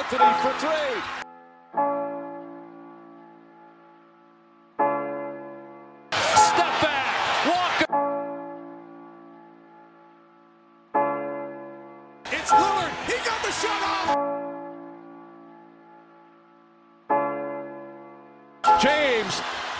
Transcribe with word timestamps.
Anthony 0.00 0.32
for 0.40 0.52
three. 0.60 0.96
Step 6.10 6.72
back. 6.80 7.04
Walker. 7.46 7.92
It's 12.32 12.50
Lillard. 12.50 12.92
He 13.06 13.16
got 13.28 13.42
the 13.44 13.52
shot 13.52 13.82
off. 13.92 14.16
James 18.80 19.34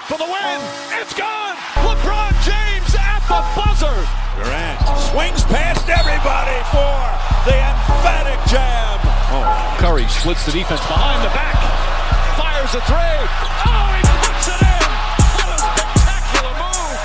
for 0.07 0.19
the 0.19 0.25
win. 0.25 0.61
It's 1.01 1.15
gone. 1.15 1.57
LeBron 1.87 2.33
James 2.45 2.95
at 2.95 3.23
the 3.27 3.41
buzzer. 3.57 4.07
Durant 4.37 4.81
swings 5.09 5.45
past 5.45 5.89
everybody 5.89 6.63
for 6.69 7.09
the 7.49 7.57
emphatic 7.57 8.39
jam. 8.53 8.90
Oh, 9.33 9.47
Curry 9.79 10.09
splits 10.09 10.45
the 10.45 10.51
defense 10.51 10.81
behind 10.91 11.23
the 11.23 11.31
back. 11.31 11.55
Fires 12.35 12.75
a 12.75 12.83
three. 12.83 12.99
Oh, 12.99 13.95
he 13.95 14.03
puts 14.27 14.51
it 14.51 14.59
in. 14.59 14.91
What 15.39 15.55
a 15.55 15.59
spectacular 15.71 16.51
move. 16.59 16.99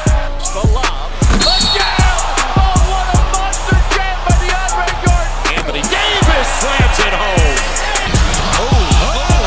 The 0.49 0.65
lob. 0.73 1.13
The. 1.37 1.53
Oh, 2.57 2.81
what 2.89 3.05
a 3.13 3.21
monster 3.29 3.77
jam 3.93 4.17
by 4.25 4.41
DeAndre 4.41 4.89
Jordan. 5.05 5.53
Anthony 5.53 5.85
Davis 5.85 6.49
slams 6.65 6.97
it 7.05 7.13
home. 7.13 7.61
Oh, 8.57 8.73
oh. 9.05 9.45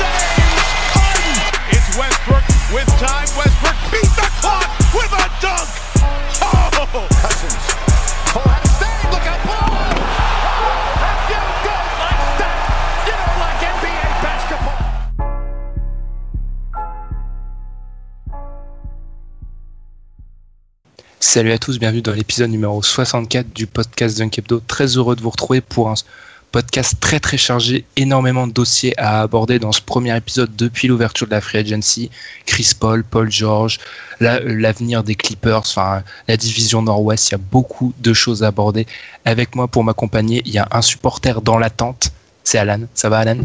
James 0.00 0.64
Harden. 0.96 1.36
It's 1.76 1.92
Westbrook 1.92 2.40
with 2.72 2.88
time. 2.96 3.28
Westbrook 3.36 3.67
Salut 21.28 21.52
à 21.52 21.58
tous, 21.58 21.78
bienvenue 21.78 22.00
dans 22.00 22.12
l'épisode 22.12 22.48
numéro 22.48 22.82
64 22.82 23.52
du 23.52 23.66
podcast 23.66 24.16
Dunk 24.16 24.38
Hebdo. 24.38 24.62
Très 24.66 24.86
heureux 24.96 25.14
de 25.14 25.20
vous 25.20 25.28
retrouver 25.28 25.60
pour 25.60 25.90
un 25.90 25.94
podcast 26.52 26.94
très 27.00 27.20
très 27.20 27.36
chargé, 27.36 27.84
énormément 27.96 28.46
de 28.46 28.52
dossiers 28.52 28.98
à 28.98 29.20
aborder 29.20 29.58
dans 29.58 29.70
ce 29.72 29.82
premier 29.82 30.16
épisode 30.16 30.56
depuis 30.56 30.88
l'ouverture 30.88 31.26
de 31.26 31.32
la 31.32 31.42
Free 31.42 31.58
Agency. 31.58 32.10
Chris 32.46 32.70
Paul, 32.80 33.04
Paul 33.04 33.30
George, 33.30 33.78
la- 34.20 34.40
l'avenir 34.40 35.04
des 35.04 35.16
Clippers, 35.16 35.58
enfin 35.58 36.02
la 36.28 36.38
division 36.38 36.80
Nord-Ouest, 36.80 37.28
il 37.28 37.32
y 37.32 37.34
a 37.34 37.38
beaucoup 37.52 37.92
de 37.98 38.14
choses 38.14 38.42
à 38.42 38.46
aborder. 38.46 38.86
Avec 39.26 39.54
moi 39.54 39.68
pour 39.68 39.84
m'accompagner, 39.84 40.40
il 40.46 40.52
y 40.54 40.58
a 40.58 40.66
un 40.70 40.80
supporter 40.80 41.42
dans 41.42 41.58
l'attente, 41.58 42.10
c'est 42.42 42.56
Alan. 42.56 42.80
Ça 42.94 43.10
va 43.10 43.18
Alan? 43.18 43.42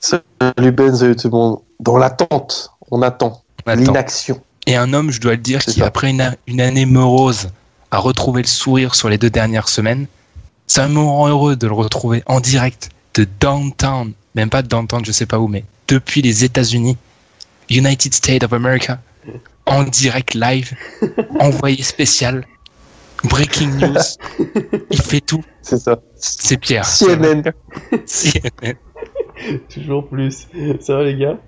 Salut 0.00 0.72
Ben, 0.72 0.96
salut 0.96 1.14
tout 1.14 1.28
le 1.28 1.32
monde. 1.36 1.58
Dans 1.78 1.96
l'attente, 1.96 2.72
on 2.90 3.02
attend. 3.02 3.40
On 3.64 3.70
attend. 3.70 3.80
L'inaction. 3.80 4.40
Et 4.66 4.76
un 4.76 4.92
homme, 4.92 5.10
je 5.10 5.20
dois 5.20 5.32
le 5.32 5.38
dire, 5.38 5.60
qui 5.60 5.80
ça. 5.80 5.86
après 5.86 6.10
une 6.46 6.60
année 6.60 6.86
morose 6.86 7.50
a 7.90 7.98
retrouvé 7.98 8.42
le 8.42 8.48
sourire 8.48 8.94
sur 8.94 9.08
les 9.08 9.18
deux 9.18 9.30
dernières 9.30 9.68
semaines. 9.68 10.06
Ça 10.66 10.88
me 10.88 10.98
rend 10.98 11.28
heureux 11.28 11.56
de 11.56 11.66
le 11.66 11.74
retrouver 11.74 12.22
en 12.26 12.40
direct 12.40 12.90
de 13.14 13.26
downtown, 13.40 14.12
même 14.34 14.48
pas 14.48 14.62
de 14.62 14.68
downtown, 14.68 15.04
je 15.04 15.12
sais 15.12 15.26
pas 15.26 15.38
où, 15.38 15.48
mais 15.48 15.64
depuis 15.88 16.22
les 16.22 16.44
États-Unis, 16.44 16.96
United 17.68 18.14
States 18.14 18.42
of 18.42 18.52
America, 18.52 19.00
en 19.66 19.82
direct 19.84 20.34
live, 20.34 20.72
envoyé 21.40 21.82
spécial, 21.82 22.46
breaking 23.24 23.70
news, 23.76 24.00
il 24.90 25.02
fait 25.02 25.20
tout. 25.20 25.44
C'est 25.62 25.78
ça. 25.78 26.00
C'est 26.16 26.56
Pierre. 26.56 26.86
CNN. 26.86 27.52
CNN. 28.06 28.74
Toujours 29.72 30.08
plus. 30.08 30.48
Ça 30.80 30.96
va 30.96 31.04
les 31.04 31.16
gars? 31.16 31.38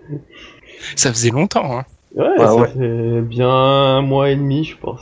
Ça 0.96 1.12
faisait 1.12 1.30
longtemps. 1.30 1.78
Hein. 1.78 1.84
Ouais, 2.14 2.26
Ah 2.38 2.46
ça 2.46 2.54
ouais. 2.54 2.68
fait 2.68 3.20
bien 3.22 3.48
un 3.50 4.02
mois 4.02 4.30
et 4.30 4.36
demi, 4.36 4.64
je 4.64 4.76
pense. 4.76 5.00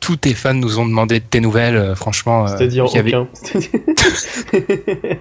Tous 0.00 0.16
tes 0.16 0.34
fans 0.34 0.54
nous 0.54 0.78
ont 0.78 0.86
demandé 0.86 1.20
de 1.20 1.24
tes 1.24 1.40
nouvelles, 1.40 1.76
euh, 1.76 1.94
franchement. 1.94 2.44
euh, 2.44 2.48
C'est-à-dire 2.48 2.86
il 2.90 2.96
y 2.96 2.98
avait- 2.98 3.14
aucun. 3.14 3.28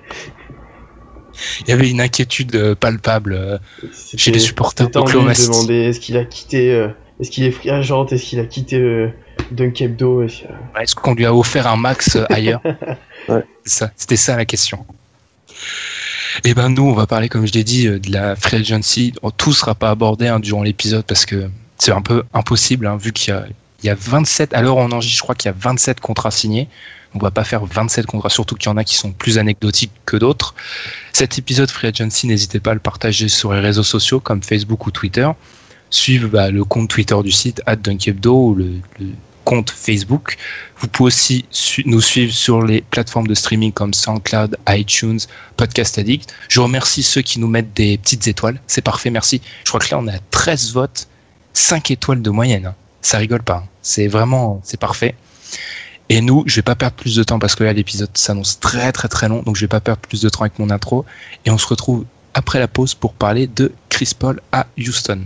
Il 1.62 1.70
y 1.70 1.72
avait 1.72 1.90
une 1.90 2.00
inquiétude 2.00 2.56
euh, 2.56 2.76
palpable 2.76 3.60
chez 3.92 4.32
les 4.32 4.40
supporters 4.40 4.90
d'Oklahoma 4.90 5.34
je 5.34 5.40
City. 5.42 5.50
demandais 5.50 5.84
est-ce 5.86 6.00
qu'il 6.00 6.16
a 6.18 6.26
quitté, 6.26 6.72
euh, 6.72 6.90
est-ce 7.20 7.32
qu'il 7.32 7.44
est 7.44 7.52
free 7.52 7.72
agent, 7.72 8.06
est-ce 8.08 8.24
qu'il 8.24 8.40
a 8.40 8.46
quitté 8.46 8.78
euh, 8.78 9.10
Dunk 9.52 9.82
Hebdo 9.82 10.22
est-ce 10.24 10.96
qu'on 10.96 11.16
lui 11.16 11.26
a 11.26 11.34
offert 11.34 11.66
un 11.68 11.76
max 11.76 12.16
euh, 12.18 12.26
ailleurs 12.30 12.62
Ouais. 13.30 13.44
C'était 13.66 14.16
ça 14.16 14.38
la 14.38 14.46
question. 14.46 14.86
Et 16.44 16.54
ben 16.54 16.70
nous, 16.70 16.84
on 16.84 16.94
va 16.94 17.08
parler, 17.08 17.30
comme 17.30 17.46
je 17.46 17.54
l'ai 17.54 17.64
dit, 17.64 17.88
euh, 17.88 18.00
de 18.00 18.12
la 18.12 18.36
free 18.36 18.58
agency. 18.58 19.14
Oh, 19.22 19.32
Tout 19.32 19.54
sera 19.54 19.76
pas 19.76 19.90
abordé 19.90 20.28
hein, 20.28 20.40
durant 20.40 20.64
l'épisode 20.64 21.06
parce 21.06 21.26
que 21.26 21.50
c'est 21.78 21.92
un 21.92 22.02
peu 22.02 22.24
impossible, 22.34 22.88
hein, 22.88 22.98
vu 22.98 23.12
qu'il 23.12 23.34
y 23.34 23.38
a, 23.38 23.46
y 23.84 23.90
a 23.90 23.96
27, 23.96 24.54
à 24.54 24.62
l'heure 24.62 24.78
où 24.78 24.80
on 24.80 24.92
enregistre, 24.92 25.18
je 25.18 25.24
crois 25.24 25.36
qu'il 25.36 25.50
y 25.50 25.54
a 25.54 25.58
27 25.58 26.00
contrats 26.00 26.32
signés. 26.32 26.68
On 27.16 27.20
va 27.20 27.30
pas 27.30 27.44
faire 27.44 27.64
27 27.66 28.08
contrats, 28.08 28.30
surtout 28.30 28.56
qu'il 28.56 28.70
y 28.70 28.74
en 28.74 28.78
a 28.78 28.84
qui 28.84 28.96
sont 28.96 29.12
plus 29.12 29.38
anecdotiques 29.38 29.92
que 30.06 30.18
d'autres. 30.18 30.56
Cet 31.12 31.38
épisode 31.38 31.70
Free 31.70 31.88
Agency, 31.88 32.26
n'hésitez 32.26 32.60
pas 32.60 32.72
à 32.72 32.74
le 32.74 32.80
partager 32.80 33.28
sur 33.28 33.54
les 33.54 33.60
réseaux 33.60 33.84
sociaux 33.84 34.20
comme 34.20 34.42
Facebook 34.42 34.88
ou 34.88 34.92
Twitter. 34.92 35.30
Suivez 35.92 36.28
bah, 36.28 36.50
le 36.50 36.64
compte 36.64 36.90
Twitter 36.90 37.16
du 37.24 37.32
site 37.32 37.62
@dunkebdo 37.68 38.34
ou 38.34 38.56
le 38.56 38.82
compte 39.44 39.70
Facebook. 39.72 40.38
Vous 40.78 40.88
pouvez 40.88 41.08
aussi 41.08 41.46
nous 41.86 42.02
suivre 42.02 42.34
sur 42.34 42.62
les 42.64 42.82
plateformes 42.82 43.28
de 43.28 43.34
streaming 43.36 43.72
comme 43.72 43.94
SoundCloud, 43.94 44.58
iTunes, 44.70 45.20
Podcast 45.58 45.98
Addict. 45.98 46.34
Je 46.50 46.60
remercie 46.60 47.04
ceux 47.04 47.22
qui 47.22 47.40
nous 47.40 47.48
mettent 47.48 47.74
des 47.74 47.98
petites 47.98 48.28
étoiles. 48.28 48.60
C'est 48.68 48.82
parfait, 48.82 49.10
merci. 49.10 49.42
Je 49.64 49.70
crois 49.70 49.80
que 49.80 49.90
là, 49.92 50.00
on 50.00 50.08
a 50.08 50.18
13 50.32 50.74
votes, 50.74 51.08
5 51.54 51.92
étoiles 51.92 52.22
de 52.22 52.30
moyenne. 52.30 52.66
hein. 52.68 52.76
Ça 53.02 53.18
rigole 53.18 53.44
pas. 53.44 53.64
hein. 53.66 53.70
C'est 53.82 54.08
vraiment, 54.08 54.62
c'est 54.64 54.80
parfait. 54.80 55.16
Et 56.10 56.22
nous, 56.22 56.44
je 56.48 56.56
vais 56.56 56.62
pas 56.62 56.76
perdre 56.76 56.96
plus 56.96 57.16
de 57.16 57.24
temps 57.24 57.40
parce 57.40 57.56
que 57.56 57.64
là, 57.64 57.74
l'épisode 57.74 58.10
s'annonce 58.16 58.60
très 58.60 58.92
très 58.92 59.08
très 59.08 59.30
long, 59.30 59.42
donc 59.42 59.56
je 59.56 59.62
vais 59.62 59.68
pas 59.70 59.80
perdre 59.80 60.02
plus 60.02 60.22
de 60.22 60.30
temps 60.30 60.42
avec 60.42 60.60
mon 60.60 60.70
intro. 60.70 61.06
Et 61.46 61.50
on 61.52 61.58
se 61.58 61.68
retrouve 61.68 62.06
après 62.34 62.60
la 62.60 62.68
pause 62.68 62.94
pour 62.94 63.14
parler 63.14 63.48
de 63.48 63.72
Chris 63.90 64.12
Paul 64.18 64.42
à 64.52 64.68
Houston. 64.78 65.22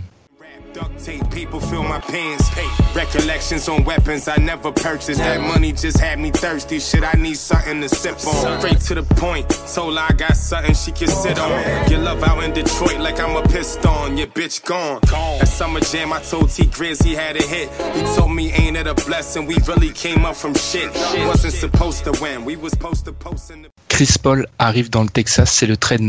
Duct 0.78 1.04
tape, 1.04 1.28
people 1.32 1.58
feel 1.58 1.82
my 1.82 1.98
pants. 1.98 2.48
Recollections 2.94 3.68
on 3.68 3.82
weapons 3.82 4.28
I 4.28 4.36
never 4.36 4.70
purchased. 4.70 5.18
That 5.18 5.40
money 5.40 5.72
just 5.72 5.98
had 5.98 6.20
me 6.20 6.30
thirsty. 6.30 6.78
Shit, 6.78 7.02
I 7.02 7.14
need 7.18 7.36
something 7.36 7.80
to 7.80 7.88
sip 7.88 8.14
on. 8.24 8.60
Straight 8.60 8.80
to 8.82 8.94
the 8.94 9.02
point. 9.16 9.48
Told 9.74 9.98
her 9.98 10.06
I 10.08 10.12
got 10.12 10.36
something 10.36 10.74
she 10.74 10.92
can 10.92 11.08
sit 11.08 11.36
on. 11.36 11.90
Your 11.90 11.98
love 11.98 12.22
out 12.22 12.44
in 12.44 12.52
Detroit 12.52 13.00
like 13.00 13.18
I'm 13.18 13.34
a 13.34 13.42
piston. 13.48 14.18
Your 14.18 14.28
bitch 14.28 14.64
gone. 14.64 15.00
That 15.02 15.48
summer 15.48 15.80
jam, 15.80 16.12
I 16.12 16.20
told 16.20 16.50
T 16.50 16.66
Grizz 16.66 17.02
he 17.02 17.14
had 17.16 17.34
a 17.34 17.42
hit. 17.42 17.68
He 17.96 18.02
told 18.14 18.30
me, 18.30 18.52
ain't 18.52 18.76
it 18.76 18.86
a 18.86 18.94
blessing? 18.94 19.46
We 19.46 19.56
really 19.66 19.90
came 19.90 20.24
up 20.24 20.36
from 20.36 20.54
shit. 20.54 20.92
Wasn't 21.26 21.54
supposed 21.54 22.04
to 22.04 22.12
win. 22.22 22.44
We 22.44 22.54
was 22.54 22.70
supposed 22.70 23.04
to 23.06 23.12
post 23.12 23.50
in 23.50 23.62
the. 23.62 23.70
Chris 23.88 24.16
Paul 24.16 24.46
arrive 24.60 24.90
dans 24.90 25.02
le 25.02 25.08
Texas, 25.08 25.50
c'est 25.50 25.66
le 25.66 25.76
trade 25.76 26.02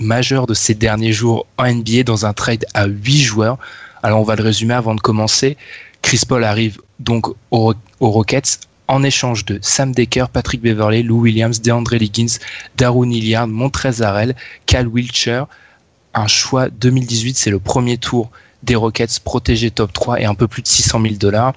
majeur 0.00 0.48
de 0.48 0.54
ces 0.54 0.74
derniers 0.74 1.12
jours 1.12 1.46
en 1.58 1.72
NBA 1.72 2.02
dans 2.02 2.26
un 2.26 2.32
trade 2.32 2.64
à 2.74 2.86
8 2.86 3.22
joueurs. 3.22 3.58
Alors 4.06 4.20
on 4.20 4.22
va 4.22 4.36
le 4.36 4.44
résumer 4.44 4.74
avant 4.74 4.94
de 4.94 5.00
commencer. 5.00 5.56
Chris 6.00 6.20
Paul 6.28 6.44
arrive 6.44 6.80
donc 7.00 7.26
aux, 7.50 7.74
Rockets 7.98 8.60
en 8.86 9.02
échange 9.02 9.44
de 9.44 9.58
Sam 9.62 9.90
Decker, 9.90 10.26
Patrick 10.32 10.62
Beverley, 10.62 11.02
Lou 11.02 11.22
Williams, 11.22 11.60
DeAndre 11.60 11.96
Liggins, 11.96 12.38
Darun 12.76 13.10
Hilliard, 13.10 13.48
Montrezl 13.48 14.04
Harrell, 14.04 14.36
Cal 14.66 14.86
Wilcher. 14.86 15.42
Un 16.14 16.28
choix 16.28 16.68
2018, 16.68 17.36
c'est 17.36 17.50
le 17.50 17.58
premier 17.58 17.98
tour 17.98 18.30
des 18.62 18.76
Rockets 18.76 19.18
protégé 19.24 19.72
top 19.72 19.92
3 19.92 20.20
et 20.20 20.24
un 20.24 20.36
peu 20.36 20.46
plus 20.46 20.62
de 20.62 20.68
600 20.68 21.02
000 21.02 21.14
dollars. 21.16 21.54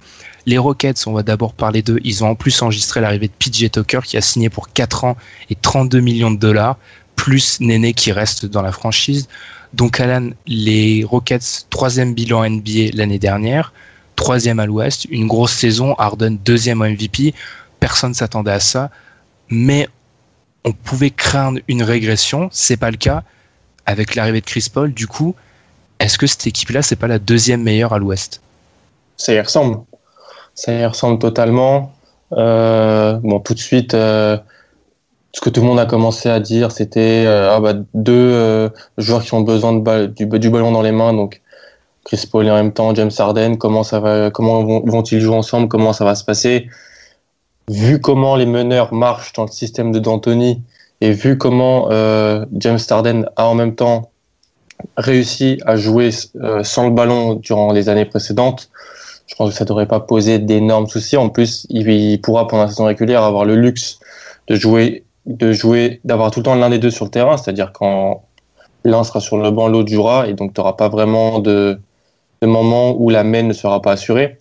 Les 0.48 0.58
Rockets, 0.58 1.06
on 1.06 1.14
va 1.14 1.22
d'abord 1.22 1.54
parler 1.54 1.84
d'eux. 1.84 2.00
Ils 2.04 2.24
ont 2.24 2.30
en 2.30 2.36
plus 2.36 2.60
enregistré 2.64 3.00
l'arrivée 3.00 3.28
de 3.28 3.34
PJ 3.38 3.70
Tucker 3.70 4.00
qui 4.04 4.18
a 4.18 4.22
signé 4.22 4.50
pour 4.50 4.74
4 4.74 5.04
ans 5.04 5.18
et 5.52 5.56
32 5.56 6.00
millions 6.00 6.32
de 6.32 6.40
dollars, 6.40 6.78
plus 7.16 7.60
Néné 7.60 7.94
qui 7.94 8.12
reste 8.12 8.48
dans 8.48 8.64
la 8.64 8.72
franchise. 8.72 9.28
Donc 9.74 10.00
Alan, 10.00 10.30
les 10.48 11.04
Rockets, 11.04 11.68
troisième 11.70 12.14
bilan 12.14 12.50
NBA 12.50 12.92
l'année 12.94 13.20
dernière, 13.20 13.74
troisième 14.16 14.60
à 14.60 14.66
l'Ouest, 14.66 15.06
une 15.06 15.28
grosse 15.28 15.54
saison, 15.54 15.96
Harden 15.98 16.38
deuxième 16.44 16.80
MVP, 16.80 17.34
personne 17.80 18.14
s'attendait 18.14 18.52
à 18.52 18.60
ça, 18.60 18.90
mais 19.50 19.88
on 20.66 20.72
pouvait 20.72 21.12
craindre 21.12 21.60
une 21.68 21.84
régression, 21.84 22.50
c'est 22.52 22.78
pas 22.78 22.92
le 22.92 22.98
cas 22.98 23.24
avec 23.86 24.16
l'arrivée 24.16 24.42
de 24.42 24.46
Chris 24.46 24.68
Paul. 24.72 24.94
Du 24.94 25.08
coup, 25.08 25.36
est-ce 26.00 26.18
que 26.18 26.28
cette 26.28 26.46
équipe-là, 26.48 26.82
c'est 26.82 26.96
pas 26.96 27.08
la 27.08 27.20
deuxième 27.20 27.64
meilleure 27.64 27.94
à 27.94 28.00
l'Ouest? 28.00 28.42
Ça 29.18 29.34
y 29.34 29.40
ressemble. 29.40 29.80
Ça 30.56 30.74
y 30.74 30.86
ressemble 30.86 31.20
totalement. 31.20 31.94
Euh, 32.34 33.14
bon, 33.24 33.40
tout 33.40 33.54
de 33.54 33.60
suite, 33.60 33.94
euh, 33.94 34.38
ce 35.32 35.42
que 35.42 35.50
tout 35.50 35.62
le 35.62 35.68
monde 35.68 35.80
a 35.80 35.86
commencé 35.86 36.30
à 36.30 36.40
dire, 36.40 36.72
c'était 36.72 37.26
euh, 37.26 37.54
ah 37.54 37.60
bah, 37.60 37.74
deux 37.94 38.14
euh, 38.14 38.70
joueurs 38.98 39.24
qui 39.24 39.34
ont 39.34 39.42
besoin 39.42 39.74
de 39.74 39.80
balle, 39.80 40.14
du, 40.14 40.26
du, 40.26 40.50
ballon 40.50 40.72
dans 40.72 40.82
les 40.82 40.92
mains, 40.92 41.14
donc 41.14 41.42
Chris 42.04 42.28
Paul 42.32 42.48
et 42.48 42.52
en 42.52 42.56
même 42.56 42.74
temps 42.74 42.94
James 42.96 43.12
Harden. 43.18 43.58
Comment 43.58 43.84
ça 43.84 44.00
va 44.00 44.32
Comment 44.32 44.64
vont-ils 44.64 45.22
jouer 45.22 45.36
ensemble? 45.36 45.68
Comment 45.68 45.94
ça 45.94 46.06
va 46.06 46.16
se 46.16 46.24
passer? 46.24 46.68
Vu 47.70 48.02
comment 48.02 48.36
les 48.36 48.48
meneurs 48.48 48.94
marchent 48.94 49.34
dans 49.34 49.46
le 49.46 49.52
système 49.52 49.92
de 49.92 50.00
D'Antoni 50.00 50.64
et 51.02 51.12
vu 51.12 51.38
comment 51.38 51.92
euh, 51.92 52.46
James 52.54 52.80
Harden 52.90 53.26
a 53.36 53.48
en 53.48 53.56
même 53.56 53.76
temps 53.76 54.12
réussi 54.98 55.62
à 55.66 55.76
jouer 55.76 56.10
euh, 56.38 56.64
sans 56.64 56.86
le 56.86 56.92
ballon 56.92 57.36
durant 57.36 57.72
les 57.72 57.90
années 57.90 58.06
précédentes, 58.06 58.70
je 59.28 59.36
pense 59.36 59.52
que 59.52 59.56
ça 59.56 59.64
ne 59.66 59.70
devrait 59.70 59.88
pas 59.88 60.00
poser 60.00 60.40
d'énormes 60.40 60.88
soucis. 60.88 61.18
En 61.18 61.30
plus, 61.30 61.68
il, 61.70 62.20
pourra 62.22 62.48
pendant 62.48 62.64
la 62.64 62.70
saison 62.70 62.86
régulière 62.86 63.24
avoir 63.24 63.46
le 63.46 63.56
luxe 63.56 64.00
de 64.48 64.56
jouer, 64.56 65.04
de 65.26 65.52
jouer, 65.52 66.02
d'avoir 66.04 66.32
tout 66.32 66.40
le 66.40 66.46
temps 66.46 66.56
l'un 66.56 66.70
des 66.70 66.80
deux 66.80 66.92
sur 66.92 67.06
le 67.06 67.12
terrain, 67.12 67.38
c'est-à-dire 67.38 67.72
quand 67.74 68.24
l'un 68.84 69.04
sera 69.04 69.20
sur 69.20 69.38
le 69.38 69.52
banc, 69.52 69.68
l'autre 69.68 69.92
jouera, 69.92 70.28
et 70.28 70.34
donc 70.34 70.54
tu 70.54 70.62
n'auras 70.62 70.74
pas 70.74 70.90
vraiment 70.90 71.40
de, 71.40 71.80
de 72.42 72.48
moment 72.48 72.96
où 72.98 73.10
la 73.10 73.24
main 73.24 73.44
ne 73.44 73.54
sera 73.54 73.82
pas 73.82 73.94
assurée. 73.94 74.38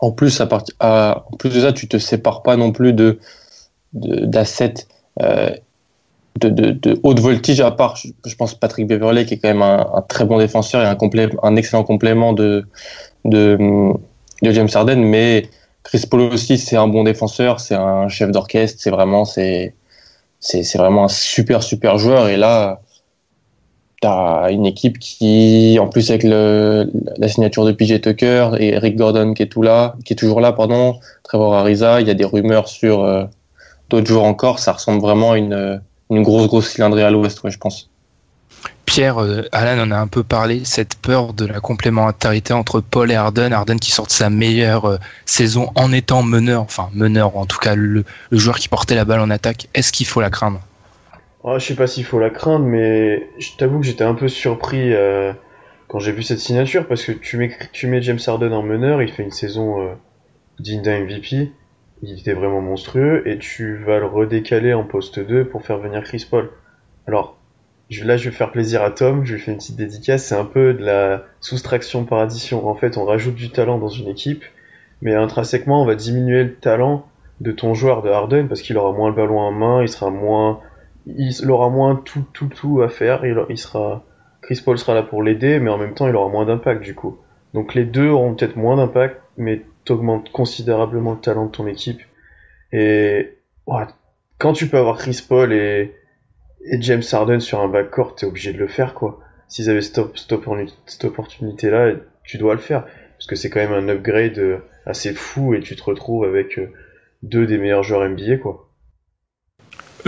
En 0.00 0.10
plus, 0.10 0.40
à 0.40 0.46
part, 0.46 0.64
en 0.80 1.36
plus 1.38 1.54
de 1.54 1.60
ça, 1.60 1.72
tu 1.72 1.88
te 1.88 1.98
sépares 1.98 2.42
pas 2.42 2.56
non 2.56 2.72
plus 2.72 2.92
de 2.92 3.18
d'assets 3.92 4.88
euh, 5.22 5.50
de, 6.40 6.48
de, 6.48 6.72
de, 6.72 7.00
haute 7.04 7.20
voltige, 7.20 7.60
à 7.60 7.70
part, 7.70 7.94
je, 7.94 8.08
je, 8.26 8.34
pense, 8.34 8.54
Patrick 8.54 8.88
Beverley, 8.88 9.24
qui 9.24 9.34
est 9.34 9.38
quand 9.38 9.48
même 9.48 9.62
un, 9.62 9.86
un 9.94 10.02
très 10.02 10.24
bon 10.24 10.38
défenseur 10.38 10.82
et 10.82 10.86
un, 10.86 10.96
complé, 10.96 11.28
un 11.44 11.54
excellent 11.54 11.84
complément 11.84 12.32
de, 12.32 12.66
de, 13.24 13.56
de 14.42 14.50
James 14.50 14.68
Harden, 14.74 14.96
mais 14.96 15.48
Chris 15.84 16.04
Paul 16.10 16.22
aussi, 16.22 16.58
c'est 16.58 16.76
un 16.76 16.88
bon 16.88 17.04
défenseur, 17.04 17.60
c'est 17.60 17.76
un 17.76 18.08
chef 18.08 18.32
d'orchestre, 18.32 18.80
c'est 18.82 18.90
vraiment, 18.90 19.24
c'est, 19.24 19.74
c'est, 20.44 20.78
vraiment 20.78 21.04
un 21.04 21.08
super, 21.08 21.62
super 21.62 21.98
joueur. 21.98 22.28
Et 22.28 22.36
là, 22.36 22.82
tu 24.02 24.06
as 24.06 24.48
une 24.50 24.66
équipe 24.66 24.98
qui, 24.98 25.78
en 25.80 25.88
plus 25.88 26.10
avec 26.10 26.22
le, 26.22 26.90
la 27.16 27.28
signature 27.28 27.64
de 27.64 27.72
PJ 27.72 28.00
Tucker 28.00 28.50
et 28.58 28.74
Eric 28.74 28.96
Gordon 28.96 29.32
qui 29.32 29.42
est, 29.42 29.46
tout 29.46 29.62
là, 29.62 29.96
qui 30.04 30.12
est 30.12 30.16
toujours 30.16 30.40
là, 30.40 30.52
pardon, 30.52 31.00
Trevor 31.22 31.54
Ariza, 31.54 32.00
il 32.00 32.08
y 32.08 32.10
a 32.10 32.14
des 32.14 32.24
rumeurs 32.24 32.68
sur 32.68 33.04
euh, 33.04 33.24
d'autres 33.88 34.06
joueurs 34.06 34.24
encore, 34.24 34.58
ça 34.58 34.72
ressemble 34.72 35.00
vraiment 35.00 35.32
à 35.32 35.38
une 35.38 35.80
grosse, 36.10 36.46
grosse 36.46 36.68
cylindrée 36.68 37.02
à 37.02 37.10
l'ouest, 37.10 37.40
je 37.44 37.58
pense. 37.58 37.90
Pierre, 38.86 39.22
euh, 39.22 39.42
Alan 39.52 39.82
en 39.82 39.90
a 39.90 39.96
un 39.96 40.06
peu 40.06 40.22
parlé, 40.22 40.64
cette 40.64 40.96
peur 40.96 41.32
de 41.32 41.46
la 41.46 41.60
complémentarité 41.60 42.52
entre 42.52 42.80
Paul 42.80 43.10
et 43.10 43.14
Arden, 43.14 43.52
Arden 43.52 43.78
qui 43.78 43.90
sort 43.90 44.06
de 44.06 44.12
sa 44.12 44.30
meilleure 44.30 44.84
euh, 44.84 44.96
saison 45.24 45.70
en 45.74 45.92
étant 45.92 46.22
meneur, 46.22 46.62
enfin 46.62 46.90
meneur, 46.94 47.36
en 47.36 47.46
tout 47.46 47.58
cas 47.58 47.74
le, 47.74 48.04
joueur 48.30 48.58
qui 48.58 48.68
portait 48.68 48.94
la 48.94 49.04
balle 49.04 49.20
en 49.20 49.30
attaque, 49.30 49.68
est-ce 49.74 49.92
qu'il 49.92 50.06
faut 50.06 50.20
la 50.20 50.30
craindre? 50.30 50.60
Oh, 51.42 51.58
Je 51.58 51.64
sais 51.64 51.74
pas 51.74 51.86
s'il 51.86 52.04
faut 52.04 52.18
la 52.18 52.30
craindre, 52.30 52.64
mais 52.64 53.28
je 53.38 53.50
t'avoue 53.56 53.80
que 53.80 53.86
j'étais 53.86 54.04
un 54.04 54.14
peu 54.14 54.28
surpris 54.28 54.92
euh, 54.92 55.32
quand 55.88 55.98
j'ai 55.98 56.12
vu 56.12 56.22
cette 56.22 56.38
signature, 56.38 56.86
parce 56.86 57.04
que 57.04 57.12
tu 57.12 57.36
mets, 57.36 58.02
James 58.02 58.18
Harden 58.26 58.52
en 58.52 58.62
meneur, 58.62 59.02
il 59.02 59.12
fait 59.12 59.22
une 59.22 59.30
saison 59.30 59.80
euh, 59.80 59.94
digne 60.58 60.82
d'un 60.82 61.00
MVP, 61.00 61.52
il 62.02 62.18
était 62.18 62.32
vraiment 62.32 62.60
monstrueux, 62.60 63.26
et 63.28 63.38
tu 63.38 63.76
vas 63.76 63.98
le 63.98 64.06
redécaler 64.06 64.74
en 64.74 64.84
poste 64.84 65.20
2 65.20 65.46
pour 65.46 65.62
faire 65.62 65.78
venir 65.78 66.02
Chris 66.02 66.26
Paul. 66.28 66.50
Alors, 67.06 67.38
là, 67.90 68.16
je 68.16 68.28
vais 68.28 68.34
faire 68.34 68.50
plaisir 68.50 68.82
à 68.82 68.90
Tom, 68.90 69.24
je 69.24 69.34
lui 69.34 69.40
fais 69.40 69.52
une 69.52 69.58
petite 69.58 69.76
dédicace, 69.76 70.24
c'est 70.24 70.34
un 70.34 70.44
peu 70.44 70.74
de 70.74 70.84
la 70.84 71.24
soustraction 71.40 72.04
par 72.04 72.20
addition. 72.20 72.66
En 72.68 72.74
fait, 72.74 72.96
on 72.96 73.04
rajoute 73.04 73.34
du 73.34 73.50
talent 73.50 73.78
dans 73.78 73.88
une 73.88 74.08
équipe, 74.08 74.44
mais 75.02 75.14
intrinsèquement, 75.14 75.82
on 75.82 75.86
va 75.86 75.94
diminuer 75.94 76.44
le 76.44 76.54
talent 76.54 77.06
de 77.40 77.52
ton 77.52 77.74
joueur 77.74 78.02
de 78.02 78.08
Harden 78.10 78.46
parce 78.48 78.62
qu'il 78.62 78.78
aura 78.78 78.92
moins 78.92 79.08
le 79.08 79.14
ballon 79.14 79.38
en 79.38 79.52
main, 79.52 79.82
il 79.82 79.88
sera 79.88 80.10
moins, 80.10 80.60
il 81.06 81.50
aura 81.50 81.68
moins 81.68 81.96
tout, 81.96 82.24
tout, 82.32 82.48
tout 82.48 82.82
à 82.82 82.88
faire, 82.88 83.24
il, 83.26 83.36
il 83.50 83.58
sera, 83.58 84.04
Chris 84.42 84.62
Paul 84.64 84.78
sera 84.78 84.94
là 84.94 85.02
pour 85.02 85.22
l'aider, 85.22 85.58
mais 85.58 85.70
en 85.70 85.78
même 85.78 85.94
temps, 85.94 86.08
il 86.08 86.16
aura 86.16 86.30
moins 86.30 86.46
d'impact 86.46 86.82
du 86.82 86.94
coup. 86.94 87.18
Donc 87.52 87.74
les 87.74 87.84
deux 87.84 88.08
auront 88.08 88.34
peut-être 88.34 88.56
moins 88.56 88.76
d'impact, 88.76 89.20
mais 89.36 89.62
t'augmentes 89.84 90.30
considérablement 90.32 91.12
le 91.12 91.20
talent 91.20 91.46
de 91.46 91.50
ton 91.50 91.66
équipe. 91.66 92.00
Et 92.72 93.38
ouais, 93.66 93.84
quand 94.38 94.52
tu 94.52 94.68
peux 94.68 94.78
avoir 94.78 94.96
Chris 94.96 95.24
Paul 95.26 95.52
et, 95.52 95.94
et 96.64 96.80
James 96.80 97.02
Harden 97.10 97.40
sur 97.40 97.60
un 97.60 97.68
backcourt, 97.68 98.14
t'es 98.14 98.26
obligé 98.26 98.52
de 98.52 98.58
le 98.58 98.68
faire 98.68 98.94
quoi. 98.94 99.20
S'ils 99.48 99.70
avaient 99.70 99.82
cette, 99.82 100.00
cette 100.16 101.04
opportunité 101.04 101.70
là, 101.70 101.92
tu 102.22 102.38
dois 102.38 102.54
le 102.54 102.60
faire 102.60 102.84
parce 102.84 103.26
que 103.26 103.36
c'est 103.36 103.50
quand 103.50 103.60
même 103.60 103.72
un 103.72 103.88
upgrade 103.88 104.60
assez 104.86 105.14
fou 105.14 105.54
et 105.54 105.60
tu 105.60 105.76
te 105.76 105.82
retrouves 105.82 106.24
avec 106.24 106.58
euh, 106.58 106.72
deux 107.22 107.46
des 107.46 107.58
meilleurs 107.58 107.82
joueurs 107.82 108.08
NBA 108.08 108.38
quoi. 108.38 108.68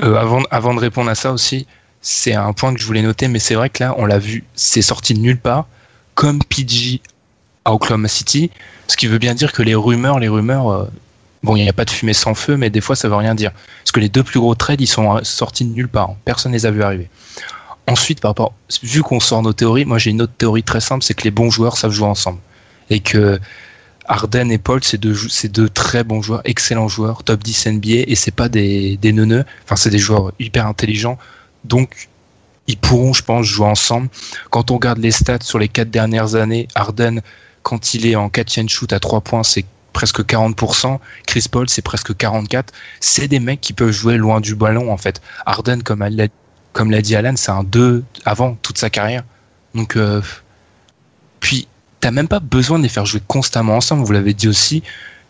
Euh, 0.03 0.15
avant, 0.15 0.43
avant 0.51 0.75
de 0.75 0.81
répondre 0.81 1.11
à 1.11 1.15
ça 1.15 1.33
aussi, 1.33 1.67
c'est 2.01 2.35
un 2.35 2.53
point 2.53 2.75
que 2.75 2.81
je 2.81 2.87
voulais 2.87 3.03
noter, 3.03 3.29
mais 3.29 3.39
c'est 3.39 3.55
vrai 3.55 3.71
que 3.71 3.83
là, 3.83 3.95
on 3.99 4.05
l'a 4.05 4.19
vu, 4.19 4.45
c'est 4.55 4.83
sorti 4.83 5.15
de 5.15 5.21
nulle 5.21 5.39
part. 5.39 5.67
Comme 6.15 6.39
PG 6.43 7.01
à 7.65 7.73
Oklahoma 7.73 8.09
City, 8.09 8.51
ce 8.87 8.97
qui 8.97 9.07
veut 9.07 9.19
bien 9.19 9.35
dire 9.35 9.53
que 9.53 9.63
les 9.63 9.75
rumeurs, 9.75 10.19
les 10.19 10.29
rumeurs, 10.29 10.69
euh, 10.69 10.87
bon, 11.47 11.57
il 11.57 11.63
n'y 11.63 11.69
a 11.69 11.73
pas 11.73 11.85
de 11.85 11.91
fumée 11.91 12.13
sans 12.13 12.35
feu, 12.35 12.57
mais 12.57 12.69
des 12.69 12.83
fois 12.83 12.97
ça 12.97 13.09
veut 13.09 13.15
rien 13.15 13.35
dire. 13.35 13.53
Parce 13.53 13.93
que 13.93 14.01
les 14.01 14.11
deux 14.11 14.23
plus 14.23 14.41
gros 14.41 14.55
trades, 14.55 14.81
ils 14.81 14.87
sont 14.87 15.23
sortis 15.23 15.65
de 15.65 15.73
nulle 15.73 15.89
part. 15.89 16.15
Personne 16.25 16.53
ne 16.53 16.57
les 16.57 16.67
a 16.67 16.71
vus 16.71 16.83
arriver. 16.83 17.09
Ensuite, 17.87 18.21
par 18.21 18.31
rapport, 18.31 18.53
vu 18.83 19.03
qu'on 19.03 19.21
sort 19.21 19.43
nos 19.43 19.53
théories, 19.53 19.85
moi 19.85 19.99
j'ai 19.99 20.11
une 20.11 20.21
autre 20.21 20.33
théorie 20.37 20.65
très 20.65 20.81
simple, 20.81 21.05
c'est 21.05 21.15
que 21.15 21.23
les 21.23 21.31
bons 21.31 21.51
joueurs 21.51 21.77
savent 21.77 21.93
jouer 21.93 22.09
ensemble. 22.09 22.41
Et 22.91 23.01
que 23.01 23.39
Arden 24.09 24.51
et 24.51 24.59
Paul, 24.59 24.83
c'est 24.83 24.99
deux, 24.99 25.17
c'est 25.29 25.49
deux 25.49 25.69
très 25.69 26.05
bons 26.05 26.21
joueurs, 26.21 26.43
excellents 26.45 26.89
joueurs, 26.89 27.23
top 27.23 27.43
10 27.43 27.67
NBA, 27.69 28.05
et 28.07 28.15
c'est 28.17 28.35
pas 28.35 28.49
des, 28.49 28.97
des 28.97 29.13
neuneux, 29.13 29.45
enfin 29.65 29.77
c'est 29.77 29.91
des 29.91 29.99
joueurs 29.99 30.33
hyper 30.39 30.67
intelligents. 30.67 31.19
Donc, 31.65 32.09
ils 32.67 32.77
pourront, 32.77 33.13
je 33.13 33.23
pense, 33.23 33.47
jouer 33.47 33.67
ensemble. 33.67 34.09
Quand 34.51 34.71
on 34.71 34.75
regarde 34.75 34.99
les 34.99 35.13
stats 35.13 35.43
sur 35.43 35.59
les 35.59 35.69
quatre 35.69 35.91
dernières 35.91 36.35
années, 36.35 36.67
Arden, 36.75 37.21
quand 37.63 37.95
il 37.95 38.07
est 38.07 38.17
en 38.17 38.29
catch 38.29 38.59
and 38.59 38.69
shoot 38.69 38.93
à 38.93 39.01
3 39.01 39.21
points, 39.21 39.43
c'est 39.43 39.65
presque 39.97 40.21
40%. 40.21 40.99
Chris 41.27 41.47
Paul, 41.51 41.71
c'est 41.71 41.81
presque 41.81 42.13
44%. 42.13 42.65
C'est 43.01 43.29
des 43.29 43.41
mecs 43.41 43.63
qui 43.63 43.73
peuvent 43.73 43.91
jouer 43.91 44.19
loin 44.19 44.43
du 44.43 44.55
ballon, 44.55 44.93
en 44.93 44.99
fait. 44.99 45.23
Arden, 45.47 45.83
comme 45.83 46.01
l'a, 46.01 47.01
dit 47.01 47.17
Alan, 47.17 47.33
c'est 47.37 47.51
un 47.51 47.65
2 47.65 48.05
avant 48.27 48.59
toute 48.61 48.77
sa 48.77 48.91
carrière. 48.91 49.25
Donc, 49.75 49.97
euh, 49.97 50.21
puis, 51.41 51.67
t'as 52.01 52.11
même 52.11 52.29
pas 52.29 52.41
besoin 52.41 52.77
de 52.77 52.83
les 52.83 52.91
faire 52.91 53.07
jouer 53.07 53.23
constamment 53.27 53.77
ensemble. 53.77 54.05
Vous 54.05 54.13
l'avez 54.13 54.35
dit 54.35 54.49
aussi. 54.49 54.83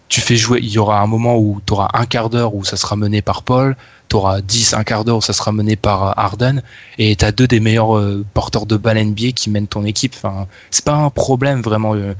Tu 0.09 0.21
fais 0.21 0.37
jouer, 0.37 0.59
il 0.61 0.69
y 0.69 0.79
aura 0.79 1.01
un 1.01 1.07
moment 1.07 1.37
où 1.39 1.61
tu 1.65 1.73
auras 1.73 1.91
un 1.95 2.05
quart 2.05 2.29
d'heure 2.29 2.53
où 2.57 2.65
ça 2.65 2.77
sera 2.77 2.97
mené 2.97 3.23
par 3.23 3.45
Paul, 3.45 3.77
tu 4.09 4.17
auras 4.17 4.41
10, 4.41 4.75
un 4.75 4.83
quart 4.83 5.05
d'heure 5.05 5.19
où 5.19 5.23
ça 5.23 5.33
sera 5.33 5.53
mené 5.53 5.77
par 5.77 6.19
Arden, 6.19 6.63
et 6.99 7.15
tu 7.15 7.25
as 7.25 7.33
deux 7.33 7.47
des 7.47 7.59
meilleurs 7.61 7.97
euh, 7.97 8.25
porteurs 8.35 8.67
de 8.67 8.77
balles 8.77 9.05
NBA 9.05 9.33
qui 9.33 9.51
mènent 9.51 9.67
ton 9.67 9.85
équipe. 9.85 10.15
Enfin, 10.17 10.47
c'est 10.71 10.85
pas 10.85 10.95
un 10.95 11.11
problème 11.11 11.61
vraiment. 11.61 11.95
Euh, 11.95 12.15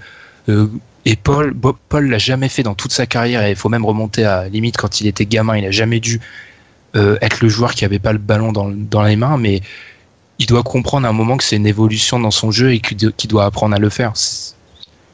euh, 0.49 0.69
et 1.07 1.15
Paul, 1.15 1.55
Paul 1.89 2.09
l'a 2.09 2.19
jamais 2.19 2.49
fait 2.49 2.65
dans 2.65 2.75
toute 2.75 2.93
sa 2.93 3.07
carrière, 3.07 3.45
et 3.45 3.51
il 3.51 3.57
faut 3.57 3.69
même 3.69 3.87
remonter 3.87 4.25
à 4.25 4.49
limite 4.49 4.77
quand 4.77 5.01
il 5.01 5.07
était 5.07 5.25
gamin, 5.25 5.57
il 5.57 5.65
a 5.65 5.71
jamais 5.71 6.01
dû 6.01 6.21
euh, 6.97 7.17
être 7.23 7.41
le 7.41 7.49
joueur 7.49 7.75
qui 7.75 7.85
avait 7.85 8.01
pas 8.01 8.13
le 8.13 8.19
ballon 8.19 8.51
dans, 8.51 8.69
dans 8.69 9.05
les 9.05 9.15
mains, 9.15 9.37
mais 9.39 9.61
il 10.41 10.47
doit 10.47 10.65
comprendre 10.65 11.07
à 11.07 11.11
un 11.11 11.13
moment 11.13 11.37
que 11.37 11.45
c'est 11.45 11.57
une 11.57 11.67
évolution 11.67 12.19
dans 12.19 12.33
son 12.33 12.51
jeu 12.51 12.73
et 12.73 12.81
qu'il 12.81 13.31
doit 13.31 13.45
apprendre 13.45 13.77
à 13.77 13.79
le 13.79 13.89
faire. 13.89 14.15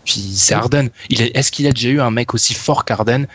Puis 0.04 0.20
c'est 0.34 0.54
Arden. 0.54 0.88
Est-ce 1.10 1.52
qu'il 1.52 1.66
a 1.66 1.72
déjà 1.72 1.90
eu 1.90 2.00
un 2.00 2.10
mec 2.10 2.32
aussi 2.32 2.54
fort 2.54 2.86
qu'Arden 2.86 3.26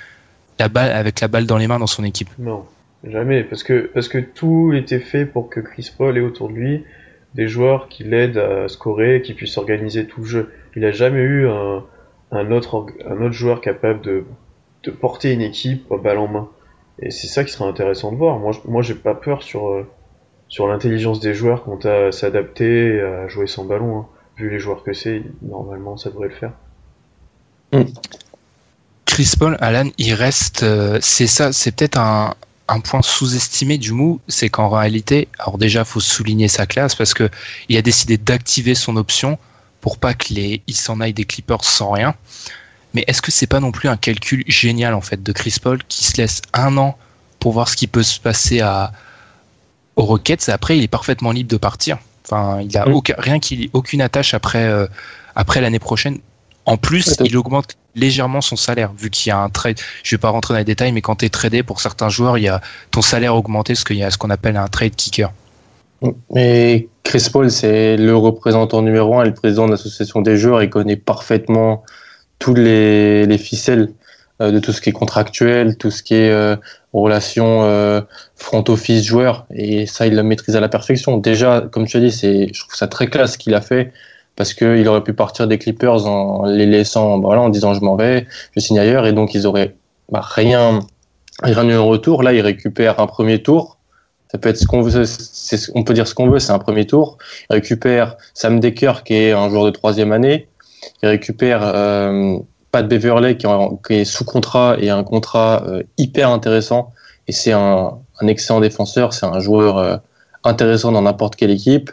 la 0.58 0.68
balle, 0.68 0.92
avec 0.92 1.22
la 1.22 1.28
balle 1.28 1.46
dans 1.46 1.58
les 1.58 1.68
mains 1.68 1.80
dans 1.80 1.88
son 1.88 2.04
équipe? 2.04 2.30
Non, 2.40 2.66
jamais. 3.08 3.44
Parce 3.44 3.62
que, 3.62 3.92
parce 3.94 4.08
que 4.08 4.18
tout 4.18 4.74
était 4.74 5.00
fait 5.00 5.28
pour 5.28 5.50
que 5.50 5.60
Chris 5.60 5.92
Paul 5.96 6.18
ait 6.18 6.22
autour 6.22 6.50
de 6.50 6.56
lui 6.56 6.84
des 7.36 7.48
joueurs 7.48 7.88
qui 7.88 8.04
l'aident 8.04 8.40
à 8.40 8.68
scorer, 8.68 9.22
qui 9.22 9.34
puissent 9.34 9.58
organiser 9.58 10.08
tout 10.08 10.22
le 10.22 10.28
jeu. 10.28 10.52
Il 10.76 10.84
a 10.86 10.92
jamais 10.92 11.22
eu 11.22 11.48
un, 11.48 11.84
un, 12.32 12.52
autre, 12.52 12.86
un 13.06 13.22
autre 13.22 13.34
joueur 13.34 13.62
capable 13.62 14.02
de, 14.02 14.26
de 14.84 14.92
porter 14.92 15.32
une 15.32 15.42
équipe 15.42 15.88
balle 16.04 16.18
en 16.18 16.28
main. 16.28 16.50
Et 17.00 17.12
c'est 17.12 17.28
ça 17.28 17.44
qui 17.44 17.52
sera 17.52 17.66
intéressant 17.66 18.12
de 18.12 18.18
voir. 18.18 18.40
Moi, 18.40 18.54
moi 18.66 18.82
j'ai 18.82 18.96
pas 18.96 19.14
peur 19.16 19.44
sur, 19.44 19.70
euh, 19.70 19.88
sur 20.48 20.68
l'intelligence 20.68 21.20
des 21.20 21.34
joueurs 21.34 21.64
quant 21.64 21.80
à 21.84 22.12
s'adapter, 22.12 23.00
à 23.00 23.28
jouer 23.28 23.48
sans 23.48 23.66
ballon. 23.66 24.00
Hein 24.00 24.08
vu 24.38 24.50
les 24.50 24.60
joueurs 24.60 24.84
que 24.84 24.94
c'est, 24.94 25.24
normalement 25.42 25.98
ça 25.98 26.10
devrait 26.10 26.30
le 26.30 26.36
faire. 26.36 26.52
Mm. 27.74 27.92
Chris 29.06 29.34
Paul, 29.38 29.58
Alan, 29.60 29.90
il 29.98 30.14
reste, 30.14 30.64
euh, 30.64 31.00
c'est 31.02 31.28
ça, 31.28 31.52
c'est 31.52 31.76
peut-être 31.76 31.98
un, 31.98 32.36
un, 32.68 32.80
point 32.80 33.02
sous-estimé 33.02 33.78
du 33.78 33.94
mou, 33.94 34.20
c'est 34.28 34.50
qu'en 34.50 34.70
réalité, 34.70 35.28
alors 35.40 35.58
déjà, 35.58 35.84
faut 35.84 36.00
souligner 36.00 36.48
sa 36.48 36.66
classe 36.66 36.94
parce 36.94 37.14
que 37.14 37.30
il 37.70 37.78
a 37.78 37.82
décidé 37.82 38.18
d'activer 38.18 38.76
son 38.76 38.96
option 38.96 39.40
pour 39.82 39.98
pas 39.98 40.14
que 40.14 40.34
les, 40.34 40.62
il 40.68 40.76
s'en 40.76 41.00
aille 41.02 41.14
des 41.14 41.26
Clippers 41.26 41.64
sans 41.64 41.92
rien. 41.92 42.16
Mais 42.94 43.04
est-ce 43.08 43.22
que 43.22 43.32
c'est 43.32 43.48
pas 43.48 43.60
non 43.60 43.72
plus 43.72 43.90
un 43.90 43.98
calcul 43.98 44.44
génial 44.48 44.94
en 44.94 45.02
fait 45.02 45.22
de 45.22 45.32
Chris 45.32 45.56
Paul 45.62 45.84
qui 45.88 46.06
se 46.06 46.18
laisse 46.18 46.42
un 46.54 46.78
an 46.78 46.98
pour 47.40 47.54
voir 47.54 47.70
ce 47.70 47.76
qui 47.76 47.88
peut 47.88 48.04
se 48.04 48.20
passer 48.20 48.62
à 48.62 48.92
aux 49.96 50.04
Rockets 50.04 50.48
et 50.48 50.52
après 50.52 50.78
il 50.78 50.84
est 50.84 50.88
parfaitement 50.88 51.32
libre 51.32 51.50
de 51.50 51.58
partir. 51.58 51.98
Enfin, 52.26 52.62
il 52.62 52.76
a 52.78 52.86
Mm. 52.88 52.94
aucun, 52.94 53.16
rien 53.18 53.40
qu'il 53.40 53.70
aucune 53.74 54.02
attache 54.02 54.34
après 54.34 54.64
euh, 54.66 54.88
après 55.36 55.62
l'année 55.62 55.80
prochaine. 55.80 56.20
En 56.66 56.76
plus, 56.78 57.16
il 57.24 57.38
augmente 57.38 57.78
légèrement 57.96 58.42
son 58.42 58.58
salaire 58.58 58.92
vu 58.94 59.10
qu'il 59.10 59.30
y 59.30 59.32
a 59.32 59.38
un 59.38 59.50
trade. 59.50 59.80
Je 60.04 60.16
vais 60.16 60.20
pas 60.20 60.30
rentrer 60.30 60.54
dans 60.54 60.58
les 60.58 60.66
détails, 60.66 60.92
mais 60.92 61.02
quand 61.02 61.16
tu 61.16 61.26
es 61.26 61.30
tradé 61.30 61.64
pour 61.64 61.80
certains 61.80 62.10
joueurs, 62.10 62.38
il 62.38 62.44
y 62.44 62.50
a 62.50 62.60
ton 62.92 63.02
salaire 63.02 63.36
augmenté 63.36 63.74
parce 63.74 63.86
qu'il 63.86 63.96
y 63.96 64.04
a 64.04 64.12
ce 64.12 64.18
qu'on 64.18 64.30
appelle 64.30 64.58
un 64.58 64.68
trade 64.68 64.94
kicker. 64.96 65.32
Mais 66.32 66.88
Chris 67.04 67.28
Paul, 67.32 67.50
c'est 67.50 67.98
le 67.98 68.16
représentant 68.16 68.82
numéro 68.82 69.18
un 69.18 69.24
et 69.24 69.28
le 69.28 69.34
président 69.34 69.66
de 69.66 69.72
l'association 69.72 70.22
des 70.22 70.38
joueurs. 70.38 70.62
Il 70.62 70.70
connaît 70.70 70.96
parfaitement 70.96 71.84
tous 72.40 72.54
les, 72.54 73.26
les 73.26 73.38
ficelles 73.38 73.90
euh, 74.40 74.52
de 74.52 74.60
tout 74.60 74.72
ce 74.72 74.82
qui 74.82 74.90
est 74.90 74.94
contractuel, 74.94 75.78
tout 75.78 75.90
ce 75.90 76.04
qui 76.04 76.14
est 76.14 76.30
euh, 76.30 76.56
relation 76.94 77.64
euh, 77.64 78.02
front 78.36 78.64
office 78.68 79.04
joueur. 79.04 79.48
Et 79.52 79.88
ça, 79.88 80.06
il 80.06 80.16
le 80.16 80.22
maîtrise 80.22 80.56
à 80.56 80.60
la 80.60 80.70
perfection. 80.70 81.18
Déjà, 81.18 81.62
comme 81.72 81.88
tu 81.88 81.98
as 81.98 82.00
dit, 82.00 82.12
c'est, 82.12 82.54
je 82.54 82.60
trouve 82.60 82.76
ça 82.76 82.88
très 82.88 83.08
classe 83.08 83.36
qu'il 83.36 83.56
a 83.56 83.62
fait 83.62 83.94
parce 84.36 84.54
qu'il 84.54 84.88
aurait 84.88 85.04
pu 85.04 85.14
partir 85.14 85.48
des 85.48 85.58
Clippers 85.58 86.06
en 86.06 86.46
les 86.46 86.68
laissant, 86.68 87.18
bah 87.18 87.30
voilà, 87.30 87.42
en 87.42 87.50
disant 87.50 87.74
je 87.74 87.82
m'en 87.82 87.96
vais, 87.96 88.28
je 88.56 88.60
signe 88.60 88.78
ailleurs, 88.78 89.08
et 89.08 89.14
donc 89.14 89.34
ils 89.34 89.48
auraient 89.48 89.76
bah, 90.12 90.22
rien, 90.24 90.82
rien 91.42 91.68
eu 91.68 91.76
en 91.76 91.88
retour. 91.88 92.22
Là, 92.22 92.34
il 92.34 92.42
récupère 92.42 93.00
un 93.00 93.08
premier 93.08 93.42
tour. 93.42 93.77
Ça 94.32 94.38
peut 94.38 94.50
être 94.50 94.58
ce 94.58 94.66
qu'on 94.66 94.82
veut, 94.82 95.06
on 95.74 95.84
peut 95.84 95.94
dire 95.94 96.08
ce 96.08 96.14
qu'on 96.14 96.30
veut, 96.30 96.40
c'est 96.40 96.52
un 96.52 96.60
premier 96.60 96.86
tour. 96.86 97.18
Il 97.50 97.54
récupère 97.54 98.18
Sam 98.34 98.60
Decker, 98.60 99.04
qui 99.06 99.14
est 99.14 99.32
un 99.32 99.50
joueur 99.50 99.66
de 99.66 99.72
troisième 99.72 100.12
année. 100.12 100.50
Il 101.02 101.10
récupère 101.10 101.62
euh, 101.64 102.38
Pat 102.72 102.88
Beverley, 102.88 103.38
qui 103.38 103.48
est, 103.90 104.06
sous 104.06 104.26
contrat 104.26 104.76
et 104.80 104.90
un 104.90 105.04
contrat 105.04 105.64
euh, 105.66 105.84
hyper 105.98 106.30
intéressant. 106.30 106.94
Et 107.28 107.32
c'est 107.32 107.54
un, 107.54 108.00
excellent 108.28 108.60
défenseur, 108.60 109.14
c'est 109.14 109.26
un 109.26 109.40
joueur 109.40 109.78
euh, 109.78 109.98
intéressant 110.44 110.92
dans 110.92 111.02
n'importe 111.02 111.36
quelle 111.36 111.52
équipe. 111.52 111.92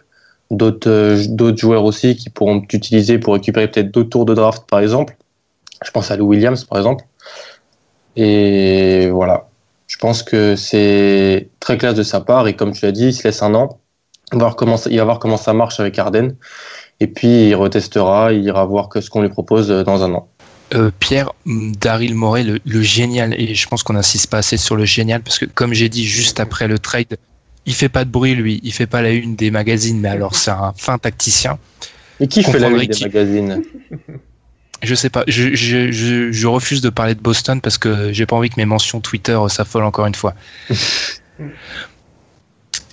D'autres 0.51 1.27
d'autres 1.29 1.57
joueurs 1.57 1.85
aussi 1.85 2.17
qui 2.17 2.31
pourront 2.31 2.61
t'utiliser 2.61 3.19
pour 3.19 3.35
récupérer 3.35 3.69
peut-être 3.69 3.91
d'autres 3.91 4.11
tours 4.11 4.25
de 4.27 4.35
draft, 4.35 4.65
par 4.69 4.81
exemple. 4.81 5.17
Je 5.85 5.91
pense 5.91 6.11
à 6.11 6.17
Lou 6.17 6.27
Williams, 6.27 6.65
par 6.65 6.79
exemple. 6.79 7.05
Et 8.17 9.09
voilà. 9.09 9.49
Je 9.87 9.97
pense 9.97 10.23
que 10.23 10.57
c'est 10.57 11.49
très 11.61 11.79
classe 11.79 11.95
de 11.95 12.03
sa 12.03 12.21
part. 12.21 12.49
Et 12.49 12.57
comme 12.57 12.73
tu 12.73 12.85
l'as 12.85 12.93
dit, 12.93 13.07
il 13.07 13.15
se 13.15 13.25
laisse 13.25 13.43
un 13.43 13.55
an. 13.55 13.81
Il 14.33 14.39
va 14.39 14.47
voir 14.47 14.57
comment 14.57 14.77
ça, 14.77 14.91
il 14.91 14.97
va 14.99 15.05
voir 15.05 15.19
comment 15.19 15.37
ça 15.37 15.53
marche 15.53 15.81
avec 15.81 15.99
Arden. 15.99 16.35
Et 17.01 17.07
puis, 17.07 17.49
il 17.49 17.55
retestera. 17.55 18.33
Il 18.33 18.45
ira 18.45 18.65
voir 18.65 18.89
que 18.89 19.01
ce 19.01 19.11
qu'on 19.11 19.23
lui 19.23 19.29
propose 19.29 19.69
dans 19.69 20.03
un 20.03 20.15
an. 20.15 20.29
Euh, 20.75 20.91
Pierre, 20.99 21.33
Daryl 21.47 22.15
Morey, 22.15 22.43
le, 22.43 22.59
le 22.65 22.83
génial, 22.83 23.39
et 23.39 23.55
je 23.55 23.69
pense 23.69 23.83
qu'on 23.83 23.93
n'insiste 23.93 24.31
pas 24.31 24.39
assez 24.39 24.57
sur 24.57 24.77
le 24.77 24.85
génial, 24.85 25.21
parce 25.21 25.39
que 25.39 25.45
comme 25.45 25.75
j'ai 25.75 25.89
dit 25.89 26.07
juste 26.07 26.41
après 26.41 26.67
le 26.67 26.79
trade, 26.79 27.19
il 27.67 27.75
fait 27.75 27.89
pas 27.91 28.05
de 28.05 28.11
bruit 28.11 28.35
lui, 28.35 28.61
il 28.63 28.73
fait 28.73 28.87
pas 28.87 29.03
la 29.03 29.11
une 29.11 29.37
des 29.37 29.51
magazines, 29.51 30.01
mais 30.01 30.09
alors 30.09 30.35
c'est 30.35 30.51
un 30.51 30.73
fin 30.77 30.99
tacticien. 30.99 31.59
Et 32.19 32.29
qui 32.29 32.43
fait 32.43 32.59
la 32.59 32.69
une 32.69 32.79
des 32.79 33.01
magazines? 33.01 33.63
Je 34.83 34.95
sais 34.95 35.11
pas, 35.11 35.25
je, 35.29 35.55
je, 35.55 35.91
je, 35.93 36.33
je 36.33 36.47
refuse 36.47 36.81
de 36.81 36.91
parler 36.91 37.15
de 37.15 37.21
Boston 37.21 37.61
parce 37.61 37.79
que 37.79 38.13
j'ai 38.13 38.27
pas 38.27 38.37
envie 38.37 38.51
que 38.51 38.57
mes 38.59 38.67
mentions 38.67 39.01
Twitter 39.01 39.33
euh, 39.33 39.49
s'affolent 39.49 39.85
encore 39.85 40.07
une 40.07 40.15
fois. 40.15 40.35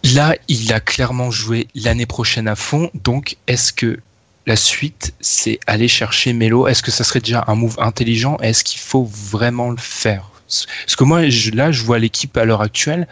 Là, 0.04 0.36
il 0.48 0.74
a 0.74 0.80
clairement 0.80 1.30
joué 1.30 1.68
l'année 1.76 2.06
prochaine 2.06 2.48
à 2.48 2.56
fond, 2.56 2.90
donc 3.04 3.38
est-ce 3.48 3.72
que 3.72 4.00
la 4.48 4.56
suite, 4.56 5.14
c'est 5.20 5.60
aller 5.68 5.88
chercher 5.88 6.34
Melo? 6.34 6.68
Est-ce 6.68 6.82
que 6.82 6.90
ça 6.92 7.04
serait 7.04 7.20
déjà 7.20 7.44
un 7.48 7.56
move 7.56 7.76
intelligent? 7.80 8.38
Est-ce 8.38 8.64
qu'il 8.64 8.80
faut 8.80 9.04
vraiment 9.04 9.70
le 9.70 9.78
faire? 9.78 10.32
Parce 10.48 10.96
que 10.98 11.04
moi, 11.04 11.22
là, 11.54 11.72
je 11.72 11.84
vois 11.84 12.00
l'équipe 12.00 12.36
à 12.36 12.46
l'heure 12.46 12.62
actuelle, 12.62 13.08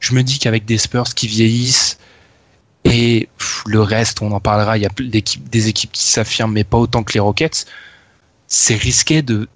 je 0.00 0.14
me 0.14 0.22
dis 0.22 0.38
qu'avec 0.38 0.64
des 0.66 0.78
Spurs 0.78 1.14
qui 1.14 1.26
vieillissent 1.26 1.98
et 2.84 3.28
le 3.66 3.80
reste, 3.80 4.20
on 4.20 4.30
en 4.32 4.40
parlera, 4.40 4.76
il 4.76 4.82
y 4.82 4.86
a 4.86 4.90
des 4.98 5.68
équipes 5.68 5.92
qui 5.92 6.04
s'affirment, 6.04 6.52
mais 6.52 6.64
pas 6.64 6.76
autant 6.76 7.02
que 7.02 7.14
les 7.14 7.20
Rockets, 7.20 7.66
c'est 8.54 8.76
risqué 8.76 9.22
de, 9.22 9.48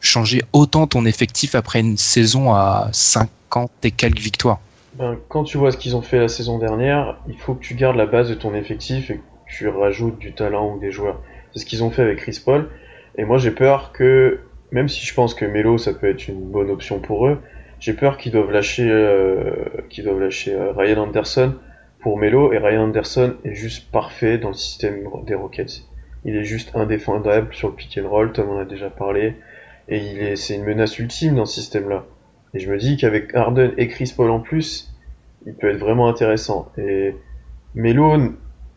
changer 0.00 0.42
autant 0.52 0.86
ton 0.86 1.04
effectif 1.06 1.54
après 1.54 1.80
une 1.80 1.96
saison 1.96 2.54
à 2.54 2.88
50 2.92 3.70
et 3.84 3.90
quelques 3.90 4.18
victoires. 4.18 4.60
Ben, 4.94 5.16
quand 5.28 5.44
tu 5.44 5.58
vois 5.58 5.72
ce 5.72 5.76
qu'ils 5.76 5.96
ont 5.96 6.02
fait 6.02 6.18
la 6.18 6.28
saison 6.28 6.58
dernière, 6.58 7.18
il 7.28 7.36
faut 7.36 7.54
que 7.54 7.62
tu 7.62 7.74
gardes 7.74 7.96
la 7.96 8.06
base 8.06 8.28
de 8.28 8.34
ton 8.34 8.54
effectif 8.54 9.10
et 9.10 9.16
que 9.16 9.22
tu 9.46 9.68
rajoutes 9.68 10.18
du 10.18 10.32
talent 10.32 10.74
ou 10.74 10.78
des 10.78 10.90
joueurs. 10.90 11.20
C'est 11.52 11.60
ce 11.60 11.66
qu'ils 11.66 11.82
ont 11.82 11.90
fait 11.90 12.02
avec 12.02 12.18
Chris 12.18 12.40
Paul. 12.44 12.68
Et 13.16 13.24
moi, 13.24 13.38
j'ai 13.38 13.50
peur 13.50 13.92
que, 13.92 14.40
même 14.70 14.88
si 14.88 15.04
je 15.04 15.14
pense 15.14 15.34
que 15.34 15.44
Melo, 15.44 15.78
ça 15.78 15.92
peut 15.92 16.08
être 16.08 16.28
une 16.28 16.50
bonne 16.50 16.70
option 16.70 17.00
pour 17.00 17.26
eux, 17.26 17.38
j'ai 17.80 17.92
peur 17.92 18.18
qu'ils 18.18 18.32
doivent 18.32 18.52
lâcher, 18.52 18.88
euh, 18.88 19.54
qu'ils 19.90 20.04
doivent 20.04 20.20
lâcher 20.20 20.54
euh, 20.54 20.72
Ryan 20.72 21.02
Anderson 21.02 21.54
pour 22.00 22.18
Melo. 22.18 22.52
Et 22.52 22.58
Ryan 22.58 22.84
Anderson 22.84 23.34
est 23.44 23.54
juste 23.54 23.90
parfait 23.90 24.38
dans 24.38 24.48
le 24.48 24.54
système 24.54 25.08
des 25.26 25.34
Rockets. 25.34 25.82
Il 26.24 26.36
est 26.36 26.44
juste 26.44 26.74
indéfendable 26.74 27.52
sur 27.52 27.68
le 27.68 27.74
pick 27.74 27.98
and 27.98 28.08
roll, 28.08 28.32
Tom 28.32 28.50
en 28.50 28.58
a 28.58 28.64
déjà 28.64 28.90
parlé. 28.90 29.36
Et 29.88 30.36
c'est 30.36 30.54
une 30.54 30.64
menace 30.64 30.98
ultime 30.98 31.34
dans 31.34 31.46
ce 31.46 31.60
système-là. 31.60 32.04
Et 32.54 32.60
je 32.60 32.70
me 32.70 32.78
dis 32.78 32.96
qu'avec 32.96 33.34
Harden 33.34 33.72
et 33.76 33.88
Chris 33.88 34.12
Paul 34.16 34.30
en 34.30 34.40
plus, 34.40 34.94
il 35.46 35.54
peut 35.54 35.70
être 35.70 35.78
vraiment 35.78 36.08
intéressant. 36.08 36.70
Et 36.78 37.16
Melo, 37.74 38.16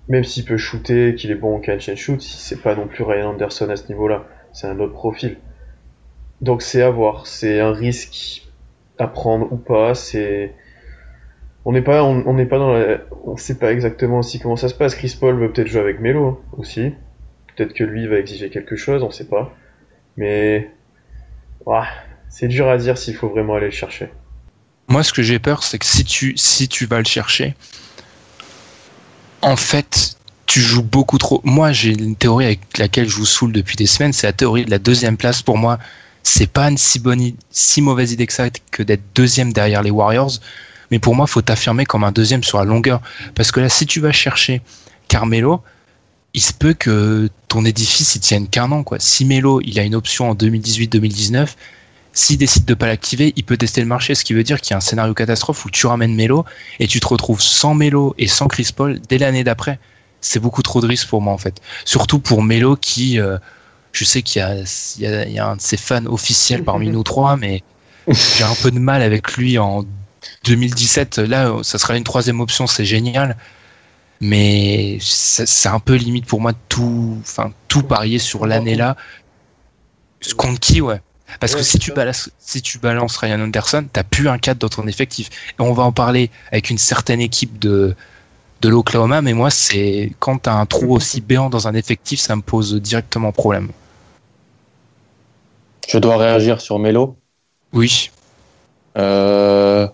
même 0.07 0.23
s'il 0.23 0.45
peut 0.45 0.57
shooter, 0.57 1.15
qu'il 1.15 1.31
est 1.31 1.35
bon 1.35 1.57
au 1.57 1.59
catch 1.59 1.89
and 1.89 1.95
shoot, 1.95 2.21
c'est 2.21 2.61
pas 2.61 2.75
non 2.75 2.87
plus 2.87 3.03
Ryan 3.03 3.31
Anderson 3.31 3.69
à 3.69 3.75
ce 3.75 3.87
niveau-là. 3.89 4.25
C'est 4.53 4.67
un 4.67 4.79
autre 4.79 4.93
profil. 4.93 5.37
Donc 6.41 6.61
c'est 6.61 6.81
à 6.81 6.89
voir. 6.89 7.27
C'est 7.27 7.59
un 7.59 7.71
risque 7.71 8.47
à 8.97 9.07
prendre 9.07 9.51
ou 9.51 9.57
pas. 9.57 9.93
On 11.65 11.71
n'est 11.71 11.81
pas 11.81 12.03
on 12.03 12.23
on 12.25 12.33
n'est 12.33 12.45
pas 12.45 12.57
dans 12.59 12.73
la 12.73 12.99
on 13.25 13.37
sait 13.37 13.57
pas 13.57 13.71
exactement 13.71 14.19
aussi 14.19 14.39
comment 14.39 14.55
ça 14.55 14.69
se 14.69 14.75
passe. 14.75 14.95
Chris 14.95 15.15
Paul 15.19 15.37
veut 15.37 15.51
peut-être 15.51 15.67
jouer 15.67 15.81
avec 15.81 15.99
Melo 15.99 16.25
hein, 16.25 16.37
aussi. 16.57 16.93
Peut-être 17.55 17.73
que 17.73 17.83
lui 17.83 18.07
va 18.07 18.17
exiger 18.17 18.49
quelque 18.49 18.75
chose, 18.75 19.03
on 19.03 19.11
sait 19.11 19.27
pas. 19.27 19.55
Mais 20.17 20.71
ouah, 21.65 21.87
c'est 22.29 22.47
dur 22.47 22.69
à 22.69 22.77
dire 22.77 22.97
s'il 22.97 23.15
faut 23.15 23.29
vraiment 23.29 23.55
aller 23.55 23.67
le 23.67 23.71
chercher. 23.71 24.09
Moi, 24.87 25.03
ce 25.03 25.13
que 25.13 25.23
j'ai 25.23 25.39
peur, 25.39 25.63
c'est 25.63 25.79
que 25.79 25.85
si 25.85 26.03
tu, 26.67 26.85
vas 26.85 26.99
le 26.99 27.05
chercher, 27.05 27.55
en 29.41 29.55
fait, 29.55 30.17
tu 30.45 30.59
joues 30.59 30.83
beaucoup 30.83 31.17
trop. 31.17 31.41
Moi, 31.43 31.71
j'ai 31.71 31.91
une 31.91 32.15
théorie 32.15 32.45
avec 32.45 32.77
laquelle 32.77 33.09
je 33.09 33.15
vous 33.15 33.25
saoule 33.25 33.51
depuis 33.51 33.75
des 33.75 33.87
semaines, 33.87 34.13
c'est 34.13 34.27
la 34.27 34.33
théorie 34.33 34.65
de 34.65 34.71
la 34.71 34.77
deuxième 34.77 35.17
place. 35.17 35.41
Pour 35.41 35.57
moi, 35.57 35.79
c'est 36.23 36.51
pas 36.51 36.69
une 36.69 36.77
si 36.77 36.99
bonne, 36.99 37.31
si 37.49 37.81
mauvaise 37.81 38.11
idée 38.11 38.27
que 38.27 38.33
ça 38.33 38.49
que 38.71 38.83
d'être 38.83 39.03
deuxième 39.15 39.53
derrière 39.53 39.81
les 39.81 39.91
Warriors. 39.91 40.33
Mais 40.91 40.99
pour 40.99 41.15
moi, 41.15 41.25
faut 41.25 41.41
t'affirmer 41.41 41.85
comme 41.85 42.03
un 42.03 42.11
deuxième 42.11 42.43
sur 42.43 42.59
la 42.59 42.65
longueur. 42.65 43.01
Parce 43.33 43.51
que 43.51 43.59
là, 43.59 43.69
si 43.69 43.87
tu 43.87 43.99
vas 44.01 44.11
chercher 44.11 44.61
Carmelo, 45.07 45.63
il 46.35 46.41
se 46.41 46.51
peut 46.51 46.73
que 46.73 47.29
ton 47.47 47.63
édifice 47.63 48.15
il 48.15 48.19
tienne 48.19 48.47
qu'un 48.49 48.69
an. 48.73 48.83
Quoi. 48.83 48.99
Si 48.99 49.23
Melo, 49.23 49.61
il 49.61 49.79
a 49.79 49.83
une 49.83 49.95
option 49.95 50.29
en 50.29 50.35
2018-2019, 50.35 51.47
s'il 52.11 52.37
décide 52.37 52.65
de 52.65 52.73
pas 52.73 52.87
l'activer, 52.87 53.31
il 53.37 53.43
peut 53.45 53.55
tester 53.55 53.79
le 53.79 53.87
marché, 53.87 54.15
ce 54.15 54.25
qui 54.25 54.33
veut 54.33 54.43
dire 54.43 54.59
qu'il 54.59 54.71
y 54.71 54.73
a 54.73 54.77
un 54.77 54.81
scénario 54.81 55.13
catastrophe 55.13 55.63
où 55.63 55.69
tu 55.69 55.87
ramènes 55.87 56.13
Melo 56.13 56.45
et 56.79 56.87
tu 56.87 56.99
te 56.99 57.07
retrouves 57.07 57.41
sans 57.41 57.73
Melo 57.73 58.13
et 58.17 58.27
sans 58.27 58.47
Chris 58.47 58.69
Paul 58.75 58.99
dès 59.07 59.17
l'année 59.17 59.45
d'après. 59.45 59.79
C'est 60.19 60.39
beaucoup 60.39 60.61
trop 60.61 60.81
de 60.81 60.87
risques 60.87 61.07
pour 61.07 61.21
moi 61.21 61.33
en 61.33 61.37
fait. 61.37 61.61
Surtout 61.85 62.19
pour 62.19 62.43
Melo 62.43 62.75
qui, 62.75 63.17
euh, 63.17 63.37
je 63.93 64.03
sais 64.03 64.21
qu'il 64.21 64.41
y 64.41 65.05
a, 65.05 65.47
un 65.47 65.55
de 65.55 65.61
ses 65.61 65.77
fans 65.77 66.05
officiels 66.05 66.65
parmi 66.65 66.89
nous 66.89 67.03
trois, 67.03 67.37
mais 67.37 67.63
j'ai 68.09 68.43
un 68.43 68.55
peu 68.61 68.71
de 68.71 68.79
mal 68.79 69.01
avec 69.01 69.37
lui 69.37 69.57
en 69.57 69.85
2017. 70.43 71.19
Là, 71.19 71.53
ça 71.63 71.77
sera 71.77 71.95
une 71.95 72.03
troisième 72.03 72.41
option, 72.41 72.67
c'est 72.67 72.85
génial. 72.85 73.37
Mais 74.21 74.97
c'est 75.01 75.69
un 75.69 75.79
peu 75.79 75.95
limite 75.95 76.25
pour 76.25 76.41
moi 76.41 76.53
de 76.53 76.57
tout, 76.69 77.17
enfin 77.21 77.53
tout 77.67 77.83
parier 77.83 78.19
sur 78.19 78.45
l'année 78.47 78.75
là. 78.75 78.95
Contre 80.37 80.59
qui, 80.59 80.81
ouais. 80.81 81.01
Parce 81.39 81.53
Ouais, 81.53 81.55
que 81.55 81.63
si 81.63 81.77
c'est 81.77 81.79
tu, 81.79 81.91
ça. 81.91 81.93
balances, 81.93 82.29
si 82.39 82.61
tu 82.61 82.79
balances 82.79 83.17
Ryan 83.17 83.41
Anderson, 83.41 83.87
t'as 83.91 84.03
plus 84.03 84.27
un 84.29 84.37
cadre 84.37 84.59
dans 84.59 84.69
ton 84.69 84.87
effectif. 84.87 85.29
Et 85.59 85.61
on 85.61 85.73
va 85.73 85.83
en 85.83 85.91
parler 85.91 86.31
avec 86.51 86.69
une 86.69 86.77
certaine 86.77 87.19
équipe 87.21 87.59
de, 87.59 87.95
de 88.61 88.69
l'Oklahoma, 88.69 89.21
mais 89.21 89.33
moi, 89.33 89.51
c'est 89.51 90.13
quand 90.19 90.39
t'as 90.39 90.53
un 90.55 90.65
trou 90.67 90.95
aussi 90.95 91.21
béant 91.21 91.49
dans 91.51 91.67
un 91.67 91.75
effectif, 91.75 92.19
ça 92.21 92.35
me 92.35 92.41
pose 92.43 92.75
directement 92.81 93.31
problème. 93.33 93.71
Je 95.87 95.97
dois 95.97 96.17
réagir 96.17 96.61
sur 96.61 96.77
Melo. 96.77 97.19
Oui. 97.73 98.09
Euh, 98.97 99.87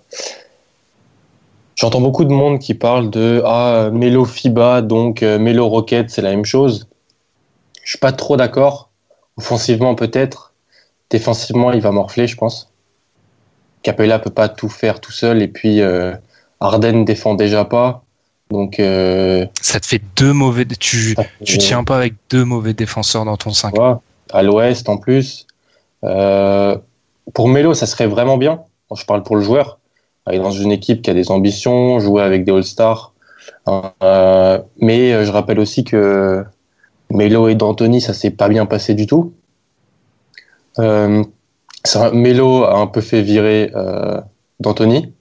J'entends 1.81 2.01
beaucoup 2.01 2.25
de 2.25 2.31
monde 2.31 2.59
qui 2.59 2.75
parle 2.75 3.09
de 3.09 3.41
ah, 3.43 3.89
Melo 3.91 4.23
FIBA, 4.23 4.83
donc 4.83 5.23
euh, 5.23 5.39
Melo 5.39 5.67
Rocket, 5.67 6.11
c'est 6.11 6.21
la 6.21 6.29
même 6.29 6.45
chose. 6.45 6.87
Je 7.83 7.89
suis 7.89 7.97
pas 7.97 8.11
trop 8.11 8.37
d'accord. 8.37 8.91
Offensivement, 9.35 9.95
peut-être. 9.95 10.53
Défensivement, 11.09 11.71
il 11.71 11.81
va 11.81 11.89
morfler, 11.89 12.27
je 12.27 12.37
pense. 12.37 12.71
Capella 13.81 14.19
peut 14.19 14.29
pas 14.29 14.47
tout 14.47 14.69
faire 14.69 15.01
tout 15.01 15.11
seul, 15.11 15.41
et 15.41 15.47
puis 15.47 15.81
euh, 15.81 16.13
Arden 16.59 17.03
défend 17.03 17.33
déjà 17.33 17.65
pas. 17.65 18.03
Donc, 18.51 18.79
euh, 18.79 19.47
Ça 19.59 19.79
te 19.79 19.87
fait 19.87 20.03
deux 20.15 20.33
mauvais. 20.33 20.67
Tu, 20.79 21.15
tu 21.43 21.57
tiens 21.57 21.83
pas 21.83 21.97
avec 21.97 22.13
deux 22.29 22.45
mauvais 22.45 22.75
défenseurs 22.75 23.25
dans 23.25 23.37
ton 23.37 23.49
5. 23.49 23.73
voilà. 23.73 24.01
à 24.31 24.43
l'Ouest 24.43 24.87
en 24.87 24.97
plus. 24.97 25.47
Euh, 26.03 26.77
pour 27.33 27.47
Melo, 27.47 27.73
ça 27.73 27.87
serait 27.87 28.05
vraiment 28.05 28.37
bien. 28.37 28.65
je 28.95 29.03
parle 29.03 29.23
pour 29.23 29.35
le 29.35 29.41
joueur. 29.41 29.79
Est 30.29 30.39
dans 30.39 30.51
une 30.51 30.71
équipe 30.71 31.01
qui 31.01 31.09
a 31.09 31.13
des 31.13 31.31
ambitions, 31.31 31.99
jouer 31.99 32.21
avec 32.21 32.45
des 32.45 32.51
All-Stars. 32.51 33.13
Euh, 33.67 34.59
mais 34.79 35.25
je 35.25 35.31
rappelle 35.31 35.59
aussi 35.59 35.83
que 35.83 36.43
Melo 37.09 37.47
et 37.47 37.55
D'Antoni, 37.55 38.01
ça 38.01 38.13
s'est 38.13 38.31
pas 38.31 38.47
bien 38.49 38.65
passé 38.65 38.93
du 38.93 39.07
tout. 39.07 39.33
Euh, 40.79 41.23
Melo 42.13 42.63
a 42.63 42.77
un 42.77 42.87
peu 42.87 43.01
fait 43.01 43.21
virer 43.21 43.71
euh, 43.75 44.21
D'Antoni 44.59 45.11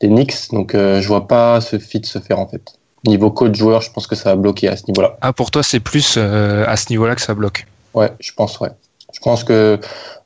des 0.00 0.08
Knicks, 0.08 0.50
donc 0.52 0.74
euh, 0.74 1.00
je 1.00 1.08
vois 1.08 1.26
pas 1.28 1.60
ce 1.60 1.78
fit 1.78 2.02
se 2.04 2.18
faire 2.18 2.38
en 2.38 2.48
fait. 2.48 2.78
Niveau 3.06 3.30
coach 3.30 3.56
joueur, 3.56 3.80
je 3.80 3.90
pense 3.90 4.06
que 4.06 4.14
ça 4.14 4.30
va 4.30 4.36
bloquer 4.36 4.68
à 4.68 4.76
ce 4.76 4.84
niveau-là. 4.88 5.16
Ah, 5.20 5.32
pour 5.32 5.50
toi, 5.50 5.62
c'est 5.62 5.80
plus 5.80 6.16
euh, 6.16 6.64
à 6.66 6.76
ce 6.76 6.90
niveau-là 6.90 7.14
que 7.14 7.20
ça 7.20 7.34
bloque. 7.34 7.66
Ouais, 7.94 8.12
je 8.20 8.32
pense, 8.32 8.60
ouais. 8.60 8.70
Je 9.12 9.20
pense 9.20 9.44
que 9.44 9.78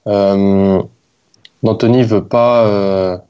euh, 0.07 0.83
D'Antoni 1.63 2.03
veut 2.03 2.25
pas, 2.25 3.23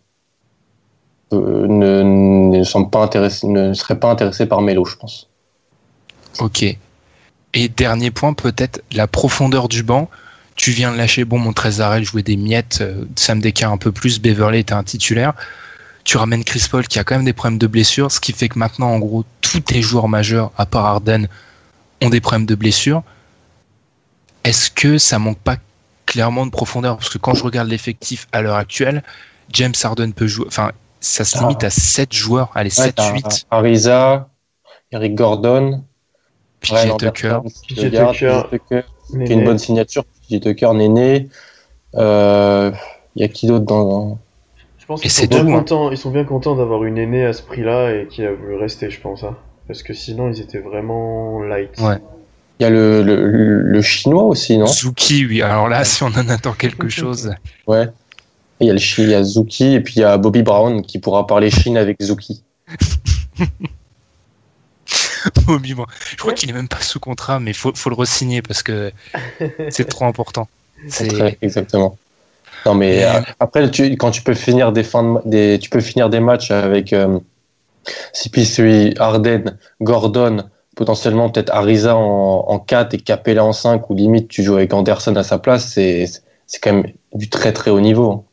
euh, 1.32 1.66
ne, 1.66 2.02
ne 2.02 2.84
pas 2.84 3.02
intéressé, 3.02 3.46
ne 3.46 3.74
serait 3.74 3.98
pas 3.98 4.10
intéressé 4.10 4.46
par 4.46 4.60
Melo, 4.60 4.84
je 4.84 4.96
pense. 4.96 5.28
Ok. 6.38 6.64
Et 7.54 7.68
dernier 7.68 8.10
point, 8.10 8.34
peut-être 8.34 8.82
la 8.92 9.06
profondeur 9.06 9.68
du 9.68 9.82
banc. 9.82 10.08
Tu 10.56 10.70
viens 10.70 10.92
de 10.92 10.96
lâcher, 10.96 11.24
bon, 11.24 11.38
mon 11.38 11.52
Trésarel 11.52 12.04
jouait 12.04 12.22
des 12.22 12.36
miettes, 12.36 12.78
euh, 12.80 13.04
Sam 13.16 13.40
Decker 13.40 13.70
un 13.70 13.76
peu 13.76 13.92
plus, 13.92 14.20
Beverly 14.20 14.60
était 14.60 14.72
un 14.72 14.84
titulaire. 14.84 15.34
Tu 16.04 16.16
ramènes 16.16 16.44
Chris 16.44 16.66
Paul 16.70 16.86
qui 16.86 16.98
a 16.98 17.04
quand 17.04 17.16
même 17.16 17.24
des 17.24 17.32
problèmes 17.32 17.58
de 17.58 17.66
blessure, 17.66 18.10
ce 18.10 18.20
qui 18.20 18.32
fait 18.32 18.48
que 18.48 18.58
maintenant, 18.58 18.90
en 18.90 18.98
gros, 18.98 19.24
tous 19.40 19.60
tes 19.60 19.82
joueurs 19.82 20.08
majeurs, 20.08 20.52
à 20.56 20.64
part 20.64 20.86
Arden, 20.86 21.28
ont 22.02 22.08
des 22.08 22.20
problèmes 22.20 22.46
de 22.46 22.54
blessure. 22.54 23.02
Est-ce 24.44 24.70
que 24.70 24.96
ça 24.96 25.18
manque 25.18 25.38
pas 25.38 25.56
clairement 26.06 26.46
de 26.46 26.50
profondeur? 26.52 26.96
Parce 26.96 27.10
que 27.10 27.18
quand 27.18 27.34
je 27.34 27.42
regarde 27.42 27.68
l'effectif 27.68 28.28
à 28.32 28.40
l'heure 28.40 28.56
actuelle, 28.56 29.02
James 29.52 29.74
Harden 29.82 30.12
peut 30.12 30.28
jouer. 30.28 30.46
Enfin, 30.46 30.70
ça 31.06 31.24
se 31.24 31.38
limite 31.38 31.64
à 31.64 31.70
7 31.70 32.12
joueurs. 32.12 32.50
Allez, 32.54 32.70
7, 32.70 32.94
8. 33.14 33.46
Ariza, 33.50 34.28
Eric 34.92 35.14
Gordon, 35.14 35.84
PJ 36.60 36.96
Tucker. 36.98 37.38
PJ 37.68 37.90
Tucker, 37.90 38.42
qui 39.24 39.32
une 39.32 39.44
bonne 39.44 39.58
signature. 39.58 40.04
PJ 40.28 40.40
Tucker, 40.40 40.72
Néné. 40.74 41.28
Euh, 41.94 42.70
Il 43.14 43.22
y 43.22 43.24
a 43.24 43.28
qui 43.28 43.46
d'autre 43.46 43.64
dans. 43.64 44.18
Je 44.78 44.86
pense 44.86 45.00
Et 45.00 45.02
qu'ils 45.02 45.10
c'est 45.10 45.22
sont, 45.22 45.44
bien 45.44 45.54
hein. 45.54 45.58
contents, 45.58 45.90
ils 45.90 45.98
sont 45.98 46.10
bien 46.10 46.24
contents 46.24 46.54
d'avoir 46.54 46.84
une 46.84 46.98
aînée 46.98 47.24
à 47.24 47.32
ce 47.32 47.42
prix-là 47.42 47.92
et 47.94 48.06
qui 48.08 48.24
a 48.24 48.32
voulu 48.32 48.56
rester, 48.56 48.90
je 48.90 49.00
pense. 49.00 49.24
hein. 49.24 49.36
Parce 49.66 49.82
que 49.82 49.94
sinon, 49.94 50.30
ils 50.30 50.40
étaient 50.40 50.58
vraiment 50.60 51.42
light. 51.42 51.70
Ouais. 51.80 51.98
Il 52.58 52.62
y 52.62 52.66
a 52.66 52.70
le, 52.70 53.02
le, 53.02 53.62
le 53.62 53.82
chinois 53.82 54.22
aussi, 54.24 54.56
non? 54.58 54.66
Zuki, 54.66 55.26
oui. 55.26 55.42
Alors 55.42 55.68
là, 55.68 55.84
si 55.92 56.02
on 56.02 56.06
en 56.08 56.28
attend 56.28 56.52
quelque 56.52 56.88
chose. 56.88 57.32
Ouais. 57.66 57.86
Il 58.60 58.66
y 58.66 58.70
a 58.70 58.72
le 58.72 58.78
Chi- 58.78 59.02
il 59.02 59.10
y 59.10 59.14
a 59.14 59.22
Zuki 59.22 59.74
et 59.74 59.80
puis 59.80 59.94
il 59.96 60.00
y 60.00 60.04
a 60.04 60.16
Bobby 60.16 60.42
Brown 60.42 60.82
qui 60.82 60.98
pourra 60.98 61.26
parler 61.26 61.50
Chine 61.50 61.76
avec 61.76 62.02
Zuki. 62.02 62.42
Bobby 65.46 65.74
Brown. 65.74 65.86
Je 66.10 66.16
crois 66.16 66.32
qu'il 66.32 66.48
est 66.50 66.54
même 66.54 66.68
pas 66.68 66.80
sous 66.80 67.00
contrat, 67.00 67.40
mais 67.40 67.52
faut, 67.52 67.72
faut 67.74 67.90
le 67.90 67.96
re-signer 67.96 68.42
parce 68.42 68.62
que 68.62 68.92
c'est 69.70 69.86
trop 69.88 70.04
important. 70.04 70.48
C'est 70.88 71.08
Très- 71.08 71.38
exactement. 71.42 71.96
Non 72.64 72.74
mais 72.74 73.04
euh, 73.04 73.20
après 73.38 73.70
tu, 73.70 73.96
quand 73.96 74.10
tu 74.10 74.22
peux 74.22 74.34
finir 74.34 74.72
des 74.72 74.82
fins 74.82 75.20
de- 75.24 75.28
des 75.28 75.58
tu 75.60 75.70
peux 75.70 75.80
finir 75.80 76.10
des 76.10 76.20
matchs 76.20 76.50
avec 76.50 76.92
euh, 76.92 77.18
CP3, 78.12 78.98
Arden, 78.98 79.56
Gordon, 79.80 80.44
potentiellement 80.74 81.30
peut-être 81.30 81.52
Ariza 81.54 81.96
en, 81.96 82.44
en 82.48 82.58
4 82.58 82.94
et 82.94 82.98
Capella 82.98 83.44
en 83.44 83.52
5 83.52 83.88
ou 83.90 83.94
limite 83.94 84.28
tu 84.28 84.42
joues 84.42 84.56
avec 84.56 84.72
Anderson 84.72 85.14
à 85.16 85.22
sa 85.22 85.38
place, 85.38 85.68
c'est 85.72 86.06
c'est 86.46 86.58
quand 86.60 86.72
même 86.72 86.92
du 87.14 87.28
très 87.30 87.52
très 87.52 87.70
haut 87.70 87.80
niveau. 87.80 88.24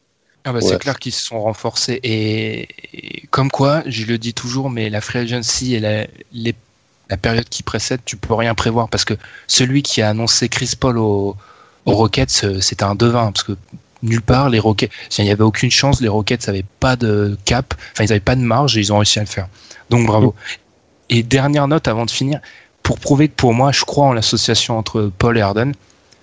Ah 0.45 0.51
bah, 0.51 0.59
c'est 0.61 0.77
clair 0.77 0.99
qu'ils 0.99 1.13
se 1.13 1.23
sont 1.23 1.41
renforcés. 1.41 1.99
Et, 2.03 2.67
et 2.93 3.27
comme 3.27 3.49
quoi, 3.49 3.81
je 3.85 4.05
le 4.05 4.17
dis 4.17 4.33
toujours, 4.33 4.69
mais 4.69 4.89
la 4.89 4.99
free 5.01 5.19
agency 5.19 5.73
et 5.75 5.79
la, 5.79 6.05
les- 6.33 6.55
la 7.09 7.17
période 7.17 7.47
qui 7.49 7.63
précède, 7.63 8.01
tu 8.05 8.17
peux 8.17 8.33
rien 8.33 8.53
prévoir. 8.55 8.89
Parce 8.89 9.05
que 9.05 9.13
celui 9.47 9.83
qui 9.83 10.01
a 10.01 10.09
annoncé 10.09 10.49
Chris 10.49 10.73
Paul 10.79 10.97
aux, 10.97 11.37
Rockets, 11.85 12.59
c'était 12.61 12.83
un 12.83 12.95
devin. 12.95 13.31
Parce 13.31 13.43
que 13.43 13.53
nulle 14.01 14.21
part 14.21 14.49
les 14.49 14.59
Rockets, 14.59 14.91
il 15.17 15.23
n'y 15.25 15.31
avait 15.31 15.43
aucune 15.43 15.71
chance, 15.71 16.01
les 16.01 16.07
Rockets 16.09 16.47
n'avaient 16.47 16.65
pas 16.79 16.95
de 16.97 17.37
cap, 17.45 17.73
enfin 17.93 18.03
ils 18.03 18.09
n'avaient 18.09 18.19
pas 18.19 18.35
de 18.35 18.41
marge 18.41 18.75
et 18.77 18.81
ils 18.81 18.91
ont 18.91 18.97
réussi 18.97 19.19
à 19.19 19.21
le 19.23 19.27
faire. 19.27 19.47
Donc 19.89 20.05
bravo. 20.07 20.35
Et 21.09 21.23
dernière 21.23 21.67
note 21.67 21.87
avant 21.87 22.05
de 22.05 22.11
finir, 22.11 22.39
pour 22.83 22.99
prouver 22.99 23.27
que 23.29 23.35
pour 23.35 23.53
moi, 23.53 23.71
je 23.71 23.83
crois 23.85 24.05
en 24.07 24.13
l'association 24.13 24.77
entre 24.77 25.11
Paul 25.17 25.37
et 25.37 25.41
Harden, 25.41 25.73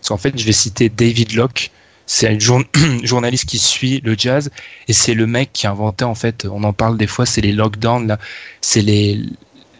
parce 0.00 0.08
qu'en 0.08 0.16
fait, 0.18 0.38
je 0.38 0.44
vais 0.44 0.52
citer 0.52 0.88
David 0.88 1.32
Locke, 1.34 1.70
c'est 2.12 2.28
un 2.28 2.38
jour- 2.40 2.64
journaliste 3.04 3.44
qui 3.44 3.60
suit 3.60 4.00
le 4.02 4.16
jazz 4.18 4.50
et 4.88 4.92
c'est 4.92 5.14
le 5.14 5.28
mec 5.28 5.50
qui 5.52 5.68
a 5.68 5.70
inventé 5.70 6.04
en 6.04 6.16
fait 6.16 6.44
on 6.50 6.64
en 6.64 6.72
parle 6.72 6.98
des 6.98 7.06
fois 7.06 7.24
c'est 7.24 7.40
les 7.40 7.52
lockdowns 7.52 8.08
là. 8.08 8.18
C'est 8.60 8.82
les 8.82 9.22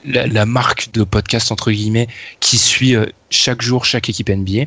la, 0.04 0.46
marque 0.46 0.92
de 0.92 1.02
podcast 1.02 1.50
entre 1.50 1.72
guillemets 1.72 2.06
qui 2.38 2.56
suit 2.56 2.94
euh, 2.94 3.06
chaque 3.30 3.62
jour 3.62 3.84
chaque 3.84 4.08
équipe 4.08 4.30
NBA 4.30 4.66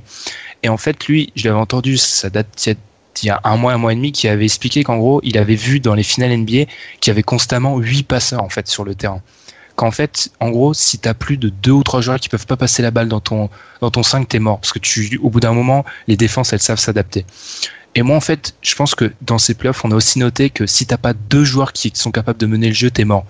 et 0.63 0.67
en 0.67 0.75
fait 0.75 1.07
lui 1.07 1.31
je 1.37 1.47
l'avais 1.47 1.59
entendu 1.59 1.95
ça 1.95 2.29
date 2.29 2.67
il 2.67 3.25
y 3.25 3.29
a 3.29 3.39
un 3.45 3.55
mois 3.55 3.71
un 3.71 3.77
mois 3.77 3.93
et 3.93 3.95
demi 3.95 4.11
qui 4.11 4.27
avait 4.27 4.43
expliqué 4.43 4.83
qu'en 4.83 4.97
gros 4.97 5.21
il 5.23 5.37
avait 5.37 5.55
vu 5.55 5.79
dans 5.79 5.95
les 5.95 6.03
finales 6.03 6.37
NBA 6.37 6.65
qu'il 6.99 7.07
y 7.07 7.11
avait 7.11 7.23
constamment 7.23 7.77
huit 7.77 8.03
passeurs 8.03 8.43
en 8.43 8.49
fait 8.49 8.67
sur 8.67 8.83
le 8.83 8.93
terrain 8.93 9.21
qu'en 9.75 9.91
fait 9.91 10.29
en 10.39 10.49
gros 10.49 10.73
si 10.73 10.99
t'as 10.99 11.13
plus 11.13 11.37
de 11.37 11.49
deux 11.49 11.71
ou 11.71 11.83
trois 11.83 12.01
joueurs 12.01 12.19
qui 12.19 12.29
peuvent 12.29 12.45
pas 12.45 12.57
passer 12.57 12.81
la 12.81 12.91
balle 12.91 13.07
dans 13.07 13.19
ton 13.19 13.49
dans 13.81 13.91
ton 13.91 14.03
5 14.03 14.27
t'es 14.27 14.39
mort 14.39 14.59
parce 14.59 14.71
que 14.71 14.79
tu 14.79 15.19
au 15.21 15.29
bout 15.29 15.39
d'un 15.39 15.53
moment 15.53 15.83
les 16.07 16.15
défenses 16.15 16.53
elles 16.53 16.59
savent 16.59 16.79
s'adapter 16.79 17.25
et 17.95 18.01
moi, 18.01 18.15
en 18.15 18.21
fait, 18.21 18.55
je 18.61 18.73
pense 18.75 18.95
que 18.95 19.13
dans 19.21 19.37
ces 19.37 19.53
playoffs, 19.53 19.85
on 19.85 19.91
a 19.91 19.95
aussi 19.95 20.17
noté 20.17 20.49
que 20.49 20.65
si 20.65 20.85
t'as 20.85 20.97
pas 20.97 21.13
deux 21.13 21.43
joueurs 21.43 21.73
qui 21.73 21.91
sont 21.93 22.11
capables 22.11 22.39
de 22.39 22.47
mener 22.47 22.67
le 22.69 22.73
jeu, 22.73 22.89
t'es 22.89 23.05
mort. 23.05 23.25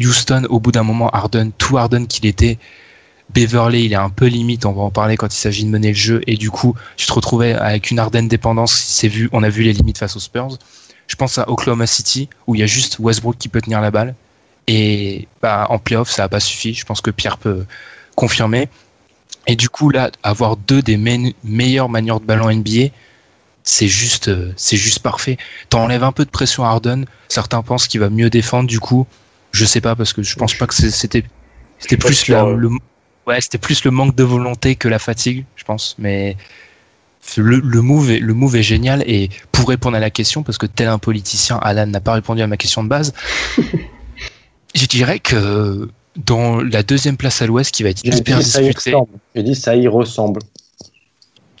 Houston, 0.00 0.44
au 0.50 0.60
bout 0.60 0.72
d'un 0.72 0.82
moment, 0.82 1.08
Harden, 1.10 1.50
tout 1.56 1.78
Harden 1.78 2.06
qu'il 2.06 2.26
était, 2.26 2.58
Beverly, 3.32 3.86
il 3.86 3.92
est 3.92 3.96
un 3.96 4.10
peu 4.10 4.26
limite, 4.26 4.66
on 4.66 4.72
va 4.72 4.82
en 4.82 4.90
parler 4.90 5.16
quand 5.16 5.34
il 5.34 5.38
s'agit 5.38 5.64
de 5.64 5.70
mener 5.70 5.88
le 5.88 5.94
jeu, 5.94 6.20
et 6.26 6.36
du 6.36 6.50
coup, 6.50 6.74
tu 6.96 7.06
te 7.06 7.12
retrouvais 7.12 7.54
avec 7.54 7.90
une 7.90 7.98
Harden 7.98 8.24
dépendance, 8.24 8.74
c'est 8.74 9.08
vu, 9.08 9.30
on 9.32 9.42
a 9.42 9.48
vu 9.48 9.62
les 9.62 9.72
limites 9.72 9.98
face 9.98 10.16
aux 10.16 10.20
Spurs. 10.20 10.58
Je 11.06 11.16
pense 11.16 11.38
à 11.38 11.48
Oklahoma 11.48 11.86
City, 11.86 12.28
où 12.46 12.54
il 12.54 12.58
y 12.58 12.62
a 12.62 12.66
juste 12.66 12.98
Westbrook 12.98 13.38
qui 13.38 13.48
peut 13.48 13.62
tenir 13.62 13.80
la 13.80 13.90
balle, 13.90 14.14
et 14.68 15.28
bah, 15.40 15.66
en 15.70 15.78
playoff, 15.78 16.10
ça 16.10 16.22
n'a 16.22 16.28
pas 16.28 16.40
suffi, 16.40 16.74
je 16.74 16.84
pense 16.84 17.00
que 17.00 17.10
Pierre 17.10 17.38
peut 17.38 17.64
confirmer. 18.14 18.68
Et 19.46 19.56
du 19.56 19.68
coup, 19.68 19.90
là, 19.90 20.10
avoir 20.22 20.56
deux 20.56 20.82
des 20.82 20.96
me- 20.96 21.32
meilleures 21.42 21.88
manières 21.88 22.20
de 22.20 22.24
ballon 22.26 22.48
NBA, 22.48 22.88
c'est 23.64 23.88
juste, 23.88 24.28
euh, 24.28 24.52
c'est 24.56 24.76
juste 24.76 25.00
parfait. 25.00 25.36
T'enlèves 25.68 26.04
un 26.04 26.12
peu 26.12 26.24
de 26.24 26.30
pression 26.30 26.64
à 26.64 26.68
Harden. 26.68 27.04
Certains 27.28 27.62
pensent 27.62 27.88
qu'il 27.88 28.00
va 28.00 28.08
mieux 28.10 28.30
défendre. 28.30 28.68
Du 28.68 28.80
coup, 28.80 29.06
je 29.52 29.64
sais 29.64 29.80
pas 29.80 29.96
parce 29.96 30.12
que 30.12 30.22
je 30.22 30.34
pense 30.36 30.54
pas 30.54 30.66
que 30.66 30.74
c'était, 30.74 31.24
c'était 31.78 31.96
plus 31.96 32.14
sûr, 32.14 32.36
la- 32.36 32.44
ouais. 32.46 32.56
le, 32.56 32.70
ouais, 33.26 33.40
c'était 33.40 33.58
plus 33.58 33.84
le 33.84 33.90
manque 33.90 34.14
de 34.14 34.22
volonté 34.22 34.76
que 34.76 34.88
la 34.88 34.98
fatigue, 34.98 35.44
je 35.56 35.64
pense. 35.64 35.96
Mais 35.98 36.36
le, 37.36 37.58
le 37.60 37.82
move, 37.82 38.10
est, 38.10 38.18
le 38.18 38.34
move 38.34 38.56
est 38.56 38.62
génial. 38.62 39.02
Et 39.06 39.28
pour 39.52 39.68
répondre 39.68 39.96
à 39.96 40.00
la 40.00 40.10
question, 40.10 40.42
parce 40.42 40.58
que 40.58 40.66
tel 40.66 40.88
un 40.88 40.98
politicien, 40.98 41.58
Alan 41.58 41.86
n'a 41.86 42.00
pas 42.00 42.14
répondu 42.14 42.42
à 42.42 42.46
ma 42.46 42.56
question 42.56 42.82
de 42.84 42.88
base, 42.88 43.12
je 44.74 44.86
dirais 44.86 45.18
que 45.18 45.88
dans 46.16 46.60
la 46.60 46.82
deuxième 46.82 47.16
place 47.16 47.42
à 47.42 47.46
l'Ouest, 47.46 47.74
qui 47.74 47.82
va 47.82 47.90
être 47.90 48.04
hyper 48.04 48.38
dit 48.38 48.44
ça 48.44 48.62
y 48.62 48.66
disputée, 48.66 48.94
ressemble. 48.94 49.18
J'ai 49.34 49.42
dit 49.42 49.54
ça 49.54 49.76
y 49.76 49.88
ressemble. 49.88 50.40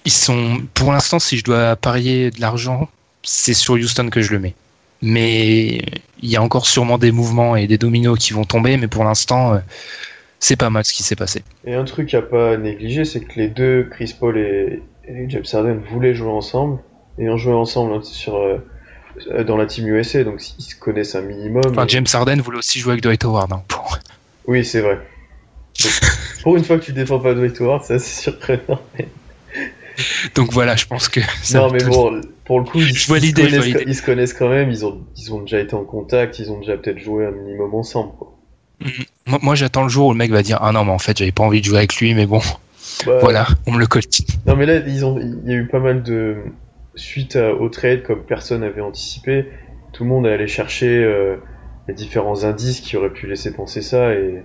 ils 0.04 0.12
sont, 0.12 0.60
pour 0.74 0.92
l'instant, 0.92 1.18
si 1.18 1.38
je 1.38 1.44
dois 1.44 1.76
parier 1.76 2.30
de 2.30 2.40
l'argent, 2.40 2.88
c'est 3.22 3.54
sur 3.54 3.74
Houston 3.74 4.08
que 4.10 4.20
je 4.20 4.32
le 4.32 4.38
mets. 4.38 4.54
Mais 5.00 5.82
il 6.22 6.30
y 6.30 6.36
a 6.36 6.42
encore 6.42 6.66
sûrement 6.66 6.98
des 6.98 7.12
mouvements 7.12 7.56
et 7.56 7.66
des 7.66 7.78
dominos 7.78 8.18
qui 8.18 8.32
vont 8.32 8.44
tomber, 8.44 8.76
mais 8.76 8.88
pour 8.88 9.04
l'instant, 9.04 9.54
euh, 9.54 9.58
c'est 10.38 10.56
pas 10.56 10.70
mal 10.70 10.84
ce 10.84 10.92
qui 10.92 11.02
s'est 11.02 11.16
passé. 11.16 11.42
Et 11.64 11.74
un 11.74 11.84
truc 11.84 12.14
à 12.14 12.22
pas 12.22 12.56
négliger, 12.56 13.04
c'est 13.04 13.20
que 13.20 13.38
les 13.38 13.48
deux, 13.48 13.88
Chris 13.90 14.14
Paul 14.18 14.38
et, 14.38 14.82
et 15.08 15.26
James 15.28 15.44
Harden, 15.52 15.80
voulaient 15.90 16.14
jouer 16.14 16.30
ensemble, 16.30 16.78
et 17.18 17.28
ont 17.28 17.36
joué 17.36 17.52
ensemble 17.52 17.94
hein, 17.94 18.00
sur, 18.02 18.36
euh, 18.36 18.58
dans 19.46 19.56
la 19.56 19.66
team 19.66 19.86
USA, 19.88 20.24
donc 20.24 20.40
ils 20.58 20.62
se 20.62 20.76
connaissent 20.76 21.14
un 21.14 21.22
minimum. 21.22 21.62
Enfin, 21.70 21.84
et- 21.86 21.88
James 21.88 22.06
Harden 22.12 22.40
voulait 22.40 22.58
aussi 22.58 22.78
jouer 22.80 22.92
avec 22.92 23.02
Dwight 23.02 23.24
Howard. 23.24 23.52
hein, 23.52 23.62
Oui, 24.46 24.64
c'est 24.64 24.80
vrai. 24.80 24.98
Donc, 25.82 25.92
Pour 26.42 26.56
une 26.56 26.64
fois 26.64 26.78
que 26.78 26.84
tu 26.84 26.92
défends 26.92 27.20
pas 27.20 27.34
Dwight 27.34 27.60
Howard, 27.60 27.84
c'est 27.84 27.94
assez 27.94 28.22
surprenant. 28.22 28.80
Donc 30.34 30.50
voilà, 30.52 30.74
je 30.76 30.86
pense 30.86 31.08
que 31.08 31.20
ça 31.42 31.58
non, 31.58 31.70
mais 31.70 31.84
bon, 31.84 32.20
pour 32.46 32.60
le 32.60 32.64
coup, 32.64 32.78
ils, 32.78 32.94
Je 32.94 33.06
vois 33.08 33.18
ils 33.18 33.28
se 33.28 33.34
connaissent- 33.34 33.64
l'idée. 33.66 33.84
ils 33.86 33.94
se 33.94 34.02
connaissent 34.02 34.32
quand 34.32 34.48
même, 34.48 34.70
ils 34.70 34.86
ont, 34.86 35.04
ils 35.16 35.32
ont 35.34 35.40
déjà 35.42 35.60
été 35.60 35.74
en 35.74 35.84
contact, 35.84 36.38
ils 36.38 36.50
ont 36.50 36.58
déjà 36.60 36.76
peut-être 36.76 36.98
joué 36.98 37.26
un 37.26 37.30
minimum 37.30 37.74
ensemble. 37.74 38.12
Quoi. 38.18 38.32
Moi, 39.26 39.38
moi, 39.42 39.54
j'attends 39.54 39.82
le 39.84 39.88
jour 39.90 40.08
où 40.08 40.12
le 40.12 40.18
mec 40.18 40.30
va 40.32 40.42
dire 40.42 40.58
Ah 40.62 40.72
non, 40.72 40.84
mais 40.84 40.90
en 40.92 40.98
fait, 40.98 41.16
j'avais 41.18 41.30
pas 41.32 41.44
envie 41.44 41.60
de 41.60 41.66
jouer 41.66 41.78
avec 41.78 41.94
lui, 41.96 42.14
mais 42.14 42.26
bon, 42.26 42.40
Bah, 43.06 43.18
voilà, 43.20 43.46
on 43.66 43.72
me 43.72 43.78
le 43.78 43.86
coltine. 43.86 44.26
Non, 44.46 44.56
mais 44.56 44.66
là, 44.66 44.76
ils 44.86 45.04
ont, 45.04 45.18
il 45.20 45.48
y 45.50 45.54
a 45.54 45.56
eu 45.56 45.66
pas 45.68 45.78
mal 45.78 46.02
de. 46.02 46.36
Suite 46.94 47.36
à- 47.36 47.54
au 47.54 47.68
trade, 47.68 48.02
comme 48.02 48.22
personne 48.24 48.60
n'avait 48.60 48.80
anticipé, 48.82 49.46
tout 49.92 50.04
le 50.04 50.10
monde 50.10 50.26
est 50.26 50.32
allé 50.32 50.46
chercher 50.46 51.02
euh, 51.02 51.36
les 51.88 51.94
différents 51.94 52.44
indices 52.44 52.80
qui 52.80 52.96
auraient 52.96 53.12
pu 53.12 53.26
laisser 53.26 53.52
penser 53.52 53.82
ça, 53.82 54.14
et 54.14 54.42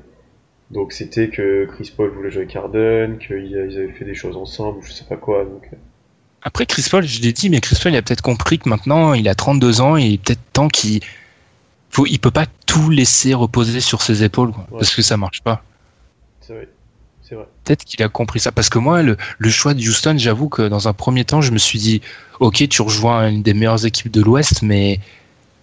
Donc 0.71 0.91
c'était 0.91 1.29
que 1.29 1.65
Chris 1.65 1.93
Paul 1.95 2.09
voulait 2.09 2.29
jouer 2.29 2.41
avec 2.43 2.55
Harden, 2.55 3.17
qu'ils 3.19 3.55
avaient 3.57 3.91
fait 3.93 4.03
des 4.05 4.13
choses 4.15 4.35
ensemble, 4.35 4.81
je 4.83 4.91
sais 4.91 5.05
pas 5.05 5.15
quoi. 5.15 5.45
Donc... 5.45 5.63
euh. 5.71 5.77
Après, 6.41 6.65
Chris 6.65 6.85
Paul, 6.91 7.05
je 7.05 7.21
l'ai 7.21 7.31
dit, 7.33 7.49
mais 7.49 7.59
Chris 7.61 7.77
Paul, 7.81 7.93
il 7.93 7.97
a 7.97 8.01
peut-être 8.01 8.21
compris 8.21 8.59
que 8.59 8.67
maintenant, 8.69 9.13
il 9.13 9.27
a 9.29 9.35
32 9.35 9.79
ans 9.81 9.97
et 9.97 10.03
il 10.03 10.13
est 10.15 10.17
peut-être 10.17 10.41
temps 10.53 10.67
qu'il. 10.67 11.01
Faut, 11.89 12.05
il 12.05 12.19
peut 12.19 12.31
pas 12.31 12.45
tout 12.65 12.89
laisser 12.89 13.33
reposer 13.33 13.79
sur 13.79 14.01
ses 14.01 14.23
épaules, 14.23 14.51
quoi, 14.51 14.63
Ouais. 14.71 14.79
parce 14.79 14.93
que 14.93 15.01
ça 15.01 15.15
marche 15.17 15.41
pas. 15.41 15.63
C'est 16.41 16.53
vrai. 16.53 16.67
Peut-être 17.35 17.83
qu'il 17.83 18.01
a 18.03 18.09
compris 18.09 18.39
ça. 18.39 18.51
Parce 18.51 18.69
que 18.69 18.79
moi, 18.79 19.01
le, 19.01 19.17
choix 19.49 19.73
de 19.73 19.81
Houston, 19.81 20.15
j'avoue 20.17 20.49
que 20.49 20.67
dans 20.67 20.87
un 20.87 20.93
premier 20.93 21.25
temps, 21.25 21.41
je 21.41 21.51
me 21.51 21.57
suis 21.57 21.79
dit, 21.79 22.01
ok, 22.39 22.67
tu 22.69 22.81
rejoins 22.81 23.29
une 23.29 23.43
des 23.43 23.53
meilleures 23.53 23.85
équipes 23.85 24.11
de 24.11 24.21
l'Ouest, 24.21 24.61
mais 24.61 24.99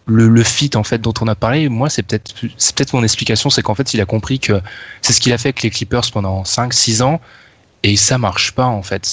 le, 0.06 0.42
fit 0.42 0.70
en 0.74 0.84
fait 0.84 1.00
dont 1.00 1.14
on 1.20 1.28
a 1.28 1.34
parlé, 1.34 1.68
moi, 1.68 1.88
c'est 1.88 2.02
peut-être 2.02 2.94
mon 2.94 3.02
explication, 3.02 3.50
c'est 3.50 3.62
qu'en 3.62 3.74
fait, 3.74 3.94
il 3.94 4.00
a 4.00 4.06
compris 4.06 4.38
que 4.38 4.60
c'est 5.02 5.12
ce 5.12 5.20
qu'il 5.20 5.32
a 5.32 5.38
fait 5.38 5.48
avec 5.48 5.62
les 5.62 5.70
Clippers 5.70 6.10
pendant 6.12 6.42
5-6 6.42 7.02
ans. 7.02 7.20
Et 7.86 7.96
ça 7.96 8.16
marche 8.16 8.52
pas 8.52 8.64
en 8.64 8.82
fait. 8.82 9.06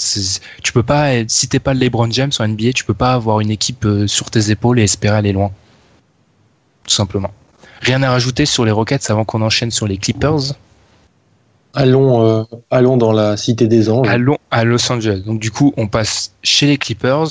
Tu 0.63 0.71
peux 0.71 0.81
pas, 0.81 1.27
si 1.27 1.49
t'es 1.49 1.59
pas 1.59 1.73
le 1.73 1.81
LeBron 1.81 2.09
James 2.11 2.31
en 2.39 2.47
NBA, 2.47 2.71
tu 2.71 2.85
peux 2.85 2.93
pas 2.93 3.11
avoir 3.11 3.41
une 3.41 3.51
équipe 3.51 3.83
euh, 3.83 4.07
sur 4.07 4.31
tes 4.31 4.49
épaules 4.49 4.79
et 4.79 4.83
espérer 4.83 5.17
aller 5.17 5.33
loin. 5.33 5.51
Tout 6.85 6.93
simplement. 6.93 7.31
Rien 7.81 8.01
à 8.01 8.11
rajouter 8.11 8.45
sur 8.45 8.63
les 8.63 8.71
Rockets 8.71 9.09
avant 9.09 9.25
qu'on 9.25 9.41
enchaîne 9.41 9.71
sur 9.71 9.87
les 9.87 9.97
Clippers? 9.97 10.53
Allons, 11.73 12.25
euh, 12.25 12.43
allons 12.69 12.97
dans 12.97 13.11
la 13.11 13.37
cité 13.37 13.67
des 13.67 13.89
anges. 13.89 14.07
Allons 14.09 14.37
à 14.51 14.63
Los 14.63 14.91
Angeles. 14.91 15.21
Donc 15.25 15.39
du 15.39 15.51
coup, 15.51 15.73
on 15.77 15.87
passe 15.87 16.33
chez 16.43 16.67
les 16.67 16.77
Clippers 16.77 17.27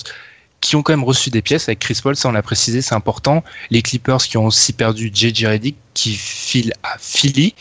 qui 0.61 0.77
ont 0.77 0.83
quand 0.83 0.93
même 0.93 1.05
reçu 1.05 1.31
des 1.31 1.41
pièces 1.41 1.69
avec 1.69 1.79
Chris 1.79 1.99
Paul, 2.03 2.17
ça 2.17 2.29
on 2.29 2.33
l'a 2.33 2.43
précisé, 2.43 2.83
c'est 2.83 2.95
important. 2.95 3.43
Les 3.71 3.81
Clippers 3.81 4.19
qui 4.19 4.37
ont 4.37 4.47
aussi 4.47 4.75
perdu 4.75 5.11
JJ 5.13 5.47
Redick 5.47 5.77
qui 5.95 6.13
file 6.13 6.73
à 6.83 6.97
Philly. 6.99 7.55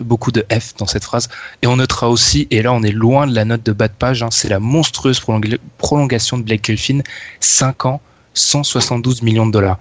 Beaucoup 0.00 0.32
de 0.32 0.44
F 0.52 0.74
dans 0.78 0.86
cette 0.86 1.04
phrase. 1.04 1.28
Et 1.62 1.68
on 1.68 1.76
notera 1.76 2.10
aussi, 2.10 2.48
et 2.50 2.60
là 2.60 2.72
on 2.72 2.82
est 2.82 2.90
loin 2.90 3.26
de 3.28 3.34
la 3.34 3.44
note 3.44 3.62
de 3.62 3.72
bas 3.72 3.86
de 3.86 3.92
page, 3.92 4.22
hein, 4.22 4.30
c'est 4.32 4.48
la 4.48 4.58
monstrueuse 4.58 5.20
prolonga- 5.20 5.58
prolongation 5.78 6.38
de 6.38 6.42
Blake 6.42 6.64
Griffin, 6.64 6.98
5 7.38 7.86
ans, 7.86 8.00
172 8.34 9.22
millions 9.22 9.46
de 9.46 9.52
dollars. 9.52 9.78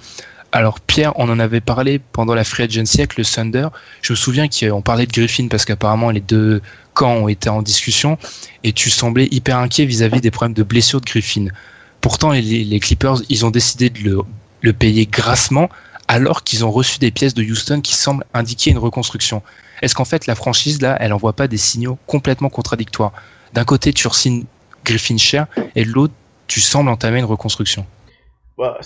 Alors 0.56 0.80
Pierre, 0.80 1.12
on 1.20 1.30
en 1.30 1.38
avait 1.40 1.60
parlé 1.60 2.00
pendant 2.00 2.34
la 2.34 2.46
Free 2.46 2.64
Agency 2.64 3.02
avec 3.02 3.18
le 3.18 3.26
Thunder. 3.26 3.68
Je 4.02 4.14
me 4.14 4.16
souviens 4.16 4.48
qu'on 4.48 4.82
parlait 4.82 5.06
de 5.06 5.12
Griffin 5.12 5.50
parce 5.50 5.66
qu'apparemment 5.66 6.12
les 6.12 6.22
deux 6.22 6.62
camps 6.94 7.16
ont 7.16 7.28
été 7.28 7.50
en 7.50 7.62
discussion 7.62 8.18
et 8.64 8.72
tu 8.72 8.90
semblais 8.90 9.28
hyper 9.32 9.58
inquiet 9.58 9.84
vis-à-vis 9.84 10.22
des 10.22 10.32
problèmes 10.32 10.54
de 10.54 10.64
blessure 10.64 11.02
de 11.02 11.06
Griffin. 11.06 11.48
Pourtant, 12.00 12.32
les, 12.32 12.80
Clippers, 12.80 13.18
ils 13.28 13.46
ont 13.46 13.52
décidé 13.52 13.90
de 13.90 14.00
le, 14.00 14.22
le 14.62 14.72
payer 14.72 15.06
grassement 15.06 15.70
alors 16.08 16.46
qu'ils 16.46 16.64
ont 16.64 16.72
reçu 16.72 17.00
des 17.00 17.12
pièces 17.12 17.34
de 17.34 17.44
Houston 17.44 17.82
qui 17.82 17.94
semblent 17.94 18.24
indiquer 18.34 18.72
une 18.72 18.78
reconstruction. 18.78 19.44
Est-ce 19.82 19.94
qu'en 19.94 20.06
fait 20.06 20.26
la 20.26 20.36
franchise 20.36 20.82
là, 20.82 20.96
elle 21.02 21.12
envoie 21.12 21.34
pas 21.34 21.50
des 21.50 21.58
signaux 21.58 21.98
complètement 22.08 22.48
contradictoires? 22.48 23.12
D'un 23.54 23.66
côté, 23.66 23.92
tu 23.92 24.08
re-signes 24.08 24.46
Griffin 24.86 25.18
cher 25.18 25.48
et 25.76 25.84
de 25.84 25.92
l'autre, 25.92 26.14
tu 26.48 26.62
sembles 26.62 26.90
entamer 26.90 27.20
une 27.20 27.26
reconstruction. 27.26 27.86
Bah, 28.58 28.80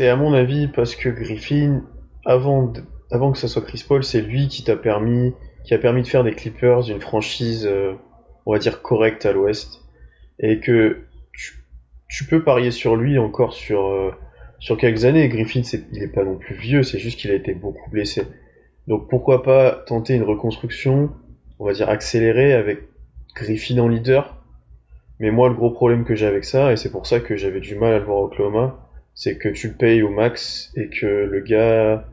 c'est 0.00 0.08
à 0.08 0.16
mon 0.16 0.32
avis 0.32 0.66
parce 0.66 0.96
que 0.96 1.10
Griffin, 1.10 1.82
avant, 2.24 2.72
que 2.72 3.36
ça 3.36 3.48
soit 3.48 3.60
Chris 3.60 3.84
Paul, 3.86 4.02
c'est 4.02 4.22
lui 4.22 4.48
qui 4.48 4.64
t'a 4.64 4.74
permis, 4.74 5.34
a 5.70 5.76
permis 5.76 6.00
de 6.00 6.06
faire 6.06 6.24
des 6.24 6.32
Clippers 6.32 6.88
une 6.88 7.02
franchise, 7.02 7.66
euh, 7.70 7.92
on 8.46 8.52
va 8.54 8.58
dire 8.58 8.80
correcte 8.80 9.26
à 9.26 9.32
l'Ouest, 9.32 9.82
et 10.38 10.58
que 10.60 11.02
tu, 12.08 12.24
peux 12.24 12.42
parier 12.42 12.70
sur 12.70 12.96
lui 12.96 13.18
encore 13.18 13.52
sur 13.52 13.88
euh, 13.88 14.10
quelques 14.78 15.04
années. 15.04 15.28
Griffin, 15.28 15.60
il 15.92 16.02
est 16.02 16.08
pas 16.08 16.24
non 16.24 16.38
plus 16.38 16.54
vieux, 16.54 16.82
c'est 16.82 16.98
juste 16.98 17.20
qu'il 17.20 17.30
a 17.30 17.34
été 17.34 17.52
beaucoup 17.52 17.90
blessé. 17.90 18.22
Donc 18.86 19.10
pourquoi 19.10 19.42
pas 19.42 19.72
tenter 19.86 20.14
une 20.14 20.22
reconstruction, 20.22 21.10
on 21.58 21.66
va 21.66 21.74
dire 21.74 21.90
accélérée 21.90 22.54
avec 22.54 22.78
Griffin 23.36 23.76
en 23.76 23.88
leader. 23.88 24.42
Mais 25.18 25.30
moi, 25.30 25.50
le 25.50 25.54
gros 25.54 25.72
problème 25.72 26.06
que 26.06 26.14
j'ai 26.14 26.26
avec 26.26 26.44
ça, 26.44 26.72
et 26.72 26.78
c'est 26.78 26.90
pour 26.90 27.06
ça 27.06 27.20
que 27.20 27.36
j'avais 27.36 27.60
du 27.60 27.74
mal 27.74 27.92
à 27.92 27.98
le 27.98 28.06
voir 28.06 28.20
au 28.20 28.24
Oklahoma, 28.24 28.86
c'est 29.20 29.36
que 29.36 29.50
tu 29.50 29.68
le 29.68 29.74
payes 29.74 30.00
au 30.00 30.08
max 30.08 30.72
et 30.76 30.88
que 30.88 31.04
le 31.04 31.40
gars, 31.40 32.08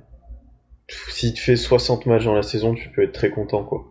s'il 1.08 1.34
te 1.34 1.40
fait 1.40 1.56
60 1.56 2.06
matchs 2.06 2.26
dans 2.26 2.34
la 2.34 2.44
saison, 2.44 2.74
tu 2.74 2.90
peux 2.90 3.02
être 3.02 3.14
très 3.14 3.30
content, 3.30 3.64
quoi. 3.64 3.86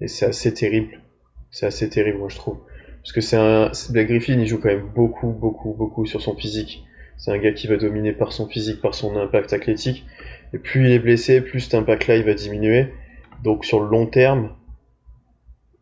Et 0.00 0.08
c'est 0.08 0.24
assez 0.24 0.54
terrible. 0.54 1.02
C'est 1.50 1.66
assez 1.66 1.90
terrible, 1.90 2.16
moi, 2.16 2.30
je 2.30 2.36
trouve. 2.36 2.60
Parce 3.02 3.12
que 3.12 3.20
c'est 3.20 3.36
un, 3.36 3.70
Blake 3.90 4.08
Griffin, 4.08 4.40
il 4.40 4.46
joue 4.46 4.58
quand 4.58 4.70
même 4.70 4.88
beaucoup, 4.94 5.28
beaucoup, 5.28 5.74
beaucoup 5.74 6.06
sur 6.06 6.22
son 6.22 6.34
physique. 6.34 6.84
C'est 7.18 7.32
un 7.32 7.38
gars 7.38 7.52
qui 7.52 7.66
va 7.66 7.76
dominer 7.76 8.14
par 8.14 8.32
son 8.32 8.48
physique, 8.48 8.80
par 8.80 8.94
son 8.94 9.14
impact 9.18 9.52
athlétique. 9.52 10.06
Et 10.54 10.58
plus 10.58 10.86
il 10.86 10.92
est 10.92 10.98
blessé, 10.98 11.42
plus 11.42 11.60
cet 11.60 11.74
impact-là, 11.74 12.16
il 12.16 12.24
va 12.24 12.32
diminuer. 12.32 12.94
Donc, 13.44 13.66
sur 13.66 13.78
le 13.78 13.90
long 13.90 14.06
terme, 14.06 14.56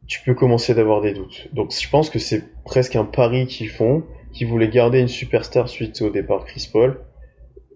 tu 0.08 0.20
peux 0.24 0.34
commencer 0.34 0.74
d'avoir 0.74 1.00
des 1.00 1.14
doutes. 1.14 1.46
Donc, 1.52 1.72
je 1.72 1.88
pense 1.88 2.10
que 2.10 2.18
c'est 2.18 2.42
presque 2.64 2.96
un 2.96 3.04
pari 3.04 3.46
qu'ils 3.46 3.70
font, 3.70 4.02
qui 4.34 4.44
voulaient 4.44 4.68
garder 4.68 4.98
une 4.98 5.08
superstar 5.08 5.68
suite 5.68 6.02
au 6.02 6.10
départ 6.10 6.40
de 6.40 6.44
Chris 6.44 6.68
Paul. 6.70 7.00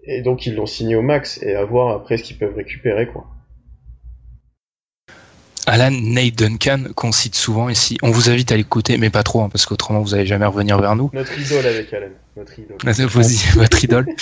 Et 0.04 0.22
donc 0.22 0.46
ils 0.46 0.54
l'ont 0.54 0.66
signé 0.66 0.96
au 0.96 1.02
max 1.02 1.42
et 1.42 1.54
à 1.54 1.64
voir 1.64 1.94
après 1.94 2.16
ce 2.16 2.24
qu'ils 2.24 2.38
peuvent 2.38 2.56
récupérer 2.56 3.06
quoi. 3.06 3.26
Alan 5.66 5.90
Nate 5.90 6.34
Duncan, 6.34 6.84
qu'on 6.94 7.12
cite 7.12 7.34
souvent 7.34 7.68
ici, 7.68 7.98
on 8.02 8.10
vous 8.10 8.30
invite 8.30 8.50
à 8.52 8.56
l'écouter, 8.56 8.96
mais 8.96 9.10
pas 9.10 9.22
trop, 9.22 9.42
hein, 9.42 9.50
parce 9.50 9.66
qu'autrement 9.66 10.00
vous 10.00 10.12
n'allez 10.12 10.24
jamais 10.24 10.46
revenir 10.46 10.80
vers 10.80 10.96
nous. 10.96 11.10
Notre 11.12 11.38
idole 11.38 11.66
avec 11.66 11.92
Alan, 11.92 12.06
notre 12.38 12.58
idole. 12.58 12.78
Vas-y, 12.84 13.56
votre 13.56 13.84
idole. 13.84 14.06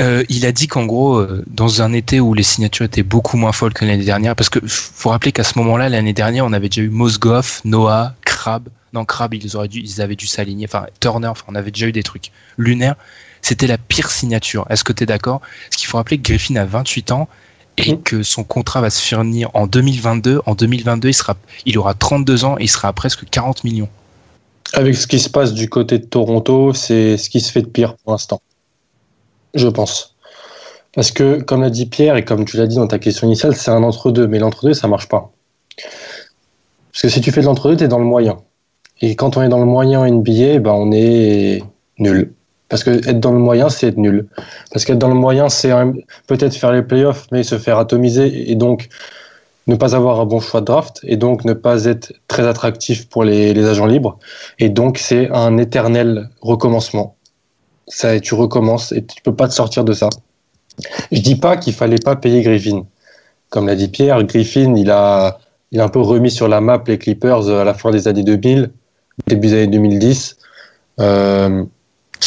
Euh, 0.00 0.22
il 0.28 0.46
a 0.46 0.52
dit 0.52 0.68
qu'en 0.68 0.86
gros, 0.86 1.16
euh, 1.16 1.42
dans 1.48 1.82
un 1.82 1.92
été 1.92 2.20
où 2.20 2.32
les 2.32 2.44
signatures 2.44 2.84
étaient 2.84 3.02
beaucoup 3.02 3.36
moins 3.36 3.50
folles 3.50 3.74
que 3.74 3.84
l'année 3.84 4.04
dernière, 4.04 4.36
parce 4.36 4.48
que 4.48 4.60
faut 4.64 5.10
rappeler 5.10 5.32
qu'à 5.32 5.42
ce 5.42 5.58
moment-là, 5.58 5.88
l'année 5.88 6.12
dernière, 6.12 6.46
on 6.46 6.52
avait 6.52 6.68
déjà 6.68 6.82
eu 6.82 6.88
Mosgoff, 6.88 7.62
Noah, 7.64 8.14
Crabbe. 8.24 8.68
Non, 8.92 9.04
Crabbe, 9.04 9.34
ils 9.34 9.56
auraient 9.56 9.68
dû, 9.68 9.80
ils 9.80 10.00
avaient 10.00 10.16
dû 10.16 10.26
s'aligner. 10.26 10.66
Enfin, 10.66 10.86
Turner, 11.00 11.28
enfin, 11.28 11.44
on 11.48 11.54
avait 11.54 11.70
déjà 11.70 11.86
eu 11.86 11.92
des 11.92 12.02
trucs 12.02 12.30
lunaires. 12.56 12.96
C'était 13.42 13.66
la 13.66 13.78
pire 13.78 14.10
signature. 14.10 14.66
Est-ce 14.70 14.84
que 14.84 14.92
tu 14.92 15.02
es 15.04 15.06
d'accord? 15.06 15.40
Parce 15.40 15.76
qu'il 15.76 15.88
faut 15.88 15.96
rappeler 15.96 16.18
que 16.18 16.22
Griffin 16.22 16.56
a 16.56 16.64
28 16.64 17.12
ans 17.12 17.28
et 17.76 17.96
que 17.96 18.22
son 18.22 18.44
contrat 18.44 18.80
va 18.80 18.90
se 18.90 19.00
finir 19.00 19.50
en 19.54 19.66
2022. 19.66 20.40
En 20.46 20.54
2022, 20.54 21.08
il 21.08 21.14
sera, 21.14 21.36
il 21.64 21.78
aura 21.78 21.94
32 21.94 22.44
ans 22.44 22.58
et 22.58 22.64
il 22.64 22.68
sera 22.68 22.88
à 22.88 22.92
presque 22.92 23.28
40 23.30 23.64
millions. 23.64 23.88
Avec 24.72 24.96
ce 24.96 25.06
qui 25.06 25.18
se 25.18 25.30
passe 25.30 25.54
du 25.54 25.68
côté 25.68 25.98
de 25.98 26.04
Toronto, 26.04 26.72
c'est 26.72 27.16
ce 27.16 27.30
qui 27.30 27.40
se 27.40 27.50
fait 27.52 27.62
de 27.62 27.68
pire 27.68 27.96
pour 27.96 28.12
l'instant. 28.12 28.42
Je 29.54 29.68
pense. 29.68 30.14
Parce 30.94 31.10
que, 31.10 31.40
comme 31.40 31.62
l'a 31.62 31.70
dit 31.70 31.86
Pierre, 31.86 32.16
et 32.16 32.24
comme 32.24 32.44
tu 32.44 32.56
l'as 32.56 32.66
dit 32.66 32.76
dans 32.76 32.86
ta 32.86 32.98
question 32.98 33.26
initiale, 33.26 33.54
c'est 33.54 33.70
un 33.70 33.82
entre-deux. 33.82 34.26
Mais 34.26 34.38
l'entre-deux, 34.38 34.74
ça 34.74 34.88
marche 34.88 35.08
pas. 35.08 35.32
Parce 36.92 37.02
que 37.02 37.08
si 37.08 37.20
tu 37.20 37.30
fais 37.30 37.40
de 37.40 37.46
l'entre-deux, 37.46 37.76
tu 37.76 37.84
es 37.84 37.88
dans 37.88 37.98
le 37.98 38.04
moyen. 38.04 38.38
Et 39.00 39.14
quand 39.14 39.36
on 39.36 39.42
est 39.42 39.48
dans 39.48 39.60
le 39.60 39.66
moyen 39.66 40.06
NBA, 40.08 40.58
ben 40.58 40.72
on 40.72 40.92
est 40.92 41.62
nul. 41.98 42.32
Parce 42.68 42.84
que 42.84 42.90
être 42.90 43.20
dans 43.20 43.32
le 43.32 43.38
moyen, 43.38 43.68
c'est 43.68 43.88
être 43.88 43.96
nul. 43.96 44.26
Parce 44.72 44.84
qu'être 44.84 44.98
dans 44.98 45.08
le 45.08 45.14
moyen, 45.14 45.48
c'est 45.48 45.72
peut-être 46.26 46.54
faire 46.54 46.72
les 46.72 46.82
playoffs, 46.82 47.26
mais 47.32 47.42
se 47.42 47.58
faire 47.58 47.78
atomiser 47.78 48.50
et 48.50 48.54
donc 48.54 48.88
ne 49.66 49.76
pas 49.76 49.94
avoir 49.94 50.20
un 50.20 50.24
bon 50.24 50.40
choix 50.40 50.60
de 50.60 50.66
draft 50.66 51.00
et 51.02 51.16
donc 51.16 51.44
ne 51.44 51.52
pas 51.52 51.84
être 51.84 52.12
très 52.26 52.46
attractif 52.46 53.08
pour 53.08 53.24
les, 53.24 53.54
les 53.54 53.66
agents 53.66 53.86
libres. 53.86 54.18
Et 54.58 54.70
donc, 54.70 54.98
c'est 54.98 55.30
un 55.30 55.58
éternel 55.58 56.30
recommencement. 56.40 57.16
Ça, 57.86 58.18
tu 58.20 58.34
recommences 58.34 58.92
et 58.92 59.04
tu 59.04 59.22
peux 59.22 59.34
pas 59.34 59.48
te 59.48 59.54
sortir 59.54 59.84
de 59.84 59.92
ça. 59.92 60.08
Je 61.12 61.20
dis 61.20 61.36
pas 61.36 61.56
qu'il 61.56 61.74
fallait 61.74 61.98
pas 61.98 62.16
payer 62.16 62.42
Griffin. 62.42 62.86
Comme 63.50 63.66
l'a 63.66 63.76
dit 63.76 63.88
Pierre, 63.88 64.22
Griffin, 64.24 64.74
il 64.74 64.90
a, 64.90 65.38
il 65.70 65.80
a 65.80 65.84
un 65.84 65.88
peu 65.88 66.00
remis 66.00 66.30
sur 66.30 66.48
la 66.48 66.60
map 66.60 66.82
les 66.86 66.98
Clippers 66.98 67.48
à 67.48 67.64
la 67.64 67.74
fin 67.74 67.90
des 67.90 68.08
années 68.08 68.22
2000, 68.22 68.70
début 69.26 69.48
des 69.48 69.54
années 69.54 69.66
2010. 69.68 70.36
Euh, 71.00 71.64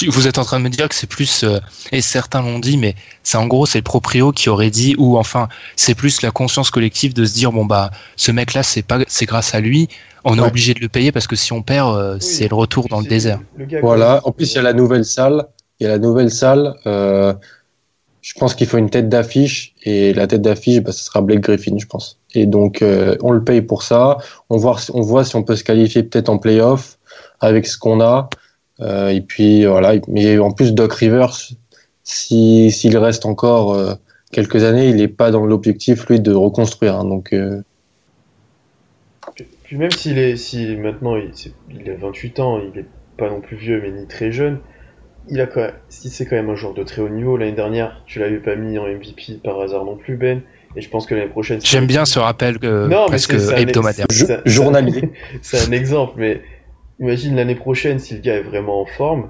Vous 0.08 0.28
êtes 0.28 0.38
en 0.38 0.46
train 0.46 0.60
de 0.60 0.64
me 0.64 0.70
dire 0.70 0.88
que 0.88 0.96
c'est 0.96 1.10
plus, 1.10 1.44
euh, 1.44 1.60
et 1.92 2.02
certains 2.02 2.42
l'ont 2.42 2.60
dit, 2.60 2.78
mais 2.78 2.96
c'est 3.24 3.38
en 3.38 3.48
gros 3.48 3.66
c'est 3.66 3.80
le 3.80 3.84
proprio 3.84 4.32
qui 4.32 4.50
aurait 4.50 4.70
dit, 4.70 4.96
ou 4.98 5.18
enfin 5.18 5.50
c'est 5.76 5.96
plus 5.96 6.22
la 6.22 6.32
conscience 6.32 6.70
collective 6.70 7.14
de 7.14 7.26
se 7.26 7.34
dire 7.34 7.52
bon 7.52 7.66
bah 7.66 7.92
ce 8.16 8.32
mec-là 8.32 8.64
c'est 8.64 8.84
pas, 8.84 9.00
c'est 9.08 9.26
grâce 9.26 9.54
à 9.54 9.60
lui, 9.60 9.90
on 10.24 10.38
est 10.38 10.42
obligé 10.42 10.74
de 10.74 10.80
le 10.80 10.88
payer 10.88 11.12
parce 11.12 11.28
que 11.28 11.36
si 11.36 11.52
on 11.52 11.62
perd 11.62 11.96
euh, 11.96 12.14
Oui, 12.14 12.22
c'est 12.22 12.48
le 12.48 12.56
retour 12.56 12.88
dans 12.88 13.00
le 13.00 13.08
désert. 13.08 13.40
Le 13.58 13.82
Voilà. 13.82 14.22
En 14.24 14.32
plus, 14.32 14.52
il 14.52 14.56
y 14.56 14.60
a 14.60 14.62
la 14.62 14.74
nouvelle 14.74 15.06
salle. 15.06 15.48
Il 15.80 15.86
y 15.86 15.88
a 15.88 15.90
la 15.90 15.98
nouvelle 15.98 16.30
salle. 16.30 16.76
Je 18.22 18.34
pense 18.36 18.54
qu'il 18.54 18.68
faut 18.68 18.78
une 18.78 18.90
tête 18.90 19.10
d'affiche. 19.10 19.74
Et 19.84 20.14
la 20.14 20.28
tête 20.28 20.42
d'affiche, 20.42 20.80
bah, 20.82 20.92
ce 20.92 21.04
sera 21.04 21.22
Blake 21.22 21.42
Griffin, 21.42 21.78
je 21.78 21.88
pense. 21.88 22.20
Et 22.34 22.46
donc, 22.46 22.82
euh, 22.82 23.16
on 23.22 23.32
le 23.32 23.44
paye 23.44 23.62
pour 23.62 23.84
ça. 23.84 24.18
On 24.50 24.58
voit, 24.58 24.78
on 24.94 25.02
voit 25.02 25.24
si 25.26 25.36
on 25.36 25.44
peut 25.44 25.56
se 25.56 25.64
qualifier 25.64 26.04
peut-être 26.04 26.30
en 26.30 26.38
playoff 26.38 27.00
avec 27.40 27.66
ce 27.66 27.78
qu'on 27.78 28.00
a. 28.00 28.30
Euh, 28.80 29.10
et 29.10 29.22
puis, 29.22 29.66
voilà. 29.66 29.94
Mais 30.08 30.38
en 30.38 30.52
plus, 30.52 30.74
Doc 30.74 30.94
Rivers, 30.94 31.36
si, 32.04 32.72
s'il 32.72 32.98
reste 32.98 33.26
encore 33.26 33.74
euh, 33.74 33.96
quelques 34.32 34.64
années, 34.64 34.90
il 34.90 34.98
n'est 34.98 35.08
pas 35.08 35.32
dans 35.32 35.46
l'objectif, 35.46 36.08
lui, 36.08 36.20
de 36.20 36.34
reconstruire. 36.34 36.98
hein. 36.98 37.06
donc, 37.06 37.34
Puis, 39.64 39.78
même 39.78 39.92
s'il 39.92 40.20
est, 40.20 40.36
si 40.36 40.76
maintenant 40.76 41.16
il, 41.16 41.90
a 41.90 41.96
28 41.96 42.40
ans, 42.40 42.60
il 42.60 42.80
est 42.80 42.86
pas 43.18 43.30
non 43.30 43.42
plus 43.42 43.56
vieux 43.56 43.80
mais 43.82 43.92
ni 43.92 44.06
très 44.06 44.32
jeune, 44.32 44.60
il 45.30 45.40
a 45.42 45.48
quand 45.48 45.62
même, 45.62 45.74
si 45.90 46.10
c'est 46.10 46.26
quand 46.26 46.36
même 46.36 46.50
un 46.50 46.56
joueur 46.56 46.74
de 46.74 46.84
très 46.84 47.02
haut 47.02 47.10
niveau. 47.10 47.38
L'année 47.38 47.52
dernière, 47.52 48.02
tu 48.06 48.20
l'avais 48.20 48.40
pas 48.40 48.56
mis 48.56 48.78
en 48.78 48.86
MVP 48.88 49.40
par 49.44 49.60
hasard 49.62 49.86
non 49.86 49.96
plus, 49.96 50.16
Ben. 50.18 50.42
Et 50.76 50.82
je 50.82 50.90
pense 50.90 51.06
que 51.06 51.14
l'année 51.16 51.28
prochaine. 51.30 51.60
J'aime 51.64 51.86
bien 51.86 52.06
ce 52.06 52.18
rappel 52.20 52.58
euh, 52.64 52.88
Non, 52.88 53.06
presque 53.08 53.34
c'est- 53.34 53.40
c'est 53.40 53.54
un- 53.54 53.58
hebdomadaire. 53.58 54.06
journalier. 54.46 55.12
C'est 55.42 55.68
un 55.68 55.72
exemple, 55.74 56.14
mais 56.18 56.42
imagine 57.00 57.36
l'année 57.36 57.56
prochaine 57.56 58.00
si 58.00 58.14
le 58.14 58.22
gars 58.22 58.36
est 58.36 58.42
vraiment 58.44 58.82
en 58.82 58.86
forme. 58.86 59.30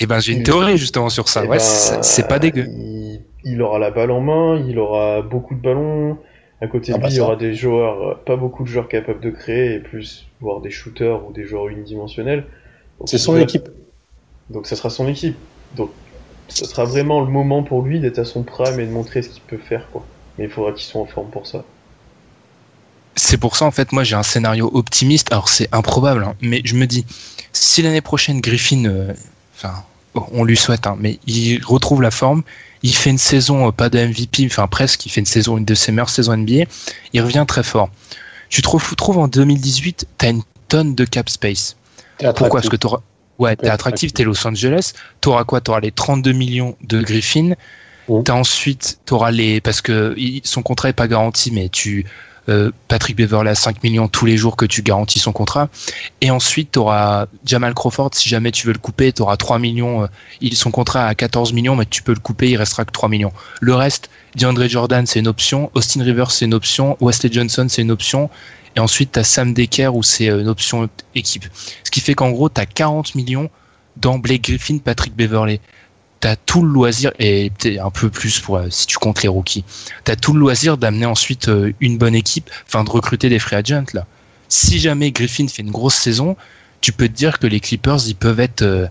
Et 0.00 0.06
ben 0.06 0.18
j'ai 0.20 0.32
une 0.32 0.44
théorie 0.44 0.78
justement 0.78 1.08
sur 1.10 1.28
ça. 1.28 1.42
eh 1.44 1.48
Ouais, 1.48 1.58
ben, 1.58 2.02
c'est 2.02 2.26
pas 2.28 2.38
dégueu. 2.38 2.64
Il, 2.68 3.20
il 3.44 3.60
aura 3.60 3.78
la 3.78 3.90
balle 3.90 4.10
en 4.12 4.20
main, 4.20 4.62
il 4.66 4.78
aura 4.78 5.20
beaucoup 5.22 5.54
de 5.54 5.60
ballons. 5.60 6.16
À 6.60 6.66
côté 6.68 6.92
de 6.92 6.98
bah 6.98 7.06
lui, 7.08 7.14
il 7.14 7.18
y 7.18 7.20
aura 7.20 7.36
des 7.36 7.54
joueurs, 7.54 8.08
euh, 8.08 8.14
pas 8.26 8.36
beaucoup 8.36 8.62
de 8.64 8.68
joueurs 8.68 8.88
capables 8.88 9.20
de 9.20 9.30
créer, 9.30 9.74
et 9.74 9.78
plus, 9.80 10.26
voire 10.40 10.60
des 10.60 10.70
shooters 10.70 11.24
ou 11.28 11.32
des 11.32 11.44
joueurs 11.44 11.68
unidimensionnels. 11.68 12.46
C'est 13.04 13.18
son 13.18 13.34
va- 13.34 13.42
équipe. 13.42 13.68
Donc 14.50 14.66
ça 14.66 14.76
sera 14.76 14.90
son 14.90 15.08
équipe. 15.08 15.36
Donc 15.76 15.90
ce 16.48 16.64
sera 16.64 16.84
vraiment 16.84 17.20
le 17.20 17.30
moment 17.30 17.62
pour 17.62 17.82
lui 17.82 18.00
d'être 18.00 18.18
à 18.18 18.24
son 18.24 18.42
prime 18.42 18.80
et 18.80 18.86
de 18.86 18.90
montrer 18.90 19.22
ce 19.22 19.28
qu'il 19.28 19.42
peut 19.42 19.58
faire, 19.58 19.88
quoi. 19.90 20.04
Mais 20.38 20.44
il 20.44 20.50
faudra 20.50 20.72
qu'il 20.72 20.84
soit 20.84 21.00
en 21.00 21.06
forme 21.06 21.28
pour 21.28 21.46
ça. 21.46 21.64
C'est 23.16 23.36
pour 23.36 23.56
ça 23.56 23.64
en 23.64 23.72
fait 23.72 23.90
moi 23.90 24.04
j'ai 24.04 24.14
un 24.14 24.22
scénario 24.22 24.70
optimiste. 24.72 25.32
Alors 25.32 25.48
c'est 25.48 25.68
improbable, 25.72 26.24
hein, 26.24 26.34
mais 26.40 26.62
je 26.64 26.76
me 26.76 26.86
dis 26.86 27.04
si 27.52 27.82
l'année 27.82 28.00
prochaine 28.00 28.40
Griffin, 28.40 28.84
euh, 28.84 29.12
enfin 29.56 29.74
on 30.14 30.44
lui 30.44 30.56
souhaite, 30.56 30.86
hein, 30.86 30.96
mais 30.98 31.18
il 31.26 31.62
retrouve 31.64 32.00
la 32.00 32.10
forme, 32.10 32.42
il 32.82 32.94
fait 32.94 33.10
une 33.10 33.18
saison 33.18 33.68
euh, 33.68 33.72
pas 33.72 33.88
de 33.88 33.98
MVP, 33.98 34.46
enfin 34.46 34.66
presque, 34.68 35.04
il 35.06 35.10
fait 35.10 35.20
une 35.20 35.26
saison 35.26 35.58
une 35.58 35.64
de 35.64 35.74
ses 35.74 35.92
meilleures 35.92 36.10
saisons 36.10 36.36
NBA, 36.36 36.64
il 37.12 37.20
revient 37.20 37.44
très 37.46 37.62
fort. 37.62 37.90
Tu 38.48 38.62
trouves, 38.62 38.94
trouves 38.94 39.18
en 39.18 39.28
2018, 39.28 40.06
t'as 40.16 40.30
une 40.30 40.42
tonne 40.68 40.94
de 40.94 41.04
cap 41.04 41.28
space. 41.28 41.76
Pourquoi? 42.18 42.60
Parce 42.60 42.68
que 42.68 42.76
t'auras 42.76 43.00
Ouais, 43.38 43.56
t'es 43.56 43.68
attractif, 43.68 44.12
t'es 44.12 44.24
Los 44.24 44.46
Angeles. 44.46 44.92
T'auras 45.20 45.44
quoi? 45.44 45.60
T'auras 45.60 45.80
les 45.80 45.92
32 45.92 46.32
millions 46.32 46.76
de 46.82 47.00
Griffin. 47.00 47.52
T'as 48.24 48.34
ensuite, 48.34 49.00
t'auras 49.04 49.30
les 49.30 49.60
parce 49.60 49.82
que 49.82 50.16
son 50.42 50.62
contrat 50.62 50.88
est 50.88 50.94
pas 50.94 51.08
garanti, 51.08 51.50
mais 51.50 51.68
tu 51.68 52.06
euh, 52.48 52.70
Patrick 52.88 53.16
Beverley 53.16 53.50
à 53.50 53.54
5 53.54 53.82
millions 53.82 54.08
tous 54.08 54.24
les 54.24 54.38
jours 54.38 54.56
que 54.56 54.64
tu 54.64 54.82
garantis 54.82 55.18
son 55.18 55.32
contrat. 55.32 55.68
Et 56.22 56.30
ensuite, 56.30 56.72
t'auras 56.72 57.26
Jamal 57.44 57.74
Crawford. 57.74 58.10
Si 58.14 58.28
jamais 58.28 58.50
tu 58.50 58.66
veux 58.66 58.72
le 58.72 58.78
couper, 58.78 59.12
t'auras 59.12 59.36
3 59.36 59.58
millions. 59.58 60.04
euh, 60.04 60.06
il 60.40 60.56
son 60.56 60.70
contrat 60.70 61.06
à 61.06 61.14
14 61.14 61.52
millions, 61.52 61.76
mais 61.76 61.84
tu 61.84 62.02
peux 62.02 62.14
le 62.14 62.20
couper, 62.20 62.48
il 62.50 62.56
restera 62.56 62.86
que 62.86 62.92
3 62.92 63.10
millions. 63.10 63.32
Le 63.60 63.74
reste, 63.74 64.08
DeAndre 64.36 64.66
Jordan, 64.66 65.06
c'est 65.06 65.18
une 65.18 65.28
option. 65.28 65.70
Austin 65.74 66.02
Rivers, 66.02 66.30
c'est 66.30 66.46
une 66.46 66.54
option. 66.54 66.96
Wesley 67.00 67.30
Johnson, 67.30 67.66
c'est 67.68 67.82
une 67.82 67.90
option. 67.90 68.30
Et 68.76 68.80
ensuite, 68.80 69.12
t'as 69.12 69.24
Sam 69.24 69.54
Decker 69.54 69.94
où 69.94 70.02
c'est 70.02 70.30
euh, 70.30 70.40
une 70.40 70.48
option 70.48 70.88
équipe. 71.14 71.46
Ce 71.84 71.90
qui 71.90 72.00
fait 72.00 72.14
qu'en 72.14 72.30
gros, 72.30 72.48
tu 72.48 72.60
as 72.60 72.66
40 72.66 73.14
millions 73.14 73.50
dans 73.96 74.18
Blake 74.18 74.42
Griffin, 74.42 74.78
Patrick 74.78 75.14
Beverley. 75.16 75.60
Tu 76.20 76.28
as 76.28 76.36
tout 76.36 76.62
le 76.62 76.68
loisir, 76.68 77.12
et 77.18 77.52
un 77.80 77.90
peu 77.90 78.10
plus 78.10 78.42
euh, 78.50 78.68
si 78.70 78.86
tu 78.86 78.98
comptes 78.98 79.22
les 79.22 79.28
rookies, 79.28 79.64
tu 80.04 80.10
as 80.10 80.16
tout 80.16 80.32
le 80.32 80.40
loisir 80.40 80.76
d'amener 80.76 81.06
ensuite 81.06 81.48
euh, 81.48 81.72
une 81.80 81.96
bonne 81.96 82.14
équipe, 82.14 82.50
enfin 82.66 82.82
de 82.84 82.90
recruter 82.90 83.28
des 83.28 83.38
free 83.38 83.56
agents. 83.56 83.84
Si 84.48 84.78
jamais 84.80 85.12
Griffin 85.12 85.46
fait 85.46 85.62
une 85.62 85.70
grosse 85.70 85.94
saison, 85.94 86.36
tu 86.80 86.92
peux 86.92 87.08
te 87.08 87.12
dire 87.14 87.38
que 87.38 87.46
les 87.46 87.60
Clippers, 87.60 88.06
ils 88.06 88.16
peuvent 88.16 88.40
être 88.40 88.88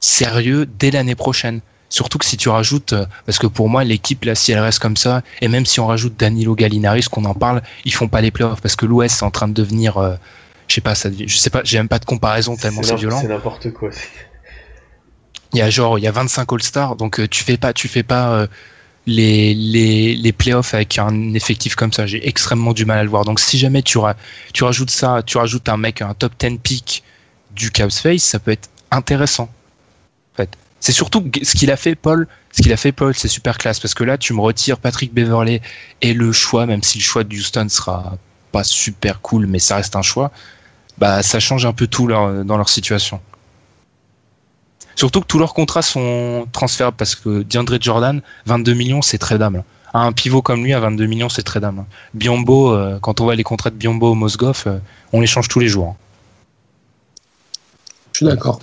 sérieux 0.00 0.66
dès 0.66 0.90
l'année 0.90 1.14
prochaine. 1.14 1.60
Surtout 1.90 2.18
que 2.18 2.24
si 2.24 2.36
tu 2.36 2.48
rajoutes, 2.48 2.92
euh, 2.92 3.04
parce 3.26 3.38
que 3.38 3.46
pour 3.48 3.68
moi, 3.68 3.82
l'équipe, 3.84 4.24
là, 4.24 4.34
si 4.34 4.52
elle 4.52 4.60
reste 4.60 4.78
comme 4.78 4.96
ça, 4.96 5.22
et 5.40 5.48
même 5.48 5.66
si 5.66 5.80
on 5.80 5.86
rajoute 5.88 6.16
Danilo 6.16 6.54
Gallinari, 6.54 7.02
ce 7.02 7.08
qu'on 7.08 7.24
en 7.24 7.34
parle, 7.34 7.62
ils 7.84 7.92
font 7.92 8.06
pas 8.08 8.20
les 8.20 8.30
playoffs, 8.30 8.60
parce 8.62 8.76
que 8.76 8.86
l'Ouest 8.86 9.20
est 9.20 9.24
en 9.24 9.30
train 9.32 9.48
de 9.48 9.52
devenir, 9.54 9.98
euh, 9.98 10.14
je 10.68 10.76
sais 10.76 10.80
pas, 10.80 10.94
ça, 10.94 11.10
je 11.12 11.36
sais 11.36 11.50
pas, 11.50 11.62
j'ai 11.64 11.78
même 11.78 11.88
pas 11.88 11.98
de 11.98 12.04
comparaison 12.04 12.56
tellement 12.56 12.82
c'est 12.82 12.94
violent. 12.94 13.20
c'est 13.20 13.26
n'importe 13.28 13.72
quoi. 13.72 13.90
Il 15.52 15.58
y 15.58 15.62
a 15.62 15.68
genre, 15.70 15.98
il 15.98 16.02
y 16.02 16.06
a 16.06 16.12
25 16.12 16.52
All-Stars, 16.52 16.94
donc 16.96 17.18
euh, 17.18 17.26
tu 17.26 17.42
fais 17.42 17.56
pas, 17.56 17.72
tu 17.72 17.88
fais 17.88 18.04
pas 18.04 18.30
euh, 18.34 18.46
les, 19.06 19.52
les, 19.54 20.14
les 20.14 20.32
playoffs 20.32 20.74
avec 20.74 20.96
un 20.98 21.34
effectif 21.34 21.74
comme 21.74 21.92
ça. 21.92 22.06
J'ai 22.06 22.28
extrêmement 22.28 22.72
du 22.72 22.84
mal 22.84 22.98
à 22.98 23.02
le 23.02 23.10
voir. 23.10 23.24
Donc 23.24 23.40
si 23.40 23.58
jamais 23.58 23.82
tu, 23.82 23.98
ra- 23.98 24.14
tu 24.54 24.62
rajoutes 24.62 24.92
ça, 24.92 25.22
tu 25.26 25.38
rajoutes 25.38 25.68
un 25.68 25.76
mec, 25.76 26.02
un 26.02 26.14
top 26.14 26.34
10 26.38 26.58
pick 26.58 27.02
du 27.50 27.72
Cavs 27.72 27.90
Face, 27.90 28.22
ça 28.22 28.38
peut 28.38 28.52
être 28.52 28.68
intéressant. 28.92 29.50
En 30.34 30.36
fait. 30.36 30.50
C'est 30.80 30.92
surtout 30.92 31.22
ce 31.42 31.54
qu'il 31.56 31.70
a 31.70 31.76
fait, 31.76 31.94
Paul. 31.94 32.26
Ce 32.52 32.62
qu'il 32.62 32.72
a 32.72 32.76
fait, 32.76 32.90
Paul, 32.92 33.14
c'est 33.14 33.28
super 33.28 33.58
classe 33.58 33.78
parce 33.78 33.92
que 33.94 34.02
là, 34.02 34.16
tu 34.18 34.32
me 34.32 34.40
retires 34.40 34.78
Patrick 34.78 35.12
Beverley 35.12 35.60
et 36.00 36.14
le 36.14 36.32
choix, 36.32 36.64
même 36.66 36.82
si 36.82 36.98
le 36.98 37.04
choix 37.04 37.22
de 37.22 37.34
Houston 37.34 37.66
sera 37.68 38.16
pas 38.50 38.64
super 38.64 39.20
cool, 39.20 39.46
mais 39.46 39.58
ça 39.58 39.76
reste 39.76 39.94
un 39.94 40.02
choix. 40.02 40.30
Bah, 40.98 41.22
ça 41.22 41.38
change 41.38 41.66
un 41.66 41.72
peu 41.72 41.86
tout 41.86 42.06
leur- 42.06 42.44
dans 42.44 42.56
leur 42.56 42.68
situation. 42.68 43.20
Surtout 44.96 45.20
que 45.20 45.26
tous 45.26 45.38
leurs 45.38 45.54
contrats 45.54 45.82
sont 45.82 46.46
transférables 46.52 46.96
parce 46.96 47.14
que 47.14 47.42
DeAndre 47.42 47.76
Jordan, 47.80 48.20
22 48.46 48.74
millions, 48.74 49.02
c'est 49.02 49.18
très 49.18 49.38
dame. 49.38 49.62
Un 49.94 50.12
pivot 50.12 50.42
comme 50.42 50.62
lui 50.64 50.72
à 50.72 50.80
22 50.80 51.06
millions, 51.06 51.28
c'est 51.28 51.42
très 51.42 51.60
dame. 51.60 51.84
Biombo, 52.14 52.72
euh, 52.72 52.98
quand 53.00 53.20
on 53.20 53.24
voit 53.24 53.34
les 53.34 53.42
contrats 53.42 53.70
de 53.70 53.76
Biombo 53.76 54.12
au 54.12 54.14
Mosgov, 54.14 54.64
euh, 54.66 54.78
on 55.12 55.20
les 55.20 55.26
change 55.26 55.48
tous 55.48 55.58
les 55.60 55.68
jours. 55.68 55.88
hein. 55.88 55.96
Je 58.12 58.18
suis 58.18 58.26
d'accord. 58.26 58.58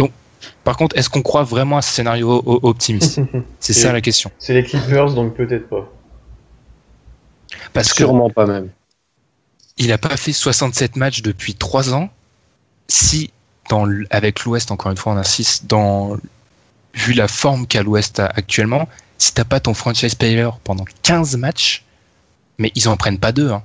Par 0.64 0.78
contre, 0.78 0.98
est-ce 0.98 1.10
qu'on 1.10 1.22
croit 1.22 1.44
vraiment 1.44 1.78
à 1.78 1.82
ce 1.82 1.92
scénario 1.94 2.42
optimiste? 2.64 3.20
C'est 3.60 3.74
ça 3.74 3.92
la 3.92 4.02
question. 4.02 4.32
C'est 4.40 4.54
les 4.54 4.64
Clippers, 4.64 5.14
donc 5.14 5.34
peut-être 5.36 5.68
pas. 5.70 5.90
Parce 7.74 7.90
que 7.90 7.98
Sûrement 8.04 8.30
pas 8.30 8.46
même. 8.46 8.70
il 9.78 9.88
n'a 9.88 9.98
pas 9.98 10.16
fait 10.18 10.34
67 10.34 10.96
matchs 10.96 11.22
depuis 11.22 11.56
3 11.56 11.94
ans. 11.94 12.10
Si, 12.88 13.32
dans, 13.70 13.88
avec 14.10 14.44
l'Ouest, 14.44 14.72
encore 14.72 14.92
une 14.92 14.98
fois, 14.98 15.14
on 15.14 15.18
insiste, 15.18 15.66
dans, 15.68 16.18
vu 16.94 17.14
la 17.14 17.28
forme 17.28 17.68
qu'a 17.68 17.84
l'Ouest 17.84 18.20
a- 18.20 18.26
actuellement, 18.28 18.88
si 19.18 19.34
t'as 19.34 19.44
pas 19.44 19.60
ton 19.60 19.74
franchise 19.74 20.16
player 20.16 20.50
pendant 20.64 20.86
15 21.04 21.36
matchs, 21.38 21.84
mais 22.58 22.72
ils 22.76 22.88
en 22.90 22.98
prennent 22.98 23.20
pas 23.20 23.32
deux. 23.32 23.52
Hein. 23.52 23.64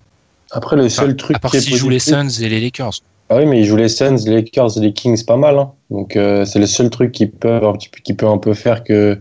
Après, 0.51 0.77
le 0.77 0.89
seul 0.89 1.07
Enfin, 1.11 1.15
truc 1.17 1.37
à 1.37 1.39
part 1.39 1.53
s'ils 1.55 1.77
jouent 1.77 1.89
les 1.89 1.99
Suns 1.99 2.29
et 2.41 2.49
les 2.49 2.61
Lakers. 2.61 2.93
Ah 3.29 3.37
oui, 3.37 3.47
mais 3.47 3.61
ils 3.61 3.65
jouent 3.65 3.77
les 3.77 3.89
Suns, 3.89 4.17
les 4.27 4.35
Lakers 4.35 4.77
et 4.77 4.81
les 4.81 4.93
Kings 4.93 5.25
pas 5.25 5.37
mal. 5.37 5.59
Hein. 5.59 5.73
Donc 5.91 6.17
euh, 6.17 6.45
c'est 6.45 6.59
le 6.59 6.67
seul 6.67 6.91
truc 6.91 7.13
qui 7.13 7.27
peut, 7.27 7.61
un 7.63 8.39
peu, 8.39 8.55
faire 8.55 8.85
que 8.85 9.19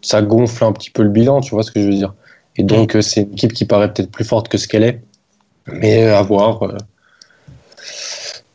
ça 0.00 0.20
gonfle 0.20 0.64
un 0.64 0.72
petit 0.72 0.90
peu 0.90 1.02
le 1.02 1.10
bilan, 1.10 1.40
tu 1.40 1.54
vois 1.54 1.62
ce 1.62 1.70
que 1.70 1.80
je 1.80 1.86
veux 1.86 1.94
dire. 1.94 2.14
Et 2.56 2.64
donc 2.64 2.96
euh, 2.96 3.02
c'est 3.02 3.22
une 3.22 3.32
équipe 3.32 3.52
qui 3.52 3.64
paraît 3.64 3.92
peut-être 3.92 4.10
plus 4.10 4.24
forte 4.24 4.48
que 4.48 4.58
ce 4.58 4.66
qu'elle 4.66 4.82
est. 4.82 5.00
Mais 5.66 6.04
euh, 6.04 6.18
à 6.18 6.22
voir. 6.22 6.74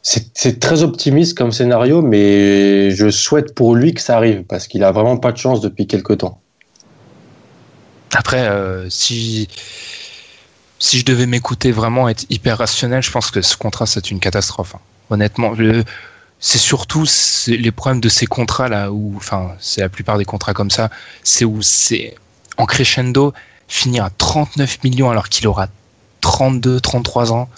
C'est 0.02 0.60
très 0.60 0.84
optimiste 0.84 1.38
comme 1.38 1.52
scénario, 1.52 2.02
mais 2.02 2.92
je 2.92 3.10
souhaite 3.10 3.54
pour 3.54 3.76
lui 3.76 3.94
que 3.94 4.02
ça 4.02 4.16
arrive 4.16 4.44
parce 4.44 4.68
qu'il 4.68 4.86
a 4.86 4.92
vraiment 4.94 5.18
pas 5.18 5.34
de 5.34 5.38
chance 5.38 5.60
depuis 5.60 5.86
quelques 5.86 6.20
temps. 6.20 6.40
Après, 8.14 8.50
si, 8.88 9.50
si 10.80 11.00
je 11.00 11.06
devais 11.06 11.26
m'écouter 11.26 11.72
vraiment, 11.72 12.08
être 12.10 12.26
hyper 12.30 12.58
rationnel, 12.60 13.02
je 13.02 13.12
pense 13.12 13.32
que 13.32 13.42
ce 13.42 13.58
contrat, 13.58 13.86
c'est 13.86 14.12
une 14.12 14.20
catastrophe. 14.20 14.76
hein. 14.76 14.80
Honnêtement, 15.10 15.54
c'est 16.40 16.58
surtout 16.58 17.06
les 17.48 17.72
problèmes 17.72 18.02
de 18.02 18.10
ces 18.10 18.26
contrats-là, 18.26 18.92
où, 18.92 19.13
enfin, 19.16 19.54
c'est 19.60 19.82
la 19.82 19.90
plupart 19.90 20.18
des 20.18 20.26
contrats 20.26 20.54
comme 20.54 20.70
ça, 20.70 20.90
c'est 21.24 21.46
où 21.46 21.62
c'est 21.62 22.16
en 22.58 22.66
crescendo, 22.66 23.34
finir 23.68 24.06
à 24.06 24.10
39 24.10 24.84
millions 24.84 25.10
alors 25.10 25.30
qu'il 25.30 25.48
aura 25.48 25.68
32, 26.22 26.80
33 26.80 27.32
ans. 27.32 27.50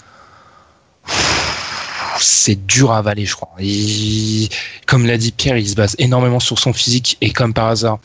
C'est 2.18 2.66
dur 2.66 2.92
à 2.92 2.98
avaler, 2.98 3.24
je 3.24 3.34
crois. 3.34 3.50
Comme 4.86 5.06
l'a 5.06 5.16
dit 5.16 5.32
Pierre, 5.32 5.56
il 5.56 5.68
se 5.68 5.74
base 5.74 5.96
énormément 5.98 6.40
sur 6.40 6.58
son 6.58 6.72
physique 6.72 7.16
et 7.20 7.32
comme 7.32 7.54
par 7.54 7.68
hasard, 7.68 7.98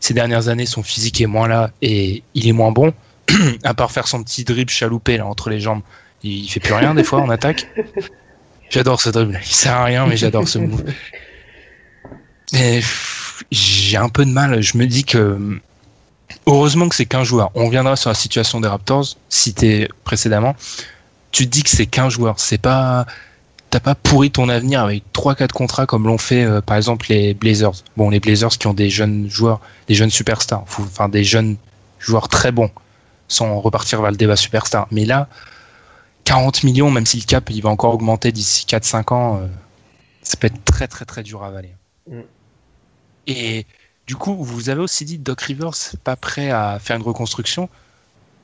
ces 0.00 0.12
dernières 0.14 0.48
années, 0.48 0.66
son 0.66 0.82
physique 0.82 1.20
est 1.20 1.26
moins 1.26 1.46
là 1.46 1.70
et 1.82 2.22
il 2.34 2.48
est 2.48 2.52
moins 2.52 2.72
bon. 2.72 2.92
à 3.64 3.74
part 3.74 3.90
faire 3.90 4.08
son 4.08 4.22
petit 4.22 4.44
dribble 4.44 4.70
chaloupé 4.70 5.16
là, 5.16 5.26
entre 5.26 5.50
les 5.50 5.60
jambes, 5.60 5.82
il 6.22 6.48
fait 6.48 6.60
plus 6.60 6.74
rien 6.74 6.94
des 6.94 7.04
fois 7.04 7.20
en 7.20 7.30
attaque. 7.30 7.66
J'adore 8.70 9.00
ce 9.00 9.10
dribble. 9.10 9.40
Il 9.42 9.54
sert 9.54 9.74
à 9.74 9.84
rien, 9.84 10.06
mais 10.06 10.16
j'adore 10.16 10.46
ce 10.46 10.58
move. 10.58 10.84
J'ai 13.50 13.96
un 13.96 14.08
peu 14.08 14.24
de 14.24 14.30
mal. 14.30 14.62
Je 14.62 14.78
me 14.78 14.86
dis 14.86 15.04
que 15.04 15.60
heureusement 16.46 16.88
que 16.88 16.94
c'est 16.94 17.06
qu'un 17.06 17.24
joueur. 17.24 17.50
On 17.54 17.66
reviendra 17.66 17.96
sur 17.96 18.10
la 18.10 18.14
situation 18.14 18.60
des 18.60 18.68
Raptors 18.68 19.16
citée 19.28 19.88
précédemment. 20.04 20.54
Tu 21.32 21.46
te 21.46 21.50
dis 21.50 21.62
que 21.62 21.70
c'est 21.70 21.86
qu'un 21.86 22.08
joueur. 22.08 22.38
C'est 22.38 22.58
pas 22.58 23.06
t'as 23.70 23.80
pas 23.80 23.94
pourri 23.94 24.32
ton 24.32 24.48
avenir 24.48 24.82
avec 24.82 25.04
3-4 25.14 25.48
contrats 25.52 25.86
comme 25.86 26.06
l'ont 26.06 26.18
fait 26.18 26.44
euh, 26.44 26.60
par 26.60 26.76
exemple 26.76 27.06
les 27.08 27.34
Blazers. 27.34 27.84
Bon, 27.96 28.10
les 28.10 28.18
Blazers 28.18 28.50
qui 28.50 28.66
ont 28.66 28.74
des 28.74 28.90
jeunes 28.90 29.30
joueurs, 29.30 29.60
des 29.86 29.94
jeunes 29.94 30.10
superstars, 30.10 30.64
enfin 30.66 31.08
des 31.08 31.22
jeunes 31.22 31.56
joueurs 32.00 32.28
très 32.28 32.50
bons, 32.50 32.70
sans 33.30 33.58
repartir 33.60 34.02
vers 34.02 34.10
le 34.10 34.16
débat 34.18 34.36
superstar. 34.36 34.86
Mais 34.90 35.06
là, 35.06 35.28
40 36.24 36.64
millions, 36.64 36.90
même 36.90 37.06
si 37.06 37.16
le 37.18 37.24
cap 37.24 37.48
il 37.48 37.62
va 37.62 37.70
encore 37.70 37.94
augmenter 37.94 38.32
d'ici 38.32 38.66
4-5 38.66 39.14
ans, 39.14 39.36
euh, 39.38 39.46
ça 40.22 40.36
peut 40.36 40.48
être 40.48 40.62
très 40.66 40.86
très 40.86 41.06
très 41.06 41.22
dur 41.22 41.42
à 41.42 41.46
avaler. 41.46 41.70
Mm. 42.10 42.20
Et 43.26 43.66
du 44.06 44.16
coup, 44.16 44.34
vous 44.34 44.68
avez 44.68 44.80
aussi 44.80 45.04
dit 45.04 45.18
Doc 45.18 45.40
Rivers 45.42 45.70
pas 46.04 46.16
prêt 46.16 46.50
à 46.50 46.78
faire 46.78 46.96
une 46.96 47.02
reconstruction. 47.02 47.68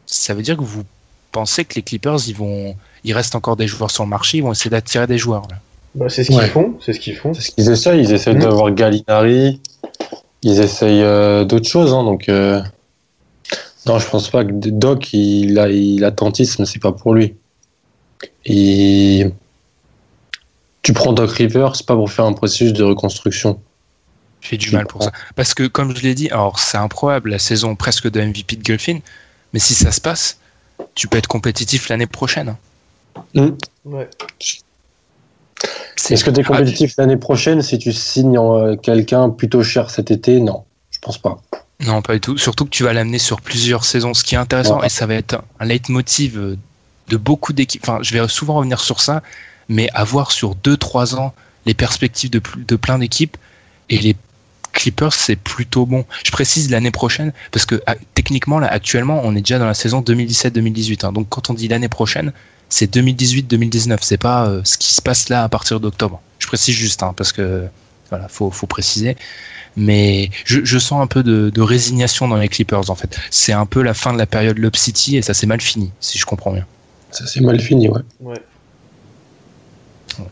Ça 0.07 0.33
veut 0.35 0.43
dire 0.43 0.57
que 0.57 0.63
vous 0.63 0.85
pensez 1.33 1.65
que 1.65 1.75
les 1.75 1.83
Clippers, 1.83 2.29
ils 2.29 2.35
vont, 2.37 2.77
il 3.05 3.13
reste 3.13 3.35
encore 3.35 3.57
des 3.57 3.67
joueurs 3.67 3.91
sur 3.91 4.05
le 4.05 4.09
marché, 4.09 4.39
ils 4.39 4.43
vont 4.43 4.53
essayer 4.53 4.71
d'attirer 4.71 5.07
des 5.07 5.19
joueurs. 5.19 5.43
là. 5.51 5.57
Bah, 5.97 6.09
c'est 6.09 6.23
ce 6.25 6.29
qu'ils 6.31 6.39
Ouais. 6.39 6.49
font, 6.49 6.79
c'est 6.81 6.93
ce 6.93 7.01
qu'ils 7.01 7.17
font. 7.17 7.35
C'est 7.35 7.41
ce 7.43 7.51
qu'ils 7.51 7.69
essayent. 7.71 8.01
Ils 8.01 8.13
essayent 8.13 8.35
Mhm. 8.37 8.43
d'avoir 8.43 8.71
Gallinari. 8.71 9.61
Ils 10.43 10.61
essayent 10.61 11.03
euh, 11.03 11.45
d'autres 11.45 11.69
choses. 11.69 11.93
hein, 11.93 12.05
donc, 12.05 12.29
euh, 12.29 12.63
Non, 13.87 13.99
je 13.99 14.09
pense 14.09 14.31
pas 14.31 14.45
que 14.45 14.51
Doc, 14.51 15.13
il 15.13 15.59
a, 15.59 15.69
il 15.69 16.13
tantisme, 16.17 16.65
c'est 16.65 16.81
pas 16.81 16.93
pour 16.93 17.15
lui. 17.15 17.37
Et 18.45 19.31
tu 20.83 20.93
prends 20.93 21.13
Doc 21.13 21.31
Rivers, 21.31 21.77
c'est 21.77 21.87
pas 21.87 21.95
pour 21.95 22.11
faire 22.11 22.25
un 22.25 22.33
processus 22.33 22.73
de 22.73 22.83
reconstruction. 22.83 23.61
J'ai 24.41 24.57
du 24.57 24.71
mal 24.73 24.87
pour 24.87 25.03
ça. 25.03 25.13
Parce 25.35 25.55
que, 25.55 25.67
comme 25.67 25.97
je 25.97 26.03
l'ai 26.03 26.15
dit, 26.15 26.29
alors 26.31 26.59
c'est 26.59 26.79
improbable, 26.79 27.31
la 27.31 27.39
saison 27.39 27.75
presque 27.75 28.11
de 28.11 28.21
MVP 28.21 28.57
de 28.57 28.63
Griffin, 28.63 28.99
mais 29.53 29.59
si 29.59 29.75
ça 29.75 29.93
se 29.93 30.01
passe, 30.01 30.39
tu 30.95 31.09
peux 31.09 31.19
être 31.19 31.29
compétitif 31.29 31.89
l'année 31.89 32.07
prochaine. 32.07 32.57
Hmm. 33.35 33.51
Ouais. 33.85 34.09
Est-ce 36.11 36.25
que 36.25 36.31
tu 36.31 36.41
es 36.41 36.45
compétitif 36.45 36.95
l'année 36.99 37.17
prochaine 37.17 37.63
si 37.63 37.79
tu 37.79 37.93
signes 37.93 38.39
euh, 38.39 38.77
quelqu'un 38.77 39.31
plutôt 39.31 39.63
cher 39.63 39.91
cet 39.91 40.11
été? 40.11 40.41
Non, 40.41 40.65
je 40.91 40.99
pense 41.01 41.19
pas. 41.19 41.41
Non, 41.85 42.01
pas 42.03 42.15
du 42.15 42.21
tout. 42.21 42.39
Surtout 42.39 42.65
que 42.65 42.71
tu 42.71 42.85
vas 42.85 42.93
l'amener 42.93 43.19
sur 43.19 43.41
plusieurs 43.41 43.85
saisons, 43.85 44.15
ce 44.15 44.25
qui 44.25 44.35
est 44.35 44.39
intéressant, 44.39 44.81
Ouais. 44.81 44.87
et 44.87 44.91
ça 44.91 45.07
va 45.07 45.15
être 45.15 45.43
un 45.61 45.65
leitmotiv 45.67 46.39
euh, 46.39 46.57
de 47.09 47.17
beaucoup 47.17 47.53
d'équipes. 47.53 47.83
Enfin, 47.87 47.99
je 48.03 48.15
vais 48.17 48.27
souvent 48.29 48.55
revenir 48.55 48.81
sur 48.81 49.01
ça, 49.01 49.23
mais 49.69 49.89
avoir 49.93 50.33
sur 50.33 50.55
2-3 50.57 51.17
ans 51.17 51.35
les 51.67 51.75
perspectives 51.75 52.31
de, 52.31 52.41
de 52.57 52.77
plein 52.77 52.99
d'équipes, 52.99 53.37
et 53.91 53.99
les 53.99 54.17
Clippers, 54.73 55.13
c'est 55.15 55.37
plutôt 55.37 55.87
bon. 55.87 56.05
Je 56.25 56.31
précise 56.31 56.71
l'année 56.71 56.91
prochaine, 56.91 57.33
parce 57.51 57.65
que 57.67 57.83
ah, 57.87 57.95
techniquement, 58.15 58.59
là, 58.59 58.69
actuellement, 58.69 59.21
on 59.25 59.35
est 59.35 59.41
déjà 59.41 59.59
dans 59.59 59.67
la 59.67 59.75
saison 59.75 60.01
2017-2018. 60.03 61.05
hein. 61.07 61.13
donc 61.13 61.29
quand 61.29 61.51
on 61.51 61.55
dit 61.55 61.69
l'année 61.69 61.89
prochaine, 61.89 62.33
c'est 62.69 62.95
2018-2019. 62.95 63.99
C'est 64.03 64.19
pas 64.19 64.47
euh, 64.49 64.61
ce 64.65 64.77
qui 64.79 64.93
se 64.95 65.01
passe 65.03 65.29
là 65.29 65.45
à 65.45 65.49
partir 65.49 65.81
d'octobre. 65.81 66.21
Je 66.41 66.47
précise 66.47 66.75
juste, 66.75 67.03
hein, 67.03 67.15
parce 67.17 67.33
que 67.33 67.67
voilà, 68.11 68.29
faut, 68.29 68.51
faut 68.51 68.67
préciser. 68.67 69.17
Mais 69.77 70.31
je, 70.45 70.65
je 70.65 70.79
sens 70.79 71.03
un 71.03 71.07
peu 71.07 71.23
de, 71.23 71.51
de 71.51 71.61
résignation 71.61 72.29
dans 72.29 72.37
les 72.37 72.49
Clippers, 72.49 72.89
en 72.91 72.95
fait. 72.95 73.19
C'est 73.31 73.53
un 73.53 73.67
peu 73.67 73.83
la 73.83 73.93
fin 73.95 74.13
de 74.13 74.19
la 74.19 74.27
période 74.27 74.59
Lob 74.59 74.75
City 74.77 75.17
et 75.17 75.23
ça 75.23 75.35
s'est 75.35 75.47
mal 75.47 75.61
fini, 75.61 75.91
si 76.01 76.19
je 76.19 76.25
comprends 76.25 76.53
bien. 76.53 76.67
Ça 77.11 77.27
c'est 77.27 77.41
mal 77.41 77.61
fini, 77.61 77.89
ouais. 77.89 78.01
Ouais. 78.21 78.41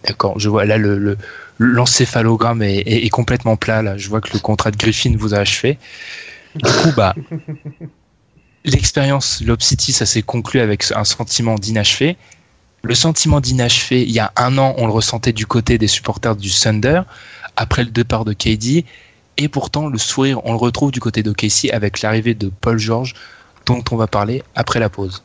D'accord, 0.05 0.39
je 0.39 0.49
vois 0.49 0.65
là 0.65 0.79
le, 0.79 0.99
le- 0.99 1.19
l'encéphalogramme 1.59 2.63
est, 2.63 2.79
est- 2.79 3.05
est 3.05 3.11
complètement 3.11 3.57
plat. 3.57 3.83
Là, 3.83 3.99
je 3.99 4.09
vois 4.09 4.21
que 4.23 4.33
le 4.33 4.39
contrat 4.39 4.71
de 4.71 4.77
Griffin 4.77 5.15
vous 5.17 5.35
a 5.35 5.39
achevé. 5.39 5.79
Du 6.55 6.71
coup, 6.71 6.91
bah, 6.97 7.15
l'expérience 8.65 9.43
Lob 9.45 9.61
City, 9.61 9.93
ça 9.93 10.07
s'est 10.07 10.23
conclu 10.23 10.61
avec 10.61 10.85
un 10.95 11.05
sentiment 11.05 11.57
d'inachevé. 11.57 12.17
Le 12.83 12.95
sentiment 12.95 13.41
d'inachevé, 13.41 14.03
il 14.03 14.11
y 14.11 14.21
a 14.21 14.33
un 14.37 14.59
an, 14.59 14.75
on 14.79 14.87
le 14.87 14.93
ressentait 14.93 15.33
du 15.33 15.47
côté 15.47 15.79
des 15.79 15.87
supporters 15.89 16.37
du 16.37 16.51
Thunder 16.51 17.03
après 17.57 17.85
le 17.85 17.91
départ 17.91 18.25
de 18.25 18.33
KD. 18.33 18.85
Et 19.37 19.49
pourtant, 19.49 19.89
le 19.89 19.99
sourire, 19.99 20.41
on 20.45 20.53
le 20.53 20.59
retrouve 20.59 20.93
du 20.93 21.01
côté 21.01 21.23
de 21.23 21.33
Casey 21.33 21.71
avec 21.71 22.03
l'arrivée 22.03 22.35
de 22.35 22.51
Paul 22.61 22.79
George, 22.79 23.15
dont 23.67 23.83
on 23.91 23.97
va 23.97 24.07
parler 24.07 24.43
après 24.55 24.79
la 24.79 24.89
pause. 24.89 25.23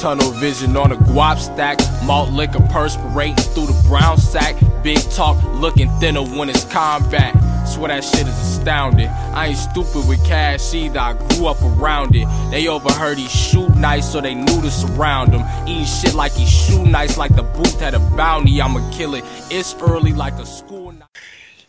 Tunnel 0.00 0.32
vision 0.40 0.74
on 0.76 0.92
a 0.92 0.96
guap 1.12 1.38
stack. 1.38 1.78
Malt 2.06 2.30
liquor 2.32 2.62
perspirating 2.72 3.36
through 3.52 3.66
the 3.66 3.88
brown 3.88 4.16
sack. 4.16 4.56
Big 4.82 4.98
talk 5.10 5.36
looking 5.60 5.90
thinner 6.00 6.22
when 6.22 6.48
it's 6.48 6.64
combat. 6.72 7.34
Swear 7.66 7.88
that 7.88 8.02
shit 8.02 8.26
is 8.26 8.40
astounding. 8.40 9.08
I 9.34 9.48
ain't 9.48 9.58
stupid 9.58 10.08
with 10.08 10.24
cash 10.24 10.72
either. 10.72 10.98
I 10.98 11.12
grew 11.12 11.48
up 11.48 11.60
around 11.62 12.16
it. 12.16 12.26
They 12.50 12.66
overheard 12.66 13.18
he 13.18 13.28
shoot 13.28 13.68
nice, 13.76 14.10
so 14.10 14.22
they 14.22 14.34
knew 14.34 14.62
to 14.62 14.70
surround 14.70 15.34
him. 15.34 15.44
Eating 15.68 15.84
shit 15.84 16.14
like 16.14 16.32
he 16.32 16.46
shoot 16.46 16.86
nice, 16.86 17.18
like 17.18 17.36
the 17.36 17.42
booth 17.42 17.78
had 17.78 17.92
a 17.92 18.00
bounty. 18.16 18.62
I'ma 18.62 18.80
kill 18.92 19.14
it. 19.14 19.24
It's 19.50 19.74
early 19.82 20.14
like 20.14 20.32
a 20.34 20.46
school 20.46 20.92
night. 20.92 21.08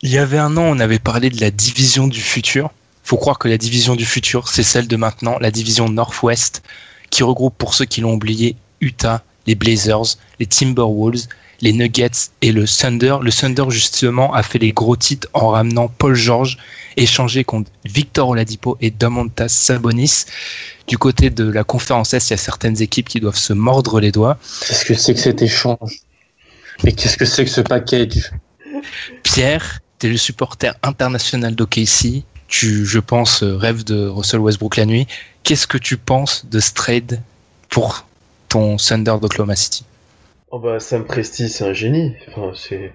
Il 0.03 0.09
y 0.09 0.17
avait 0.17 0.39
un 0.39 0.57
an, 0.57 0.63
on 0.63 0.79
avait 0.79 0.97
parlé 0.97 1.29
de 1.29 1.39
la 1.39 1.51
division 1.51 2.07
du 2.07 2.21
futur. 2.21 2.71
Faut 3.03 3.17
croire 3.17 3.37
que 3.37 3.47
la 3.47 3.59
division 3.59 3.95
du 3.95 4.05
futur, 4.05 4.47
c'est 4.47 4.63
celle 4.63 4.87
de 4.87 4.95
maintenant, 4.95 5.37
la 5.39 5.51
division 5.51 5.89
Northwest, 5.89 6.63
qui 7.11 7.21
regroupe 7.21 7.55
pour 7.55 7.75
ceux 7.75 7.85
qui 7.85 8.01
l'ont 8.01 8.13
oublié 8.13 8.55
Utah, 8.79 9.23
les 9.45 9.53
Blazers, 9.53 10.17
les 10.39 10.47
Timberwolves, 10.47 11.27
les 11.61 11.73
Nuggets 11.73 12.31
et 12.41 12.51
le 12.51 12.67
Thunder. 12.67 13.17
Le 13.21 13.31
Thunder 13.31 13.65
justement 13.69 14.33
a 14.33 14.41
fait 14.41 14.57
les 14.57 14.71
gros 14.71 14.95
titres 14.95 15.27
en 15.33 15.49
ramenant 15.49 15.87
Paul 15.87 16.15
George, 16.15 16.57
échangé 16.97 17.43
contre 17.43 17.69
Victor 17.85 18.29
Oladipo 18.29 18.77
et 18.81 18.89
Domantas 18.89 19.49
Sabonis. 19.49 20.25
Du 20.87 20.97
côté 20.97 21.29
de 21.29 21.43
la 21.43 21.63
conférence 21.63 22.15
Est, 22.15 22.29
il 22.29 22.31
y 22.31 22.33
a 22.33 22.37
certaines 22.37 22.81
équipes 22.81 23.07
qui 23.07 23.19
doivent 23.19 23.37
se 23.37 23.53
mordre 23.53 23.99
les 23.99 24.11
doigts. 24.11 24.39
Qu'est-ce 24.67 24.85
que 24.85 24.95
c'est 24.95 25.13
que 25.13 25.19
cet 25.19 25.43
échange? 25.43 25.99
Mais 26.83 26.91
qu'est-ce 26.91 27.17
que 27.17 27.25
c'est 27.25 27.45
que 27.45 27.51
ce 27.51 27.61
package? 27.61 28.31
Pierre, 29.21 29.81
tu 30.01 30.07
es 30.07 30.09
le 30.09 30.17
supporter 30.17 30.73
international 30.81 31.55
d'OKC. 31.55 32.23
Tu, 32.47 32.85
je 32.85 32.99
pense, 32.99 33.43
euh, 33.43 33.55
rêves 33.55 33.83
de 33.83 34.07
Russell 34.07 34.39
Westbrook 34.39 34.75
la 34.75 34.85
nuit. 34.85 35.07
Qu'est-ce 35.43 35.67
que 35.67 35.77
tu 35.77 35.95
penses 35.95 36.45
de 36.47 36.59
ce 36.59 36.73
trade 36.73 37.21
pour 37.69 38.05
ton 38.49 38.77
Thunder 38.77 39.15
d'Oklahoma 39.21 39.55
City? 39.55 39.85
Oh 40.49 40.59
bah 40.59 40.79
Sam 40.79 41.05
Presti 41.05 41.47
c'est 41.47 41.63
un 41.63 41.73
génie. 41.73 42.13
Enfin 42.27 42.51
c'est 42.55 42.93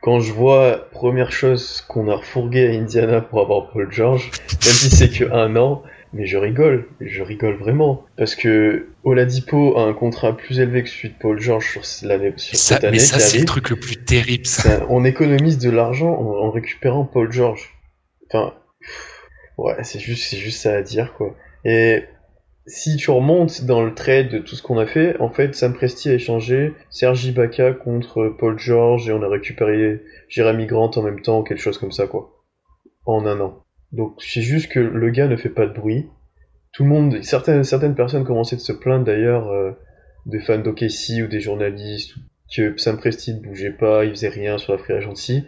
quand 0.00 0.20
je 0.20 0.32
vois 0.32 0.88
première 0.92 1.32
chose 1.32 1.84
qu'on 1.86 2.08
a 2.08 2.16
refourgué 2.16 2.66
à 2.66 2.70
Indiana 2.70 3.20
pour 3.20 3.40
avoir 3.40 3.68
Paul 3.70 3.88
George, 3.90 4.30
même 4.48 4.74
si 4.74 4.90
c'est 4.90 5.10
que 5.10 5.30
un 5.30 5.54
an, 5.56 5.82
mais 6.12 6.26
je 6.26 6.38
rigole, 6.38 6.86
je 7.00 7.22
rigole 7.22 7.54
vraiment 7.54 8.04
parce 8.16 8.34
que 8.34 8.88
Oladipo 9.04 9.76
a 9.76 9.82
un 9.82 9.92
contrat 9.92 10.36
plus 10.36 10.60
élevé 10.60 10.82
que 10.82 10.88
celui 10.88 11.10
de 11.10 11.18
Paul 11.18 11.38
George 11.38 11.70
sur 11.70 12.06
l'année 12.06 12.32
sur 12.36 12.56
ça, 12.58 12.74
cette 12.76 12.84
année 12.84 12.92
Mais 12.92 12.98
ça, 12.98 13.18
c'est 13.18 13.38
le 13.38 13.44
truc 13.44 13.70
le 13.70 13.76
plus 13.76 13.96
terrible. 13.96 14.46
Ça. 14.46 14.86
On 14.88 15.04
économise 15.04 15.58
de 15.58 15.70
l'argent 15.70 16.12
en, 16.12 16.46
en 16.46 16.50
récupérant 16.50 17.04
Paul 17.04 17.30
George. 17.30 17.74
Enfin, 18.26 18.54
pff, 18.80 19.28
ouais, 19.58 19.76
c'est 19.82 19.98
juste, 19.98 20.30
c'est 20.30 20.38
juste 20.38 20.60
ça 20.60 20.74
à 20.74 20.82
dire, 20.82 21.12
quoi. 21.14 21.34
Et 21.64 22.04
si 22.66 22.96
tu 22.96 23.10
remontes 23.10 23.64
dans 23.64 23.82
le 23.82 23.94
trade 23.94 24.28
de 24.28 24.38
tout 24.38 24.54
ce 24.54 24.62
qu'on 24.62 24.78
a 24.78 24.86
fait, 24.86 25.18
en 25.20 25.30
fait, 25.30 25.54
Sam 25.54 25.74
Presti 25.74 26.10
a 26.10 26.14
échangé 26.14 26.74
Serge 26.90 27.24
Ibaka 27.24 27.72
contre 27.72 28.34
Paul 28.38 28.58
George 28.58 29.08
et 29.08 29.12
on 29.12 29.22
a 29.22 29.28
récupéré 29.28 30.02
Jeremy 30.28 30.66
Grant 30.66 30.90
en 30.96 31.02
même 31.02 31.20
temps, 31.20 31.42
quelque 31.42 31.60
chose 31.60 31.78
comme 31.78 31.92
ça, 31.92 32.06
quoi. 32.06 32.44
En 33.06 33.26
un 33.26 33.40
an. 33.40 33.64
Donc, 33.92 34.14
c'est 34.18 34.42
juste 34.42 34.70
que 34.70 34.80
le 34.80 35.10
gars 35.10 35.28
ne 35.28 35.36
fait 35.36 35.48
pas 35.48 35.66
de 35.66 35.72
bruit. 35.72 36.08
Tout 36.72 36.84
le 36.84 36.90
monde, 36.90 37.22
certaines, 37.22 37.64
certaines 37.64 37.94
personnes 37.94 38.24
commençaient 38.24 38.56
de 38.56 38.60
se 38.60 38.72
plaindre 38.72 39.04
d'ailleurs, 39.04 39.48
euh, 39.48 39.72
des 40.26 40.40
fans 40.40 40.58
d'OKC 40.58 41.22
ou 41.24 41.26
des 41.26 41.40
journalistes, 41.40 42.14
que 42.54 42.76
Sam 42.76 42.98
Presti 42.98 43.34
ne 43.34 43.40
bougeait 43.40 43.72
pas, 43.72 44.04
il 44.04 44.10
faisait 44.10 44.28
rien 44.28 44.58
sur 44.58 44.72
la 44.72 44.78
free 44.78 44.94
agency. 44.94 45.44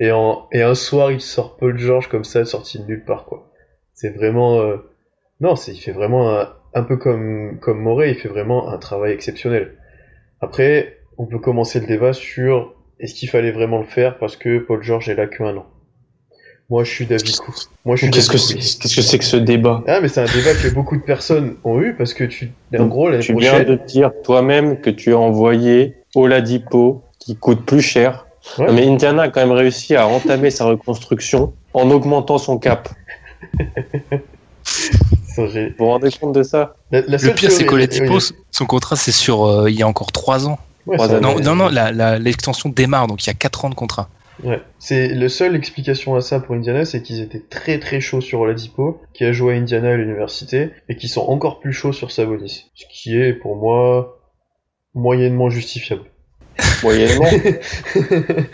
Et, 0.00 0.10
en, 0.10 0.48
et 0.52 0.62
un 0.62 0.74
soir, 0.74 1.12
il 1.12 1.20
sort 1.20 1.56
Paul 1.56 1.78
George 1.78 2.08
comme 2.08 2.24
ça, 2.24 2.44
sorti 2.44 2.78
de 2.78 2.86
nulle 2.86 3.04
part, 3.04 3.26
quoi. 3.26 3.50
C'est 3.94 4.10
vraiment, 4.10 4.60
euh, 4.60 4.78
non, 5.40 5.54
il 5.54 5.78
fait 5.78 5.92
vraiment 5.92 6.38
un, 6.38 6.48
un 6.74 6.82
peu 6.82 6.96
comme, 6.96 7.58
comme 7.60 7.80
Morey, 7.80 8.10
il 8.10 8.16
fait 8.16 8.28
vraiment 8.28 8.70
un 8.70 8.78
travail 8.78 9.12
exceptionnel. 9.12 9.76
Après, 10.40 10.98
on 11.18 11.26
peut 11.26 11.38
commencer 11.38 11.78
le 11.80 11.86
débat 11.86 12.12
sur 12.12 12.74
est-ce 12.98 13.14
qu'il 13.14 13.28
fallait 13.28 13.52
vraiment 13.52 13.78
le 13.78 13.86
faire 13.86 14.18
parce 14.18 14.36
que 14.36 14.58
Paul 14.58 14.82
George 14.82 15.08
est 15.08 15.14
là 15.14 15.26
qu'un 15.26 15.56
an. 15.56 15.66
Moi, 16.72 16.84
je 16.84 16.90
suis 16.90 17.04
d'avis. 17.04 17.36
Moi, 17.84 17.96
je 17.96 18.02
suis 18.06 18.10
Qu'est-ce 18.10 18.30
que 18.30 18.38
c'est 18.38 18.54
qu'est-ce 18.54 18.96
que 18.96 19.02
c'est 19.02 19.18
que 19.18 19.24
ce 19.26 19.36
débat 19.36 19.82
Ah, 19.86 20.00
mais 20.00 20.08
c'est 20.08 20.22
un 20.22 20.24
débat 20.24 20.54
que 20.54 20.68
beaucoup 20.72 20.96
de 20.96 21.02
personnes 21.02 21.56
ont 21.64 21.78
eu 21.82 21.92
parce 21.94 22.14
que 22.14 22.24
tu, 22.24 22.50
en 22.78 22.86
gros, 22.86 23.10
Tu 23.18 23.34
viens 23.36 23.50
prochaine. 23.50 23.68
de 23.68 23.74
dire 23.86 24.10
toi-même 24.24 24.80
que 24.80 24.88
tu 24.88 25.12
as 25.12 25.18
envoyé 25.18 25.96
Oladipo 26.14 27.02
qui 27.18 27.36
coûte 27.36 27.66
plus 27.66 27.82
cher. 27.82 28.26
Ouais. 28.58 28.68
Non, 28.68 28.72
mais 28.72 28.86
Indiana 28.88 29.24
a 29.24 29.28
quand 29.28 29.40
même 29.40 29.52
réussi 29.52 29.94
à 29.96 30.08
entamer 30.08 30.50
sa 30.50 30.64
reconstruction 30.64 31.52
en 31.74 31.90
augmentant 31.90 32.38
son 32.38 32.56
cap. 32.58 32.88
Vous 35.36 35.46
vous 35.78 35.86
rendez 35.86 36.10
compte 36.20 36.34
de 36.34 36.42
ça 36.42 36.74
La, 36.90 37.00
la 37.02 37.16
Le 37.18 37.34
pire, 37.34 37.50
c'est 37.52 37.64
qu'Oladipo, 37.66 38.14
oui. 38.16 38.28
son 38.50 38.66
contrat, 38.66 38.96
c'est 38.96 39.12
sur 39.12 39.44
euh, 39.44 39.70
il 39.70 39.76
y 39.78 39.82
a 39.82 39.88
encore 39.88 40.12
3 40.12 40.48
ans. 40.48 40.58
Ouais. 40.86 40.96
Non, 41.20 41.38
non, 41.38 41.54
non, 41.54 41.68
la- 41.68 41.92
la- 41.92 42.18
l'extension 42.18 42.68
démarre, 42.68 43.06
donc 43.06 43.24
il 43.24 43.28
y 43.28 43.30
a 43.30 43.34
4 43.34 43.64
ans 43.64 43.70
de 43.70 43.74
contrat. 43.74 44.08
Ouais. 44.42 44.60
C'est 44.78 45.08
le 45.08 45.28
seule 45.28 45.54
explication 45.54 46.14
à 46.16 46.20
ça 46.20 46.40
pour 46.40 46.54
Indiana, 46.54 46.84
c'est 46.84 47.02
qu'ils 47.02 47.20
étaient 47.20 47.40
très 47.40 47.78
très 47.78 48.00
chauds 48.00 48.20
sur 48.20 48.40
Oladipo, 48.40 49.00
qui 49.14 49.24
a 49.24 49.32
joué 49.32 49.54
à 49.54 49.56
Indiana 49.56 49.90
à 49.90 49.96
l'université, 49.96 50.70
et 50.88 50.96
qui 50.96 51.08
sont 51.08 51.22
encore 51.22 51.60
plus 51.60 51.72
chauds 51.72 51.92
sur 51.92 52.10
Sabonis. 52.10 52.70
Ce 52.74 52.84
qui 52.90 53.16
est, 53.16 53.32
pour 53.32 53.56
moi, 53.56 54.18
moyennement 54.94 55.50
justifiable. 55.50 56.04
Moyennement. 56.82 57.28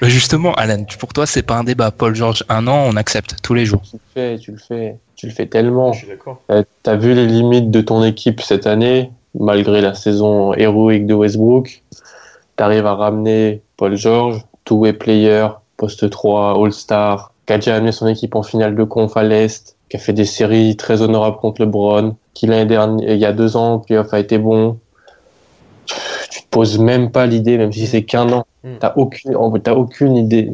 Bah 0.00 0.08
justement, 0.08 0.54
Alan, 0.54 0.84
pour 1.00 1.12
toi, 1.12 1.26
c'est 1.26 1.42
pas 1.42 1.56
un 1.56 1.64
débat. 1.64 1.90
Paul 1.90 2.14
George, 2.14 2.44
un 2.48 2.68
an, 2.68 2.84
on 2.86 2.94
accepte 2.94 3.36
tous 3.42 3.54
les 3.54 3.66
jours. 3.66 3.82
tu 3.82 3.96
le 3.96 4.00
fais, 4.14 4.38
tu 4.38 4.52
le 4.52 4.58
fais, 4.58 4.98
tu 5.16 5.26
le 5.26 5.32
fais 5.32 5.46
tellement. 5.46 5.92
Je 5.92 5.98
suis 6.00 6.08
d'accord. 6.08 6.40
Euh, 6.52 6.62
T'as 6.84 6.94
vu 6.94 7.14
les 7.14 7.26
limites 7.26 7.72
de 7.72 7.80
ton 7.80 8.04
équipe 8.04 8.40
cette 8.40 8.68
année, 8.68 9.10
malgré 9.34 9.80
la 9.80 9.94
saison 9.94 10.54
héroïque 10.54 11.06
de 11.06 11.14
Westbrook. 11.14 11.82
T'arrives 12.54 12.86
à 12.86 12.94
ramener 12.94 13.62
Paul 13.76 13.96
George, 13.96 14.44
two-way 14.68 14.92
player, 14.92 15.48
poste 15.78 16.10
3, 16.10 16.62
All-Star, 16.62 17.32
qui 17.46 17.54
a 17.54 17.56
déjà 17.56 17.76
amené 17.76 17.92
son 17.92 18.06
équipe 18.06 18.34
en 18.34 18.42
finale 18.42 18.76
de 18.76 18.84
conf 18.84 19.16
à 19.16 19.22
l'Est, 19.22 19.76
qui 19.88 19.96
a 19.96 19.98
fait 19.98 20.12
des 20.12 20.26
séries 20.26 20.76
très 20.76 21.00
honorables 21.00 21.38
contre 21.38 21.62
LeBron, 21.62 22.16
qui 22.34 22.46
l'année 22.46 22.66
dernière, 22.66 23.10
il 23.10 23.18
y 23.18 23.24
a 23.24 23.32
deux 23.32 23.56
ans, 23.56 23.74
en 23.74 23.78
playoff 23.78 24.12
a 24.12 24.18
été 24.18 24.36
bon. 24.36 24.78
Tu 26.30 26.42
te 26.42 26.48
poses 26.50 26.78
même 26.78 27.10
pas 27.10 27.24
l'idée, 27.24 27.56
même 27.56 27.72
si 27.72 27.86
c'est 27.86 28.04
qu'un 28.04 28.30
an. 28.30 28.46
Mm. 28.62 28.68
T'as 28.80 28.92
aucune, 28.96 29.60
t'as 29.62 29.72
aucune 29.72 30.16
idée. 30.16 30.52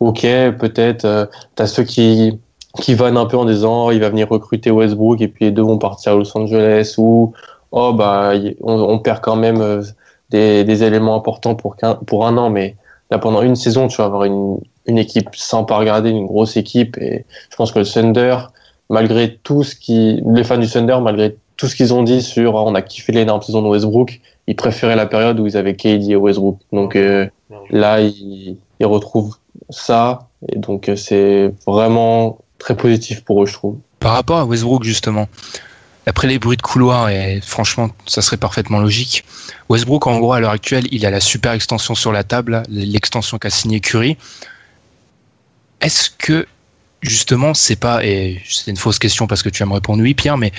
Ok, 0.00 0.22
peut-être, 0.22 1.04
euh, 1.04 1.26
t'as 1.54 1.68
ceux 1.68 1.84
qui, 1.84 2.40
qui 2.80 2.94
vannent 2.94 3.16
un 3.16 3.26
peu 3.26 3.36
en 3.36 3.44
disant 3.44 3.92
il 3.92 4.00
va 4.00 4.08
venir 4.08 4.28
recruter 4.28 4.72
Westbrook 4.72 5.20
et 5.20 5.28
puis 5.28 5.44
les 5.44 5.50
deux 5.52 5.62
vont 5.62 5.78
partir 5.78 6.12
à 6.12 6.14
Los 6.16 6.36
Angeles 6.36 6.96
ou 6.98 7.32
oh 7.70 7.92
bah 7.92 8.32
on, 8.62 8.80
on 8.80 8.98
perd 8.98 9.20
quand 9.20 9.36
même 9.36 9.60
euh, 9.60 9.82
des, 10.30 10.64
des, 10.64 10.82
éléments 10.82 11.14
importants 11.14 11.54
pour, 11.54 11.76
pour 12.06 12.26
un 12.26 12.36
an 12.36 12.50
mais 12.50 12.74
là 13.10 13.18
pendant 13.18 13.42
une 13.42 13.56
saison 13.56 13.88
tu 13.88 13.96
vas 13.98 14.04
avoir 14.04 14.24
une, 14.24 14.58
une 14.86 14.98
équipe 14.98 15.30
sans 15.34 15.64
pas 15.64 15.76
regarder 15.76 16.10
une 16.10 16.26
grosse 16.26 16.56
équipe 16.56 16.98
et 16.98 17.24
je 17.50 17.56
pense 17.56 17.72
que 17.72 17.78
le 17.78 17.84
Thunder 17.84 18.36
malgré 18.90 19.36
tout 19.36 19.62
ce 19.62 19.74
qui 19.74 20.22
les 20.26 20.44
fans 20.44 20.58
du 20.58 20.68
Thunder 20.68 20.98
malgré 21.02 21.36
tout 21.56 21.66
ce 21.66 21.76
qu'ils 21.76 21.94
ont 21.94 22.02
dit 22.02 22.22
sur 22.22 22.54
oh, 22.54 22.64
on 22.66 22.74
a 22.74 22.82
kiffé 22.82 23.12
l'énorme 23.12 23.42
saison 23.42 23.62
de 23.62 23.68
Westbrook 23.68 24.20
ils 24.46 24.56
préféraient 24.56 24.96
la 24.96 25.06
période 25.06 25.38
où 25.40 25.46
ils 25.46 25.56
avaient 25.56 25.74
KD 25.74 26.10
et 26.10 26.16
Westbrook 26.16 26.58
donc 26.72 26.96
euh, 26.96 27.26
là 27.70 28.00
ils, 28.00 28.56
ils 28.80 28.86
retrouvent 28.86 29.36
ça 29.70 30.28
et 30.48 30.58
donc 30.58 30.88
euh, 30.88 30.96
c'est 30.96 31.52
vraiment 31.66 32.38
très 32.64 32.76
positif 32.76 33.24
pour 33.24 33.42
eux, 33.42 33.46
je 33.46 33.52
trouve. 33.52 33.76
Par 34.00 34.12
rapport 34.12 34.38
à 34.38 34.44
Westbrook, 34.44 34.84
justement, 34.84 35.28
après 36.06 36.28
les 36.28 36.38
bruits 36.38 36.56
de 36.56 36.62
couloir, 36.62 37.08
et 37.08 37.40
franchement, 37.40 37.90
ça 38.06 38.20
serait 38.20 38.36
parfaitement 38.36 38.78
logique, 38.78 39.24
Westbrook, 39.68 40.06
en 40.06 40.18
gros, 40.18 40.32
à 40.32 40.40
l'heure 40.40 40.50
actuelle, 40.50 40.86
il 40.90 41.06
a 41.06 41.10
la 41.10 41.20
super 41.20 41.52
extension 41.52 41.94
sur 41.94 42.12
la 42.12 42.24
table, 42.24 42.62
l'extension 42.68 43.38
qu'a 43.38 43.50
signé 43.50 43.80
Curry. 43.80 44.16
Est-ce 45.80 46.10
que, 46.10 46.46
justement, 47.02 47.54
c'est 47.54 47.76
pas, 47.76 48.04
et 48.04 48.42
c'est 48.48 48.70
une 48.70 48.76
fausse 48.76 48.98
question 48.98 49.26
parce 49.26 49.42
que 49.42 49.48
tu 49.48 49.62
vas 49.62 49.68
me 49.68 49.74
répondre 49.74 50.02
oui, 50.02 50.14
Pierre, 50.14 50.36
mais 50.36 50.52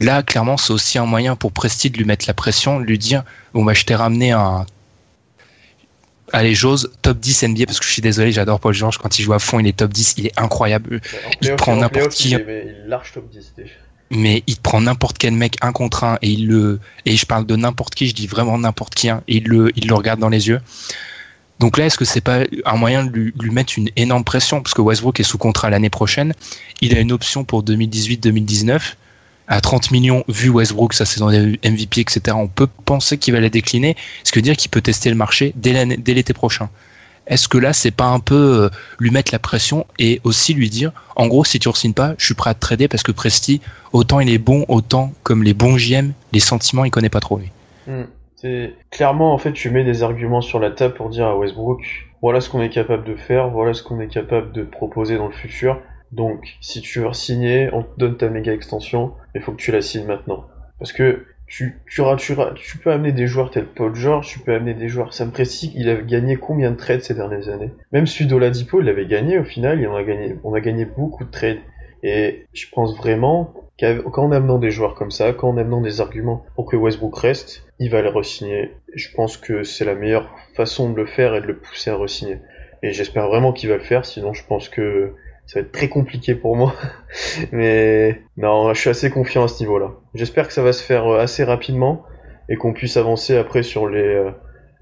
là, 0.00 0.22
clairement, 0.22 0.56
c'est 0.56 0.72
aussi 0.72 0.98
un 0.98 1.06
moyen 1.06 1.36
pour 1.36 1.52
Presti 1.52 1.90
de 1.90 1.98
lui 1.98 2.04
mettre 2.04 2.26
la 2.26 2.34
pression, 2.34 2.80
de 2.80 2.84
lui 2.84 2.98
dire, 2.98 3.22
bon, 3.52 3.64
bah, 3.64 3.74
je 3.74 3.84
t'ai 3.84 3.94
ramené 3.94 4.32
un 4.32 4.66
Allez, 6.32 6.54
j'ose 6.54 6.90
top 7.02 7.18
10 7.18 7.44
NBA 7.44 7.66
parce 7.66 7.78
que 7.78 7.86
je 7.86 7.92
suis 7.92 8.02
désolé, 8.02 8.32
j'adore 8.32 8.58
Paul 8.58 8.74
George 8.74 8.98
quand 8.98 9.16
il 9.18 9.22
joue 9.22 9.32
à 9.32 9.38
fond, 9.38 9.60
il 9.60 9.66
est 9.68 9.76
top 9.76 9.92
10, 9.92 10.14
il 10.18 10.26
est 10.26 10.38
incroyable. 10.38 11.00
il 11.40 11.54
prend 11.54 11.76
n'importe 11.76 12.10
qui. 12.10 12.32
top 13.12 13.28
10 13.30 13.52
Mais 14.10 14.42
il 14.46 14.56
prend 14.56 14.80
n'importe 14.80 15.18
quel 15.18 15.34
mec 15.34 15.56
un 15.62 15.72
contre 15.72 16.04
un 16.04 16.18
et 16.22 16.30
il 16.30 16.46
le 16.46 16.80
et 17.04 17.16
je 17.16 17.26
parle 17.26 17.44
de 17.44 17.56
n'importe 17.56 17.94
qui, 17.94 18.06
je 18.06 18.14
dis 18.14 18.26
vraiment 18.26 18.56
n'importe 18.56 18.94
qui 18.94 19.08
hein, 19.08 19.22
et 19.26 19.36
il 19.38 19.44
le 19.88 19.94
regarde 19.94 20.20
dans 20.20 20.28
les 20.28 20.48
yeux. 20.48 20.60
Donc 21.58 21.78
là, 21.78 21.86
est-ce 21.86 21.96
que 21.96 22.04
c'est 22.04 22.20
pas 22.20 22.40
un 22.66 22.76
moyen 22.76 23.04
de 23.04 23.10
lui, 23.10 23.32
lui, 23.40 23.50
mettre 23.50 23.74
une 23.76 23.88
énorme 23.96 24.24
pression? 24.24 24.62
Parce 24.62 24.74
que 24.74 24.82
Westbrook 24.82 25.18
est 25.20 25.24
sous 25.24 25.38
contrat 25.38 25.70
l'année 25.70 25.90
prochaine, 25.90 26.34
il 26.82 26.94
a 26.94 27.00
une 27.00 27.12
option 27.12 27.44
pour 27.44 27.64
2018-2019 27.64 28.94
à 29.48 29.60
30 29.60 29.90
millions, 29.90 30.24
vu 30.28 30.48
Westbrook, 30.48 30.92
sa 30.92 31.04
saison 31.04 31.30
MVP, 31.30 32.00
etc., 32.00 32.36
on 32.38 32.48
peut 32.48 32.66
penser 32.84 33.16
qu'il 33.16 33.32
va 33.32 33.40
la 33.40 33.48
décliner, 33.48 33.96
ce 34.24 34.32
qui 34.32 34.38
veut 34.38 34.42
dire 34.42 34.56
qu'il 34.56 34.70
peut 34.70 34.80
tester 34.80 35.08
le 35.08 35.16
marché 35.16 35.52
dès 35.56 35.84
l'été 35.84 36.32
prochain. 36.32 36.68
Est-ce 37.26 37.48
que 37.48 37.58
là, 37.58 37.72
c'est 37.72 37.90
pas 37.90 38.06
un 38.06 38.20
peu 38.20 38.64
euh, 38.64 38.68
lui 38.98 39.10
mettre 39.10 39.32
la 39.32 39.38
pression 39.38 39.86
et 39.98 40.20
aussi 40.24 40.54
lui 40.54 40.70
dire, 40.70 40.92
en 41.16 41.26
gros, 41.26 41.44
si 41.44 41.58
tu 41.58 41.68
ne 41.68 41.92
pas, 41.92 42.14
je 42.18 42.24
suis 42.24 42.34
prêt 42.34 42.50
à 42.50 42.54
te 42.54 42.60
trader 42.60 42.88
parce 42.88 43.02
que 43.02 43.12
Presti, 43.12 43.60
autant 43.92 44.20
il 44.20 44.30
est 44.30 44.38
bon, 44.38 44.64
autant 44.68 45.12
comme 45.22 45.42
les 45.42 45.54
bons 45.54 45.76
JM, 45.76 46.12
les 46.32 46.40
sentiments, 46.40 46.84
il 46.84 46.90
connaît 46.90 47.08
pas 47.08 47.20
trop 47.20 47.38
lui. 47.38 47.50
Hmm. 47.86 48.04
Clairement 48.90 49.32
en 49.34 49.38
fait, 49.38 49.52
tu 49.52 49.70
mets 49.70 49.82
des 49.82 50.02
arguments 50.02 50.40
sur 50.40 50.60
la 50.60 50.70
table 50.70 50.94
pour 50.94 51.08
dire 51.08 51.26
à 51.26 51.36
Westbrook, 51.36 51.80
voilà 52.22 52.40
ce 52.40 52.48
qu'on 52.48 52.60
est 52.60 52.70
capable 52.70 53.04
de 53.04 53.16
faire, 53.16 53.48
voilà 53.50 53.74
ce 53.74 53.82
qu'on 53.82 53.98
est 53.98 54.08
capable 54.08 54.52
de 54.52 54.62
proposer 54.62 55.16
dans 55.16 55.26
le 55.26 55.32
futur. 55.32 55.80
Donc, 56.12 56.56
si 56.60 56.80
tu 56.80 57.00
veux 57.00 57.12
signer, 57.12 57.70
on 57.72 57.82
te 57.82 57.98
donne 57.98 58.16
ta 58.16 58.28
méga 58.28 58.52
extension, 58.52 59.14
il 59.34 59.40
faut 59.40 59.52
que 59.52 59.60
tu 59.60 59.72
la 59.72 59.82
signes 59.82 60.06
maintenant. 60.06 60.46
Parce 60.78 60.92
que 60.92 61.26
tu, 61.46 61.78
tu, 61.88 62.02
tu, 62.18 62.36
tu 62.54 62.78
peux 62.78 62.92
amener 62.92 63.12
des 63.12 63.26
joueurs 63.26 63.50
tels 63.50 63.66
Paul 63.66 63.94
George, 63.94 64.28
tu 64.28 64.38
peux 64.40 64.54
amener 64.54 64.74
des 64.74 64.88
joueurs. 64.88 65.14
Sam 65.14 65.30
Presti, 65.30 65.72
il 65.76 65.88
a 65.88 65.96
gagné 65.96 66.36
combien 66.36 66.70
de 66.70 66.76
trades 66.76 67.02
ces 67.02 67.14
dernières 67.14 67.48
années? 67.48 67.70
Même 67.92 68.06
celui 68.06 68.28
Ladipo, 68.38 68.80
il 68.80 68.88
avait 68.88 69.06
gagné 69.06 69.38
au 69.38 69.44
final, 69.44 69.80
il 69.80 69.86
en 69.86 69.94
a 69.94 70.02
gagné, 70.02 70.36
on 70.44 70.54
a 70.54 70.60
gagné 70.60 70.84
beaucoup 70.84 71.24
de 71.24 71.30
trades. 71.30 71.60
Et 72.02 72.46
je 72.52 72.66
pense 72.72 72.96
vraiment 72.96 73.54
qu'en 73.78 74.32
amenant 74.32 74.58
des 74.58 74.70
joueurs 74.70 74.94
comme 74.94 75.10
ça, 75.10 75.32
qu'en 75.32 75.56
amenant 75.56 75.80
des 75.80 76.00
arguments 76.00 76.44
pour 76.54 76.66
que 76.66 76.76
Westbrook 76.76 77.18
reste, 77.18 77.66
il 77.78 77.90
va 77.90 78.02
les 78.02 78.08
re-signer. 78.08 78.72
Je 78.94 79.08
pense 79.14 79.36
que 79.36 79.62
c'est 79.62 79.84
la 79.84 79.94
meilleure 79.94 80.30
façon 80.54 80.90
de 80.90 80.96
le 80.96 81.06
faire 81.06 81.34
et 81.34 81.40
de 81.40 81.46
le 81.46 81.56
pousser 81.56 81.90
à 81.90 81.96
re-signer. 81.96 82.38
Et 82.82 82.92
j'espère 82.92 83.28
vraiment 83.28 83.52
qu'il 83.52 83.68
va 83.68 83.76
le 83.76 83.82
faire, 83.82 84.04
sinon 84.04 84.32
je 84.32 84.44
pense 84.46 84.68
que 84.68 85.14
ça 85.46 85.60
va 85.60 85.66
être 85.66 85.72
très 85.72 85.88
compliqué 85.88 86.34
pour 86.34 86.56
moi. 86.56 86.74
Mais 87.52 88.22
non, 88.36 88.74
je 88.74 88.80
suis 88.80 88.90
assez 88.90 89.10
confiant 89.10 89.44
à 89.44 89.48
ce 89.48 89.60
niveau-là. 89.60 89.92
J'espère 90.14 90.48
que 90.48 90.52
ça 90.52 90.62
va 90.62 90.72
se 90.72 90.82
faire 90.82 91.06
euh, 91.06 91.20
assez 91.20 91.44
rapidement 91.44 92.04
et 92.48 92.56
qu'on 92.56 92.72
puisse 92.72 92.96
avancer 92.96 93.36
après 93.36 93.62
sur 93.62 93.88
les, 93.88 94.00
euh, 94.00 94.30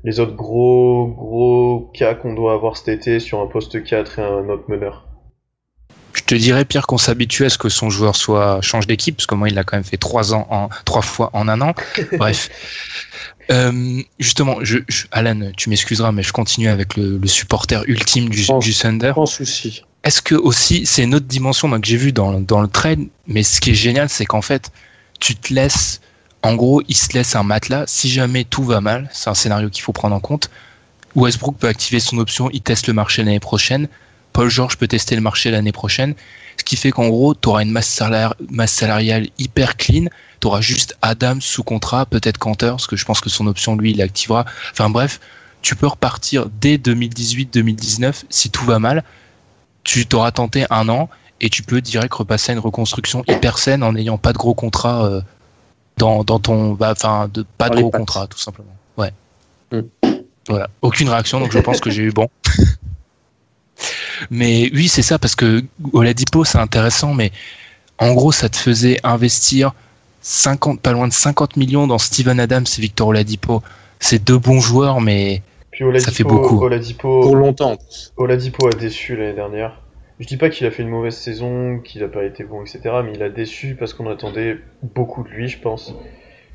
les 0.05 0.21
autres 0.21 0.35
gros 0.35 1.07
gros 1.07 1.91
cas 1.95 2.15
qu'on 2.15 2.35
doit 2.35 2.55
avoir 2.55 2.77
cet 2.77 2.89
été 2.89 3.21
sur 3.21 3.41
un 3.41 3.47
poste 3.47 3.83
4 3.83 4.19
et 4.19 4.23
un 4.23 4.49
autre 4.49 4.65
meneur. 4.69 5.07
Je 6.15 6.23
te 6.23 6.35
dirais 6.35 6.65
Pierre 6.65 6.87
qu'on 6.87 6.97
s'habitue 6.97 7.45
à 7.45 7.51
ce 7.51 7.59
que 7.59 7.69
son 7.69 7.91
joueur 7.91 8.17
soit 8.17 8.61
change 8.63 8.87
d'équipe 8.87 9.17
parce 9.17 9.27
que 9.27 9.35
moi 9.35 9.49
il 9.49 9.59
a 9.59 9.65
quand 9.65 9.77
même 9.77 9.85
fait 9.85 9.97
trois 9.97 10.33
ans 10.33 10.47
en 10.49 10.69
trois 10.85 11.03
fois 11.03 11.29
en 11.33 11.49
un 11.49 11.61
an. 11.61 11.75
Bref. 12.13 12.51
Euh, 13.51 14.01
justement, 14.19 14.57
je, 14.63 14.79
Alan, 15.13 15.51
tu 15.55 15.69
m'excuseras, 15.69 16.13
mais 16.13 16.23
je 16.23 16.33
continue 16.33 16.69
avec 16.69 16.97
le, 16.97 17.21
supporter 17.27 17.83
ultime 17.87 18.31
du, 18.31 18.47
du 18.61 18.75
Thunder. 18.75 19.13
Sans 19.15 19.27
souci. 19.27 19.85
Est-ce 20.05 20.21
que 20.21 20.35
aussi, 20.35 20.85
c'est 20.85 21.03
une 21.03 21.15
autre 21.15 21.27
dimension 21.27 21.71
que 21.81 21.87
j'ai 21.87 21.97
vu 21.97 22.13
dans, 22.13 22.31
le 22.31 22.69
trade, 22.69 23.07
mais 23.27 23.43
ce 23.43 23.59
qui 23.59 23.71
est 23.71 23.75
génial, 23.75 24.11
c'est 24.11 24.27
qu'en 24.27 24.43
fait, 24.43 24.71
tu 25.19 25.35
te 25.35 25.53
laisses, 25.55 26.03
en 26.43 26.55
gros, 26.55 26.83
il 26.89 26.95
se 26.95 27.15
laisse 27.15 27.35
un 27.35 27.43
matelas. 27.43 27.85
Si 27.87 28.11
jamais 28.11 28.45
tout 28.45 28.65
va 28.65 28.83
mal, 28.83 29.09
c'est 29.15 29.31
un 29.31 29.35
scénario 29.35 29.71
qu'il 29.71 29.83
faut 29.83 29.95
prendre 29.95 30.15
en 30.15 30.21
compte. 30.21 30.51
Westbrook 31.15 31.57
peut 31.57 31.69
activer 31.69 32.01
son 32.01 32.19
option, 32.19 32.51
il 32.53 32.61
teste 32.61 32.87
le 32.87 32.93
marché 32.93 33.23
l'année 33.23 33.41
prochaine. 33.41 33.89
Paul 34.35 34.51
George 34.51 34.77
peut 34.77 34.89
tester 34.89 35.15
le 35.15 35.23
marché 35.23 35.51
l'année 35.51 35.73
prochaine. 35.73 36.15
Ce 36.59 36.65
qui 36.65 36.77
fait 36.77 36.91
qu'en 36.91 37.09
gros, 37.09 37.35
tu 37.35 37.49
auras 37.49 37.63
une 37.63 37.71
masse, 37.71 38.03
masse 38.51 38.73
salariale 38.73 39.29
hyper 39.39 39.79
clean. 39.79 40.09
Tu 40.41 40.47
auras 40.49 40.61
juste 40.61 40.99
Adam 41.01 41.41
sous 41.41 41.63
contrat, 41.63 42.05
peut-être 42.05 42.37
Cantor, 42.37 42.73
parce 42.73 42.87
que 42.87 42.97
je 42.97 43.07
pense 43.07 43.23
que 43.23 43.31
son 43.31 43.47
option, 43.47 43.75
lui, 43.75 43.93
il 43.93 44.03
activera. 44.03 44.45
Enfin 44.73 44.91
bref, 44.91 45.19
tu 45.63 45.77
peux 45.77 45.87
repartir 45.87 46.47
dès 46.61 46.77
2018-2019 46.77 48.25
si 48.29 48.51
tout 48.51 48.67
va 48.67 48.79
mal 48.79 49.03
tu 49.85 50.07
t'auras 50.07 50.33
tenté 50.33 50.67
un 50.71 50.89
an 50.89 51.09
et 51.41 51.51
tu 51.51 51.63
peux 51.63 51.81
direct 51.81 52.13
repasser 52.13 52.53
à 52.53 52.55
une 52.55 52.61
reconstruction 52.61 53.23
hyper 53.29 53.59
saine 53.59 53.83
en 53.83 53.93
n'ayant 53.93 54.19
pas 54.19 54.33
de 54.33 54.39
gros 54.39 54.55
contrat 54.55 55.05
euh, 55.05 55.21
dans, 55.99 56.25
dans 56.25 56.39
ton 56.39 56.73
bah, 56.73 56.93
enfin 56.93 57.29
de 57.33 57.45
pas 57.59 57.69
de 57.69 57.81
gros 57.81 57.91
contrat 57.91 58.27
tout 58.27 58.39
simplement. 58.39 58.75
Ouais. 58.97 59.13
Mm. 59.71 59.81
voilà. 60.49 60.69
Aucune 60.83 61.09
réaction 61.09 61.39
donc 61.41 61.53
je 61.53 61.59
pense 61.59 61.81
que 61.81 61.91
j'ai 61.91 62.03
eu 62.03 62.13
bon. 62.13 62.29
Mais 64.31 64.71
oui 64.73 64.89
c'est 64.89 65.03
ça 65.03 65.19
parce 65.19 65.35
que 65.35 65.63
Oladipo 65.93 66.45
c'est 66.45 66.59
intéressant 66.59 67.13
mais 67.13 67.31
en 67.99 68.15
gros 68.15 68.33
ça 68.33 68.49
te 68.49 68.57
faisait 68.57 68.99
investir 69.05 69.73
50 70.23 70.81
pas 70.81 70.93
loin 70.93 71.09
de 71.09 71.13
50 71.13 71.57
millions 71.57 71.87
dans 71.87 71.99
Steven 71.99 72.41
Adams 72.41 72.65
et 72.79 72.81
Victor 72.81 73.09
Oladipo. 73.09 73.63
C'est 74.01 74.25
deux 74.25 74.39
bons 74.39 74.61
joueurs 74.61 75.01
mais 75.01 75.43
ça 75.99 76.13
fait 76.13 76.25
beaucoup. 76.25 76.63
Oladipo, 76.63 77.21
pour 77.21 77.37
longtemps. 77.37 77.77
Oladipo 78.17 78.67
a 78.69 78.71
déçu 78.71 79.17
l'année 79.17 79.35
dernière. 79.35 79.81
Je 80.21 80.27
dis 80.27 80.37
pas 80.37 80.49
qu'il 80.49 80.67
a 80.67 80.71
fait 80.71 80.83
une 80.83 80.91
mauvaise 80.91 81.17
saison, 81.17 81.81
qu'il 81.81 82.03
a 82.05 82.09
pas 82.09 82.25
été 82.25 82.45
bon, 82.45 82.63
etc. 82.63 82.81
Mais 83.05 83.13
il 83.15 83.23
a 83.23 83.29
déçu 83.29 83.75
parce 83.75 83.95
qu'on 83.95 84.09
attendait 84.09 84.59
beaucoup 84.83 85.25
de 85.25 85.29
lui, 85.29 85.49
je 85.49 85.59
pense. 85.59 85.95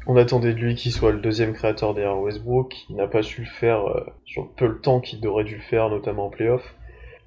On 0.08 0.16
attendait 0.16 0.54
de 0.54 0.60
lui 0.60 0.76
qu'il 0.76 0.92
soit 0.92 1.12
le 1.12 1.20
deuxième 1.20 1.54
créateur 1.54 1.94
derrière 1.94 2.18
Westbrook. 2.18 2.74
Il 2.90 2.96
n'a 2.96 3.08
pas 3.08 3.22
su 3.22 3.42
le 3.42 3.48
faire 3.48 3.86
euh, 3.86 4.06
sur 4.26 4.50
peu 4.54 4.66
le 4.66 4.80
temps 4.80 5.02
qu'il 5.02 5.26
aurait 5.28 5.44
dû 5.44 5.56
le 5.56 5.62
faire, 5.62 5.90
notamment 5.90 6.28
en 6.28 6.30
playoff. 6.30 6.74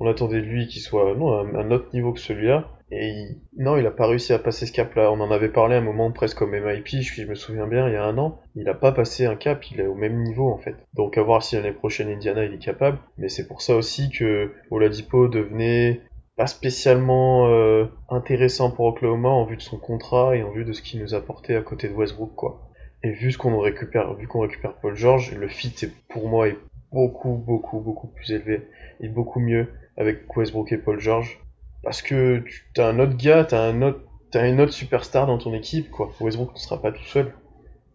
On 0.00 0.08
attendait 0.08 0.40
de 0.40 0.46
lui 0.46 0.66
qu'il 0.66 0.80
soit 0.80 1.14
non, 1.14 1.38
à 1.38 1.58
un 1.58 1.70
autre 1.70 1.88
niveau 1.92 2.12
que 2.12 2.20
celui-là. 2.20 2.68
Et 2.94 3.38
non, 3.56 3.78
il 3.78 3.86
a 3.86 3.90
pas 3.90 4.06
réussi 4.06 4.34
à 4.34 4.38
passer 4.38 4.66
ce 4.66 4.72
cap-là. 4.72 5.10
On 5.10 5.20
en 5.20 5.30
avait 5.30 5.48
parlé 5.48 5.76
un 5.76 5.80
moment 5.80 6.12
presque 6.12 6.36
comme 6.36 6.50
MIP, 6.50 6.88
je 6.88 7.24
me 7.24 7.34
souviens 7.34 7.66
bien, 7.66 7.88
il 7.88 7.94
y 7.94 7.96
a 7.96 8.04
un 8.04 8.18
an. 8.18 8.38
Il 8.54 8.68
a 8.68 8.74
pas 8.74 8.92
passé 8.92 9.24
un 9.24 9.34
cap, 9.34 9.64
il 9.70 9.80
est 9.80 9.86
au 9.86 9.94
même 9.94 10.22
niveau 10.22 10.50
en 10.52 10.58
fait. 10.58 10.76
Donc 10.92 11.16
à 11.16 11.22
voir 11.22 11.42
si 11.42 11.56
l'année 11.56 11.72
prochaine 11.72 12.10
Indiana 12.10 12.44
il 12.44 12.52
est 12.52 12.58
capable. 12.58 12.98
Mais 13.16 13.30
c'est 13.30 13.48
pour 13.48 13.62
ça 13.62 13.76
aussi 13.76 14.10
que 14.10 14.52
Oladipo 14.70 15.26
devenait 15.28 16.02
pas 16.36 16.46
spécialement 16.46 17.48
euh, 17.48 17.86
intéressant 18.10 18.70
pour 18.70 18.84
Oklahoma 18.84 19.30
en 19.30 19.46
vue 19.46 19.56
de 19.56 19.62
son 19.62 19.78
contrat 19.78 20.36
et 20.36 20.42
en 20.42 20.50
vue 20.50 20.66
de 20.66 20.74
ce 20.74 20.82
qu'il 20.82 21.00
nous 21.00 21.14
apportait 21.14 21.56
à 21.56 21.62
côté 21.62 21.88
de 21.88 21.94
Westbrook 21.94 22.34
quoi. 22.34 22.68
Et 23.02 23.10
vu 23.10 23.32
ce 23.32 23.38
qu'on 23.38 23.58
récupère, 23.58 24.12
vu 24.14 24.26
qu'on 24.26 24.40
récupère 24.40 24.74
Paul 24.74 24.94
George, 24.94 25.34
le 25.34 25.48
fit 25.48 25.74
est, 25.82 25.92
pour 26.08 26.28
moi 26.28 26.48
est 26.48 26.58
beaucoup 26.92 27.36
beaucoup 27.36 27.80
beaucoup 27.80 28.08
plus 28.08 28.32
élevé 28.32 28.68
et 29.00 29.08
beaucoup 29.08 29.40
mieux 29.40 29.68
avec 29.96 30.36
Westbrook 30.36 30.72
et 30.72 30.78
Paul 30.78 31.00
George 31.00 31.38
parce 31.82 32.02
que 32.02 32.44
tu 32.74 32.80
as 32.80 32.86
un 32.86 32.98
autre 32.98 33.16
gars, 33.16 33.44
t'as 33.44 33.62
un 33.62 33.82
autre, 33.82 34.00
t'as 34.30 34.48
une 34.48 34.60
autre 34.60 34.72
superstar 34.72 35.26
dans 35.26 35.38
ton 35.38 35.54
équipe, 35.54 35.90
quoi. 35.90 36.12
Westbrook 36.20 36.54
ne 36.54 36.58
sera 36.58 36.80
pas 36.80 36.92
tout 36.92 37.04
seul. 37.04 37.32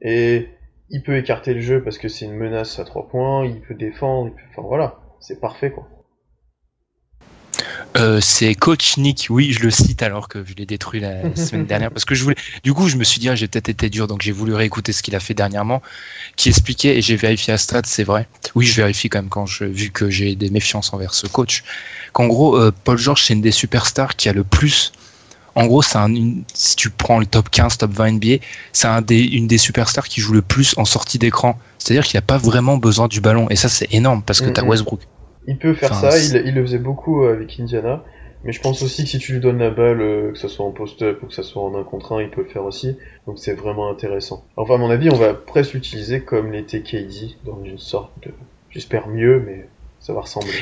Et 0.01 0.49
il 0.89 1.03
peut 1.03 1.17
écarter 1.17 1.53
le 1.53 1.61
jeu 1.61 1.83
parce 1.83 1.97
que 1.97 2.07
c'est 2.07 2.25
une 2.25 2.35
menace 2.35 2.79
à 2.79 2.85
trois 2.85 3.07
points, 3.07 3.45
il 3.45 3.61
peut 3.61 3.75
défendre, 3.75 4.33
enfin 4.49 4.61
voilà, 4.67 4.99
c'est 5.19 5.39
parfait, 5.39 5.71
quoi. 5.71 5.87
Euh, 7.97 8.21
c'est 8.21 8.53
coach 8.53 8.97
Nick, 8.97 9.27
oui, 9.29 9.51
je 9.53 9.59
le 9.63 9.71
cite 9.71 10.03
alors 10.03 10.27
que 10.27 10.43
je 10.45 10.53
l'ai 10.55 10.65
détruit 10.65 10.99
la 10.99 11.35
semaine 11.35 11.65
dernière 11.65 11.89
parce 11.91 12.05
que 12.05 12.13
je 12.15 12.23
voulais. 12.23 12.35
Du 12.63 12.73
coup, 12.73 12.87
je 12.87 12.95
me 12.97 13.03
suis 13.03 13.19
dit, 13.19 13.27
ah, 13.29 13.35
j'ai 13.35 13.47
peut-être 13.47 13.69
été 13.69 13.89
dur, 13.89 14.07
donc 14.07 14.21
j'ai 14.21 14.31
voulu 14.31 14.53
réécouter 14.53 14.91
ce 14.93 15.01
qu'il 15.01 15.15
a 15.15 15.19
fait 15.19 15.33
dernièrement, 15.33 15.81
qui 16.35 16.49
expliquait 16.49 16.97
et 16.97 17.01
j'ai 17.01 17.15
vérifié 17.15 17.53
à 17.53 17.57
stade, 17.57 17.85
c'est 17.85 18.03
vrai. 18.03 18.27
Oui, 18.55 18.65
je 18.65 18.75
vérifie 18.75 19.09
quand 19.09 19.19
même 19.19 19.29
quand 19.29 19.45
je, 19.45 19.63
vu 19.63 19.89
que 19.89 20.09
j'ai 20.09 20.35
des 20.35 20.49
méfiances 20.49 20.93
envers 20.93 21.13
ce 21.13 21.27
coach, 21.27 21.63
qu'en 22.13 22.27
gros, 22.27 22.55
euh, 22.57 22.71
Paul 22.83 22.97
George 22.97 23.23
c'est 23.23 23.33
une 23.33 23.41
des 23.41 23.51
superstars 23.51 24.15
qui 24.15 24.29
a 24.29 24.33
le 24.33 24.43
plus. 24.43 24.91
En 25.55 25.65
gros, 25.65 25.81
c'est 25.81 25.97
un, 25.97 26.13
une- 26.13 26.43
si 26.53 26.75
tu 26.75 26.91
prends 26.91 27.17
le 27.17 27.25
top 27.25 27.49
15, 27.49 27.79
top 27.79 27.91
20 27.91 28.05
NBA, 28.17 28.43
c'est 28.73 28.87
un 28.87 29.01
des, 29.01 29.21
une 29.23 29.47
des 29.47 29.57
superstars 29.57 30.07
qui 30.07 30.21
joue 30.21 30.33
le 30.33 30.43
plus 30.43 30.75
en 30.77 30.85
sortie 30.85 31.17
d'écran. 31.17 31.57
C'est-à-dire 31.79 32.05
qu'il 32.05 32.17
n'a 32.17 32.21
pas 32.21 32.37
vraiment 32.37 32.77
besoin 32.77 33.07
du 33.07 33.21
ballon 33.21 33.49
et 33.49 33.55
ça 33.55 33.69
c'est 33.69 33.91
énorme 33.91 34.21
parce 34.23 34.39
que 34.41 34.49
t'as 34.51 34.61
Mhm. 34.61 34.69
Westbrook. 34.69 35.01
Il 35.47 35.57
peut 35.57 35.73
faire 35.73 35.91
Enfin, 35.91 36.11
ça, 36.11 36.19
il, 36.19 36.47
il 36.47 36.53
le 36.53 36.61
faisait 36.61 36.77
beaucoup 36.77 37.23
euh, 37.23 37.33
avec 37.33 37.59
Indiana. 37.59 38.03
Mais 38.43 38.51
je 38.53 38.61
pense 38.61 38.81
aussi 38.81 39.03
que 39.03 39.09
si 39.09 39.17
tu 39.17 39.33
lui 39.33 39.39
donnes 39.39 39.57
la 39.57 39.71
balle, 39.71 40.01
euh, 40.01 40.31
que 40.31 40.37
ce 40.37 40.47
soit 40.47 40.65
en 40.65 40.71
post-up 40.71 41.19
ou 41.23 41.27
que 41.27 41.33
ce 41.33 41.43
soit 41.43 41.61
en 41.61 41.75
un 41.75 41.83
contre 41.83 42.13
un, 42.13 42.21
il 42.21 42.29
peut 42.29 42.43
le 42.43 42.47
faire 42.47 42.63
aussi. 42.65 42.95
Donc 43.25 43.39
c'est 43.39 43.53
vraiment 43.53 43.89
intéressant. 43.89 44.45
Enfin, 44.55 44.75
à 44.75 44.77
mon 44.77 44.89
avis, 44.89 45.09
on 45.09 45.15
va 45.15 45.33
presque 45.33 45.73
l'utiliser 45.73 46.21
comme 46.21 46.51
l'était 46.51 46.81
KD, 46.81 47.35
dans 47.45 47.59
une 47.65 47.79
sorte 47.79 48.11
de... 48.23 48.31
J'espère 48.69 49.07
mieux, 49.07 49.43
mais 49.45 49.67
ça 49.99 50.13
va 50.13 50.21
ressembler. 50.21 50.53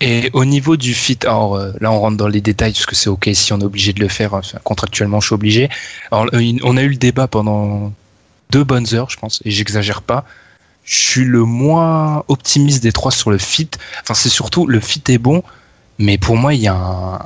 Et 0.00 0.30
au 0.32 0.44
niveau 0.44 0.76
du 0.76 0.94
fit, 0.94 1.18
alors 1.22 1.56
euh, 1.56 1.72
là 1.80 1.92
on 1.92 2.00
rentre 2.00 2.16
dans 2.16 2.26
les 2.26 2.40
détails 2.40 2.72
parce 2.72 2.86
que 2.86 2.96
c'est 2.96 3.08
ok 3.08 3.30
si 3.32 3.52
on 3.52 3.60
est 3.60 3.64
obligé 3.64 3.92
de 3.92 4.00
le 4.00 4.08
faire, 4.08 4.34
enfin, 4.34 4.58
contractuellement 4.64 5.20
je 5.20 5.26
suis 5.26 5.34
obligé. 5.34 5.68
Alors 6.10 6.26
on 6.32 6.76
a 6.76 6.82
eu 6.82 6.88
le 6.88 6.96
débat 6.96 7.28
pendant 7.28 7.92
deux 8.50 8.64
bonnes 8.64 8.92
heures 8.92 9.08
je 9.08 9.16
pense, 9.18 9.40
et 9.44 9.50
j'exagère 9.50 10.02
pas. 10.02 10.24
Je 10.84 10.98
suis 10.98 11.24
le 11.24 11.44
moins 11.44 12.24
optimiste 12.28 12.82
des 12.82 12.92
trois 12.92 13.10
sur 13.10 13.30
le 13.30 13.38
fit. 13.38 13.70
Enfin 14.02 14.14
c'est 14.14 14.28
surtout 14.28 14.66
le 14.66 14.80
fit 14.80 15.02
est 15.08 15.18
bon, 15.18 15.42
mais 15.98 16.18
pour 16.18 16.36
moi 16.36 16.54
il 16.54 16.60
y 16.60 16.68
a 16.68 16.74
un, 16.74 17.18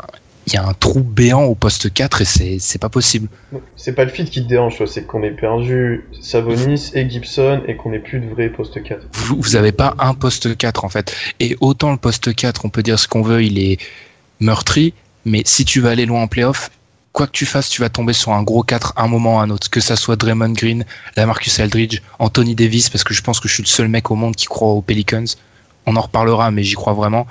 il 0.46 0.54
y 0.54 0.56
a 0.56 0.64
un 0.64 0.72
trou 0.72 1.00
béant 1.00 1.44
au 1.44 1.54
poste 1.54 1.92
4 1.92 2.22
et 2.22 2.24
c'est 2.24 2.56
c'est 2.58 2.78
pas 2.78 2.88
possible. 2.88 3.28
C'est 3.76 3.92
pas 3.92 4.04
le 4.04 4.10
fit 4.10 4.24
qui 4.24 4.42
te 4.42 4.48
dérange, 4.48 4.82
c'est 4.86 5.06
qu'on 5.06 5.22
ait 5.22 5.30
perdu 5.30 6.06
Savonis 6.20 6.90
et 6.94 7.08
Gibson 7.08 7.62
et 7.66 7.76
qu'on 7.76 7.92
ait 7.92 7.98
plus 7.98 8.20
de 8.20 8.28
vrais 8.28 8.48
poste 8.48 8.82
4. 8.82 9.08
vous, 9.12 9.36
vous 9.40 9.56
avez 9.56 9.72
pas 9.72 9.94
un 9.98 10.14
poste 10.14 10.56
4 10.56 10.84
en 10.84 10.88
fait. 10.88 11.14
Et 11.40 11.56
autant 11.60 11.90
le 11.90 11.98
poste 11.98 12.34
4, 12.34 12.64
on 12.64 12.70
peut 12.70 12.82
dire 12.82 12.98
ce 12.98 13.08
qu'on 13.08 13.22
veut, 13.22 13.42
il 13.42 13.58
est 13.58 13.78
meurtri, 14.40 14.94
mais 15.24 15.42
si 15.44 15.64
tu 15.64 15.80
vas 15.80 15.90
aller 15.90 16.06
loin 16.06 16.22
en 16.22 16.28
playoff, 16.28 16.70
quoi 17.12 17.26
que 17.26 17.32
tu 17.32 17.46
fasses, 17.46 17.68
tu 17.68 17.80
vas 17.80 17.88
tomber 17.88 18.12
sur 18.12 18.32
un 18.32 18.42
gros 18.42 18.62
4 18.62 18.94
un 18.96 19.08
moment 19.08 19.36
ou 19.36 19.38
un 19.38 19.50
autre. 19.50 19.70
Que 19.70 19.80
ça 19.80 19.96
soit 19.96 20.16
Draymond 20.16 20.52
Green, 20.52 20.84
Lamarcus 21.16 21.58
Aldridge, 21.60 22.00
Anthony 22.18 22.54
Davis, 22.54 22.90
parce 22.90 23.04
que 23.04 23.14
je 23.14 23.22
pense 23.22 23.40
que 23.40 23.48
je 23.48 23.54
suis 23.54 23.62
le 23.62 23.68
seul 23.68 23.88
mec 23.88 24.10
au 24.10 24.14
monde 24.14 24.36
qui 24.36 24.46
croit 24.46 24.68
aux 24.68 24.82
Pelicans. 24.82 25.26
On 25.86 25.96
en 25.96 26.00
reparlera, 26.00 26.50
mais 26.50 26.62
j'y 26.62 26.74
crois 26.74 26.92
vraiment. 26.92 27.26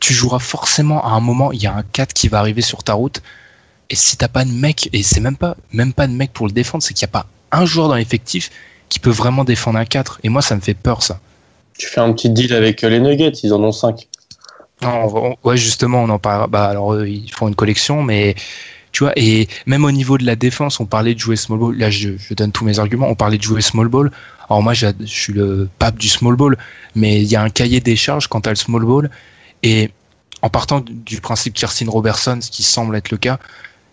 Tu 0.00 0.14
joueras 0.14 0.38
forcément 0.38 1.04
à 1.04 1.10
un 1.10 1.20
moment, 1.20 1.52
il 1.52 1.62
y 1.62 1.66
a 1.66 1.74
un 1.74 1.82
4 1.82 2.12
qui 2.12 2.28
va 2.28 2.38
arriver 2.38 2.62
sur 2.62 2.82
ta 2.82 2.94
route. 2.94 3.22
Et 3.90 3.96
si 3.96 4.16
t'as 4.16 4.28
pas 4.28 4.44
de 4.44 4.50
mec, 4.50 4.88
et 4.92 5.02
c'est 5.02 5.20
même 5.20 5.36
pas, 5.36 5.56
même 5.72 5.92
pas 5.92 6.06
de 6.06 6.12
mec 6.12 6.32
pour 6.32 6.46
le 6.46 6.52
défendre, 6.52 6.82
c'est 6.82 6.94
qu'il 6.94 7.06
n'y 7.06 7.10
a 7.10 7.12
pas 7.12 7.26
un 7.52 7.64
joueur 7.64 7.88
dans 7.88 7.94
l'effectif 7.94 8.50
qui 8.88 8.98
peut 8.98 9.10
vraiment 9.10 9.44
défendre 9.44 9.78
un 9.78 9.84
4. 9.84 10.20
Et 10.24 10.28
moi, 10.28 10.42
ça 10.42 10.56
me 10.56 10.60
fait 10.60 10.74
peur, 10.74 11.02
ça. 11.02 11.20
Tu 11.78 11.86
fais 11.86 12.00
un 12.00 12.12
petit 12.12 12.30
deal 12.30 12.52
avec 12.54 12.82
euh, 12.82 12.88
les 12.88 13.00
Nuggets, 13.00 13.32
ils 13.42 13.52
en 13.52 13.62
ont 13.62 13.72
5. 13.72 14.08
Non, 14.82 15.36
on 15.42 15.48
ouais, 15.48 15.56
justement, 15.56 16.02
on 16.02 16.08
en 16.08 16.18
parlera. 16.18 16.46
Bah, 16.46 16.66
alors, 16.66 17.04
ils 17.04 17.30
font 17.32 17.48
une 17.48 17.54
collection, 17.54 18.02
mais 18.02 18.34
tu 18.92 19.04
vois, 19.04 19.12
et 19.16 19.48
même 19.66 19.84
au 19.84 19.92
niveau 19.92 20.18
de 20.18 20.24
la 20.24 20.36
défense, 20.36 20.80
on 20.80 20.86
parlait 20.86 21.14
de 21.14 21.18
jouer 21.18 21.36
small 21.36 21.58
ball. 21.58 21.76
Là, 21.76 21.90
je, 21.90 22.10
donne 22.34 22.52
tous 22.52 22.64
mes 22.64 22.78
arguments. 22.78 23.08
On 23.08 23.14
parlait 23.14 23.38
de 23.38 23.42
jouer 23.42 23.60
small 23.60 23.88
ball. 23.88 24.10
Alors, 24.48 24.62
moi, 24.62 24.74
je 24.74 24.86
suis 25.04 25.32
le 25.32 25.68
pape 25.78 25.98
du 25.98 26.08
small 26.08 26.36
ball, 26.36 26.56
mais 26.94 27.22
il 27.22 27.28
y 27.28 27.36
a 27.36 27.42
un 27.42 27.50
cahier 27.50 27.80
des 27.80 27.96
charges 27.96 28.28
quant 28.28 28.40
à 28.40 28.50
le 28.50 28.56
small 28.56 28.84
ball. 28.84 29.10
Et 29.62 29.90
en 30.42 30.48
partant 30.48 30.80
du- 30.80 31.20
principe 31.20 31.54
Kirsten 31.54 31.88
Robertson, 31.88 32.38
ce 32.40 32.50
qui 32.50 32.62
semble 32.62 32.96
être 32.96 33.10
le 33.10 33.18
cas, 33.18 33.38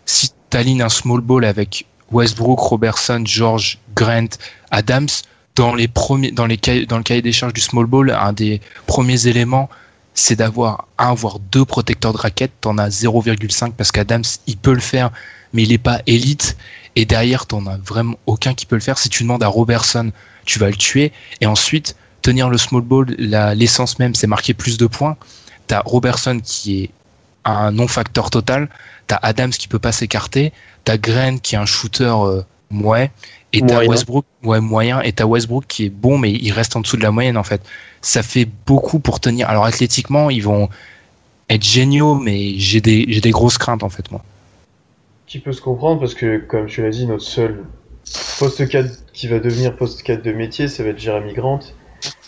si 0.06 0.30
tu 0.50 0.56
alignes 0.56 0.82
un 0.82 0.88
small 0.88 1.20
ball 1.20 1.44
avec 1.44 1.86
Westbrook, 2.10 2.58
Robertson, 2.58 3.22
George, 3.26 3.78
Grant, 3.94 4.28
Adams, 4.70 5.08
dans 5.56 5.74
les 5.74 5.88
premiers, 5.88 6.30
dans 6.30 6.46
dans 6.46 6.98
le 6.98 7.02
cahier 7.02 7.22
des 7.22 7.32
charges 7.32 7.52
du 7.52 7.60
small 7.60 7.86
ball, 7.86 8.10
un 8.10 8.32
des 8.32 8.60
premiers 8.86 9.26
éléments, 9.26 9.68
c'est 10.16 10.36
d'avoir 10.36 10.88
un 10.98 11.14
voire 11.14 11.38
deux 11.38 11.64
protecteurs 11.64 12.12
de 12.12 12.18
raquettes. 12.18 12.52
T'en 12.62 12.78
as 12.78 12.88
0,5 12.88 13.72
parce 13.72 13.92
qu'Adams 13.92 14.24
il 14.46 14.56
peut 14.56 14.72
le 14.72 14.80
faire, 14.80 15.10
mais 15.52 15.62
il 15.62 15.72
est 15.72 15.78
pas 15.78 16.00
élite. 16.06 16.56
Et 16.96 17.04
derrière 17.04 17.46
t'en 17.46 17.66
as 17.66 17.76
vraiment 17.76 18.18
aucun 18.24 18.54
qui 18.54 18.66
peut 18.66 18.76
le 18.76 18.80
faire. 18.80 18.98
Si 18.98 19.10
tu 19.10 19.22
demandes 19.22 19.42
à 19.42 19.48
Robertson, 19.48 20.10
tu 20.46 20.58
vas 20.58 20.70
le 20.70 20.76
tuer. 20.76 21.12
Et 21.42 21.46
ensuite 21.46 21.96
tenir 22.22 22.48
le 22.48 22.56
small 22.56 22.80
ball, 22.80 23.14
l'essence 23.18 23.98
même, 23.98 24.14
c'est 24.14 24.26
marquer 24.26 24.54
plus 24.54 24.78
de 24.78 24.86
points. 24.86 25.16
T'as 25.66 25.82
Robertson 25.84 26.40
qui 26.42 26.84
est 26.84 26.90
un 27.44 27.70
non-facteur 27.70 28.30
total. 28.30 28.70
T'as 29.06 29.18
Adams 29.22 29.50
qui 29.50 29.68
peut 29.68 29.78
pas 29.78 29.92
s'écarter. 29.92 30.52
T'as 30.84 30.96
Grant 30.96 31.38
qui 31.38 31.56
est 31.56 31.58
un 31.58 31.66
shooter 31.66 32.04
euh, 32.04 32.42
ouais. 32.72 33.10
Et 33.52 33.60
t'as. 33.62 33.84
Westbrook, 33.84 34.24
ouais, 34.42 34.60
moyen. 34.60 35.00
Et 35.02 35.12
t'as 35.12 35.24
Westbrook 35.24 35.64
qui 35.66 35.86
est 35.86 35.90
bon, 35.90 36.18
mais 36.18 36.32
il 36.32 36.52
reste 36.52 36.76
en 36.76 36.80
dessous 36.80 36.96
de 36.96 37.02
la 37.02 37.10
moyenne 37.10 37.36
en 37.36 37.42
fait. 37.42 37.62
Ça 38.02 38.22
fait 38.22 38.48
beaucoup 38.66 38.98
pour 38.98 39.20
tenir. 39.20 39.48
Alors 39.48 39.64
athlétiquement, 39.64 40.30
ils 40.30 40.42
vont 40.42 40.68
être 41.48 41.64
géniaux, 41.64 42.14
mais 42.14 42.58
j'ai 42.58 42.80
des, 42.80 43.06
j'ai 43.08 43.20
des 43.20 43.30
grosses 43.30 43.58
craintes 43.58 43.82
en 43.82 43.88
fait 43.88 44.10
moi. 44.10 44.22
Qui 45.26 45.38
peut 45.38 45.52
se 45.52 45.60
comprendre 45.60 46.00
parce 46.00 46.14
que, 46.14 46.38
comme 46.38 46.66
tu 46.66 46.82
l'as 46.82 46.90
dit, 46.90 47.06
notre 47.06 47.24
seul 47.24 47.64
poste 48.38 48.68
4 48.68 49.12
qui 49.12 49.26
va 49.26 49.40
devenir 49.40 49.74
poste 49.76 50.02
4 50.02 50.22
de 50.22 50.32
métier, 50.32 50.68
ça 50.68 50.82
va 50.82 50.90
être 50.90 50.98
Jeremy 50.98 51.32
Grant. 51.32 51.60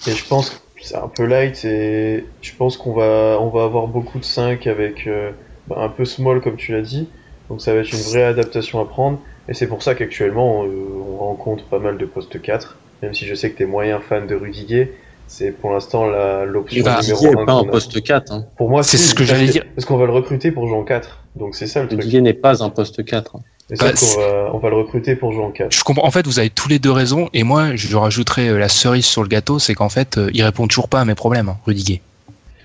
Et 0.07 0.13
je 0.13 0.25
pense 0.25 0.51
que 0.51 0.57
c'est 0.81 0.97
un 0.97 1.09
peu 1.09 1.25
light 1.25 1.65
et 1.65 2.25
je 2.43 2.53
pense 2.57 2.77
qu'on 2.77 2.95
va, 2.95 3.39
on 3.41 3.51
va 3.51 3.65
avoir 3.65 3.87
beaucoup 3.87 4.19
de 4.19 4.25
5 4.25 4.67
avec 4.67 5.07
euh, 5.07 5.31
bah, 5.69 5.77
un 5.79 5.89
peu 5.89 6.05
small 6.05 6.41
comme 6.41 6.57
tu 6.57 6.73
l'as 6.73 6.83
dit. 6.83 7.09
Donc 7.49 7.61
ça 7.61 7.73
va 7.73 7.81
être 7.81 7.93
une 7.93 8.01
vraie 8.01 8.25
adaptation 8.25 8.81
à 8.81 8.85
prendre. 8.85 9.19
Et 9.49 9.55
c'est 9.55 9.67
pour 9.67 9.83
ça 9.83 9.95
qu'actuellement 9.95 10.61
on, 10.61 10.69
on 11.15 11.17
rencontre 11.19 11.65
pas 11.65 11.79
mal 11.79 11.97
de 11.99 12.05
postes 12.07 12.41
4. 12.41 12.77
Même 13.03 13.15
si 13.15 13.27
je 13.27 13.35
sais 13.35 13.51
que 13.51 13.59
t'es 13.59 13.65
moyen 13.67 14.01
fan 14.01 14.27
de 14.27 14.35
Rudiger, 14.35 14.93
c'est 15.27 15.53
pour 15.53 15.73
l'instant 15.73 16.07
la- 16.07 16.45
l'option 16.45 16.85
Bah, 16.85 17.01
numéro 17.01 17.19
Rudiger 17.21 17.37
1 17.37 17.41
n'est 17.41 17.47
pas 17.47 17.53
un 17.55 17.65
poste 17.65 18.03
4. 18.03 18.33
Hein. 18.33 18.45
Pour 18.57 18.69
moi, 18.71 18.83
C'est 18.83 18.97
ce 18.99 19.15
que 19.15 19.25
j'allais 19.25 19.47
dire. 19.47 19.65
Parce 19.75 19.85
qu'on 19.87 19.97
va 19.97 20.07
le 20.07 20.13
recruter 20.13 20.51
pour 20.51 20.67
jouer 20.67 20.77
en 20.77 20.85
4. 20.85 21.19
Donc 21.37 21.55
c'est 21.55 21.67
ça 21.67 21.81
le 21.83 21.89
truc. 21.89 22.01
Rudiger 22.01 22.21
n'est 22.21 22.33
pas 22.35 22.63
un 22.63 22.71
poste 22.71 23.05
4. 23.05 23.37
hein. 23.37 23.41
Et 23.71 23.75
Bah, 23.77 23.93
qu'on 23.93 24.21
va, 24.21 24.51
on 24.55 24.59
va 24.59 24.71
le 24.71 24.77
recruter 24.77 25.15
pour 25.15 25.33
jouer 25.33 25.45
en 25.45 25.51
4. 25.51 25.73
Je 25.73 25.85
comprends. 25.85 26.07
En 26.07 26.11
fait, 26.11 26.27
vous 26.27 26.39
avez 26.39 26.49
tous 26.51 26.69
les 26.69 26.79
deux 26.79 26.91
raison. 26.91 27.29
Et 27.35 27.43
moi, 27.43 27.77
je 27.77 27.95
rajouterai 27.97 28.49
euh, 28.49 28.59
la 28.59 28.69
cerise 28.69 29.05
sur 29.05 29.23
le 29.23 29.29
gâteau, 29.29 29.59
c'est 29.59 29.75
qu'en 29.75 29.91
fait, 29.91 30.17
euh, 30.19 30.31
il 30.33 30.43
répond 30.43 30.67
toujours 30.67 30.89
pas 30.89 31.01
à 31.01 31.05
mes 31.05 31.15
problèmes, 31.15 31.51
hein, 31.51 31.59
Rudiger. 31.67 32.01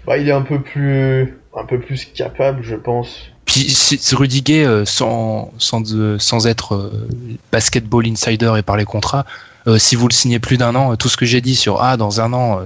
Bah, 0.07 0.17
il 0.17 0.27
est 0.29 0.31
un 0.33 0.41
peu 0.41 0.59
plus, 0.61 1.37
un 1.55 1.65
peu 1.65 1.77
plus 1.79 2.05
capable, 2.05 2.63
je 2.63 2.75
pense. 2.75 3.29
Puis 3.45 3.69
si- 3.69 3.97
si 3.97 4.15
Rudiger, 4.15 4.65
euh, 4.65 4.85
sans, 4.85 5.51
sans, 5.57 5.83
sans 6.19 6.47
être 6.47 6.75
euh, 6.75 7.07
basketball 7.51 8.07
insider 8.07 8.53
et 8.57 8.61
parler 8.61 8.85
contrat, 8.85 9.25
euh, 9.67 9.77
si 9.77 9.95
vous 9.95 10.07
le 10.07 10.13
signez 10.13 10.39
plus 10.39 10.57
d'un 10.57 10.75
an, 10.75 10.95
tout 10.95 11.09
ce 11.09 11.17
que 11.17 11.25
j'ai 11.25 11.41
dit 11.41 11.55
sur 11.55 11.81
ah 11.81 11.97
dans 11.97 12.21
un 12.21 12.33
an, 12.33 12.61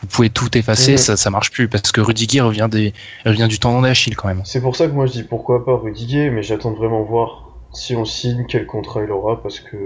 vous 0.00 0.06
pouvez 0.08 0.30
tout 0.30 0.56
effacer, 0.58 0.92
ça 0.96 1.16
ça 1.16 1.30
marche 1.30 1.50
plus 1.52 1.68
parce 1.68 1.92
que 1.92 2.00
Rudiger 2.00 2.40
revient 2.40 2.68
des 2.70 2.92
revient 3.24 3.46
du 3.48 3.58
tendon 3.58 3.82
d'Achille 3.82 4.16
quand 4.16 4.28
même. 4.28 4.42
C'est 4.44 4.60
pour 4.60 4.74
ça 4.76 4.86
que 4.86 4.92
moi 4.92 5.06
je 5.06 5.12
dis 5.12 5.22
pourquoi 5.22 5.64
pas 5.64 5.76
Rudiger, 5.76 6.30
mais 6.30 6.42
j'attends 6.42 6.72
de 6.72 6.76
vraiment 6.76 7.02
voir 7.04 7.48
si 7.74 7.94
on 7.96 8.04
signe 8.04 8.44
quel 8.48 8.66
contrat 8.66 9.02
il 9.02 9.10
aura 9.10 9.42
parce 9.42 9.60
que 9.60 9.76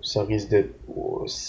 ça 0.00 0.22
risque 0.22 0.48
d'être, 0.48 0.70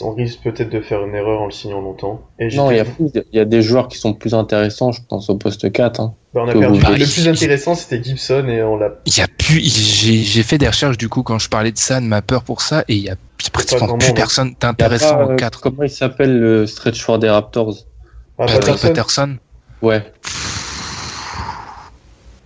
on 0.02 0.14
risque 0.14 0.40
peut-être 0.44 0.70
de 0.70 0.82
faire 0.82 1.06
une 1.06 1.16
erreur 1.16 1.40
en 1.42 1.46
le 1.46 1.52
signant 1.52 1.80
longtemps. 1.82 2.20
Et 2.40 2.54
Non, 2.58 2.70
il 2.72 2.78
y, 2.78 2.80
a, 2.82 2.84
j'étais- 2.86 3.26
il 3.32 3.38
y 3.38 3.40
a 3.40 3.46
des 3.46 3.62
joueurs 3.62 3.88
qui 3.88 3.98
sont 3.98 4.14
plus 4.14 4.34
intéressants, 4.34 4.92
je 4.92 5.00
pense, 5.08 5.30
au 5.30 5.36
poste 5.38 5.72
4. 5.72 6.02
Hein. 6.02 6.16
Bah, 6.34 6.42
on 6.46 6.48
a 6.48 6.54
que 6.54 6.60
perdu. 6.60 6.78
vous- 6.80 6.86
Bah, 6.86 6.92
le 6.92 7.00
il- 7.06 7.12
plus 7.12 7.28
intéressant 7.28 7.74
c'était 7.76 8.04
Gibson 8.04 8.46
et 8.48 8.62
on 8.62 8.78
l'a. 8.78 8.90
Il 9.06 9.18
y 9.18 9.22
a 9.22 9.28
plus, 9.28 9.60
j'ai 9.62 10.22
j'ai 10.24 10.44
fait 10.44 10.58
des 10.60 10.68
recherches 10.68 10.98
du 10.98 11.10
coup 11.10 11.24
quand 11.24 11.40
je 11.40 11.50
parlais 11.50 11.72
de 11.72 11.78
ça, 11.78 12.00
de 12.00 12.06
ma 12.06 12.22
peur 12.22 12.44
pour 12.44 12.62
ça, 12.62 12.84
et 12.88 12.96
il 12.96 13.02
y 13.04 13.10
a 13.10 13.16
pratiquement 13.52 13.98
plus 13.98 14.08
monde. 14.10 14.16
personne 14.16 14.56
d'intéressant 14.60 15.16
pas, 15.18 15.26
au 15.26 15.32
euh, 15.32 15.36
4. 15.36 15.62
Comment 15.62 15.84
il 15.84 15.90
s'appelle 15.90 16.40
le 16.40 16.68
stretch 16.68 17.02
for 17.02 17.18
des 17.18 17.30
Raptors? 17.30 17.74
Ah, 18.38 18.46
Patrick 18.46 18.62
Patterson, 18.76 18.88
Patterson. 18.88 19.38
Ouais. 19.82 20.12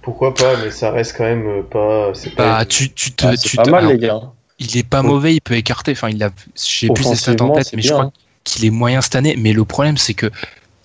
pourquoi 0.01 0.33
pas, 0.33 0.55
mais 0.63 0.71
ça 0.71 0.91
reste 0.91 1.15
quand 1.17 1.23
même 1.23 1.45
euh, 1.47 1.61
pas. 1.63 2.11
C'est 2.13 2.31
pas. 2.35 2.59
Bah 2.59 2.65
tu 2.65 2.91
tu 2.91 3.11
te 3.11 3.25
Ah, 3.25 3.37
tu 3.37 3.55
pas 3.57 3.63
te- 3.63 3.69
mal, 3.69 3.79
alors, 3.85 3.91
les 3.93 3.99
gars. 3.99 4.21
il 4.59 4.77
est 4.77 4.87
pas 4.87 5.01
Ouais. 5.01 5.07
mauvais, 5.07 5.35
il 5.35 5.41
peut 5.41 5.55
écarter. 5.55 5.91
Enfin, 5.93 6.09
il 6.09 6.21
a, 6.23 6.29
j'ai 6.55 6.89
plus 6.89 7.03
ses 7.03 7.15
stats 7.15 7.31
en 7.31 7.49
Offensivement, 7.49 7.55
tête, 7.55 7.73
mais 7.75 7.81
je 7.81 7.91
crois 7.91 8.03
hein. 8.05 8.11
qu'il 8.43 8.65
est 8.65 8.69
moyen 8.69 9.01
cette 9.01 9.15
année. 9.15 9.35
Mais 9.37 9.53
le 9.53 9.63
problème, 9.65 9.97
c'est 9.97 10.13
que 10.13 10.29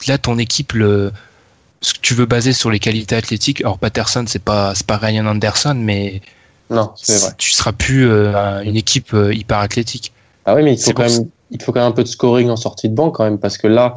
là, 0.07 0.19
ton 0.19 0.39
équipe, 0.39 0.73
le, 0.73 1.13
ce 1.81 1.95
que 1.95 2.01
tu 2.01 2.14
veux 2.14 2.26
baser 2.26 2.53
sur 2.53 2.70
les 2.70 2.79
qualités 2.79 3.14
athlétiques. 3.14 3.61
Alors, 3.61 3.79
Patterson, 3.79 4.24
c'est 4.26 4.43
pas, 4.43 4.74
c'est 4.74 4.87
pas 4.87 4.97
Ryan 4.97 5.26
Anderson, 5.26 5.74
mais 5.76 6.20
Non, 6.70 6.93
c'est 6.97 7.18
vrai. 7.18 7.31
tu 7.39 7.53
seras 7.53 7.72
plus 7.72 8.09
euh, 8.11 8.61
une 8.62 8.76
équipe 8.76 9.14
euh, 9.14 9.33
hyper 9.35 9.59
athlétique. 9.59 10.12
Ah 10.45 10.55
oui, 10.55 10.62
mais 10.62 10.74
il 10.74 10.81
faut, 10.81 10.93
quand 10.93 11.09
même, 11.09 11.29
il 11.51 11.62
faut 11.62 11.72
quand 11.72 11.81
même 11.81 11.89
un 11.91 11.93
peu 11.93 12.03
de 12.03 12.09
scoring 12.09 12.49
en 12.51 12.57
sortie 12.57 12.89
de 12.89 12.95
banc 12.95 13.11
quand 13.11 13.24
même, 13.24 13.39
parce 13.39 13.59
que 13.59 13.66
là, 13.68 13.97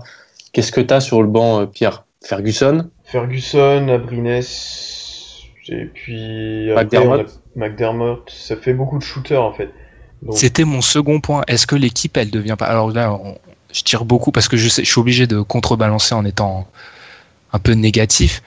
qu'est-ce 0.53 0.71
que 0.71 0.81
tu 0.81 0.93
as 0.93 1.01
sur 1.01 1.21
le 1.21 1.27
banc, 1.27 1.61
euh, 1.61 1.65
Pierre? 1.65 2.03
Ferguson? 2.23 2.89
Ferguson, 3.03 3.87
Abrines, 3.89 4.27
et 5.69 5.85
puis 5.85 6.71
après, 6.71 6.83
McDermott. 6.83 7.39
McDermott. 7.55 8.29
Ça 8.31 8.55
fait 8.55 8.73
beaucoup 8.73 8.97
de 8.97 9.03
shooters 9.03 9.41
en 9.41 9.53
fait. 9.53 9.69
C'était 10.31 10.65
mon 10.65 10.81
second 10.81 11.19
point. 11.19 11.43
Est-ce 11.47 11.65
que 11.65 11.75
l'équipe, 11.75 12.15
elle 12.17 12.29
devient 12.29 12.55
pas 12.57 12.65
Alors 12.65 12.91
là, 12.91 13.13
on- 13.13 13.37
je 13.73 13.81
tire 13.83 14.05
beaucoup 14.05 14.31
parce 14.31 14.47
que 14.47 14.57
je, 14.57 14.67
sais, 14.69 14.83
je 14.83 14.89
suis 14.91 14.99
obligé 14.99 15.27
de 15.27 15.41
contrebalancer 15.41 16.13
en 16.13 16.25
étant 16.25 16.67
un 17.53 17.59
peu 17.59 17.73
négatif. 17.73 18.41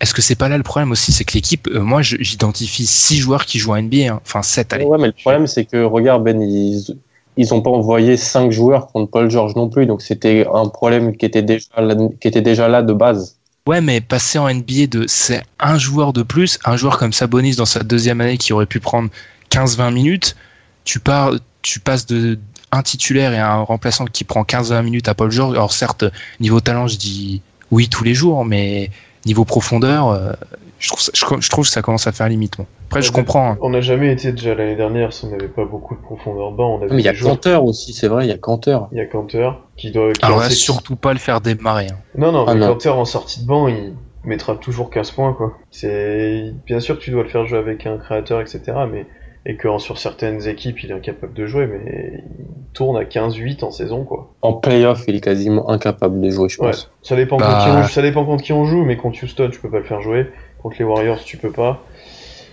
est-ce 0.00 0.14
que 0.14 0.22
c'est 0.22 0.36
pas 0.36 0.48
là 0.48 0.56
le 0.56 0.62
problème 0.62 0.92
aussi? 0.92 1.12
C'est 1.12 1.24
que 1.24 1.34
l'équipe, 1.34 1.68
euh, 1.68 1.80
moi, 1.80 2.02
j'identifie 2.02 2.86
six 2.86 3.18
joueurs 3.18 3.44
qui 3.44 3.58
jouent 3.58 3.74
à 3.74 3.82
NBA, 3.82 4.12
hein. 4.12 4.20
enfin 4.24 4.42
sept. 4.42 4.72
allez. 4.72 4.84
Ouais, 4.84 4.98
mais 4.98 5.08
le 5.08 5.12
problème, 5.12 5.46
c'est 5.46 5.64
que, 5.64 5.82
regarde, 5.82 6.22
Ben, 6.22 6.40
ils, 6.40 6.96
ils 7.36 7.54
ont 7.54 7.62
pas 7.62 7.70
envoyé 7.70 8.16
cinq 8.16 8.52
joueurs 8.52 8.88
contre 8.88 9.10
Paul 9.10 9.30
George 9.30 9.54
non 9.56 9.68
plus. 9.68 9.86
Donc, 9.86 10.02
c'était 10.02 10.46
un 10.52 10.68
problème 10.68 11.16
qui 11.16 11.26
était 11.26 11.42
déjà 11.42 11.66
là, 11.78 11.94
qui 12.20 12.28
était 12.28 12.42
déjà 12.42 12.68
là 12.68 12.82
de 12.82 12.92
base. 12.92 13.38
Ouais, 13.66 13.80
mais 13.82 14.00
passer 14.00 14.38
en 14.38 14.48
NBA 14.48 14.86
de 14.88 15.04
c'est 15.06 15.42
un 15.60 15.76
joueur 15.78 16.14
de 16.14 16.22
plus, 16.22 16.58
un 16.64 16.76
joueur 16.76 16.96
comme 16.96 17.12
Sabonis 17.12 17.56
dans 17.56 17.66
sa 17.66 17.80
deuxième 17.80 18.20
année 18.22 18.38
qui 18.38 18.54
aurait 18.54 18.64
pu 18.64 18.80
prendre 18.80 19.10
15-20 19.50 19.92
minutes, 19.92 20.36
tu 20.84 21.00
pars, 21.00 21.34
tu 21.60 21.78
passes 21.78 22.06
de 22.06 22.38
un 22.72 22.82
titulaire 22.82 23.32
et 23.32 23.38
un 23.38 23.60
remplaçant 23.60 24.06
qui 24.06 24.24
prend 24.24 24.42
15-20 24.42 24.82
minutes 24.84 25.08
à 25.08 25.14
Paul 25.14 25.30
George. 25.30 25.54
Alors 25.54 25.72
certes, 25.72 26.04
niveau 26.40 26.60
talent, 26.60 26.86
je 26.86 26.96
dis 26.96 27.42
oui 27.70 27.88
tous 27.88 28.04
les 28.04 28.14
jours, 28.14 28.44
mais 28.44 28.90
niveau 29.26 29.44
profondeur, 29.44 30.08
euh, 30.08 30.32
je 30.78 30.88
trouve, 30.88 31.00
ça, 31.00 31.10
je, 31.14 31.24
je 31.40 31.50
trouve 31.50 31.64
que 31.66 31.70
ça 31.70 31.82
commence 31.82 32.06
à 32.06 32.12
faire 32.12 32.28
limite. 32.28 32.54
Après, 32.86 33.02
je 33.02 33.12
comprends. 33.12 33.50
hein. 33.52 33.58
On 33.60 33.70
n'a 33.70 33.80
jamais 33.80 34.12
été 34.12 34.32
déjà 34.32 34.54
l'année 34.54 34.76
dernière 34.76 35.12
si 35.12 35.26
on 35.26 35.30
n'avait 35.30 35.48
pas 35.48 35.64
beaucoup 35.64 35.94
de 35.96 36.00
profondeur 36.00 36.52
de 36.52 36.56
banc. 36.56 36.76
On 36.78 36.82
avait 36.82 36.94
Mais 36.94 37.02
il 37.02 37.04
y 37.04 37.08
a 37.08 37.14
Canteur 37.14 37.64
aussi, 37.64 37.92
c'est 37.92 38.08
vrai, 38.08 38.24
il 38.26 38.28
y 38.28 38.32
a 38.32 38.38
Canteur. 38.38 38.88
il 38.92 38.98
y 38.98 39.00
a 39.00 39.06
Canteur 39.06 39.66
qui 39.76 39.90
doit. 39.90 40.12
qui 40.12 40.24
Alors 40.24 40.38
là, 40.40 40.48
sait- 40.48 40.54
surtout 40.54 40.96
pas 40.96 41.12
le 41.12 41.18
faire 41.18 41.40
démarrer. 41.40 41.88
hein. 41.88 41.96
Non, 42.16 42.32
non, 42.32 42.44
Ah, 42.46 42.54
mais 42.54 42.60
non. 42.60 42.68
Canteur 42.68 42.98
en 42.98 43.04
sortie 43.04 43.42
de 43.42 43.46
banc, 43.46 43.68
il 43.68 43.92
mettra 44.24 44.54
toujours 44.56 44.88
15 44.90 45.10
points, 45.10 45.32
quoi. 45.34 45.52
C'est 45.70 46.52
bien 46.66 46.80
sûr 46.80 46.98
que 46.98 47.02
tu 47.04 47.10
dois 47.10 47.22
le 47.24 47.28
faire 47.28 47.46
jouer 47.46 47.58
avec 47.58 47.84
un 47.86 47.98
créateur, 47.98 48.40
etc. 48.40 48.62
Mais 48.90 49.06
et 49.48 49.56
que 49.56 49.78
sur 49.78 49.98
certaines 49.98 50.46
équipes, 50.46 50.82
il 50.84 50.90
est 50.90 50.94
incapable 50.94 51.32
de 51.32 51.46
jouer, 51.46 51.66
mais 51.66 52.22
il 52.38 52.44
tourne 52.74 52.96
à 52.98 53.04
15-8 53.04 53.64
en 53.64 53.70
saison, 53.70 54.04
quoi. 54.04 54.34
En 54.42 54.52
playoff, 54.52 55.02
il 55.08 55.16
est 55.16 55.20
quasiment 55.20 55.68
incapable 55.70 56.20
de 56.20 56.28
jouer, 56.30 56.48
je 56.50 56.60
Ouais. 56.60 56.66
pense. 56.70 56.90
Ça 57.02 57.16
dépend, 57.16 57.38
Bah. 57.38 57.46
contre 57.46 57.64
qui 57.64 57.70
on, 57.70 57.82
ça 57.88 58.02
dépend 58.02 58.24
contre 58.26 58.44
qui 58.44 58.52
on 58.52 58.64
joue, 58.66 58.84
mais 58.84 58.96
contre 58.96 59.24
Houston, 59.24 59.48
tu 59.50 59.58
peux 59.58 59.70
pas 59.70 59.78
le 59.78 59.84
faire 59.84 60.02
jouer. 60.02 60.26
Contre 60.62 60.76
les 60.78 60.84
Warriors, 60.84 61.24
tu 61.24 61.38
peux 61.38 61.50
pas. 61.50 61.82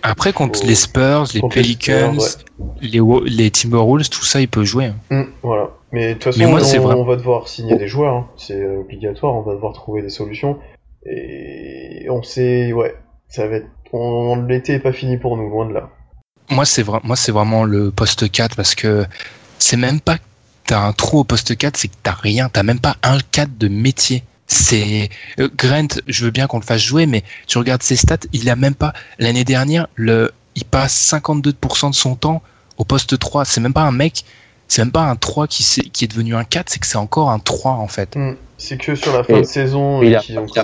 Après, 0.02 0.32
contre 0.32 0.64
les 0.66 0.74
Spurs, 0.74 1.24
les 1.34 1.40
contre 1.40 1.56
les 1.56 1.62
Pelicans, 1.62 2.16
les, 2.80 3.00
Wo- 3.00 3.24
les 3.24 3.50
Timberwolves, 3.50 4.08
tout 4.08 4.24
ça, 4.24 4.40
il 4.40 4.48
peut 4.48 4.64
jouer. 4.64 4.86
hein. 4.86 4.94
Hum, 5.10 5.26
voilà. 5.42 5.70
Mais 5.92 6.08
de 6.08 6.12
toute 6.14 6.24
façon, 6.24 6.48
moi, 6.48 6.60
on, 6.62 6.80
vrai. 6.80 6.94
on 6.94 7.04
va 7.04 7.16
devoir 7.16 7.48
signer 7.48 7.76
des 7.76 7.88
joueurs, 7.88 8.14
hein. 8.14 8.26
c'est 8.36 8.60
euh, 8.62 8.78
obligatoire, 8.80 9.34
on 9.34 9.42
va 9.42 9.54
devoir 9.54 9.72
trouver 9.72 10.00
des 10.02 10.08
solutions. 10.08 10.58
Et 11.04 12.06
on 12.10 12.22
sait, 12.22 12.72
ouais, 12.72 12.94
ça 13.28 13.46
va 13.46 13.56
être. 13.56 13.66
On, 13.92 14.36
L'été 14.48 14.74
est 14.74 14.78
pas 14.80 14.92
fini 14.92 15.16
pour 15.16 15.36
nous, 15.36 15.48
loin 15.48 15.66
de 15.66 15.74
là. 15.74 15.90
Moi, 16.50 16.64
c'est 16.64 16.82
vrai, 16.82 17.00
moi, 17.02 17.16
c'est 17.16 17.32
vraiment 17.32 17.64
le 17.64 17.90
poste 17.90 18.30
4 18.30 18.56
parce 18.56 18.74
que 18.74 19.04
c'est 19.58 19.76
même 19.76 20.00
pas 20.00 20.18
que 20.18 20.22
t'as 20.66 20.80
un 20.80 20.92
trou 20.92 21.20
au 21.20 21.24
poste 21.24 21.56
4, 21.56 21.76
c'est 21.76 21.88
que 21.88 21.94
t'as 22.02 22.12
rien, 22.12 22.48
t'as 22.48 22.62
même 22.62 22.80
pas 22.80 22.96
un 23.02 23.18
4 23.32 23.58
de 23.58 23.68
métier. 23.68 24.22
C'est 24.46 25.10
euh, 25.40 25.48
Grant, 25.56 25.88
je 26.06 26.24
veux 26.24 26.30
bien 26.30 26.46
qu'on 26.46 26.58
le 26.58 26.64
fasse 26.64 26.82
jouer, 26.82 27.06
mais 27.06 27.24
tu 27.48 27.58
regardes 27.58 27.82
ses 27.82 27.96
stats, 27.96 28.18
il 28.32 28.48
a 28.48 28.54
même 28.56 28.74
pas 28.76 28.92
l'année 29.18 29.44
dernière, 29.44 29.88
le, 29.96 30.30
il 30.54 30.64
passe 30.64 31.12
52% 31.12 31.90
de 31.90 31.94
son 31.94 32.14
temps 32.14 32.42
au 32.78 32.84
poste 32.84 33.18
3. 33.18 33.44
C'est 33.44 33.60
même 33.60 33.72
pas 33.72 33.82
un 33.82 33.90
mec, 33.92 34.24
c'est 34.68 34.82
même 34.82 34.92
pas 34.92 35.02
un 35.02 35.16
3 35.16 35.48
qui, 35.48 35.64
est 36.04 36.06
devenu 36.08 36.36
un 36.36 36.44
4, 36.44 36.70
c'est 36.70 36.78
que 36.78 36.86
c'est 36.86 36.96
encore 36.98 37.30
un 37.30 37.40
3 37.40 37.72
en 37.72 37.88
fait. 37.88 38.14
Hum, 38.16 38.36
C'est 38.56 38.78
que 38.78 38.94
sur 38.94 39.12
la 39.12 39.24
fin 39.24 39.36
Et- 39.36 39.40
de 39.40 39.46
saison 39.46 40.00
il 40.02 40.14
a, 40.14 40.22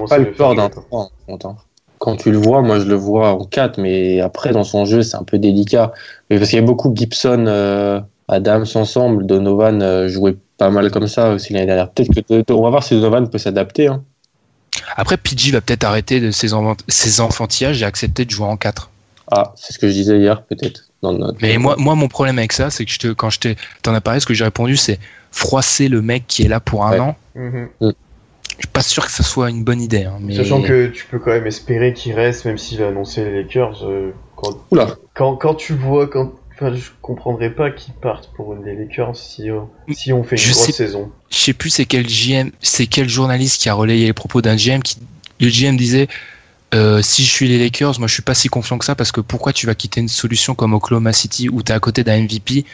pas 0.09 0.19
le 0.19 0.33
faire 0.33 0.55
d'un 0.55 0.71
jouer. 0.71 0.83
3 0.89 1.11
en 1.29 1.39
hein. 1.45 1.57
Quand 2.03 2.17
tu 2.17 2.33
le 2.33 2.39
vois, 2.39 2.63
moi 2.63 2.81
je 2.81 2.85
le 2.87 2.97
vois 2.97 3.31
en 3.31 3.45
4, 3.45 3.79
mais 3.79 4.21
après 4.21 4.51
dans 4.51 4.65
son 4.65 4.85
jeu 4.85 5.03
c'est 5.03 5.17
un 5.17 5.23
peu 5.23 5.39
délicat. 5.39 5.93
Mais 6.29 6.39
parce 6.39 6.51
qu'il 6.51 6.59
y 6.59 6.63
a 6.63 6.67
beaucoup 6.67 6.93
Gibson, 6.93 7.45
euh, 7.47 8.01
Adams 8.27 8.67
ensemble, 8.75 9.25
Donovan 9.25 9.81
euh, 9.81 10.09
jouait 10.09 10.35
pas 10.59 10.69
mal 10.69 10.91
comme 10.91 11.07
ça 11.07 11.31
aussi 11.31 11.53
l'année 11.53 11.67
dernière. 11.67 11.91
Peut-être 11.91 12.11
que 12.47 12.53
on 12.53 12.63
va 12.65 12.71
voir 12.71 12.83
si 12.83 12.95
Donovan 12.95 13.31
peut 13.31 13.39
s'adapter. 13.39 13.87
Hein. 13.87 14.03
Après, 14.97 15.17
PG 15.17 15.53
va 15.53 15.61
peut-être 15.61 15.85
arrêter 15.85 16.19
de 16.19 16.33
ses, 16.33 16.55
enfantillages 17.21 17.81
et 17.83 17.85
accepter 17.85 18.25
de 18.25 18.31
jouer 18.33 18.47
en 18.47 18.57
4. 18.57 18.91
Ah, 19.31 19.53
c'est 19.55 19.73
ce 19.73 19.79
que 19.79 19.87
je 19.87 19.93
disais 19.93 20.19
hier 20.19 20.43
peut-être. 20.43 20.87
notre- 21.05 21.37
Mais 21.41 21.57
moi, 21.57 21.77
moi, 21.79 21.95
mon 21.95 22.09
problème 22.09 22.39
avec 22.39 22.53
ça, 22.53 22.71
c'est 22.71 22.85
que 22.85 22.91
je 22.91 22.99
te, 22.99 23.13
quand 23.13 23.31
je 23.31 23.39
t'ai- 23.39 23.57
t'en 23.83 23.95
as 23.95 24.01
parlé, 24.01 24.19
ce 24.19 24.27
que 24.27 24.35
j'ai 24.35 24.43
répondu, 24.43 24.77
c'est 24.77 24.99
froisser 25.31 25.89
le 25.89 26.03
mec 26.03 26.25
qui 26.27 26.43
est 26.43 26.49
là 26.49 26.59
pour 26.59 26.85
un 26.85 26.91
Ouais. 26.93 26.99
an. 26.99 27.17
Mhm. 27.37 27.69
Je 27.81 27.87
suis 28.63 28.73
pas 28.73 28.83
sûr 28.83 29.05
que 29.07 29.13
ça 29.13 29.23
soit 29.23 29.51
une 29.51 29.65
bonne 29.65 29.81
idée. 29.81 30.05
hein, 30.05 30.19
mais... 30.21 30.35
Sachant 30.37 30.63
que 30.63 30.87
tu 30.89 31.05
peux 31.07 31.19
quand 31.19 31.31
même 31.31 31.47
espérer 31.47 31.93
qu'il 31.95 32.15
reste, 32.15 32.45
même 32.45 32.59
s'il 32.59 32.83
a 32.83 32.89
annoncé 32.89 33.25
les 33.25 33.43
Lakers. 33.43 33.85
euh, 33.85 34.11
quand, 34.37 34.59
Oula. 34.71 34.97
quand, 35.15 35.37
quand 35.37 35.55
tu 35.55 35.73
vois, 35.75 36.07
quand, 36.09 36.33
enfin, 36.55 36.75
je 36.75 36.91
comprendrais 37.01 37.51
pas 37.51 37.71
qu'ils 37.71 37.95
partent 37.95 38.31
pour 38.35 38.55
une 38.55 38.63
des 38.65 38.75
Lakers 38.75 39.17
si, 39.17 39.51
euh, 39.51 39.61
si 39.93 40.13
on 40.13 40.23
fait 40.25 40.37
une 40.37 40.43
Je 40.43 40.53
grosse 40.53 40.67
sais- 40.67 40.73
saison. 40.73 41.11
Je 41.31 41.37
sais 41.37 41.53
plus 41.53 41.71
c'est 41.71 41.85
quel 41.87 42.07
GM, 42.07 42.51
c'est 42.61 42.87
quel 42.87 43.09
journaliste 43.09 43.61
qui 43.63 43.69
a 43.69 43.75
relayé 43.75 44.07
les 44.07 44.13
propos 44.13 44.43
d'un 44.43 44.57
GM 44.57 44.81
qui, 44.83 44.97
le 45.41 45.49
GM 45.49 45.77
disait, 45.77 46.09
euh, 46.75 47.03
si 47.03 47.25
je 47.25 47.31
suis 47.31 47.49
les 47.49 47.59
Lakers, 47.59 47.99
moi 47.99 48.09
je 48.09 48.15
suis 48.15 48.23
pas 48.23 48.35
si 48.35 48.49
confiant 48.49 48.79
que 48.79 48.85
ça 48.85 48.95
parce 48.95 49.13
que 49.13 49.21
pourquoi 49.21 49.53
tu 49.53 49.67
vas 49.67 49.75
quitter 49.75 50.01
une 50.01 50.09
solution 50.09 50.55
comme 50.55 50.73
Oklahoma 50.75 51.13
City 51.13 51.49
où 51.49 51.63
t'es 51.63 51.73
à 51.73 51.81
côté 51.81 52.03
d'un 52.05 52.19
MVP, 52.23 52.65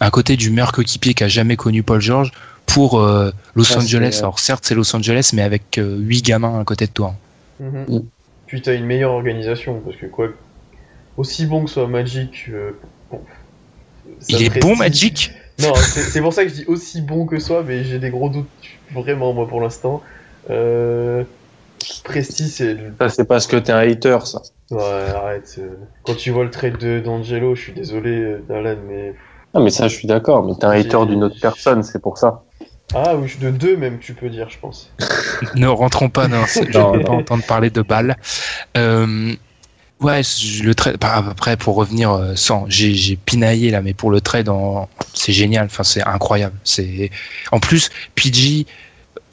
à 0.00 0.10
côté 0.10 0.36
du 0.36 0.50
meilleur 0.50 0.72
coéquipier 0.72 1.14
qui 1.14 1.24
a 1.24 1.28
jamais 1.28 1.56
connu 1.56 1.82
Paul 1.82 2.00
George 2.00 2.32
pour 2.76 3.00
euh, 3.00 3.30
Los 3.54 3.76
Angeles. 3.76 4.10
c'est- 4.12 4.18
Alors 4.20 4.38
certes 4.38 4.64
c'est 4.66 4.74
Los 4.74 4.94
Angeles 4.94 5.30
mais 5.32 5.42
avec 5.42 5.78
euh, 5.78 5.96
huit 5.98 6.22
gamins 6.22 6.60
à 6.60 6.64
côté 6.64 6.86
de 6.86 6.92
toi. 6.92 7.14
Mm. 7.58 8.00
Puis 8.46 8.60
t'as 8.60 8.74
une 8.74 8.84
meilleure 8.84 9.12
organisation, 9.12 9.80
parce 9.84 9.96
que 9.96 10.06
quoi, 10.06 10.28
aussi 11.16 11.46
bon 11.46 11.64
que 11.64 11.70
soit 11.70 11.88
Magic, 11.88 12.50
euh, 12.50 12.72
bon, 13.10 13.20
Il 14.28 14.42
est 14.42 14.60
bon 14.60 14.74
si- 14.74 14.78
Magic. 14.78 15.30
Non, 15.62 15.72
c'est 15.74 16.02
c'est 16.02 16.20
pour 16.20 16.34
ça 16.34 16.44
que 16.44 16.50
je 16.50 16.54
dis 16.54 16.64
aussi 16.66 17.00
bon 17.00 17.24
que 17.24 17.38
soit, 17.38 17.62
mais 17.62 17.82
j'ai 17.82 17.98
des 17.98 18.10
gros 18.10 18.28
doutes, 18.28 18.46
vraiment, 18.92 19.32
moi, 19.32 19.48
pour 19.48 19.60
l'instant. 19.62 20.02
Euh, 20.50 21.24
Presti, 22.04 22.48
c'est... 22.48 22.76
Ça 23.00 23.08
c'est 23.08 23.24
parce 23.24 23.46
que 23.46 23.56
t'es 23.56 23.72
un 23.72 23.78
hater 23.78 24.18
ça. 24.26 24.42
Ouais, 24.70 25.10
arrête. 25.14 25.56
euh, 25.58 25.70
Quand 26.04 26.14
tu 26.14 26.30
vois 26.30 26.44
le 26.44 26.50
trade 26.50 26.76
de 26.78 27.00
d'Angelo, 27.00 27.54
je 27.54 27.62
suis 27.62 27.72
désolé, 27.72 28.10
euh, 28.10 28.44
Darlan, 28.48 28.76
mais... 28.86 29.14
Non 29.54 29.62
mais 29.64 29.70
ça 29.70 29.88
je 29.88 29.96
suis 29.96 30.06
d'accord, 30.06 30.44
mais 30.44 30.54
t'es 30.54 30.66
un 30.66 30.74
J'ai- 30.74 30.80
hater 30.88 31.06
d'une 31.06 31.24
autre 31.24 31.40
personne, 31.40 31.82
c'est 31.82 32.00
pour 32.02 32.18
ça. 32.18 32.42
Ah, 32.94 33.16
oui, 33.16 33.30
de 33.40 33.50
deux 33.50 33.76
même, 33.76 33.98
tu 33.98 34.14
peux 34.14 34.28
dire, 34.28 34.48
je 34.48 34.58
pense. 34.58 34.90
ne 35.54 35.66
rentrons 35.66 36.08
pas 36.08 36.28
dans 36.28 36.46
ce- 36.46 36.60
je 36.70 36.78
ne 36.78 36.98
veux 36.98 37.04
pas 37.04 37.12
entendre 37.12 37.44
parler 37.44 37.70
de 37.70 37.82
balles. 37.82 38.16
Euh, 38.76 39.34
ouais, 40.00 40.22
je- 40.22 40.62
le 40.62 40.74
trade. 40.74 40.96
bah, 41.00 41.24
Après, 41.30 41.56
pour 41.56 41.74
revenir 41.74 42.12
euh, 42.12 42.34
sans, 42.36 42.64
j'ai 42.68 42.94
j'ai 42.94 43.16
pinaillé 43.16 43.70
là, 43.70 43.82
mais 43.82 43.92
pour 43.92 44.10
le 44.10 44.20
trade, 44.20 44.48
en- 44.48 44.88
c'est 45.14 45.32
génial. 45.32 45.66
Enfin, 45.66 45.82
c'est 45.82 46.02
incroyable. 46.02 46.54
C'est 46.64 47.10
en 47.52 47.58
plus 47.60 47.90
PG. 48.14 48.66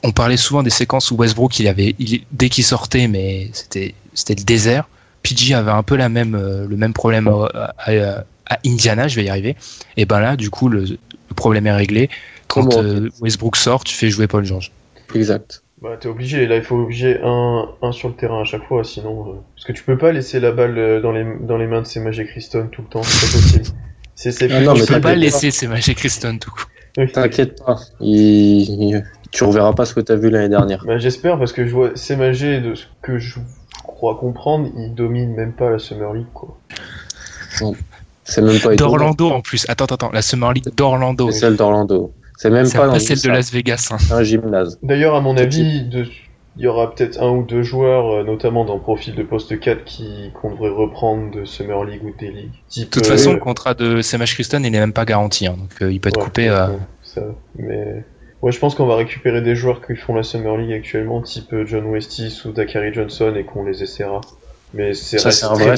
On 0.02 0.10
parlait 0.12 0.36
souvent 0.36 0.62
des 0.62 0.70
séquences 0.70 1.10
où 1.10 1.16
Westbrook, 1.16 1.58
il 1.60 1.68
avait, 1.68 1.94
il, 1.98 2.22
dès 2.32 2.48
qu'il 2.50 2.64
sortait, 2.64 3.08
mais 3.08 3.48
c'était 3.52 3.94
c'était 4.14 4.34
le 4.34 4.44
désert. 4.44 4.88
PG 5.22 5.54
avait 5.54 5.70
un 5.70 5.82
peu 5.82 5.96
la 5.96 6.08
même, 6.10 6.34
euh, 6.34 6.66
le 6.68 6.76
même 6.76 6.92
problème 6.92 7.28
à, 7.28 7.72
à- 7.78 8.24
à 8.50 8.58
Indiana, 8.66 9.08
je 9.08 9.16
vais 9.16 9.24
y 9.24 9.30
arriver. 9.30 9.56
Et 9.96 10.04
ben 10.04 10.20
là, 10.20 10.36
du 10.36 10.50
coup, 10.50 10.68
le, 10.68 10.82
le 10.84 11.34
problème 11.34 11.66
est 11.66 11.72
réglé. 11.72 12.10
Quand 12.54 12.62
Comment 12.68 12.82
euh, 12.82 13.08
Westbrook 13.20 13.56
sort, 13.56 13.82
tu 13.84 13.94
fais 13.94 14.08
jouer 14.10 14.26
Paul 14.28 14.44
George. 14.44 14.70
Exact. 15.14 15.62
Bah, 15.82 15.96
t'es 16.00 16.08
obligé, 16.08 16.46
là, 16.46 16.56
il 16.56 16.62
faut 16.62 16.76
obliger 16.76 17.18
un, 17.22 17.68
un 17.82 17.92
sur 17.92 18.08
le 18.08 18.14
terrain 18.14 18.40
à 18.40 18.44
chaque 18.44 18.64
fois, 18.66 18.84
sinon... 18.84 19.28
euh, 19.28 19.32
Parce 19.54 19.66
que 19.66 19.72
tu 19.72 19.82
peux 19.82 19.98
pas 19.98 20.12
laisser 20.12 20.40
la 20.40 20.52
balle 20.52 20.78
euh, 20.78 21.00
dans 21.00 21.12
les, 21.12 21.26
dans 21.40 21.58
les 21.58 21.66
mains 21.66 21.82
de 21.82 21.86
ces 21.86 22.00
Magic 22.00 22.28
Criston 22.28 22.68
tout 22.72 22.82
le 22.82 22.88
temps, 22.88 23.02
c'est 23.02 23.26
pas 23.26 23.32
possible. 23.32 23.64
C'est 24.14 24.30
c'est 24.30 24.44
Ah 24.50 24.56
plus- 24.58 24.64
non, 24.66 24.74
tu 24.74 24.80
peux 24.80 24.86
pas 24.86 25.00
t'inquiète 25.00 25.18
laisser 25.18 25.50
ces 25.50 25.66
Magic 25.66 25.98
Criston 25.98 26.38
tout 26.38 26.50
coup. 26.52 26.64
Oui. 26.96 27.10
T'inquiète 27.10 27.62
pas, 27.64 27.76
il- 28.00 28.70
il- 28.92 29.04
tu 29.32 29.42
reverras 29.44 29.72
pas 29.72 29.84
ce 29.84 29.94
que 29.94 30.00
t'as 30.00 30.14
vu 30.14 30.30
l'année 30.30 30.48
dernière. 30.48 30.84
Bah, 30.86 30.96
j'espère 30.98 31.38
parce 31.38 31.52
que 31.52 31.66
je 31.66 31.72
vois 31.74 31.90
CMAG 31.96 32.62
de 32.62 32.76
ce 32.76 32.84
que 33.02 33.18
je 33.18 33.40
crois 33.82 34.16
comprendre, 34.16 34.68
il 34.76 34.94
domine 34.94 35.34
même 35.34 35.52
pas 35.52 35.70
la 35.70 35.78
Summer 35.80 36.14
League 36.14 36.26
quoi. 36.32 36.56
C'est 38.24 38.40
même 38.42 38.58
pas. 38.60 38.74
D'Orlando 38.74 39.30
en 39.30 39.40
plus. 39.40 39.66
Attends, 39.68 39.84
attends, 39.84 39.94
attends. 39.96 40.10
La 40.12 40.22
Summer 40.22 40.52
League 40.52 40.68
d'Orlando. 40.74 41.30
C'est 41.30 41.40
celle 41.40 41.56
d'Orlando. 41.56 42.12
C'est 42.36 42.50
même 42.50 42.70
pas 42.70 42.78
pas 42.80 42.86
dans 42.88 42.98
celle 42.98 43.20
de 43.20 43.28
Las 43.30 43.52
Vegas. 43.52 43.88
hein. 43.92 43.96
un 44.10 44.22
gymnase. 44.22 44.78
D'ailleurs, 44.82 45.14
à 45.14 45.20
mon 45.20 45.36
avis, 45.36 45.82
de... 45.84 46.04
il 46.56 46.62
y 46.62 46.66
aura 46.66 46.94
peut-être 46.94 47.20
un 47.22 47.30
ou 47.30 47.42
deux 47.44 47.62
joueurs, 47.62 48.10
euh, 48.12 48.24
notamment 48.24 48.64
dans 48.64 48.74
le 48.74 48.80
profil 48.80 49.14
de 49.14 49.22
poste 49.22 49.58
4, 49.58 49.84
qui 49.84 50.30
qu'on 50.34 50.50
devrait 50.52 50.70
reprendre 50.70 51.30
de 51.32 51.44
Summer 51.44 51.84
League 51.84 52.02
ou 52.04 52.12
des 52.18 52.30
ligues. 52.30 52.52
De 52.76 52.84
toute 52.84 53.06
façon, 53.06 53.32
le 53.32 53.38
contrat 53.40 53.74
de 53.74 54.02
Semash 54.02 54.34
Christon, 54.34 54.62
il 54.64 54.70
n'est 54.72 54.78
même 54.80 54.92
pas 54.92 55.04
garanti. 55.04 55.46
hein. 55.46 55.56
donc 55.58 55.70
euh, 55.82 55.92
il 55.92 56.00
peut 56.00 56.08
être 56.10 56.20
coupé. 56.20 56.48
euh, 56.48 56.68
Ça, 57.02 57.22
mais 57.56 58.04
ouais, 58.42 58.52
je 58.52 58.58
pense 58.58 58.74
qu'on 58.74 58.86
va 58.86 58.96
récupérer 58.96 59.40
des 59.40 59.54
joueurs 59.54 59.80
qui 59.84 59.94
font 59.96 60.14
la 60.14 60.22
Summer 60.22 60.56
League 60.56 60.72
actuellement, 60.72 61.22
type 61.22 61.52
euh, 61.52 61.64
John 61.66 61.86
Westis 61.86 62.42
ou 62.44 62.52
Dakari 62.52 62.92
Johnson, 62.92 63.32
et 63.36 63.44
qu'on 63.44 63.64
les 63.64 63.82
essaiera. 63.82 64.20
Mais 64.74 64.92
c'est 64.94 65.18
Ça, 65.18 65.28
reste 65.28 65.38
c'est 65.38 65.46
un 65.46 65.54
très 65.54 65.64
vrai, 65.66 65.76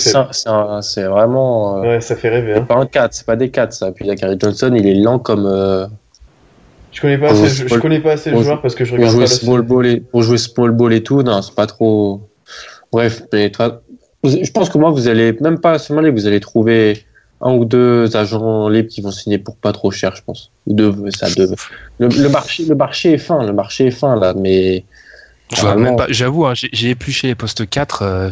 c'est 0.83 1.05
vraiment. 1.05 1.79
euh, 1.79 1.83
Ouais, 1.83 2.01
ça 2.01 2.17
fait 2.17 2.31
rêver. 2.31 2.53
c'est 2.55 2.61
Hein. 2.61 2.65
pas 2.65 2.77
un 2.77 2.87
4, 2.87 3.13
c'est 3.13 3.27
pas 3.27 3.37
des 3.37 3.51
4 3.51 3.73
ça. 3.75 3.93
Puis 3.93 4.07
Zachary 4.07 4.37
Johnson, 4.41 4.73
il 4.75 4.87
est 4.87 4.95
lent 4.95 5.19
comme. 5.19 5.47
Je 6.97 7.01
connais 7.03 7.19
pas 7.19 7.29
Pour 7.29 7.45
assez, 7.45 7.69
je, 7.69 7.79
connais 7.79 8.01
pas 8.01 8.13
assez 8.13 8.31
le 8.31 8.37
pour 8.37 8.43
joueur 8.45 8.63
parce 8.63 8.75
que 8.75 8.85
je 8.87 8.91
pour 8.91 8.99
regarde 8.99 9.15
jouer 9.17 9.25
pas 9.25 9.31
small 9.31 9.61
ball 9.63 9.87
et 9.87 10.01
pour 10.01 10.23
jouer 10.23 10.39
small 10.39 10.71
ball 10.71 10.95
et 10.95 11.03
tout, 11.03 11.23
non, 11.23 11.43
c'est 11.43 11.55
pas 11.55 11.67
trop. 11.67 12.27
Bref, 12.91 13.23
mais 13.35 13.51
toi, 13.51 13.83
vous- 14.23 14.43
je 14.43 14.51
pense 14.51 14.71
que 14.71 14.79
moi, 14.79 14.91
vous 14.91 15.07
allez 15.07 15.37
même 15.43 15.61
pas 15.61 15.79
seulement 15.79 16.01
aller, 16.01 16.11
vous 16.11 16.27
allez 16.27 16.41
trouver 16.41 17.05
un 17.43 17.53
ou 17.53 17.67
deux 17.67 18.17
agents 18.17 18.71
libres 18.71 18.89
qui 18.89 19.03
vont 19.03 19.11
signer 19.11 19.37
pour 19.37 19.57
pas 19.59 19.73
trop 19.73 19.91
cher, 19.91 20.17
je 20.17 20.23
pense. 20.23 20.53
Ou 20.67 20.73
deux, 20.73 20.95
ça 21.11 21.29
deux. 21.37 21.51
Le, 21.99 22.09
le 22.09 22.29
marché, 22.31 22.65
le 22.65 22.75
marché 22.75 23.13
est 23.13 23.19
fin, 23.19 23.45
le 23.45 23.53
marché 23.53 23.89
est 23.89 23.91
fin 23.91 24.17
là, 24.19 24.33
mais 24.35 24.87
Je 25.55 25.61
vois 25.61 25.75
même 25.77 25.97
pas- 25.97 26.07
J'avoue, 26.09 26.47
hein, 26.47 26.55
j'ai 26.55 26.71
j'ai 26.73 26.89
épluché 26.91 27.27
les 27.27 27.35
postes 27.35 27.69
4. 27.69 28.01
euh, 28.03 28.31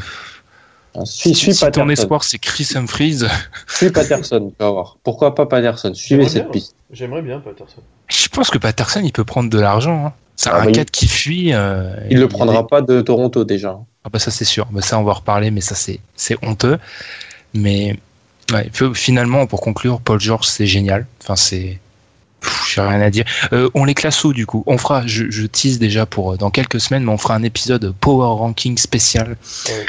Suis, 1.04 1.30
si 1.30 1.34
suis 1.34 1.54
si 1.54 1.60
ton 1.60 1.66
Patterson. 1.66 1.88
espoir 1.90 2.24
c'est 2.24 2.38
Chris 2.38 2.68
Humphries, 2.76 3.20
Suis 3.68 3.90
Patterson, 3.90 4.48
tu 4.50 4.54
vas 4.62 4.70
voir. 4.70 4.96
Pourquoi 5.02 5.34
pas 5.34 5.46
Patterson? 5.46 5.92
Suivez 5.94 6.28
cette 6.28 6.44
bien. 6.44 6.52
piste. 6.52 6.74
J'aimerais 6.92 7.22
bien 7.22 7.40
Patterson. 7.40 7.82
je 8.08 8.28
pense 8.28 8.50
que 8.50 8.58
Patterson 8.58 9.00
il 9.02 9.12
peut 9.12 9.24
prendre 9.24 9.50
de 9.50 9.58
l'argent. 9.58 10.06
Hein. 10.06 10.12
C'est 10.36 10.50
Ah 10.50 10.60
un 10.60 10.64
bah, 10.64 10.70
il- 10.70 10.76
4 10.76 10.90
qui 10.90 11.06
fuit. 11.08 11.52
euh, 11.52 11.94
Il 12.10 12.18
le 12.18 12.28
prendra 12.28 12.66
pas 12.66 12.80
de 12.82 13.00
Toronto 13.00 13.44
déjà. 13.44 13.78
Ah 14.04 14.08
bah 14.10 14.18
ça 14.18 14.30
c'est 14.30 14.44
sûr, 14.44 14.66
bah 14.70 14.82
ça 14.82 14.98
on 14.98 15.02
va 15.04 15.12
en 15.12 15.14
reparler, 15.14 15.50
mais 15.50 15.60
ça 15.60 15.74
c'est 15.74 15.98
c'est 16.14 16.36
honteux. 16.44 16.78
Mais 17.54 17.98
ouais, 18.52 18.70
finalement 18.94 19.46
pour 19.46 19.60
conclure, 19.60 20.00
Paul 20.00 20.20
George 20.20 20.46
c'est 20.46 20.66
génial. 20.66 21.06
Enfin 21.22 21.36
c'est, 21.36 21.78
j'ai 22.72 22.80
rien 22.80 23.00
à 23.00 23.10
dire. 23.10 23.24
Euh, 23.52 23.68
on 23.74 23.84
les 23.84 23.94
classe 23.94 24.22
où 24.24 24.32
du 24.32 24.46
coup? 24.46 24.62
On 24.66 24.78
fera, 24.78 25.06
je, 25.06 25.30
je 25.30 25.46
tease 25.46 25.78
déjà 25.78 26.06
pour 26.06 26.32
euh, 26.32 26.36
dans 26.36 26.50
quelques 26.50 26.80
semaines, 26.80 27.04
mais 27.04 27.12
on 27.12 27.18
fera 27.18 27.34
un 27.34 27.42
épisode 27.42 27.94
Power 28.00 28.38
Ranking 28.38 28.76
spécial. 28.78 29.36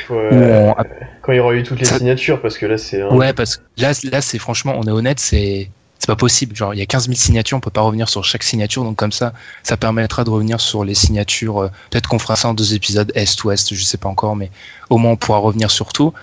Faut, 0.07 0.15
euh, 0.15 0.71
on- 0.77 0.83
Quand 1.21 1.31
il 1.31 1.37
y 1.37 1.39
aura 1.39 1.53
eu 1.55 1.63
toutes 1.63 1.79
les 1.79 1.85
Ça- 1.85 1.97
signatures, 1.97 2.41
parce 2.41 2.57
que 2.57 2.65
là 2.65 2.77
c'est. 2.77 3.01
un- 3.01 3.09
Ouais, 3.09 3.33
parce 3.33 3.57
que 3.57 3.61
là, 3.77 3.91
là 4.03 4.21
c'est 4.21 4.37
franchement, 4.39 4.73
on 4.77 4.83
est 4.83 4.91
honnête, 4.91 5.19
c'est 5.19 5.69
c'est 5.97 6.07
pas 6.07 6.15
possible. 6.17 6.55
Genre, 6.55 6.73
il 6.73 6.79
y 6.79 6.83
a 6.83 6.85
15 6.85 7.05
000 7.05 7.15
signatures, 7.15 7.57
on 7.57 7.61
peut 7.61 7.69
pas 7.71 7.81
revenir 7.81 8.09
sur 8.09 8.23
chaque 8.25 8.43
signature, 8.43 8.83
donc 8.83 8.97
comme 8.97 9.13
ça, 9.13 9.31
ça 9.63 9.77
permettra 9.77 10.23
de 10.25 10.29
revenir 10.29 10.59
sur 10.59 10.83
les 10.83 10.93
signatures. 10.93 11.59
euh, 11.63 11.67
Peut-être 11.89 12.09
qu'on 12.09 12.19
fera 12.19 12.35
ça 12.35 12.49
en 12.49 12.53
deux 12.53 12.73
épisodes, 12.75 13.11
Est-Ouest, 13.15 13.73
je 13.73 13.81
sais 13.83 13.97
pas 13.97 14.09
encore, 14.09 14.35
mais 14.35 14.51
au 14.89 14.97
moins 14.97 15.11
on 15.11 15.15
pourra 15.15 15.37
revenir 15.39 15.71
sur 15.71 15.93
tout. 15.93 16.13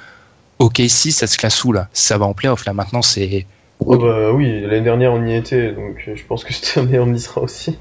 Ok, 0.59 0.81
si 0.89 1.11
ça 1.11 1.27
se 1.27 1.37
classe 1.39 1.65
où 1.65 1.73
là? 1.73 1.89
Ça 1.93 2.19
va 2.19 2.27
en 2.27 2.35
playoff 2.35 2.65
là. 2.67 2.73
Maintenant, 2.75 3.03
c'est 3.03 3.47
Oh 3.87 3.99
bah 3.99 4.33
oui, 4.33 4.61
l'année 4.61 4.81
dernière 4.81 5.13
on 5.13 5.25
y 5.27 5.35
était, 5.35 5.73
donc 5.73 6.05
euh, 6.07 6.15
je 6.15 6.25
pense 6.25 6.45
que 6.45 6.53
cette 6.53 6.79
année 6.79 6.99
on 6.99 7.13
y 7.13 7.21
sera 7.21 7.43
aussi. 7.43 7.79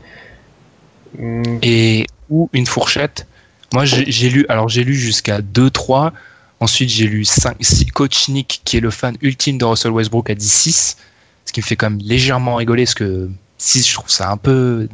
Hmm, 1.18 1.60
et 1.62 2.06
ou 2.30 2.50
une 2.54 2.66
fourchette. 2.66 3.28
Moi, 3.74 3.86
j'ai 3.86 4.30
lu, 4.30 4.46
alors 4.50 4.68
j'ai 4.68 4.84
lu 4.84 4.96
jusqu'à 4.96 5.40
2-3. 5.40 6.12
Ensuite, 6.60 6.90
j'ai 6.90 7.08
lu 7.08 7.24
5, 7.24 7.58
6. 7.60 7.92
Coach 7.92 8.28
Nick, 8.28 8.62
qui 8.66 8.78
est 8.78 8.82
le 8.82 8.92
fan 8.92 9.16
ultime 9.22 9.58
de 9.58 9.66
Russell 9.66 9.92
Westbrook, 9.92 10.30
a 10.30 10.36
dit 10.36 10.48
6. 10.48 10.98
Ce 11.46 11.54
qui 11.54 11.62
me 11.62 11.66
fait 11.66 11.76
quand 11.76 11.90
même 11.90 12.00
légèrement 12.04 12.56
rigoler, 12.56 12.84
parce 12.84 12.96
que 12.96 13.30
6, 13.58 13.88
je 13.88 13.94
trouve 13.94 14.10
ça 14.10 14.30
un 14.30 14.38
peu 14.38 14.90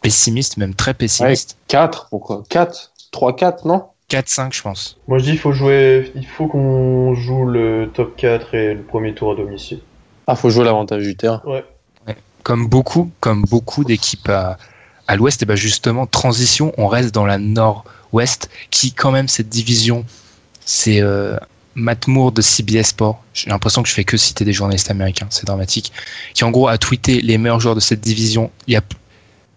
pessimiste, 0.00 0.58
même 0.58 0.74
très 0.74 0.94
pessimiste. 0.94 1.56
4, 1.68 2.08
pourquoi? 2.10 2.44
4 2.48 2.92
3, 3.10 3.36
4, 3.36 3.66
non? 3.66 3.84
4-5, 4.10 4.54
je 4.54 4.62
pense. 4.62 4.98
Moi 5.08 5.18
je 5.18 5.24
dis 5.24 5.30
il 5.30 5.38
faut 5.38 5.52
jouer, 5.52 6.12
il 6.14 6.26
faut 6.26 6.46
qu'on 6.46 7.14
joue 7.14 7.46
le 7.46 7.90
top 7.94 8.16
4 8.16 8.54
et 8.54 8.74
le 8.74 8.82
premier 8.82 9.14
tour 9.14 9.32
à 9.32 9.34
domicile. 9.36 9.80
Ah, 10.26 10.36
faut 10.36 10.50
jouer 10.50 10.64
l'avantage 10.64 11.02
du 11.02 11.16
terrain. 11.16 11.42
Ouais. 11.44 11.64
Comme 12.42 12.68
beaucoup, 12.68 13.10
comme 13.20 13.42
beaucoup 13.44 13.84
d'équipes 13.84 14.28
à, 14.28 14.58
à 15.08 15.16
l'ouest, 15.16 15.42
et 15.42 15.46
ben 15.46 15.56
justement, 15.56 16.06
transition, 16.06 16.72
on 16.76 16.88
reste 16.88 17.14
dans 17.14 17.26
la 17.26 17.38
nord-ouest, 17.38 18.50
qui 18.70 18.92
quand 18.92 19.10
même, 19.10 19.28
cette 19.28 19.48
division, 19.48 20.04
c'est 20.64 21.00
euh, 21.00 21.36
Matt 21.74 22.06
Moore 22.06 22.32
de 22.32 22.42
CBS 22.42 22.88
Sport. 22.88 23.22
J'ai 23.32 23.50
l'impression 23.50 23.82
que 23.82 23.88
je 23.88 23.94
fais 23.94 24.04
que 24.04 24.16
citer 24.16 24.44
des 24.44 24.52
journalistes 24.52 24.90
américains, 24.90 25.26
c'est 25.30 25.46
dramatique. 25.46 25.92
Qui 26.34 26.44
en 26.44 26.50
gros 26.50 26.68
a 26.68 26.78
tweeté 26.78 27.20
les 27.20 27.38
meilleurs 27.38 27.60
joueurs 27.60 27.74
de 27.74 27.80
cette 27.80 28.00
division. 28.00 28.50
Il 28.66 28.74
y 28.74 28.76
a 28.76 28.82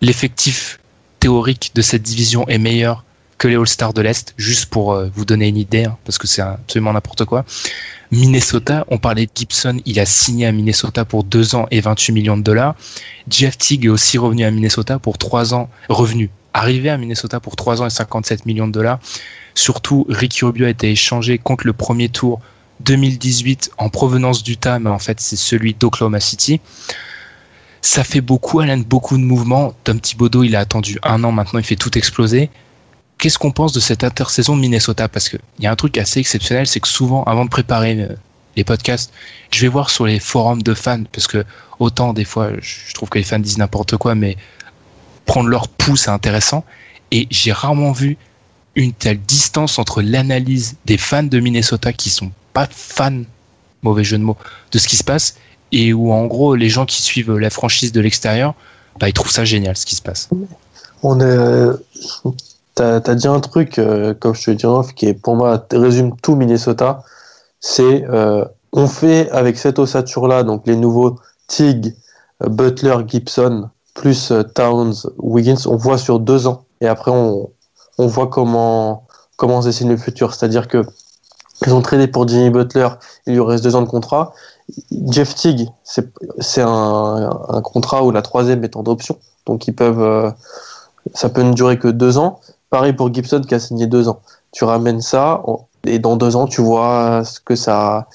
l'effectif 0.01 0.79
théorique 1.19 1.71
de 1.75 1.81
cette 1.81 2.03
division 2.03 2.47
est 2.47 2.57
meilleur 2.57 3.03
que 3.37 3.47
les 3.47 3.55
All-Stars 3.55 3.93
de 3.93 4.01
l'Est, 4.01 4.33
juste 4.37 4.67
pour 4.67 4.93
euh, 4.93 5.09
vous 5.13 5.25
donner 5.25 5.47
une 5.47 5.57
idée, 5.57 5.85
hein, 5.85 5.97
parce 6.05 6.17
que 6.17 6.27
c'est 6.27 6.41
absolument 6.41 6.93
n'importe 6.93 7.25
quoi. 7.25 7.45
Minnesota, 8.11 8.85
on 8.89 8.97
parlait 8.97 9.25
de 9.25 9.31
Gibson, 9.35 9.79
il 9.85 9.99
a 9.99 10.05
signé 10.05 10.47
à 10.47 10.51
Minnesota 10.51 11.05
pour 11.05 11.23
deux 11.23 11.55
ans 11.55 11.67
et 11.71 11.81
28 11.81 12.13
millions 12.13 12.37
de 12.37 12.41
dollars. 12.41 12.75
Jeff 13.29 13.57
Teague 13.57 13.85
est 13.85 13.89
aussi 13.89 14.17
revenu 14.17 14.43
à 14.43 14.51
Minnesota 14.51 14.97
pour 14.97 15.17
trois 15.17 15.53
ans, 15.53 15.69
revenu, 15.89 16.29
arrivé 16.53 16.89
à 16.89 16.97
Minnesota 16.97 17.39
pour 17.39 17.55
trois 17.55 17.81
ans 17.81 17.85
et 17.85 17.91
57 17.91 18.45
millions 18.45 18.67
de 18.67 18.71
dollars. 18.71 18.99
Surtout, 19.53 20.05
Ricky 20.09 20.45
Rubio 20.45 20.65
a 20.65 20.69
été 20.69 20.89
échangé 20.89 21.37
contre 21.37 21.67
le 21.67 21.73
premier 21.73 22.09
tour 22.09 22.39
2018 22.81 23.71
en 23.77 23.89
provenance 23.89 24.43
d'Utah, 24.43 24.79
mais 24.79 24.89
en 24.89 24.99
fait 24.99 25.19
c'est 25.19 25.35
celui 25.35 25.73
d'Oklahoma 25.73 26.19
City. 26.19 26.61
Ça 27.81 28.03
fait 28.03 28.21
beaucoup, 28.21 28.59
Alan, 28.59 28.77
beaucoup 28.77 29.17
de 29.17 29.23
mouvements. 29.23 29.73
Tom 29.83 29.99
Thibodeau, 29.99 30.43
il 30.43 30.55
a 30.55 30.59
attendu 30.59 30.99
un 31.03 31.23
an 31.23 31.31
maintenant, 31.31 31.59
il 31.59 31.65
fait 31.65 31.75
tout 31.75 31.97
exploser. 31.97 32.49
Qu'est-ce 33.17 33.39
qu'on 33.39 33.51
pense 33.51 33.73
de 33.73 33.79
cette 33.79 34.03
intersaison 34.03 34.55
de 34.55 34.61
Minnesota? 34.61 35.07
Parce 35.07 35.29
qu'il 35.29 35.39
y 35.59 35.65
a 35.65 35.71
un 35.71 35.75
truc 35.75 35.97
assez 35.97 36.19
exceptionnel, 36.19 36.67
c'est 36.67 36.79
que 36.79 36.87
souvent, 36.87 37.23
avant 37.23 37.45
de 37.45 37.49
préparer 37.49 37.99
euh, 37.99 38.09
les 38.55 38.63
podcasts, 38.63 39.11
je 39.51 39.61
vais 39.61 39.67
voir 39.67 39.89
sur 39.89 40.05
les 40.05 40.19
forums 40.19 40.61
de 40.61 40.73
fans, 40.73 41.03
parce 41.11 41.27
que 41.27 41.43
autant 41.79 42.13
des 42.13 42.25
fois, 42.25 42.51
je 42.61 42.93
trouve 42.93 43.09
que 43.09 43.17
les 43.17 43.23
fans 43.23 43.39
disent 43.39 43.57
n'importe 43.57 43.97
quoi, 43.97 44.13
mais 44.13 44.37
prendre 45.25 45.49
leur 45.49 45.67
pouls, 45.67 45.97
c'est 45.97 46.11
intéressant. 46.11 46.63
Et 47.11 47.27
j'ai 47.31 47.51
rarement 47.51 47.91
vu 47.91 48.17
une 48.75 48.93
telle 48.93 49.19
distance 49.19 49.79
entre 49.79 50.01
l'analyse 50.03 50.75
des 50.85 50.97
fans 50.97 51.23
de 51.23 51.39
Minnesota 51.39 51.93
qui 51.93 52.11
sont 52.11 52.31
pas 52.53 52.67
fans, 52.69 53.23
mauvais 53.81 54.03
jeu 54.03 54.17
de 54.17 54.23
mots, 54.23 54.37
de 54.71 54.77
ce 54.77 54.87
qui 54.87 54.95
se 54.95 55.03
passe, 55.03 55.37
et 55.71 55.93
où 55.93 56.11
en 56.11 56.25
gros, 56.25 56.55
les 56.55 56.69
gens 56.69 56.85
qui 56.85 57.01
suivent 57.01 57.37
la 57.37 57.49
franchise 57.49 57.91
de 57.91 58.01
l'extérieur, 58.01 58.53
bah, 58.99 59.09
ils 59.09 59.13
trouvent 59.13 59.31
ça 59.31 59.45
génial 59.45 59.75
ce 59.75 59.85
qui 59.85 59.95
se 59.95 60.01
passe. 60.01 60.29
On 61.03 61.19
est. 61.19 61.69
T'as 62.77 62.97
as 62.97 63.15
dit 63.15 63.27
un 63.27 63.39
truc, 63.39 63.79
euh, 63.79 64.13
comme 64.13 64.35
je 64.35 64.43
te 64.43 64.51
dis 64.51 64.67
en 64.67 64.77
off, 64.77 64.93
qui 64.93 65.07
est 65.07 65.15
pour 65.15 65.35
moi 65.35 65.65
résume 65.71 66.15
tout 66.21 66.35
Minnesota. 66.35 67.01
C'est 67.59 68.05
euh, 68.07 68.45
on 68.71 68.85
fait 68.85 69.31
avec 69.31 69.57
cette 69.57 69.79
ossature 69.79 70.27
là, 70.27 70.43
donc 70.43 70.67
les 70.67 70.75
nouveaux 70.75 71.15
Tig, 71.47 71.95
euh, 72.43 72.49
Butler, 72.49 72.97
Gibson, 73.07 73.71
plus 73.95 74.31
Towns, 74.53 74.93
Wiggins, 75.17 75.65
on 75.65 75.75
voit 75.75 75.97
sur 75.97 76.19
deux 76.19 76.45
ans. 76.45 76.65
Et 76.79 76.87
après 76.87 77.09
on, 77.09 77.49
on 77.97 78.05
voit 78.05 78.27
comment 78.27 79.07
comment 79.37 79.63
se 79.63 79.69
dessine 79.69 79.89
le 79.89 79.97
futur. 79.97 80.35
C'est-à-dire 80.35 80.67
que 80.67 80.85
ils 81.65 81.73
ont 81.73 81.81
tradé 81.81 82.05
pour 82.05 82.27
Jimmy 82.27 82.51
Butler, 82.51 82.89
il 83.25 83.33
lui 83.33 83.41
reste 83.41 83.63
deux 83.63 83.75
ans 83.75 83.81
de 83.81 83.89
contrat. 83.89 84.33
Jeff 85.09 85.33
Tig, 85.33 85.67
c'est 85.83 86.61
un, 86.61 87.29
un 87.49 87.61
contrat 87.63 88.03
où 88.03 88.11
la 88.11 88.21
troisième 88.21 88.63
est 88.63 88.75
en 88.75 88.83
option, 88.83 89.17
donc 89.47 89.67
ils 89.67 89.73
peuvent 89.73 90.31
ça 91.15 91.29
peut 91.29 91.41
ne 91.41 91.53
durer 91.53 91.79
que 91.79 91.87
deux 91.87 92.19
ans. 92.19 92.39
Pareil 92.69 92.93
pour 92.93 93.13
Gibson 93.13 93.41
qui 93.47 93.55
a 93.55 93.59
signé 93.59 93.87
deux 93.87 94.07
ans. 94.09 94.21
Tu 94.51 94.63
ramènes 94.63 95.01
ça 95.01 95.41
et 95.85 95.99
dans 95.99 96.17
deux 96.17 96.35
ans, 96.35 96.47
tu 96.47 96.61
vois 96.61 97.23
ce 97.23 97.39
que 97.39 97.55
ça, 97.55 98.07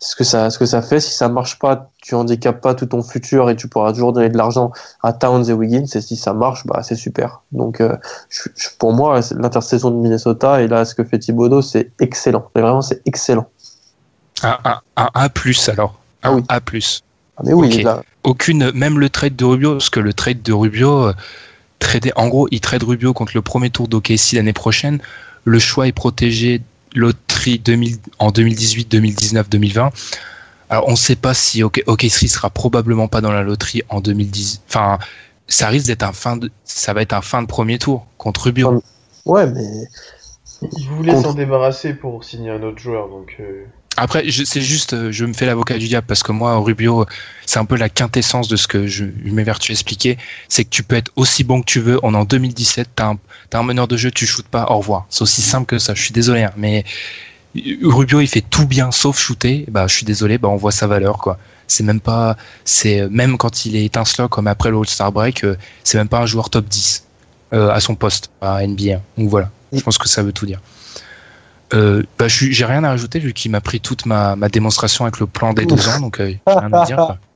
ce 0.00 0.16
que 0.16 0.24
ça, 0.24 0.50
ce 0.50 0.58
que 0.58 0.66
ça 0.66 0.82
fait. 0.82 0.98
Si 0.98 1.12
ça 1.14 1.28
marche 1.28 1.58
pas, 1.58 1.90
tu 2.02 2.14
handicapes 2.14 2.60
pas 2.60 2.74
tout 2.74 2.86
ton 2.86 3.02
futur 3.02 3.50
et 3.50 3.56
tu 3.56 3.68
pourras 3.68 3.92
toujours 3.92 4.12
donner 4.12 4.28
de 4.28 4.36
l'argent 4.36 4.72
à 5.02 5.12
Towns 5.12 5.48
et 5.48 5.52
Wiggins. 5.52 5.84
Et 5.94 6.00
si 6.00 6.16
ça 6.16 6.32
marche, 6.34 6.66
bah 6.66 6.82
c'est 6.82 6.96
super. 6.96 7.42
Donc 7.52 7.80
euh, 7.80 7.96
je- 8.30 8.48
je- 8.56 8.68
pour 8.78 8.92
moi, 8.92 9.20
l'intersaison 9.36 9.90
de 9.90 9.96
Minnesota 9.96 10.60
et 10.62 10.66
là 10.68 10.84
ce 10.84 10.94
que 10.94 11.04
fait 11.04 11.18
Thibodeau, 11.18 11.62
c'est 11.62 11.92
excellent. 12.00 12.48
Mais 12.54 12.62
vraiment, 12.62 12.82
c'est 12.82 13.02
excellent. 13.06 13.46
Un, 14.42 14.58
un, 14.64 14.80
un 14.96 15.08
A 15.14 15.28
plus 15.28 15.68
alors. 15.68 16.00
Un 16.22 16.30
Ah 16.30 16.32
oui. 16.34 16.42
A 16.48 16.60
plus. 16.60 17.02
Ah, 17.36 17.42
mais 17.44 17.52
oui, 17.52 17.84
aucune, 18.24 18.70
même 18.72 18.98
le 18.98 19.08
trade 19.08 19.36
de 19.36 19.44
Rubio, 19.44 19.72
parce 19.72 19.88
que 19.88 20.00
le 20.00 20.12
trade 20.12 20.42
de 20.42 20.52
Rubio, 20.52 21.12
en 22.16 22.28
gros, 22.28 22.48
il 22.50 22.60
trade 22.60 22.82
Rubio 22.82 23.12
contre 23.12 23.32
le 23.34 23.42
premier 23.42 23.70
tour 23.70 23.88
d'OKC 23.88 24.32
l'année 24.34 24.52
prochaine. 24.52 25.00
Le 25.44 25.58
choix 25.58 25.86
est 25.88 25.92
protégé 25.92 26.60
loterie 26.94 27.58
2000, 27.58 27.96
en 28.18 28.30
2018, 28.30 28.90
2019, 28.90 29.48
2020. 29.48 29.90
Alors, 30.68 30.88
on 30.88 30.92
ne 30.92 30.96
sait 30.96 31.16
pas 31.16 31.34
si 31.34 31.62
OK- 31.62 31.82
OKC 31.86 32.28
sera 32.28 32.50
probablement 32.50 33.08
pas 33.08 33.20
dans 33.20 33.32
la 33.32 33.42
loterie 33.42 33.82
en 33.88 34.00
2010. 34.00 34.62
Enfin, 34.68 34.98
ça 35.48 35.68
risque 35.68 35.86
d'être 35.86 36.02
un 36.04 36.12
fin 36.12 36.36
de, 36.36 36.50
ça 36.64 36.92
va 36.92 37.02
être 37.02 37.12
un 37.12 37.22
fin 37.22 37.42
de 37.42 37.46
premier 37.48 37.78
tour 37.78 38.06
contre 38.18 38.42
Rubio. 38.44 38.82
ouais, 39.24 39.46
mais 39.50 39.88
Il 40.76 40.88
voulait 40.90 41.12
Contre- 41.14 41.28
s'en 41.30 41.34
débarrasser 41.34 41.94
pour 41.94 42.22
signer 42.22 42.50
un 42.50 42.62
autre 42.62 42.78
joueur, 42.78 43.08
donc. 43.08 43.36
euh, 43.40 43.64
Après, 44.02 44.24
c'est 44.30 44.62
juste, 44.62 44.94
euh, 44.94 45.12
je 45.12 45.26
me 45.26 45.34
fais 45.34 45.44
l'avocat 45.44 45.76
du 45.76 45.86
diable 45.86 46.06
parce 46.06 46.22
que 46.22 46.32
moi, 46.32 46.56
Rubio, 46.56 47.04
c'est 47.44 47.58
un 47.58 47.66
peu 47.66 47.76
la 47.76 47.90
quintessence 47.90 48.48
de 48.48 48.56
ce 48.56 48.66
que 48.66 48.86
je 48.86 49.04
je 49.22 49.30
m'évertue 49.30 49.72
à 49.72 49.74
expliquer. 49.74 50.16
C'est 50.48 50.64
que 50.64 50.70
tu 50.70 50.82
peux 50.82 50.96
être 50.96 51.12
aussi 51.16 51.44
bon 51.44 51.60
que 51.60 51.66
tu 51.66 51.80
veux. 51.80 52.00
On 52.02 52.14
est 52.14 52.16
en 52.16 52.24
2017, 52.24 52.88
t'as 52.96 53.10
un, 53.10 53.18
un 53.52 53.62
meneur 53.62 53.88
de 53.88 53.98
jeu, 53.98 54.10
tu 54.10 54.24
shootes 54.24 54.48
pas, 54.48 54.64
au 54.70 54.78
revoir. 54.78 55.04
C'est 55.10 55.20
aussi 55.20 55.42
simple 55.42 55.66
que 55.66 55.78
ça. 55.78 55.92
Je 55.92 56.00
suis 56.00 56.12
désolé, 56.12 56.44
hein, 56.44 56.52
mais 56.56 56.86
Rubio, 57.82 58.22
il 58.22 58.26
fait 58.26 58.40
tout 58.40 58.66
bien 58.66 58.90
sauf 58.90 59.18
shooter. 59.18 59.66
Bah, 59.68 59.86
je 59.86 59.94
suis 59.94 60.06
désolé, 60.06 60.38
bah, 60.38 60.48
on 60.48 60.56
voit 60.56 60.72
sa 60.72 60.86
valeur, 60.86 61.18
quoi. 61.18 61.38
C'est 61.66 61.84
même 61.84 62.00
pas, 62.00 62.38
c'est 62.64 63.06
même 63.10 63.36
quand 63.36 63.66
il 63.66 63.76
est 63.76 63.84
étincelant 63.84 64.28
comme 64.28 64.46
après 64.46 64.70
le 64.70 64.78
All-Star 64.78 65.12
Break, 65.12 65.44
euh, 65.44 65.58
c'est 65.84 65.98
même 65.98 66.08
pas 66.08 66.20
un 66.20 66.26
joueur 66.26 66.48
top 66.48 66.66
10 66.66 67.04
euh, 67.52 67.68
à 67.70 67.80
son 67.80 67.96
poste 67.96 68.30
à 68.40 68.66
NBA. 68.66 69.02
Donc 69.18 69.28
voilà, 69.28 69.50
je 69.74 69.82
pense 69.82 69.98
que 69.98 70.08
ça 70.08 70.22
veut 70.22 70.32
tout 70.32 70.46
dire. 70.46 70.62
Euh, 71.72 72.02
bah, 72.18 72.26
j'ai 72.28 72.64
rien 72.64 72.82
à 72.84 72.88
rajouter 72.88 73.18
vu 73.20 73.32
qu'il 73.32 73.50
m'a 73.52 73.60
pris 73.60 73.80
toute 73.80 74.04
ma, 74.06 74.34
ma 74.36 74.48
démonstration 74.48 75.04
avec 75.04 75.20
le 75.20 75.26
plan 75.26 75.52
des 75.52 75.66
deux 75.66 75.88
ans, 75.88 76.00
donc 76.00 76.20
euh, 76.20 76.32
j'ai 76.46 76.52
rien 76.58 76.72
à 76.72 76.84
dire. 76.84 76.96
quoi. 76.96 77.18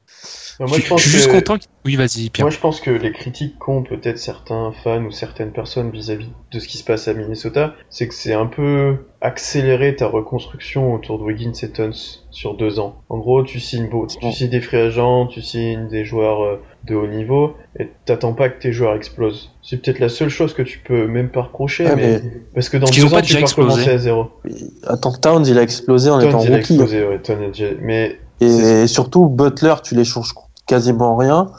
moi, 0.60 0.68
je, 0.78 0.82
je 0.82 0.88
pense 0.88 1.00
je 1.02 1.08
suis 1.08 1.16
juste 1.18 1.28
que- 1.28 1.32
content. 1.36 1.58
que- 1.58 1.64
Oui, 1.84 1.96
vas-y, 1.96 2.30
Pierre. 2.30 2.46
Moi, 2.46 2.50
je 2.50 2.58
pense 2.58 2.80
que 2.80 2.90
les 2.90 3.12
critiques 3.12 3.58
qu'ont 3.58 3.82
peut-être 3.82 4.18
certains 4.18 4.72
fans 4.82 5.02
ou 5.04 5.10
certaines 5.10 5.52
personnes 5.52 5.90
vis-à-vis 5.90 6.30
de 6.52 6.58
ce 6.58 6.66
qui 6.68 6.78
se 6.78 6.84
passe 6.84 7.08
à 7.08 7.14
Minnesota, 7.14 7.74
c'est 7.90 8.08
que 8.08 8.14
c'est 8.14 8.32
un 8.32 8.46
peu 8.46 8.96
accélérer 9.20 9.94
ta 9.96 10.06
reconstruction 10.06 10.94
autour 10.94 11.18
de 11.18 11.24
Wiggins 11.24 11.52
et 11.62 11.68
Tons 11.70 11.90
sur 12.30 12.54
deux 12.56 12.78
ans. 12.78 12.96
En 13.08 13.18
gros, 13.18 13.42
tu 13.42 13.60
signes 13.60 13.88
beau, 13.88 14.06
tu 14.06 14.32
signes 14.32 14.48
des 14.50 14.60
free 14.60 14.78
agents, 14.78 15.26
tu 15.26 15.42
signes 15.42 15.88
des 15.88 16.04
joueurs 16.04 16.42
euh, 16.42 16.62
de 16.84 16.94
haut 16.94 17.06
niveau, 17.06 17.54
et 17.78 17.88
t'attends 18.04 18.32
pas 18.34 18.48
que 18.48 18.60
tes 18.60 18.72
joueurs 18.72 18.94
explosent. 18.94 19.50
C'est 19.62 19.82
peut-être 19.82 19.98
la 19.98 20.08
seule 20.08 20.28
chose 20.30 20.54
que 20.54 20.62
tu 20.62 20.78
peux 20.78 21.06
même 21.06 21.30
pas 21.30 21.42
reprocher, 21.42 21.84
Ouais, 21.86 21.96
mais... 21.96 22.20
mais- 22.22 22.30
parce 22.54 22.68
que 22.68 22.76
dans 22.76 22.86
deux 22.86 23.04
ans, 23.04 23.20
tu 23.22 23.34
peux 23.36 23.44
recommencer 23.44 23.90
à 23.90 23.98
zéro. 23.98 24.26
Attends, 24.86 25.12
Towns, 25.12 25.46
il 25.46 25.58
a 25.58 25.62
explosé 25.62 26.10
en 26.10 26.20
étant 26.20 26.38
Tons, 26.38 26.44
il 26.44 26.52
a 26.52 26.56
rookie. 26.56 26.74
explosé, 26.74 27.04
ouais, 27.04 27.20
a- 27.28 27.74
mais 27.80 28.18
Et 28.40 28.86
surtout, 28.86 29.28
Butler, 29.28 29.74
tu 29.82 29.94
les 29.94 30.04
changes 30.04 30.32
quasiment 30.66 31.16
rien. 31.16 31.50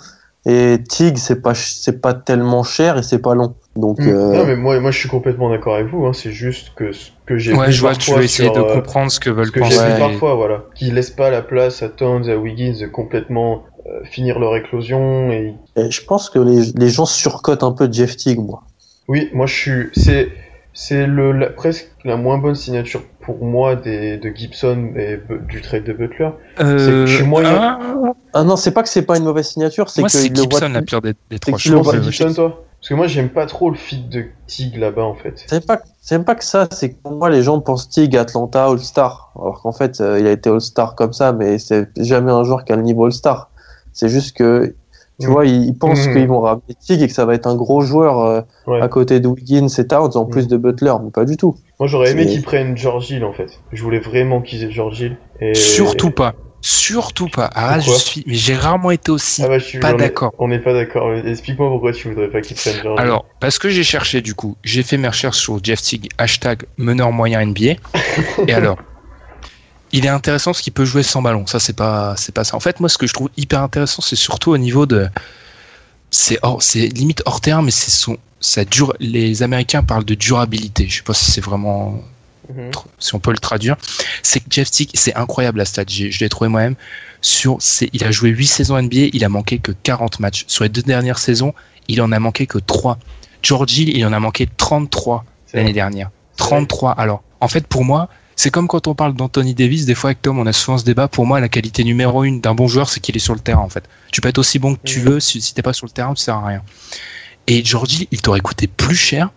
Et 0.47 0.77
Tig, 0.87 1.17
c'est 1.17 1.41
pas, 1.41 1.55
c'est 1.55 1.99
pas 2.01 2.13
tellement 2.13 2.61
cher 2.63 2.97
et 2.99 3.03
c'est 3.03 3.17
pas 3.19 3.33
long. 3.33 3.55
Donc, 3.75 3.99
Mm. 3.99 4.07
euh, 4.09 4.33
Non, 4.37 4.45
mais 4.45 4.55
moi, 4.55 4.79
moi, 4.79 4.91
je 4.91 4.99
suis 4.99 5.09
complètement 5.09 5.49
d'accord 5.49 5.73
avec 5.75 5.87
vous. 5.87 6.05
Hein. 6.05 6.13
C'est 6.13 6.31
juste 6.31 6.73
que 6.75 6.91
ce 6.91 7.09
que 7.25 7.37
j'ai 7.39 7.53
Ouais, 7.55 7.67
vu 7.67 7.71
je 7.71 7.81
vois 7.81 7.93
que 7.93 7.97
tu 7.97 8.05
parfois 8.11 8.17
veux 8.19 8.23
essayer 8.25 8.53
sur, 8.53 8.63
de 8.63 8.69
euh, 8.69 8.73
comprendre 8.75 9.11
ce 9.11 9.19
que 9.19 9.31
veulent 9.31 9.47
ce 9.47 9.51
que 9.51 9.59
penser. 9.59 9.93
vu 9.93 9.99
parfois, 9.99 10.35
voilà, 10.35 10.65
qui 10.75 10.91
laissent 10.91 11.09
pas 11.09 11.31
la 11.31 11.41
place 11.41 11.81
à 11.81 11.89
Towns, 11.89 12.29
à 12.29 12.35
Wiggins 12.37 12.75
de 12.79 12.85
complètement 12.85 13.63
euh, 13.87 14.03
finir 14.05 14.37
leur 14.37 14.55
éclosion. 14.55 15.31
Et 15.31 15.55
et 15.77 15.89
je 15.89 16.03
pense 16.05 16.29
que 16.29 16.37
les, 16.37 16.71
les 16.75 16.89
gens 16.89 17.05
surcotent 17.07 17.63
un 17.63 17.71
peu 17.71 17.89
Jeff 17.91 18.15
Tig, 18.15 18.39
moi. 18.39 18.61
oui, 19.07 19.29
moi, 19.33 19.47
je 19.47 19.53
suis, 19.55 19.89
c'est, 19.93 20.29
c'est 20.75 21.07
le 21.07 21.31
la- 21.31 21.49
presque 21.49 21.89
la 22.03 22.17
moins 22.17 22.37
bonne 22.37 22.53
signature 22.53 23.01
pour 23.21 23.43
moi 23.43 23.75
des 23.75 24.17
de 24.17 24.29
Gibson 24.29 24.91
et 24.95 25.19
du 25.49 25.61
trade 25.61 25.85
de 25.85 25.93
Butler. 25.93 26.29
Euh, 26.59 26.77
C'est 26.77 26.91
que 26.91 27.05
je 27.07 27.15
suis 27.15 27.23
moyen. 27.23 27.57
ah, 27.59 27.79
Ah 28.33 28.43
non, 28.43 28.55
c'est 28.57 28.71
pas 28.71 28.83
que 28.83 28.89
c'est 28.89 29.01
pas 29.01 29.17
une 29.17 29.23
mauvaise 29.23 29.47
signature, 29.47 29.89
c'est 29.89 30.03
que 30.03 30.09
c'est 30.09 30.27
voit 30.27 30.43
Gibson 30.43 30.69
la 30.69 30.81
pire 30.83 31.01
des, 31.01 31.13
des 31.31 31.39
trois. 31.39 31.57
Je 31.57 31.73
le 31.73 31.79
euh, 31.79 32.01
Gibson, 32.03 32.33
toi? 32.33 32.61
Parce 32.81 32.89
que 32.89 32.93
moi, 32.93 33.07
j'aime 33.07 33.29
pas 33.29 33.47
trop 33.47 33.71
le 33.71 33.75
fit 33.77 34.03
de 34.03 34.25
Tig 34.45 34.77
là-bas, 34.77 35.01
en 35.05 35.15
fait. 35.15 35.43
C'est 35.47 35.65
pas, 35.65 35.79
pas 36.23 36.35
que 36.35 36.43
ça, 36.43 36.67
c'est 36.71 36.91
que 36.91 37.01
pour 37.01 37.13
moi, 37.13 37.31
les 37.31 37.41
gens 37.41 37.59
pensent 37.59 37.89
Tig, 37.89 38.15
Atlanta, 38.15 38.65
All-Star. 38.65 39.31
Alors 39.39 39.61
qu'en 39.63 39.71
fait, 39.71 40.01
euh, 40.01 40.19
il 40.19 40.27
a 40.27 40.31
été 40.31 40.51
All-Star 40.51 40.93
comme 40.93 41.11
ça, 41.13 41.33
mais 41.33 41.57
c'est 41.57 41.87
jamais 41.97 42.31
un 42.31 42.43
joueur 42.43 42.63
qui 42.63 42.73
a 42.73 42.75
le 42.75 42.83
niveau 42.83 43.05
All-Star. 43.05 43.49
C'est 43.91 44.09
juste 44.09 44.37
que, 44.37 44.75
tu 45.19 45.27
vois, 45.27 45.45
ils, 45.45 45.65
ils 45.67 45.77
pensent 45.77 46.07
Mm. 46.07 46.13
qu'ils 46.13 46.27
vont 46.27 46.41
ramener 46.41 46.61
Tig 46.79 47.01
et 47.01 47.07
que 47.07 47.13
ça 47.13 47.25
va 47.25 47.33
être 47.35 47.47
un 47.47 47.55
gros 47.55 47.81
joueur 47.81 48.19
euh, 48.19 48.41
Ouais. 48.67 48.81
à 48.81 48.87
côté 48.87 49.19
de 49.19 49.27
Wiggins 49.27 49.67
et 49.67 49.87
Towns, 49.87 50.11
en 50.15 50.25
Mm. 50.25 50.29
plus 50.29 50.47
de 50.47 50.57
Butler, 50.57 50.93
mais 51.03 51.11
pas 51.11 51.25
du 51.25 51.37
tout. 51.37 51.55
Moi, 51.79 51.87
j'aurais 51.87 52.11
aimé 52.11 52.25
qu'ils 52.25 52.41
prennent 52.41 52.75
George 52.77 53.09
Hill, 53.11 53.23
en 53.25 53.33
fait. 53.33 53.59
Je 53.71 53.81
voulais 53.83 53.99
vraiment 53.99 54.41
qu'ils 54.41 54.63
aient 54.63 54.71
George 54.71 54.99
Hill. 54.99 55.17
Et... 55.41 55.53
Surtout 55.53 56.11
pas. 56.11 56.33
Surtout 56.61 57.27
pas. 57.27 57.49
Ah, 57.53 57.79
je 57.79 57.91
suis. 57.91 58.23
Mais 58.25 58.33
j'ai 58.33 58.55
rarement 58.55 58.89
été 58.89 59.11
aussi. 59.11 59.43
Ah 59.43 59.47
bah, 59.49 59.59
je 59.59 59.65
suis 59.65 59.79
Pas 59.79 59.93
d'accord. 59.93 60.33
On 60.39 60.47
n'est 60.47 60.57
pas 60.59 60.73
d'accord. 60.73 61.13
Explique-moi 61.13 61.69
pourquoi 61.69 61.91
tu 61.93 62.07
voudrais 62.09 62.27
pas 62.29 62.41
qu'ils 62.41 62.55
prennent 62.57 62.81
George 62.81 62.99
Hill. 62.99 63.05
Alors, 63.05 63.25
parce 63.39 63.59
que 63.59 63.69
j'ai 63.69 63.83
cherché 63.83 64.21
du 64.21 64.33
coup, 64.33 64.55
j'ai 64.63 64.81
fait 64.81 64.97
mes 64.97 65.07
recherches 65.07 65.37
sur 65.37 65.63
Jeff 65.63 65.81
Tig, 65.81 66.09
hashtag 66.17 66.63
meneur 66.77 67.11
moyen 67.11 67.45
NBA. 67.45 67.75
et 68.47 68.53
alors, 68.53 68.77
il 69.97 70.05
est 70.05 70.09
intéressant 70.09 70.51
parce 70.51 70.61
qu'il 70.61 70.73
peut 70.73 70.85
jouer 70.85 71.03
sans 71.03 71.21
ballon. 71.21 71.47
Ça, 71.47 71.59
c'est 71.59 71.75
pas, 71.75 72.15
c'est 72.17 72.33
pas 72.33 72.43
ça. 72.43 72.55
En 72.55 72.59
fait, 72.59 72.79
moi, 72.79 72.89
ce 72.89 72.97
que 72.97 73.07
je 73.07 73.13
trouve 73.13 73.29
hyper 73.37 73.61
intéressant, 73.61 74.01
c'est 74.01 74.15
surtout 74.15 74.51
au 74.51 74.57
niveau 74.57 74.85
de, 74.85 75.07
c'est 76.11 76.39
limite 76.93 77.21
hors 77.25 77.41
terme, 77.41 77.65
mais 77.65 77.71
c'est 77.71 77.91
son, 77.91 78.17
ça 78.39 78.65
dure. 78.65 78.93
Les 78.99 79.43
Américains 79.43 79.83
parlent 79.83 80.05
de 80.05 80.13
durabilité. 80.15 80.87
Je 80.87 80.97
sais 80.97 81.03
pas 81.03 81.13
si 81.13 81.31
c'est 81.31 81.41
vraiment 81.41 82.01
Mhm. 82.49 82.69
si 82.99 83.15
on 83.15 83.19
peut 83.19 83.31
le 83.31 83.39
traduire, 83.39 83.75
c'est 84.21 84.39
que 84.39 84.45
Jeff 84.51 84.69
Tick, 84.69 84.91
c'est 84.93 85.15
incroyable 85.15 85.65
stat, 85.65 85.81
j'ai- 85.87 86.11
je 86.11 86.19
l'ai 86.19 86.29
trouvé 86.29 86.47
moi-même. 86.47 86.75
Sur, 87.21 87.57
c'est, 87.59 87.89
il 87.91 88.03
a 88.03 88.11
joué 88.11 88.29
8 88.29 88.45
saisons 88.45 88.77
NBA, 88.77 89.09
il 89.13 89.25
a 89.25 89.29
manqué 89.29 89.57
que 89.57 89.71
40 89.71 90.19
matchs. 90.19 90.43
Sur 90.47 90.63
les 90.63 90.69
deux 90.69 90.83
dernières 90.83 91.17
saisons, 91.17 91.55
il 91.87 92.01
en 92.03 92.11
a 92.11 92.19
manqué 92.19 92.45
que 92.45 92.59
3. 92.59 92.99
George 93.41 93.75
Hill, 93.75 93.89
il 93.97 94.05
en 94.05 94.13
a 94.13 94.19
manqué 94.19 94.47
33 94.57 95.25
C'est 95.47 95.57
l'année 95.57 95.73
dernière. 95.73 96.11
C'est 96.37 96.43
vrai. 96.43 96.49
33. 96.49 96.91
Alors, 96.91 97.23
en 97.41 97.47
fait, 97.47 97.65
pour 97.65 97.83
moi, 97.83 98.09
c'est 98.35 98.51
comme 98.51 98.67
quand 98.67 98.87
on 98.87 98.95
parle 98.95 99.13
d'Anthony 99.13 99.53
Davis, 99.53 99.85
des 99.85 99.95
fois 99.95 100.09
avec 100.09 100.21
Tom, 100.21 100.37
on 100.39 100.45
a 100.45 100.53
souvent 100.53 100.77
ce 100.77 100.83
débat. 100.85 101.07
Pour 101.07 101.25
moi, 101.25 101.39
la 101.39 101.49
qualité 101.49 101.83
numéro 101.83 102.23
une 102.23 102.41
d'un 102.41 102.53
bon 102.55 102.67
joueur, 102.67 102.89
c'est 102.89 102.99
qu'il 102.99 103.15
est 103.15 103.19
sur 103.19 103.33
le 103.33 103.39
terrain, 103.39 103.61
en 103.61 103.69
fait. 103.69 103.83
Tu 104.11 104.21
peux 104.21 104.29
être 104.29 104.37
aussi 104.37 104.59
bon 104.59 104.75
que 104.75 104.81
tu 104.83 104.99
Mhm. 104.99 105.05
veux, 105.05 105.19
si, 105.19 105.41
si 105.41 105.53
t'es 105.53 105.61
pas 105.61 105.73
sur 105.73 105.85
le 105.85 105.91
terrain, 105.91 106.13
tu 106.13 106.21
sers 106.21 106.35
à 106.35 106.45
rien. 106.45 106.61
Et 107.47 107.63
George 107.63 107.93
Hill, 107.93 108.07
il 108.11 108.21
t'aurait 108.21 108.39
coûté 108.41 108.67
plus 108.67 108.95
cher. 108.95 109.29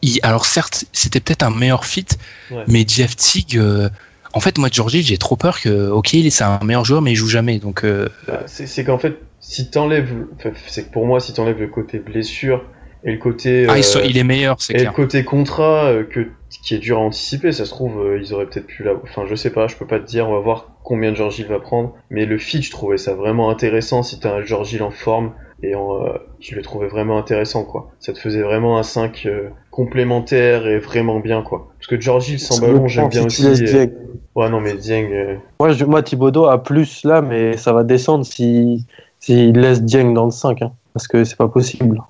Il- 0.00 0.18
alors 0.22 0.46
certes, 0.46 0.84
c'était 0.92 1.20
peut-être 1.20 1.42
un 1.42 1.50
meilleur 1.50 1.84
fit, 1.84 2.06
Ouais. 2.50 2.64
mais 2.68 2.84
Jeff 2.88 3.16
Teague, 3.16 3.56
euh, 3.58 3.88
en 4.32 4.40
fait, 4.40 4.58
moi, 4.58 4.68
George 4.72 4.94
Hill, 4.94 5.04
j'ai 5.04 5.18
trop 5.18 5.36
peur 5.36 5.60
que, 5.60 5.90
ok, 5.90 6.14
il 6.14 6.26
est- 6.26 6.30
c'est 6.30 6.44
un 6.44 6.58
meilleur 6.64 6.84
joueur, 6.84 7.02
mais 7.02 7.12
il 7.12 7.16
joue 7.16 7.28
jamais. 7.28 7.58
Donc, 7.58 7.84
euh, 7.84 8.08
Bah, 8.26 8.42
c'est 8.46 8.84
qu'en 8.84 8.98
fait, 8.98 9.18
si 9.40 9.70
t'enlèves, 9.70 10.12
enfin, 10.36 10.50
c'est 10.68 10.84
que 10.86 10.92
pour 10.92 11.06
moi, 11.06 11.20
si 11.20 11.32
t'enlèves 11.34 11.60
le 11.60 11.68
côté 11.68 11.98
blessure 11.98 12.64
et 13.04 13.12
le 13.12 13.18
côté, 13.18 13.66
ah, 13.68 13.78
il, 13.78 13.84
euh, 13.96 14.04
il 14.04 14.16
est 14.16 14.24
meilleur, 14.24 14.56
c'est 14.60 14.72
et 14.74 14.76
le 14.78 14.82
clair. 14.84 14.92
côté 14.94 15.24
contrat 15.24 15.86
euh, 15.86 16.04
que 16.04 16.28
qui 16.62 16.74
est 16.74 16.78
dur 16.78 16.98
à 16.98 17.00
anticiper, 17.00 17.52
ça 17.52 17.64
se 17.64 17.70
trouve, 17.70 18.00
euh, 18.00 18.18
ils 18.20 18.32
auraient 18.32 18.46
peut-être 18.46 18.66
pu 18.66 18.84
la, 18.84 18.92
enfin, 19.02 19.24
je 19.28 19.34
sais 19.34 19.50
pas, 19.50 19.66
je 19.66 19.76
peux 19.76 19.86
pas 19.86 19.98
te 19.98 20.06
dire, 20.06 20.28
on 20.28 20.32
va 20.34 20.40
voir 20.40 20.68
combien 20.84 21.10
de 21.10 21.16
George 21.16 21.38
Hill 21.38 21.46
va 21.46 21.58
prendre, 21.60 21.94
mais 22.08 22.24
le 22.24 22.38
fit, 22.38 22.62
je 22.62 22.70
trouvais 22.70 22.98
ça 22.98 23.14
vraiment 23.14 23.50
intéressant 23.50 24.02
si 24.02 24.18
t'as 24.20 24.32
un 24.36 24.42
George 24.42 24.72
Hill 24.72 24.82
en 24.82 24.90
forme 24.92 25.32
et 25.64 25.74
en, 25.74 26.04
euh, 26.06 26.12
je 26.40 26.54
le 26.54 26.62
trouvais 26.62 26.88
vraiment 26.88 27.18
intéressant, 27.18 27.64
quoi. 27.64 27.90
Ça 28.00 28.12
te 28.12 28.18
faisait 28.18 28.42
vraiment 28.42 28.78
un 28.78 28.82
5 28.82 29.26
euh, 29.26 29.48
complémentaire 29.70 30.66
et 30.66 30.78
vraiment 30.78 31.20
bien, 31.20 31.42
quoi. 31.42 31.68
Parce 31.78 31.86
que 31.88 32.00
George 32.00 32.28
Hill 32.30 32.38
sans 32.40 32.60
ballon, 32.60 32.88
j'aime 32.88 33.08
bien 33.08 33.28
si 33.28 33.46
aussi. 33.46 33.64
euh. 33.76 33.86
Ouais, 34.34 34.48
non, 34.48 34.60
mais 34.60 34.74
Dieng, 34.74 35.12
euh, 35.12 35.36
Moi, 35.60 35.72
je, 35.72 35.84
moi, 35.84 36.02
Thibodeau 36.02 36.46
a 36.46 36.62
plus 36.62 37.04
là, 37.04 37.20
mais 37.22 37.56
ça 37.56 37.72
va 37.72 37.84
descendre 37.84 38.24
si 38.24 38.86
s'il 39.20 39.52
laisse 39.52 39.82
Dieng 39.82 40.12
dans 40.14 40.24
le 40.24 40.30
5, 40.32 40.62
hein, 40.62 40.72
parce 40.94 41.06
que 41.06 41.22
c'est 41.22 41.36
pas 41.36 41.46
possible. 41.48 42.00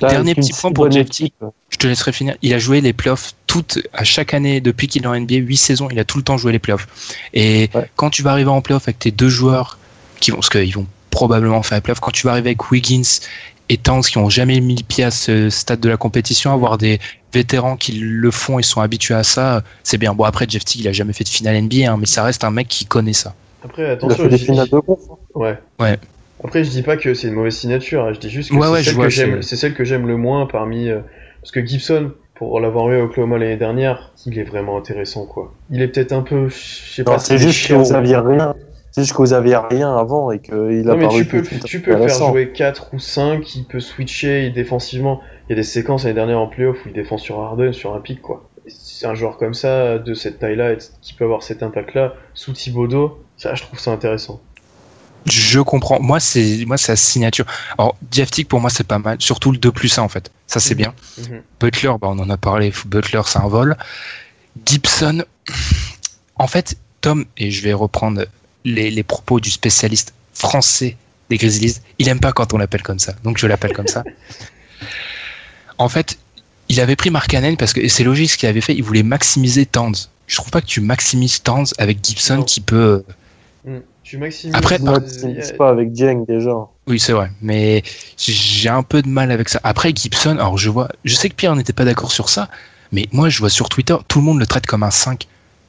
Là, 0.00 0.08
Dernier 0.10 0.34
petit 0.34 0.52
point 0.52 0.72
pour 0.72 0.90
Jeff 0.90 1.06
équipe, 1.06 1.34
Je 1.70 1.76
te 1.76 1.86
laisserai 1.86 2.12
finir. 2.12 2.36
Il 2.42 2.52
a 2.54 2.58
joué 2.58 2.80
les 2.80 2.92
playoffs 2.92 3.32
toutes, 3.46 3.78
à 3.92 4.04
chaque 4.04 4.34
année, 4.34 4.60
depuis 4.60 4.88
qu'il 4.88 5.02
est 5.04 5.06
en 5.06 5.14
NBA, 5.14 5.36
8 5.36 5.56
saisons, 5.56 5.88
il 5.90 5.98
a 5.98 6.04
tout 6.04 6.18
le 6.18 6.24
temps 6.24 6.36
joué 6.36 6.52
les 6.52 6.58
playoffs. 6.58 6.86
Et 7.34 7.70
Ouais. 7.74 7.88
quand 7.96 8.10
tu 8.10 8.22
vas 8.22 8.32
arriver 8.32 8.50
en 8.50 8.60
playoffs 8.60 8.84
avec 8.88 8.98
tes 8.98 9.10
deux 9.10 9.28
joueurs 9.28 9.78
qui 10.20 10.30
vont, 10.30 10.38
parce 10.38 10.48
qu'ils 10.50 10.74
vont 10.74 10.86
probablement 11.10 11.62
faire 11.62 11.78
les 11.78 11.82
playoffs, 11.82 12.00
quand 12.00 12.10
tu 12.10 12.26
vas 12.26 12.32
arriver 12.32 12.50
avec 12.50 12.70
Wiggins 12.70 13.02
et 13.68 13.76
Towns 13.78 14.02
qui 14.02 14.18
ont 14.18 14.28
jamais 14.28 14.60
mis 14.60 14.76
le 14.76 14.82
pied 14.82 15.04
à 15.04 15.10
ce 15.10 15.48
stade 15.50 15.80
de 15.80 15.88
la 15.88 15.96
compétition, 15.96 16.52
avoir 16.52 16.76
des 16.78 16.98
vétérans 17.32 17.76
qui 17.76 17.92
le 17.92 18.30
font 18.30 18.58
et 18.58 18.62
sont 18.62 18.80
habitués 18.80 19.14
à 19.14 19.22
ça, 19.24 19.62
c'est 19.82 19.98
bien. 19.98 20.14
Bon, 20.14 20.24
après, 20.24 20.46
Jeff 20.48 20.64
Teague, 20.64 20.82
il 20.82 20.88
a 20.88 20.92
jamais 20.92 21.12
fait 21.12 21.24
de 21.24 21.28
finale 21.28 21.56
NBA, 21.62 21.90
hein, 21.92 21.96
mais 21.98 22.06
ça 22.06 22.22
reste 22.24 22.44
un 22.44 22.50
mec 22.50 22.68
qui 22.68 22.84
connaît 22.86 23.12
ça. 23.12 23.34
après, 23.64 23.82
il 23.82 23.86
a 23.86 23.90
attention, 23.92 24.16
fait 24.24 24.28
des 24.28 24.38
finales 24.38 24.68
de 24.68 24.78
conf. 24.80 24.98
hein. 25.10 25.14
Ouais. 25.34 25.58
Ouais. 25.80 25.98
Après, 26.44 26.62
je 26.62 26.70
dis 26.70 26.82
pas 26.82 26.96
que 26.96 27.14
c'est 27.14 27.28
une 27.28 27.34
mauvaise 27.34 27.54
signature, 27.56 28.04
hein, 28.04 28.12
je 28.12 28.20
dis 28.20 28.30
juste 28.30 28.50
que 28.50 28.56
Ouais, 28.56 28.66
c'est 28.66 28.72
ouais, 28.72 28.82
celle 28.82 28.96
que 28.96 29.08
j'aime, 29.08 29.42
c'est- 29.42 29.48
c'est 29.48 29.56
celle 29.56 29.74
que 29.74 29.84
j'aime 29.84 30.06
le 30.06 30.16
moins 30.16 30.46
parmi, 30.46 30.88
euh, 30.90 31.00
parce 31.40 31.50
que 31.52 31.64
Gibson, 31.64 32.12
pour 32.34 32.60
l'avoir 32.60 32.90
eu 32.90 33.00
à 33.00 33.04
Oklahoma 33.04 33.38
l'année 33.38 33.56
dernière, 33.56 34.12
il 34.26 34.38
est 34.38 34.44
vraiment 34.44 34.76
intéressant, 34.76 35.24
quoi. 35.26 35.52
Il 35.70 35.80
est 35.82 35.88
peut-être 35.88 36.12
un 36.12 36.22
peu, 36.22 36.48
je 36.48 36.54
sais 36.92 37.04
pas, 37.04 37.18
c'est 37.18 37.38
juste 37.38 37.66
que 37.68 37.74
vous 37.74 37.92
aviez 37.94 38.16
rien. 38.16 38.54
C'est 38.90 39.00
juste 39.02 39.12
que 39.14 39.18
vous 39.22 39.32
aviez 39.32 39.56
rien 39.56 39.96
avant 39.96 40.30
et 40.30 40.38
qu'il 40.38 40.54
a 40.54 40.56
Non, 40.56 40.96
mais 40.96 41.08
tu 41.08 41.24
peux, 41.24 41.42
tu 41.64 41.80
peux 41.80 41.90
le 41.92 41.96
faire 42.06 42.28
jouer 42.28 42.52
4 42.52 42.94
ou 42.94 42.98
5, 43.00 43.56
il 43.56 43.64
peut 43.64 43.80
switcher 43.80 44.50
défensivement. 44.50 45.20
Il 45.48 45.50
y 45.50 45.52
a 45.54 45.56
des 45.56 45.64
séquences 45.64 46.04
l'année 46.04 46.14
dernière 46.14 46.38
en 46.38 46.46
playoff 46.46 46.76
où 46.84 46.88
il 46.90 46.94
défend 46.94 47.18
sur 47.18 47.40
Harden, 47.40 47.72
sur 47.72 47.94
un 47.94 48.00
pic, 48.00 48.22
quoi. 48.22 48.48
C'est 48.68 49.06
un 49.06 49.14
joueur 49.14 49.36
comme 49.36 49.52
ça, 49.54 49.98
de 49.98 50.14
cette 50.14 50.38
taille-là, 50.38 50.76
qui 51.02 51.14
peut 51.14 51.24
avoir 51.24 51.42
cet 51.42 51.62
impact-là, 51.64 52.14
sous 52.34 52.52
Thibodeau, 52.52 53.18
ça, 53.36 53.54
je 53.54 53.62
trouve 53.62 53.78
ça 53.80 53.90
intéressant. 53.90 54.40
Je 55.26 55.60
comprends. 55.60 56.00
Moi, 56.00 56.20
c'est 56.20 56.64
moi, 56.66 56.76
c'est 56.76 56.92
la 56.92 56.96
signature. 56.96 57.46
Alors, 57.78 57.96
Teague, 58.10 58.46
pour 58.46 58.60
moi, 58.60 58.70
c'est 58.70 58.86
pas 58.86 58.98
mal. 58.98 59.16
Surtout 59.20 59.52
le 59.52 59.58
2 59.58 59.72
plus 59.72 59.98
1, 59.98 60.02
en 60.02 60.08
fait. 60.08 60.30
Ça, 60.46 60.60
c'est 60.60 60.74
Mhm. 60.74 60.78
bien. 60.78 60.94
Mhm. 61.18 61.42
Butler, 61.60 61.92
bah, 62.00 62.08
on 62.10 62.18
en 62.18 62.28
a 62.30 62.36
parlé. 62.36 62.72
Butler, 62.86 63.22
c'est 63.26 63.38
un 63.38 63.48
vol. 63.48 63.76
Gibson, 64.66 65.24
en 66.36 66.46
fait, 66.46 66.76
Tom, 67.00 67.24
et 67.38 67.50
je 67.50 67.62
vais 67.62 67.72
reprendre 67.72 68.24
les, 68.64 68.90
les 68.90 69.02
propos 69.02 69.40
du 69.40 69.50
spécialiste 69.50 70.14
français 70.32 70.96
des 71.30 71.38
Grizzlies, 71.38 71.76
il 71.98 72.08
aime 72.08 72.20
pas 72.20 72.32
quand 72.32 72.52
on 72.52 72.58
l'appelle 72.58 72.82
comme 72.82 72.98
ça. 72.98 73.14
Donc, 73.24 73.38
je 73.38 73.46
l'appelle 73.46 73.72
comme 73.72 73.88
ça. 73.88 74.04
En 75.78 75.88
fait, 75.88 76.18
il 76.68 76.80
avait 76.80 76.96
pris 76.96 77.10
Mark 77.10 77.28
Cannon 77.30 77.56
parce 77.56 77.72
que, 77.72 77.88
c'est 77.88 78.04
logique 78.04 78.30
ce 78.30 78.36
qu'il 78.38 78.48
avait 78.48 78.60
fait, 78.60 78.74
il 78.74 78.82
voulait 78.82 79.02
maximiser 79.02 79.66
Towns. 79.66 79.94
Je 80.26 80.36
trouve 80.36 80.50
pas 80.50 80.60
que 80.60 80.66
tu 80.66 80.80
maximises 80.80 81.42
Towns 81.42 81.66
avec 81.78 81.98
Gibson 82.04 82.42
qui 82.42 82.60
peut. 82.60 83.04
Tu 84.04 84.18
maximises. 84.18 84.54
Après, 84.54 84.78
euh, 84.80 85.00
tu 85.00 85.56
pas 85.56 85.70
avec 85.70 85.90
Dieng 85.92 86.24
déjà. 86.26 86.54
Oui, 86.86 87.00
c'est 87.00 87.12
vrai, 87.12 87.30
mais 87.40 87.82
j'ai 88.18 88.68
un 88.68 88.82
peu 88.82 89.00
de 89.00 89.08
mal 89.08 89.32
avec 89.32 89.48
ça. 89.48 89.58
Après 89.64 89.92
Gibson, 89.94 90.32
alors 90.32 90.58
je 90.58 90.68
vois, 90.68 90.88
je 91.04 91.14
sais 91.14 91.30
que 91.30 91.34
Pierre 91.34 91.56
n'était 91.56 91.72
pas 91.72 91.86
d'accord 91.86 92.12
sur 92.12 92.28
ça, 92.28 92.48
mais 92.92 93.06
moi 93.12 93.30
je 93.30 93.38
vois 93.40 93.48
sur 93.48 93.68
Twitter, 93.70 93.96
tout 94.06 94.18
le 94.18 94.24
monde 94.26 94.38
le 94.38 94.46
traite 94.46 94.66
comme 94.66 94.82
un 94.82 94.90
5. 94.90 95.26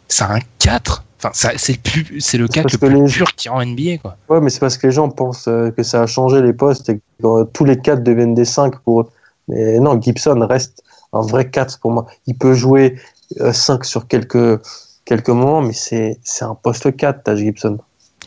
C'est 0.10 0.26
un 0.26 0.40
4. 0.60 1.04
Enfin, 1.24 1.32
c'est 1.34 1.72
le 1.74 1.78
plus, 1.80 2.20
c'est 2.22 2.38
le 2.38 2.46
C'est 2.48 2.54
4 2.62 2.64
parce 2.64 2.74
le 2.74 2.80
plus 2.90 3.06
les- 3.06 3.12
pur 3.12 3.34
qui 3.36 3.48
rend 3.50 3.62
NBA, 3.62 3.98
quoi. 4.00 4.18
Ouais, 4.30 4.42
mais 4.42 4.50
c'est 4.50 4.60
parce 4.60 4.78
que 4.78 4.88
les 4.88 4.94
gens 4.94 5.10
pensent 5.10 5.48
euh, 5.48 5.72
que 5.72 5.82
ça 5.82 6.02
a 6.04 6.06
changé 6.06 6.42
les 6.42 6.54
postes 6.54 6.90
et 6.90 6.98
que 6.98 7.02
euh, 7.26 7.46
tous 7.46 7.64
les 7.64 7.80
4 7.80 8.04
deviennent 8.04 8.36
des 8.36 8.46
5 8.46 8.78
pour 8.80 9.02
eux. 9.02 9.10
Mais 9.48 9.80
non, 9.80 10.00
Gibson 10.00 10.46
reste 10.48 10.84
un 11.14 11.22
vrai 11.22 11.50
4 11.50 11.80
pour 11.80 11.92
moi. 11.92 12.06
Il 12.28 12.38
peut 12.38 12.54
jouer 12.54 13.00
euh, 13.40 13.54
5 13.54 13.86
sur 13.86 14.08
quelques, 14.08 14.62
quelques 15.06 15.30
moments, 15.30 15.62
mais 15.62 15.74
c'est 15.74 16.20
c'est 16.24 16.46
un 16.46 16.54
poste 16.56 16.96
4, 16.96 17.24
Taj 17.24 17.40
Gibson. 17.40 17.78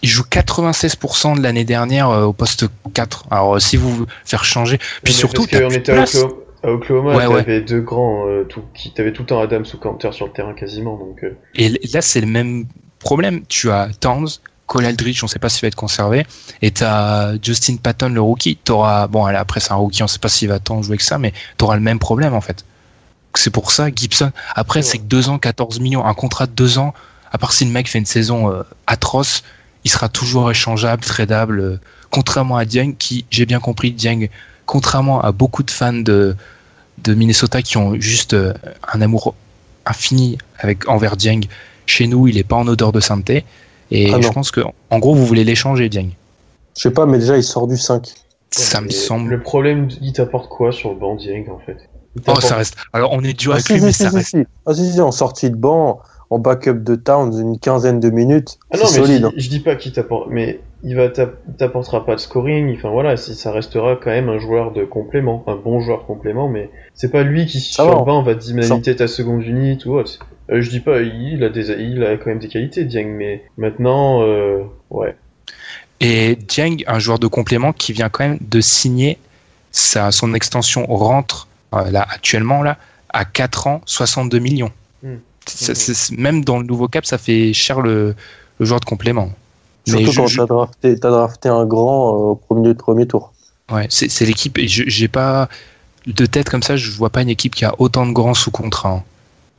Il 0.03 0.09
joue 0.09 0.23
96% 0.23 1.37
de 1.37 1.43
l'année 1.43 1.65
dernière 1.65 2.11
euh, 2.11 2.25
au 2.25 2.33
poste 2.33 2.67
4. 2.95 3.27
Alors 3.31 3.57
euh, 3.57 3.59
si 3.59 3.77
vous 3.77 4.07
faire 4.25 4.45
changer, 4.45 4.79
puis 4.79 4.89
Mais 5.07 5.11
surtout 5.13 5.47
parce 5.47 5.73
de 5.73 5.79
était 5.79 5.93
à. 5.93 6.03
Oklahoma, 6.03 6.35
à 6.63 6.71
Oklahoma 6.71 7.17
Ouais, 7.17 7.27
ouais. 7.27 7.43
t'avais 7.45 7.61
deux 7.61 7.81
grands, 7.81 8.27
euh, 8.27 8.45
tout, 8.45 8.63
qui 8.75 8.93
t'avais 8.93 9.13
tout 9.13 9.23
le 9.23 9.27
temps 9.27 9.41
Adams 9.41 9.63
ou 9.63 10.13
sur 10.13 10.27
le 10.27 10.33
terrain 10.33 10.55
quasiment, 10.55 10.97
donc. 10.97 11.23
euh, 11.25 11.37
Et 11.55 11.69
là, 11.69 12.03
c'est 12.03 12.21
le 12.21 12.27
même 12.27 12.67
problème. 12.99 13.43
Tu 13.49 13.71
as 13.71 13.89
Towns, 14.01 14.29
Cole 14.67 14.85
Aldrich, 14.85 15.23
on 15.23 15.29
sait 15.29 15.39
pas 15.39 15.49
s'il 15.49 15.63
va 15.63 15.69
être 15.69 15.77
conservé, 15.77 16.27
et 16.63 16.71
t'as 16.71 17.35
Justin 17.43 17.77
Patton, 17.77 18.09
le 18.11 18.21
rookie. 18.21 18.57
T'auras, 18.57 19.07
bon, 19.07 19.25
après 19.25 19.61
c'est 19.61 19.73
un 19.73 19.77
rookie, 19.77 20.03
on 20.03 20.09
sait 20.09 20.19
pas 20.19 20.29
s'il 20.29 20.49
va 20.49 20.59
tant 20.59 20.83
jouer 20.83 20.97
que 20.97 21.03
ça, 21.05 21.19
mais 21.19 21.33
t'auras 21.57 21.77
le 21.77 21.83
même 21.83 21.99
problème 21.99 22.35
en 22.35 22.41
fait. 22.41 22.65
C'est 23.35 23.51
pour 23.51 23.71
ça, 23.71 23.89
Gibson. 23.95 24.33
Après, 24.57 24.83
c'est 24.83 24.99
que 24.99 25.05
deux 25.05 25.29
ans, 25.29 25.39
14 25.39 25.79
millions, 25.81 26.05
un 26.05 26.15
contrat 26.15 26.47
de 26.47 26.53
deux 26.53 26.79
ans. 26.79 26.93
À 27.31 27.39
part 27.39 27.53
si 27.53 27.65
le 27.65 27.71
mec 27.71 27.87
fait 27.89 27.99
une 27.99 28.07
saison 28.07 28.51
euh, 28.51 28.63
atroce, 28.87 29.45
il 29.89 29.91
sera 29.91 30.09
toujours 30.11 30.51
échangeable, 30.51 31.03
tradable. 31.03 31.61
euh, 31.61 31.81
contrairement 32.11 32.57
à 32.59 32.65
Dieng, 32.67 32.93
qui, 32.99 33.25
j'ai 33.31 33.47
bien 33.47 33.59
compris, 33.59 33.91
Dieng, 33.93 34.29
contrairement 34.67 35.21
à 35.23 35.33
beaucoup 35.33 35.63
de 35.63 35.71
fans 35.71 35.93
de, 35.95 36.37
de 36.99 37.15
Minnesota 37.15 37.63
qui 37.63 37.79
ont 37.79 37.99
juste 37.99 38.35
euh, 38.35 38.53
un 38.93 39.01
amour 39.01 39.35
infini 39.87 40.37
avec 40.59 40.87
envers 40.89 41.17
Dieng, 41.17 41.41
chez 41.87 42.07
nous, 42.07 42.29
il 42.29 42.37
est 42.37 42.45
pas 42.45 42.57
en 42.57 42.67
odeur 42.69 42.93
de 42.93 43.01
sainteté. 43.01 43.45
Et 43.91 44.13
Ah 44.13 44.21
je 44.21 44.29
pense 44.29 44.51
que, 44.51 44.61
en 44.91 44.99
gros, 44.99 45.15
vous 45.15 45.25
voulez 45.25 45.45
l'échanger, 45.45 45.89
Dieng. 45.89 46.11
Je 46.77 46.83
sais 46.83 46.91
pas, 46.91 47.07
mais 47.07 47.19
déjà, 47.19 47.37
il 47.39 47.43
sort 47.43 47.67
du 47.67 47.79
5. 47.79 48.09
Ça 48.51 48.83
me 48.83 48.91
semble. 48.91 49.31
Le 49.31 49.41
problème, 49.41 49.89
il 50.03 50.13
t'apporte 50.13 50.51
quoi 50.51 50.71
sur 50.73 50.91
le 50.91 50.97
banc, 50.97 51.17
Dieng, 51.17 51.47
en 51.51 51.59
fait? 51.65 51.79
Oh, 52.27 52.41
ça 52.41 52.57
reste. 52.57 52.77
Alors, 52.93 53.13
on 53.13 53.23
est 53.25 53.33
dur 53.33 53.53
Ah, 53.53 53.55
avec 53.55 53.67
si, 53.67 53.73
lui, 53.73 53.81
si, 53.81 53.85
mais 53.87 53.93
si, 53.93 54.03
ça 54.03 54.11
si, 54.11 54.17
reste. 54.17 54.29
si. 54.31 54.45
Ah, 54.67 54.75
si, 54.75 54.93
si, 54.93 55.01
en 55.01 55.13
sortie 55.13 55.51
de 55.51 55.57
banc, 55.57 56.01
en 56.31 56.39
backup 56.39 56.75
de 56.85 56.95
Towns, 56.95 57.33
une 57.41 57.59
quinzaine 57.59 58.01
de 58.01 58.11
minutes, 58.11 58.59
Ah 58.71 58.77
non, 58.77 58.83
mais 58.85 58.89
solide. 58.91 59.21
je, 59.23 59.27
hein. 59.27 59.33
dis- 59.37 59.45
je 59.45 59.49
dis 59.51 59.61
pas 59.61 59.77
qu'il 59.77 59.93
t'apporte, 59.93 60.29
mais 60.31 60.61
il 60.83 60.95
va 60.95 61.09
t'app- 61.09 61.39
t'apportera 61.57 62.05
pas 62.05 62.15
de 62.17 62.21
scoring. 62.21 62.75
Enfin 62.77 62.91
voilà, 62.91 63.17
si 63.17 63.35
ça 63.35 63.51
restera 63.51 63.97
quand 63.97 64.11
même 64.11 64.29
un 64.29 64.39
joueur 64.39 64.73
de 64.73 64.85
complément, 64.85 65.43
un 65.47 65.57
bon 65.57 65.81
joueur 65.81 66.05
complément, 66.07 66.49
mais 66.49 66.71
c'est 66.95 67.11
pas 67.11 67.23
lui 67.23 67.47
qui 67.47 67.61
sur 67.61 67.85
va. 67.87 67.99
le 67.99 68.05
banc 68.05 68.23
va 68.23 68.35
dynamiter 68.35 68.95
ta 68.95 69.09
seconde 69.09 69.43
unit 69.43 69.79
ou 69.87 69.93
autre. 69.95 70.19
Euh, 70.51 70.61
je 70.63 70.71
dis 70.71 70.81
pas, 70.81 71.01
il 71.01 71.43
a 71.45 71.49
des, 71.49 71.71
il 71.71 72.03
a 72.05 72.17
quand 72.17 72.27
même 72.27 72.39
des 72.39 72.49
qualités, 72.49 72.85
Dieng, 72.85 73.09
mais 73.09 73.43
maintenant, 73.57 74.23
euh, 74.23 74.63
ouais. 74.91 75.17
Et 76.01 76.37
Dieng, 76.37 76.77
un 76.87 76.99
joueur 76.99 77.19
de 77.19 77.27
complément 77.27 77.73
qui 77.73 77.93
vient 77.93 78.09
quand 78.09 78.25
même 78.29 78.39
de 78.41 78.61
signer 78.61 79.19
sa, 79.73 80.11
son 80.13 80.33
extension 80.35 80.87
rentre 80.87 81.49
euh, 81.75 81.91
là 81.91 82.07
actuellement 82.09 82.63
là 82.63 82.77
à 83.11 83.25
4 83.25 83.67
ans 83.67 83.81
62 83.87 84.39
millions. 84.39 84.71
Hmm. 85.03 85.17
Ça, 85.49 86.15
même 86.17 86.45
dans 86.45 86.59
le 86.59 86.65
nouveau 86.65 86.89
cap, 86.89 87.05
ça 87.07 87.19
fait 87.19 87.53
cher 87.53 87.81
le, 87.81 88.15
le 88.59 88.67
joueur 88.67 88.81
de 88.81 88.85
complément. 88.85 89.31
Mais 89.87 90.05
Surtout 90.05 90.13
je- 90.13 90.17
quand 90.21 90.27
je- 90.27 90.43
drafté, 90.43 90.99
t'as 91.01 91.11
drafté 91.11 91.49
un 91.49 91.65
grand 91.65 92.09
euh, 92.13 92.17
au 92.31 92.35
premier, 92.37 92.75
premier 92.75 93.07
tour. 93.07 93.33
Ouais, 93.73 93.87
c'est 93.91 94.25
l'équipe. 94.25 94.59
et 94.59 94.69
je- 94.69 94.85
J'ai 94.87 95.09
pas 95.09 95.49
de 96.07 96.27
tête 96.27 96.49
comme 96.51 96.63
ça. 96.63 96.77
Je 96.77 96.91
vois 96.91 97.11
pas 97.11 97.23
une 97.23 97.29
équipe 97.31 97.55
qui 97.55 97.65
a 97.65 97.75
autant 97.79 98.07
de 98.07 98.13
grands 98.13 98.35
sous 98.35 98.51
contrat. 98.51 98.91
hein. 98.91 99.03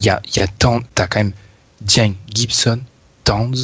Il 0.01 0.07
y 0.07 0.09
a, 0.09 0.21
y 0.35 0.39
a 0.39 0.47
tant. 0.47 0.79
T'as 0.95 1.07
quand 1.07 1.19
même 1.19 1.33
Dieng, 1.81 2.13
Gibson, 2.33 2.79
Towns, 3.23 3.55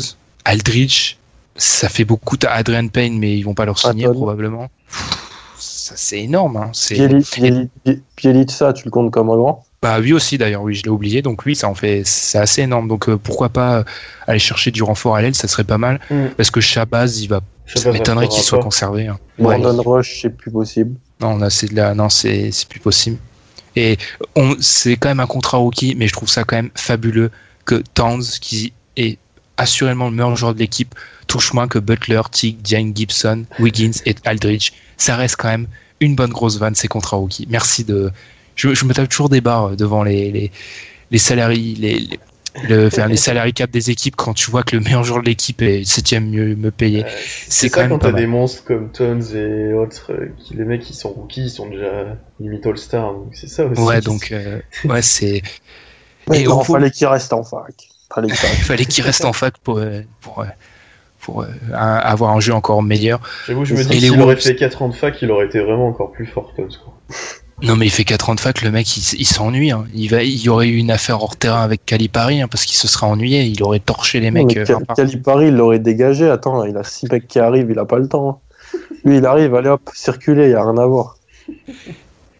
Aldrich. 0.43 1.17
Ça 1.55 1.87
fait 1.87 2.03
beaucoup. 2.05 2.35
T'as 2.37 2.51
Adrian 2.51 2.87
Payne, 2.89 3.17
mais 3.17 3.37
ils 3.37 3.43
vont 3.43 3.53
pas 3.53 3.65
leur 3.65 3.79
signer 3.79 4.05
probablement. 4.13 4.69
Ça 5.57 5.93
c'est 5.95 6.19
énorme. 6.21 6.57
Hein. 6.57 6.71
Bielitsa, 8.17 8.73
tu 8.73 8.85
le 8.85 8.91
comptes 8.91 9.11
comme 9.11 9.29
un 9.29 9.35
grand 9.37 9.63
bah 9.85 9.99
lui 9.99 10.13
aussi 10.13 10.37
d'ailleurs. 10.39 10.63
Oui, 10.63 10.73
je 10.73 10.81
l'ai 10.83 10.89
oublié. 10.89 11.21
Donc 11.21 11.45
oui, 11.45 11.55
ça 11.55 11.69
en 11.69 11.75
fait. 11.75 12.01
C'est 12.05 12.39
assez 12.39 12.63
énorme. 12.63 12.87
Donc 12.87 13.07
euh, 13.07 13.17
pourquoi 13.17 13.49
pas 13.49 13.77
euh, 13.77 13.83
aller 14.25 14.39
chercher 14.39 14.71
du 14.71 14.81
renfort 14.81 15.15
à 15.15 15.21
l'aile, 15.21 15.35
ça 15.35 15.47
serait 15.47 15.63
pas 15.63 15.77
mal. 15.77 15.99
Mm. 16.09 16.27
Parce 16.35 16.49
que 16.49 16.59
Shabazz, 16.59 17.21
il 17.21 17.27
va. 17.27 17.41
Ça 17.67 17.91
m'étonnerait 17.91 18.27
qu'il 18.27 18.43
soit 18.43 18.59
conservé. 18.59 19.07
hein. 19.07 19.19
Brandon 19.37 19.81
Rush, 19.81 20.21
c'est 20.21 20.29
plus 20.29 20.51
possible. 20.51 20.95
Non, 21.19 21.37
là, 21.37 21.49
c'est 21.49 21.67
de 21.69 21.75
la, 21.75 21.93
non, 21.93 22.09
c'est, 22.09 22.51
c'est 22.51 22.67
plus 22.67 22.79
possible. 22.79 23.17
Et 23.75 23.97
on, 24.35 24.55
c'est 24.59 24.95
quand 24.97 25.09
même 25.09 25.19
un 25.19 25.27
contrat 25.27 25.57
rookie, 25.57 25.95
mais 25.95 26.07
je 26.07 26.13
trouve 26.13 26.29
ça 26.29 26.43
quand 26.43 26.55
même 26.55 26.69
fabuleux 26.75 27.31
que 27.65 27.83
Towns, 27.93 28.23
qui 28.41 28.73
est 28.97 29.17
assurément 29.57 30.05
le 30.05 30.15
meilleur 30.15 30.35
joueur 30.35 30.53
de 30.53 30.59
l'équipe, 30.59 30.93
touche 31.27 31.53
moins 31.53 31.67
que 31.67 31.79
Butler, 31.79 32.21
Teague, 32.31 32.61
Dieng, 32.61 32.91
Gibson, 32.95 33.45
Wiggins 33.59 33.99
et 34.05 34.15
Aldridge. 34.25 34.71
Ça 34.97 35.15
reste 35.15 35.35
quand 35.37 35.49
même 35.49 35.67
une 35.99 36.15
bonne 36.15 36.31
grosse 36.31 36.57
vanne, 36.57 36.75
ces 36.75 36.87
contrats 36.87 37.17
rookies. 37.17 37.47
Merci 37.49 37.83
de, 37.83 38.11
je, 38.55 38.73
je 38.73 38.85
me 38.85 38.93
tape 38.93 39.09
toujours 39.09 39.29
des 39.29 39.41
barres 39.41 39.75
devant 39.75 40.03
les, 40.03 40.31
les, 40.31 40.51
les 41.11 41.17
salariés, 41.17 41.75
les, 41.75 41.99
les, 41.99 42.19
le, 42.69 42.89
faire 42.89 43.07
les 43.09 43.17
salariés 43.17 43.51
cap 43.51 43.69
des 43.69 43.89
équipes 43.89 44.15
quand 44.15 44.33
tu 44.33 44.49
vois 44.49 44.63
que 44.63 44.75
le 44.77 44.81
meilleur 44.81 45.03
joueur 45.03 45.21
de 45.21 45.25
l'équipe 45.27 45.61
est 45.61 45.83
septième 45.83 46.29
mieux 46.29 46.55
me 46.55 46.71
payer. 46.71 47.03
Euh, 47.03 47.09
C'est 47.49 47.67
ça 47.69 47.81
même 47.81 47.89
quand 47.89 47.99
t'as 47.99 48.11
des 48.13 48.27
monstres 48.27 48.63
comme 48.63 48.91
Tons 48.91 49.19
et 49.35 49.73
autres, 49.73 50.13
euh, 50.13 50.33
qui, 50.37 50.53
les 50.55 50.63
mecs 50.63 50.81
qui 50.81 50.93
sont 50.93 51.09
rookies, 51.09 51.43
ils 51.43 51.49
sont 51.49 51.67
déjà 51.69 52.17
limite 52.39 52.65
all-star, 52.65 53.13
donc 53.13 53.29
c'est 53.33 53.47
ça 53.49 53.65
aussi. 53.65 53.81
Ouais, 53.81 53.99
donc, 54.01 54.31
euh, 54.31 54.59
ouais, 54.85 55.01
c'est, 55.01 55.41
Mais 56.29 56.41
Et 56.41 56.45
fond- 56.45 56.63
fallait 56.63 56.91
qu'il 56.91 57.07
reste 57.07 57.33
en 57.33 57.43
fac. 57.43 57.73
Fallait 58.13 58.27
qu'il 58.27 58.37
Il 58.53 58.63
fallait 58.63 58.85
qu'il 58.85 59.03
reste 59.03 59.25
en 59.25 59.33
fac 59.33 59.57
pour, 59.59 59.77
euh, 59.79 60.01
pour, 60.21 60.39
euh, 60.39 60.45
pour 61.19 61.41
euh, 61.41 61.47
un- 61.73 61.97
avoir 61.97 62.31
un 62.31 62.39
jeu 62.39 62.53
encore 62.53 62.81
meilleur. 62.81 63.19
J'avoue, 63.47 63.65
je 63.65 63.73
me 63.75 63.83
dis 63.83 63.99
s'il 63.99 64.21
aurait 64.21 64.35
fait 64.37 64.55
4 64.55 64.81
ans 64.81 64.89
de 64.89 64.95
fac, 64.95 65.21
il 65.21 65.29
aurait 65.29 65.45
été 65.47 65.59
vraiment 65.59 65.87
encore 65.87 66.11
plus 66.13 66.25
fort, 66.25 66.53
Tons, 66.55 66.67
quoi. 66.83 66.93
Non, 67.65 67.75
mais 67.75 67.87
il 67.87 67.91
fait 67.91 68.03
4 68.03 68.29
ans 68.29 68.35
de 68.35 68.39
fac, 68.39 68.61
le 68.61 68.69
mec, 68.71 68.95
il, 68.95 69.25
s'ennuie. 69.25 69.71
hein. 69.71 69.85
Il, 69.95 70.09
va, 70.09 70.21
il 70.23 70.39
y 70.39 70.49
aurait 70.49 70.67
eu 70.67 70.77
une 70.77 70.91
affaire 70.91 71.21
hors 71.21 71.35
terrain 71.35 71.63
avec 71.63 71.85
Calipari 71.85 72.39
hein, 72.41 72.47
parce 72.47 72.63
qu'il 72.65 72.77
se 72.77 72.87
serait 72.87 73.07
ennuyé. 73.07 73.43
Il 73.43 73.61
aurait 73.63 73.79
torché 73.79 74.19
les 74.19 74.29
Non, 74.29 74.45
mecs. 74.45 74.55
mais 74.55 74.69
euh, 74.71 74.79
Calipari, 74.95 75.47
il 75.47 75.55
l'aurait 75.55 75.79
dégagé. 75.79 76.29
Attends, 76.29 76.63
il 76.63 76.77
a 76.77 76.83
six 76.83 77.07
mecs 77.11 77.27
qui 77.27 77.39
arrivent, 77.39 77.69
il 77.71 77.79
a 77.79 77.85
pas 77.85 77.97
le 77.97 78.07
temps. 78.07 78.29
hein. 78.73 78.77
Lui, 79.03 79.17
il 79.17 79.25
arrive, 79.25 79.55
allez 79.55 79.69
hop, 79.69 79.89
circuler, 79.93 80.45
il 80.45 80.51
y 80.51 80.53
a 80.53 80.63
rien 80.63 80.77
à 80.77 80.85
voir. 80.85 81.17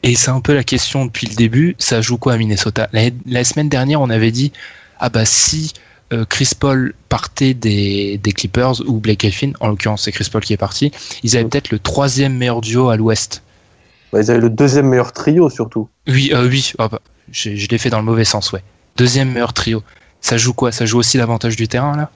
Et 0.04 0.16
c'est 0.16 0.30
un 0.32 0.42
peu 0.42 0.54
la 0.54 0.64
question 0.64 1.06
depuis 1.06 1.28
le 1.28 1.36
début. 1.36 1.76
Ça 1.80 2.02
joue 2.02 2.18
quoi 2.18 2.34
à 2.34 2.38
Minnesota? 2.38 2.88
La, 2.94 3.10
la 3.26 3.44
semaine 3.44 3.70
dernière, 3.70 4.02
on 4.02 4.10
avait 4.10 4.32
dit 4.32 4.52
ah 5.00 5.10
bah 5.10 5.26
si 5.26 5.74
euh, 6.14 6.24
Chris 6.26 6.52
Paul 6.60 6.94
partait 7.10 7.54
des, 7.56 8.20
des 8.20 8.32
Clippers 8.32 8.82
ou 8.88 9.00
Blake 9.00 9.22
Griffin, 9.22 9.52
en 9.60 9.68
l'occurrence 9.70 10.04
c'est 10.04 10.12
Chris 10.12 10.28
Paul 10.32 10.42
qui 10.44 10.54
est 10.54 10.58
parti, 10.58 10.92
ils 11.24 11.36
avaient 11.36 11.46
peut-être 11.50 11.72
le 11.72 11.80
troisième 11.80 12.36
meilleur 12.38 12.62
duo 12.62 12.90
à 12.90 12.96
l'Ouest. 12.98 13.42
Bah, 14.14 14.22
ils 14.22 14.32
avaient 14.32 14.40
le 14.40 14.50
deuxième 14.50 14.88
meilleur 14.88 15.12
trio, 15.14 15.50
surtout. 15.50 15.90
Oui, 16.08 16.32
euh, 16.34 16.48
oui. 16.48 16.72
Bah, 16.78 16.90
je 17.32 17.56
je 17.56 17.68
l'ai 17.68 17.78
fait 17.78 17.90
dans 17.90 18.00
le 18.00 18.06
mauvais 18.06 18.26
sens, 18.26 18.52
ouais. 18.54 18.64
Deuxième 18.98 19.32
meilleur 19.32 19.54
trio. 19.54 19.84
Ça 20.22 20.38
joue 20.38 20.54
quoi? 20.54 20.72
Ça 20.72 20.86
joue 20.86 21.00
aussi 21.00 21.18
l'avantage 21.18 21.56
du 21.56 21.68
terrain 21.68 21.96
là? 21.96 22.10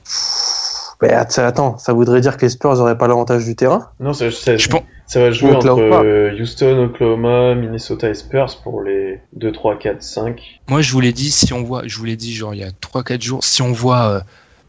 Mais 1.02 1.14
att- 1.14 1.40
attends, 1.40 1.78
ça 1.78 1.94
voudrait 1.94 2.20
dire 2.22 2.36
que 2.38 2.42
les 2.46 2.50
Spurs 2.50 2.76
n'auraient 2.76 2.98
pas 2.98 3.08
l'avantage 3.08 3.46
du 3.46 3.56
terrain? 3.56 3.90
Non, 4.02 4.12
ça, 4.14 4.30
ça, 4.32 4.58
Je 4.58 4.68
pense. 4.68 4.82
ça 5.08 5.22
va 5.22 5.32
jouer 5.32 5.52
Oklahoma. 5.52 5.96
entre 5.98 6.06
euh, 6.06 6.38
Houston, 6.42 6.78
Oklahoma, 6.86 7.56
Minnesota 7.56 8.10
et 8.10 8.14
Spurs 8.14 8.60
pour 8.64 8.82
les 8.84 9.22
2, 9.34 9.52
3, 9.52 9.78
4, 9.80 10.04
5. 10.04 10.60
Moi, 10.68 10.82
je 10.82 10.92
vous 10.92 11.00
l'ai 11.00 11.14
dit, 11.14 11.32
si 11.32 11.54
on 11.54 11.64
voit, 11.64 11.84
je 11.86 11.96
vous 11.98 12.04
l'ai 12.06 12.18
dit, 12.18 12.34
genre 12.36 12.54
il 12.54 12.60
y 12.60 12.64
a 12.66 12.72
3-4 12.72 13.22
jours, 13.22 13.44
si 13.46 13.62
on 13.62 13.72
voit 13.72 14.10
euh, 14.10 14.20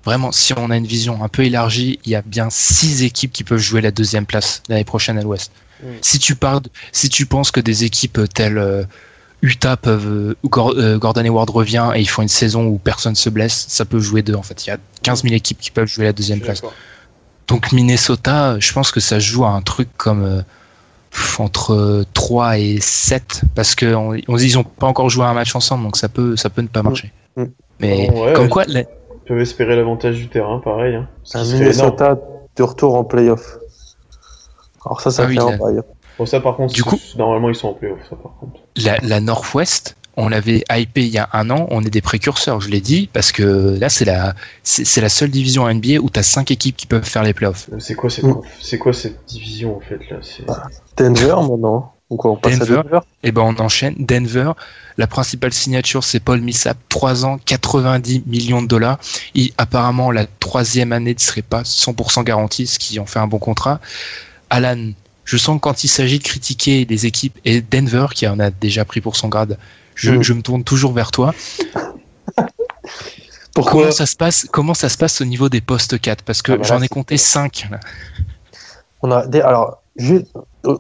vraiment, 0.05 0.31
si 0.31 0.53
on 0.57 0.71
a 0.71 0.77
une 0.77 0.87
vision 0.87 1.25
un 1.25 1.29
peu 1.29 1.43
élargie, 1.45 1.99
il 2.05 2.13
y 2.13 2.15
a 2.15 2.23
bien 2.23 2.49
6 2.49 3.03
équipes 3.03 3.33
qui 3.33 3.43
peuvent 3.43 3.59
jouer 3.59 3.81
la 3.81 3.91
deuxième 3.91 4.27
place 4.27 4.63
l'année 4.69 4.85
prochaine 4.85 5.19
à 5.19 5.23
l'Ouest. 5.23 5.51
Mm. 5.83 5.87
Si 6.03 6.19
tu 6.19 6.35
parles, 6.37 6.63
si 6.93 7.09
tu 7.09 7.27
penses 7.27 7.51
que 7.51 7.61
des 7.61 7.85
équipes 7.85 8.21
telles 8.35 8.59
euh, 8.59 8.83
Utah 9.43 9.77
peuvent, 9.77 10.07
euh, 10.07 10.35
euh, 10.77 10.99
Gordon 10.99 11.25
Hayward 11.25 11.49
revient 11.51 11.91
et 11.95 12.01
ils 12.01 12.09
font 12.09 12.23
une 12.23 12.29
saison 12.29 12.67
où 12.67 12.77
personne 12.79 13.15
se 13.15 13.31
blesse, 13.31 13.67
ça 13.69 13.85
peut 13.85 13.99
jouer 14.01 14.23
deux 14.23 14.35
en 14.35 14.43
fait. 14.43 14.67
Il 14.67 14.71
y 14.71 14.73
a 14.73 14.79
15 15.03 15.23
000 15.23 15.35
équipes 15.35 15.59
qui 15.59 15.71
peuvent 15.71 15.89
jouer 15.89 16.05
la 16.05 16.13
deuxième 16.13 16.41
place. 16.41 16.63
Donc 17.49 17.73
Minnesota, 17.73 18.59
je 18.61 18.73
pense 18.73 18.93
que 18.93 19.01
ça 19.01 19.19
joue 19.19 19.45
à 19.45 19.49
un 19.51 19.63
truc 19.63 19.89
comme 19.97 20.23
euh, 20.25 20.43
entre 21.39 21.73
euh, 21.75 22.05
3 22.15 22.59
et 22.59 22.79
7 22.81 23.43
parce 23.55 23.75
que 23.75 23.95
on, 23.95 24.17
on- 24.29 24.37
ils 24.39 24.59
ont 24.59 24.63
pas 24.65 24.87
encore 24.87 25.09
joué 25.11 25.25
un 25.25 25.33
match 25.35 25.55
ensemble 25.57 25.83
donc 25.85 25.97
ça 25.97 26.09
peut 26.09 26.37
ça 26.37 26.51
peut 26.51 26.63
ne 26.63 26.69
pas 26.69 26.83
marcher. 26.83 27.11
Mm. 27.37 27.45
Mais 27.81 28.09
Bon, 28.09 28.27
ouais, 28.27 28.33
comme 28.35 28.49
quoi 28.49 28.65
la- 28.69 28.81
Ils 28.83 28.87
peuvent 29.27 29.41
espérer 29.41 29.75
l'avantage 29.75 30.17
du 30.17 30.29
terrain, 30.29 30.59
pareil. 30.63 30.95
Hein, 30.97 31.09
Un 31.35 31.45
énorme. 31.45 31.59
Minnesota 31.61 32.19
de 32.57 32.63
retour 32.63 32.95
en 32.95 33.05
playoff. 33.05 33.59
Alors 34.85 35.01
ça, 35.01 35.11
ça 35.11 35.23
Ah 35.25 35.27
fait 35.29 35.33
oui, 35.33 35.39
un 35.39 35.51
là. 35.51 35.57
bail. 35.59 35.81
Bon, 36.19 36.27
ça 36.27 36.41
par 36.41 36.57
contre, 36.57 36.75
Du 36.75 36.85
coup- 36.85 36.99
normalement 37.17 37.49
ils 37.49 37.55
sont 37.55 37.69
en 37.69 37.75
playoff, 37.75 37.99
ça 38.09 38.17
par 38.17 38.33
contre. 38.39 38.61
la, 38.77 38.97
la 39.03 39.21
Northwest, 39.21 39.97
on 40.17 40.29
l'avait 40.29 40.65
hypé 40.71 41.03
il 41.03 41.09
y 41.13 41.19
a 41.19 41.29
un 41.33 41.49
an, 41.51 41.67
on 41.71 41.83
est 41.83 41.89
des 41.91 42.03
précurseurs, 42.03 42.61
je 42.61 42.69
l'ai 42.69 42.81
dit, 42.81 43.09
parce 43.13 43.33
que 43.33 43.79
là 43.81 43.89
c'est 43.89 44.05
la 44.05 44.35
c'est 44.63 45.01
la 45.01 45.09
seule 45.09 45.31
division 45.31 45.67
NBA 45.73 45.99
où 46.01 46.11
tu 46.11 46.19
as 46.19 46.23
5 46.23 46.51
équipes 46.51 46.77
qui 46.77 46.87
peuvent 46.87 47.05
faire 47.05 47.23
les 47.23 47.33
playoffs. 47.33 47.69
Euh, 47.73 47.77
C'est 47.79 47.95
quoi 47.95 48.11
cette, 48.11 48.25
Mm. 48.25 48.41
c'est 48.61 48.79
quoi 48.79 48.93
cette 48.93 49.25
division 49.27 49.77
en 49.77 49.81
fait 49.81 50.01
là 50.11 50.19
c'est... 50.23 50.45
Denver, 50.97 51.37
maintenant. 51.51 51.95
On 52.13 52.35
passe 52.37 52.59
Denver. 52.59 52.81
à 52.81 52.83
Denver. 52.83 52.99
Et 53.23 53.31
ben 53.31 53.43
on 53.43 53.63
enchaîne. 53.63 53.95
Denver, 54.01 54.51
la 54.99 55.07
principale 55.07 55.53
signature 55.53 56.03
c'est 56.03 56.19
Paul 56.19 56.41
Millsap, 56.41 56.77
3 56.89 57.25
ans, 57.25 57.39
90 57.47 58.25
millions 58.27 58.61
de 58.63 58.67
dollars. 58.67 58.99
Et 59.37 59.53
apparemment 59.59 60.11
la 60.11 60.27
troisième 60.27 60.93
année 60.93 61.15
ne 61.15 61.21
serait 61.21 61.41
pas 61.43 61.63
100% 61.63 62.25
garantie, 62.25 62.67
ce 62.67 62.81
qui 62.81 62.99
en 62.99 63.07
fait 63.07 63.21
un 63.21 63.29
bon 63.29 63.39
contrat. 63.39 63.81
Alan, 64.51 64.91
je 65.25 65.37
sens 65.37 65.57
que 65.57 65.61
quand 65.61 65.85
il 65.85 65.89
s'agit 65.89 66.19
de 66.19 66.25
critiquer 66.25 66.85
des 66.85 67.07
équipes 67.07 67.39
et 67.45 67.61
Denver 67.61 68.07
qui 68.15 68.27
en 68.27 68.39
a 68.41 68.51
déjà 68.51 68.85
pris 68.85 69.01
pour 69.01 69.17
son 69.17 69.29
grade, 69.29 69.59
je, 69.95 70.13
Mm. 70.13 70.23
je 70.23 70.33
me 70.33 70.43
tourne 70.43 70.65
toujours 70.65 70.93
vers 70.93 71.11
toi. 71.11 71.35
Pourquoi 73.55 73.83
Comment 73.83 73.93
ça 73.93 74.07
se 74.07 74.17
passe 74.17 74.47
Comment 74.51 74.75
ça 74.75 74.89
se 74.89 74.97
passe 74.97 75.21
au 75.21 75.25
niveau 75.25 75.49
des 75.49 75.61
postes 75.61 76.01
4 76.01 76.23
Parce 76.25 76.43
que 76.43 76.53
Ah 76.53 76.57
bah 76.59 76.63
j'en 76.65 76.81
ai 76.83 76.89
compté 76.89 77.17
5 77.17 77.69
On 79.03 79.11
a 79.11 79.27
des, 79.27 79.41
alors, 79.41 79.83
euh, 80.67 80.77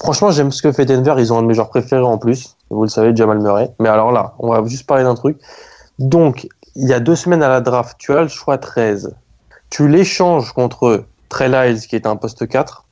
franchement, 0.00 0.30
j'aime 0.30 0.50
ce 0.50 0.62
que 0.62 0.72
fait 0.72 0.86
Denver. 0.86 1.14
Ils 1.18 1.32
ont 1.32 1.38
un 1.38 1.42
de 1.42 1.46
mes 1.46 1.54
joueurs 1.54 1.68
préférés 1.68 2.02
en 2.02 2.18
plus. 2.18 2.56
Vous 2.70 2.82
le 2.82 2.88
savez, 2.88 3.14
Jamal 3.14 3.40
Murray. 3.40 3.70
Mais 3.78 3.88
alors 3.88 4.10
là, 4.10 4.34
on 4.38 4.50
va 4.50 4.66
juste 4.66 4.86
parler 4.86 5.04
d'un 5.04 5.14
truc. 5.14 5.38
Donc, 5.98 6.48
il 6.76 6.88
y 6.88 6.92
a 6.92 7.00
deux 7.00 7.14
semaines 7.14 7.42
à 7.42 7.48
la 7.48 7.60
draft, 7.60 7.96
tu 7.98 8.12
as 8.14 8.22
le 8.22 8.28
choix 8.28 8.58
13. 8.58 9.14
Tu 9.70 9.88
l'échanges 9.88 10.52
contre 10.52 11.04
Trey 11.28 11.48
Lyles, 11.48 11.80
qui 11.86 11.94
est 11.94 12.06
un 12.06 12.16
poste 12.16 12.48
4. 12.48 12.83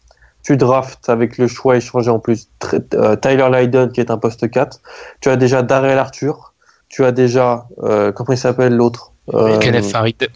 Tu 0.42 0.56
draftes 0.56 1.08
avec 1.08 1.38
le 1.38 1.46
choix 1.46 1.76
échangé 1.76 2.10
en 2.10 2.18
plus 2.18 2.48
euh, 2.94 3.16
Tyler 3.16 3.48
Lydon, 3.52 3.88
qui 3.88 4.00
est 4.00 4.10
un 4.10 4.18
poste 4.18 4.50
4. 4.50 4.80
Tu 5.20 5.28
as 5.28 5.36
déjà 5.36 5.62
Darrell 5.62 5.98
Arthur. 5.98 6.52
Tu 6.88 7.04
as 7.04 7.12
déjà, 7.12 7.66
euh, 7.82 8.12
comment 8.12 8.32
il 8.32 8.38
s'appelle 8.38 8.74
l'autre 8.74 9.12
Euh, 9.32 9.58
Kenneth 9.58 9.86
Farid, 9.86 10.28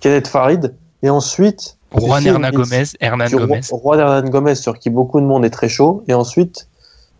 Kenneth 0.00 0.26
Farid. 0.26 0.74
Et 1.02 1.10
ensuite, 1.10 1.78
Juan 1.96 2.26
Hernan 2.26 2.50
Gomez, 2.50 2.84
Hernan 3.00 3.26
Gomez. 3.30 3.60
Roi 3.70 3.96
Hernan 3.98 4.28
Gomez, 4.28 4.54
sur 4.56 4.78
qui 4.78 4.90
beaucoup 4.90 5.20
de 5.20 5.26
monde 5.26 5.44
est 5.44 5.50
très 5.50 5.68
chaud. 5.68 6.02
Et 6.08 6.14
ensuite, 6.14 6.68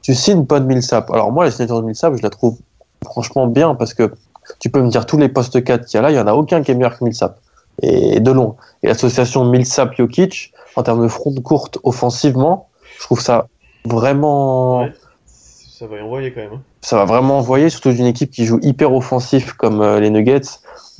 tu 0.02 0.14
signes 0.14 0.46
Pod 0.46 0.66
Millsap. 0.66 1.10
Alors 1.10 1.32
moi, 1.32 1.44
la 1.44 1.50
signature 1.50 1.80
de 1.80 1.86
Millsap, 1.86 2.16
je 2.16 2.22
la 2.22 2.30
trouve 2.30 2.58
franchement 3.04 3.46
bien 3.46 3.74
parce 3.74 3.94
que 3.94 4.12
tu 4.58 4.70
peux 4.70 4.82
me 4.82 4.88
dire 4.88 5.06
tous 5.06 5.18
les 5.18 5.28
postes 5.28 5.62
4 5.62 5.86
qu'il 5.86 5.96
y 5.96 5.98
a 5.98 6.02
là, 6.02 6.10
il 6.10 6.16
y 6.16 6.20
en 6.20 6.26
a 6.26 6.34
aucun 6.34 6.62
qui 6.62 6.70
est 6.72 6.74
meilleur 6.74 6.98
que 6.98 7.04
Millsap. 7.04 7.38
Et 7.80 8.20
de 8.20 8.30
long. 8.30 8.56
Et 8.82 8.88
l'association 8.88 9.44
Millsap-Jokic, 9.44 10.51
en 10.76 10.82
termes 10.82 11.02
de 11.02 11.08
front 11.08 11.34
courte 11.42 11.78
offensivement, 11.82 12.68
je 12.98 13.04
trouve 13.04 13.20
ça 13.20 13.48
vraiment... 13.84 14.80
Ouais. 14.82 14.92
Ça 15.26 15.86
va 15.88 15.96
y 15.96 16.00
envoyer 16.00 16.32
quand 16.32 16.40
même. 16.42 16.52
hein. 16.54 16.60
Ça 16.82 16.96
va 16.96 17.04
vraiment 17.04 17.38
envoyer, 17.38 17.68
surtout 17.68 17.90
d'une 17.92 18.06
équipe 18.06 18.30
qui 18.30 18.44
joue 18.44 18.60
hyper 18.62 18.92
offensif 18.94 19.52
comme 19.54 19.80
euh, 19.80 19.98
les 19.98 20.10
Nuggets. 20.10 20.40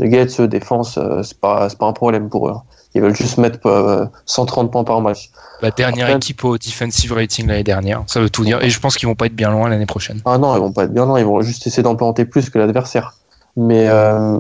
Nuggets, 0.01 0.49
défense, 0.49 0.99
euh, 0.99 1.23
c'est 1.23 1.39
pas, 1.39 1.69
c'est 1.69 1.79
pas 1.79 1.87
un 1.87 1.93
problème 1.93 2.29
pour 2.29 2.49
eux. 2.49 2.53
hein. 2.53 2.63
Ils 2.95 3.01
veulent 3.01 3.15
juste 3.15 3.39
mettre 3.39 3.65
euh, 3.67 4.05
130 4.27 4.71
points 4.73 4.83
par 4.85 5.01
match. 5.01 5.31
La 5.61 5.71
dernière 5.71 6.07
Après- 6.07 6.17
équipe 6.17 6.45
au 6.45 6.59
defensive 6.59 7.13
rating 7.13 7.47
l'année 7.47 7.63
dernière, 7.63 8.03
ça 8.07 8.21
veut 8.21 8.29
tout 8.29 8.45
dire. 8.45 8.61
Et 8.63 8.71
je 8.71 8.81
pense 8.81 8.97
qu'ils 8.97 9.09
vont 9.09 9.15
pas 9.15 9.27
être 9.27 9.37
bien 9.37 9.51
loin 9.53 9.69
l'année 9.69 9.87
prochaine. 9.87 10.21
Ah 10.25 10.37
non, 10.37 10.55
ils 10.57 10.61
vont 10.61 10.73
pas 10.73 10.85
être 10.85 10.93
bien 10.93 11.07
loin, 11.07 11.19
ils 11.21 11.25
vont 11.25 11.41
juste 11.43 11.67
essayer 11.67 11.83
d'en 11.85 11.95
planter 11.95 12.25
plus 12.25 12.51
que 12.51 12.59
l'adversaire. 12.59 13.15
Mais 13.57 13.87
euh, 13.89 14.39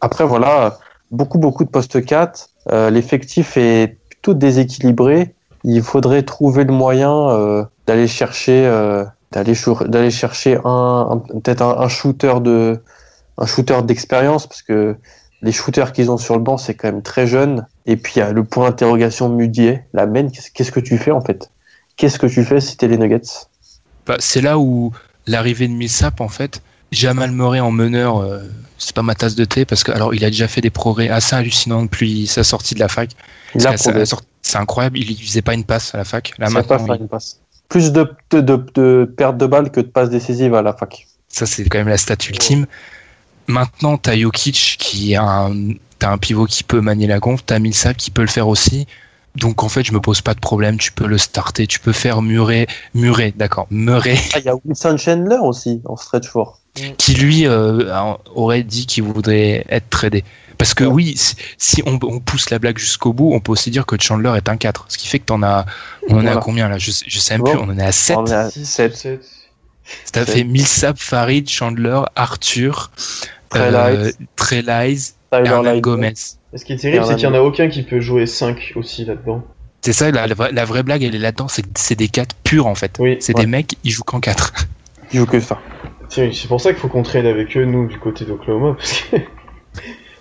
après, 0.00 0.24
voilà, 0.24 0.78
beaucoup, 1.12 1.38
beaucoup 1.38 1.64
de 1.64 1.70
postes 1.70 2.04
4. 2.04 2.48
Euh, 2.72 2.90
L'effectif 2.90 3.56
est 3.56 3.98
plutôt 4.24 4.38
déséquilibré. 4.38 5.34
Il 5.64 5.82
faudrait 5.82 6.22
trouver 6.22 6.64
le 6.64 6.72
moyen 6.72 7.28
euh, 7.28 7.64
d'aller 7.86 8.08
chercher, 8.08 8.64
euh, 8.66 9.04
d'aller 9.32 10.10
chercher 10.10 10.58
un, 10.64 11.22
peut-être 11.42 11.62
un, 11.62 11.88
shooter 11.88 12.40
de, 12.40 12.80
un 13.36 13.46
shooter 13.46 13.82
d'expérience 13.82 14.46
parce 14.46 14.62
que 14.62 14.96
les 15.42 15.52
shooters 15.52 15.92
qu'ils 15.92 16.10
ont 16.10 16.16
sur 16.16 16.36
le 16.36 16.42
banc, 16.42 16.56
c'est 16.56 16.74
quand 16.74 16.88
même 16.88 17.02
très 17.02 17.26
jeune. 17.26 17.66
Et 17.84 17.96
puis 17.98 18.14
il 18.16 18.18
y 18.20 18.22
a 18.22 18.32
le 18.32 18.44
point 18.44 18.70
d'interrogation 18.70 19.28
Mudier, 19.28 19.82
la. 19.92 20.06
Qu'est-ce 20.06 20.50
qu'est-ce 20.50 20.72
que 20.72 20.80
tu 20.80 20.96
fais 20.96 21.10
en 21.10 21.20
fait? 21.20 21.50
Qu'est-ce 21.96 22.18
que 22.18 22.26
tu 22.26 22.44
fais 22.44 22.60
si 22.60 22.78
t'es 22.78 22.88
les 22.88 22.96
Nuggets? 22.96 23.46
Bah, 24.06 24.16
c'est 24.20 24.40
là 24.40 24.58
où 24.58 24.92
l'arrivée 25.26 25.68
de 25.68 25.74
Millsap, 25.74 26.22
en 26.22 26.28
fait, 26.28 26.62
Jamal 26.92 27.30
Murray 27.30 27.60
en 27.60 27.70
meneur, 27.70 28.18
euh, 28.18 28.40
c'est 28.78 28.94
pas 28.94 29.02
ma 29.02 29.14
tasse 29.14 29.34
de 29.34 29.44
thé 29.44 29.64
parce 29.64 29.84
que 29.84 29.92
alors 29.92 30.14
il 30.14 30.24
a 30.24 30.30
déjà 30.30 30.48
fait 30.48 30.60
des 30.60 30.70
progrès 30.70 31.08
assez 31.08 31.34
hallucinants 31.36 31.82
depuis 31.84 32.26
sa 32.26 32.42
sortie 32.44 32.74
de 32.74 32.80
la 32.80 32.88
fac. 32.88 33.10
C'est 34.42 34.58
incroyable, 34.58 34.98
il 34.98 35.16
faisait 35.16 35.42
pas 35.42 35.54
une 35.54 35.64
passe 35.64 35.94
à 35.94 35.98
la 35.98 36.04
fac. 36.04 36.32
Là 36.38 36.46
Il 36.46 36.48
sait 36.48 36.54
pas 36.62 36.76
maintenant, 36.78 36.86
faire 36.86 36.94
il- 36.96 37.02
une 37.02 37.08
passe. 37.08 37.40
Plus 37.68 37.92
de, 37.92 38.08
de, 38.30 38.40
de, 38.40 38.56
de 38.74 39.14
pertes 39.16 39.38
de 39.38 39.46
balles 39.46 39.70
que 39.70 39.80
de 39.80 39.86
passes 39.86 40.10
décisives 40.10 40.54
à 40.54 40.62
la 40.62 40.74
fac. 40.74 41.06
ça 41.28 41.46
c'est 41.46 41.64
quand 41.68 41.78
même 41.78 41.88
la 41.88 41.96
stat 41.96 42.16
ultime. 42.28 42.66
Maintenant, 43.46 43.96
t'as 43.98 44.16
Jokic 44.16 44.76
qui 44.78 45.14
a 45.16 45.22
un, 45.24 45.52
un 46.02 46.18
pivot 46.18 46.46
qui 46.46 46.62
peut 46.64 46.80
manier 46.80 47.06
la 47.06 47.18
gonfle, 47.18 47.42
t'as 47.46 47.58
Millsap 47.58 47.96
qui 47.96 48.10
peut 48.10 48.22
le 48.22 48.28
faire 48.28 48.48
aussi. 48.48 48.86
Donc 49.36 49.62
en 49.64 49.68
fait, 49.68 49.82
je 49.84 49.92
me 49.92 50.00
pose 50.00 50.20
pas 50.20 50.34
de 50.34 50.40
problème, 50.40 50.78
tu 50.78 50.92
peux 50.92 51.06
le 51.06 51.18
starter, 51.18 51.66
tu 51.66 51.80
peux 51.80 51.92
faire 51.92 52.22
Murray, 52.22 52.66
Murray, 52.94 53.32
d'accord, 53.36 53.66
Murray, 53.70 54.18
Ah, 54.34 54.38
il 54.38 54.44
y 54.44 54.48
a 54.48 54.54
Wilson 54.64 54.96
Chandler 54.96 55.38
aussi 55.40 55.82
en 55.86 55.96
stretch 55.96 56.28
four. 56.28 56.60
Qui 56.98 57.14
lui 57.14 57.46
euh, 57.46 58.14
aurait 58.34 58.62
dit 58.62 58.86
qu'il 58.86 59.04
voudrait 59.04 59.64
être 59.68 59.88
tradé. 59.90 60.24
Parce 60.58 60.74
que 60.74 60.84
oui, 60.84 61.14
si, 61.16 61.34
si 61.58 61.82
on, 61.86 61.98
on 62.02 62.20
pousse 62.20 62.50
la 62.50 62.58
blague 62.58 62.78
jusqu'au 62.78 63.12
bout, 63.12 63.32
on 63.32 63.40
peut 63.40 63.52
aussi 63.52 63.70
dire 63.70 63.86
que 63.86 63.96
Chandler 64.00 64.32
est 64.36 64.48
un 64.48 64.56
4. 64.56 64.86
Ce 64.88 64.98
qui 64.98 65.08
fait 65.08 65.18
que 65.18 65.24
t'en 65.24 65.42
as, 65.42 65.66
on 66.08 66.14
en 66.14 66.18
est 66.18 66.22
Voilà. 66.22 66.38
à 66.38 66.40
combien 66.40 66.68
là? 66.68 66.78
Je, 66.78 66.90
sais- 66.90 67.04
je 67.08 67.18
sais 67.18 67.34
même 67.34 67.42
Bon. 67.42 67.50
plus, 67.52 67.60
on 67.60 67.68
en 67.72 67.78
est 67.78 67.84
à 67.84 67.92
7. 67.92 68.16
On 68.16 68.26
est 68.26 68.32
à 68.32 68.50
Six, 68.50 68.64
7. 68.66 68.96
sept. 68.96 69.20
T'as 70.12 70.24
sept. 70.24 70.34
fait 70.34 70.44
Millsap, 70.44 70.98
Farid, 70.98 71.48
Chandler, 71.48 72.00
Arthur, 72.16 72.90
euh, 73.56 74.10
Tyler 74.36 74.96
Hernan. 75.32 75.78
Gomez. 75.80 76.14
Et 76.52 76.58
ce 76.58 76.64
qui 76.64 76.72
est 76.72 76.76
terrible, 76.76 77.04
c'est 77.06 77.16
qu'il 77.16 77.28
n'y 77.28 77.36
en 77.36 77.38
a 77.38 77.42
aucun 77.42 77.68
qui 77.68 77.82
peut 77.82 78.00
jouer 78.00 78.26
5 78.26 78.72
aussi 78.76 79.04
là-dedans. 79.04 79.44
C'est 79.82 79.92
ça, 79.92 80.10
la, 80.10 80.26
la 80.26 80.34
vraie, 80.34 80.52
la 80.52 80.64
vraie 80.64 80.82
blague, 80.82 81.02
elle 81.02 81.14
est 81.14 81.18
là-dedans, 81.18 81.48
c'est 81.48 81.62
que 81.62 81.68
c'est 81.74 81.96
des 81.96 82.08
4 82.08 82.34
purs 82.44 82.66
en 82.66 82.74
fait. 82.74 82.96
Oui, 83.00 83.16
c'est 83.20 83.34
ouais. 83.36 83.42
des 83.42 83.46
mecs, 83.46 83.74
ils 83.84 83.90
jouent 83.90 84.04
qu'en 84.04 84.20
4. 84.20 84.52
Il 85.12 85.18
joue 85.18 85.26
que 85.26 85.40
ça. 85.40 85.60
C'est 86.08 86.48
pour 86.48 86.60
ça 86.60 86.72
qu'il 86.72 86.80
faut 86.80 86.88
qu'on 86.88 87.02
trade 87.02 87.26
avec 87.26 87.56
eux, 87.56 87.64
nous, 87.64 87.86
du 87.86 87.98
côté 87.98 88.24
d'Oklahoma. 88.24 88.76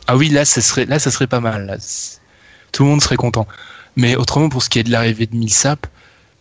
Ah 0.06 0.18
oui, 0.18 0.28
là, 0.28 0.44
ça 0.44 0.60
serait, 0.60 0.86
là, 0.86 1.00
ça 1.00 1.12
serait 1.12 1.28
pas 1.28 1.40
mal. 1.40 1.80
Tout 2.74 2.84
le 2.84 2.90
monde 2.90 3.02
serait 3.02 3.16
content. 3.16 3.48
Mais 3.96 4.18
autrement, 4.18 4.50
pour 4.50 4.62
ce 4.62 4.70
qui 4.70 4.80
est 4.80 4.84
de 4.84 4.92
l'arrivée 4.92 5.28
de 5.28 5.36
Millsap, 5.36 5.88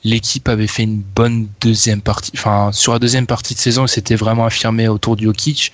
l'équipe 0.04 0.48
avait 0.48 0.66
fait 0.66 0.82
une 0.82 1.00
bonne 1.00 1.48
deuxième 1.60 2.00
partie. 2.02 2.32
Enfin, 2.34 2.70
sur 2.72 2.92
la 2.92 2.98
deuxième 2.98 3.26
partie 3.26 3.54
de 3.54 3.60
saison, 3.60 3.84
il 3.84 3.88
s'était 3.88 4.16
vraiment 4.16 4.46
affirmé 4.46 4.88
autour 4.88 5.14
du 5.14 5.24
Jokic. 5.24 5.72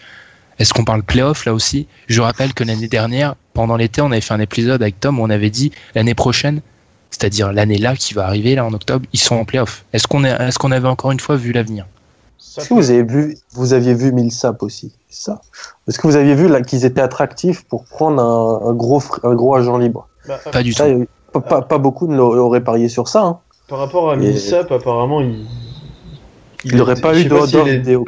Est-ce 0.59 0.75
qu'on 0.75 0.85
parle 0.85 1.03
playoff 1.03 1.45
là 1.45 1.55
aussi? 1.55 1.87
Je 2.09 2.21
rappelle 2.21 2.53
que 2.53 2.65
l'année 2.65 2.89
dernière, 2.89 3.37
pendant 3.55 3.77
l'été, 3.77 4.03
on 4.03 4.11
avait 4.11 4.21
fait 4.21 4.35
un 4.35 4.41
épisode 4.41 4.83
avec 4.83 5.01
Tom 5.01 5.19
où 5.19 5.23
on 5.23 5.31
avait 5.31 5.51
dit 5.51 5.73
l'année 5.95 6.15
prochaine, 6.15 6.61
c'est-à-dire 7.11 7.53
l'année 7.53 7.79
là 7.79 7.97
qui 7.97 8.13
va 8.13 8.27
arriver 8.27 8.55
là 8.57 8.67
en 8.67 8.75
octobre, 8.75 9.07
ils 9.13 9.21
sont 9.21 9.37
en 9.37 9.45
playoff. 9.45 9.85
Est-ce 9.93 10.09
qu'on 10.09 10.25
est, 10.25 10.31
est-ce 10.31 10.59
qu'on 10.59 10.73
avait 10.73 10.89
encore 10.89 11.13
une 11.13 11.21
fois 11.21 11.37
vu 11.37 11.53
l'avenir? 11.53 11.87
Est-ce 12.57 12.69
que 12.69 12.75
vous 12.75 12.91
avez 12.91 13.03
vu, 13.03 13.37
vous 13.53 13.73
aviez 13.73 13.95
vu 13.95 14.13
Millsap 14.13 14.63
aussi, 14.63 14.93
ça? 15.09 15.41
Est-ce 15.87 15.99
que 15.99 16.07
vous 16.07 16.17
aviez 16.17 16.35
vu 16.35 16.49
là 16.49 16.63
qu'ils 16.63 16.85
étaient 16.85 17.01
attractifs 17.01 17.65
pour 17.65 17.85
prendre 17.85 18.23
un, 18.23 18.71
un 18.71 18.75
gros, 18.75 19.03
un 19.23 19.35
gros 19.35 19.55
agent 19.57 19.77
libre? 19.79 20.09
Bah, 20.27 20.39
Pas 20.51 20.63
du 20.63 20.71
tout. 20.71 20.77
Ça, 20.79 20.85
euh, 20.87 21.05
pas, 21.33 21.41
pas, 21.41 21.63
pas 21.63 21.79
beaucoup 21.79 22.07
ne 22.07 22.17
l'auraient 22.17 22.39
auraient 22.39 22.65
parié 22.65 22.89
sur 22.89 23.09
ça. 23.09 23.23
Hein. 23.25 23.39
Par 23.69 23.79
rapport 23.79 24.11
à 24.11 24.15
Et- 24.15 24.19
Millsap, 24.19 24.73
apparemment, 24.73 25.21
il. 25.21 25.45
Il 26.65 26.77
n'aurait 26.77 26.97
pas 27.01 27.17
eu 27.19 27.25
de 27.25 27.35
est- 27.69 27.77
vidéo. 27.79 28.05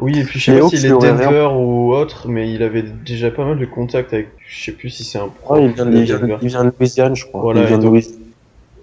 Oui, 0.00 0.18
et 0.18 0.24
puis 0.24 0.40
je 0.40 0.46
sais 0.46 0.54
Les 0.54 0.60
pas 0.60 0.68
s'il 0.68 0.86
est 0.86 0.92
auraient 0.92 1.12
rien. 1.12 1.26
Denver 1.30 1.48
ou 1.54 1.92
autre, 1.94 2.26
mais 2.28 2.50
il 2.52 2.62
avait 2.62 2.82
déjà 2.82 3.30
pas 3.30 3.44
mal 3.44 3.58
de 3.58 3.66
contacts 3.66 4.12
avec. 4.14 4.28
Je 4.48 4.64
sais 4.64 4.72
plus 4.72 4.88
si 4.90 5.04
c'est 5.04 5.18
un 5.18 5.28
pro. 5.28 5.54
Ouais, 5.56 5.64
il, 5.66 5.72
vient 5.72 5.84
de, 5.86 5.90
de 5.90 5.96
il, 5.98 6.04
vient 6.04 6.16
de, 6.16 6.20
Denver. 6.22 6.36
il 6.42 6.48
vient 6.48 6.64
de 6.64 6.72
Louisiane, 6.78 7.14
je 7.14 7.26
crois. 7.26 7.40
Voilà, 7.42 7.60
il 7.60 7.66
vient 7.66 7.76
et 7.76 7.78
de 7.78 7.82
donc- 7.84 7.92
Louisiane. 7.92 8.18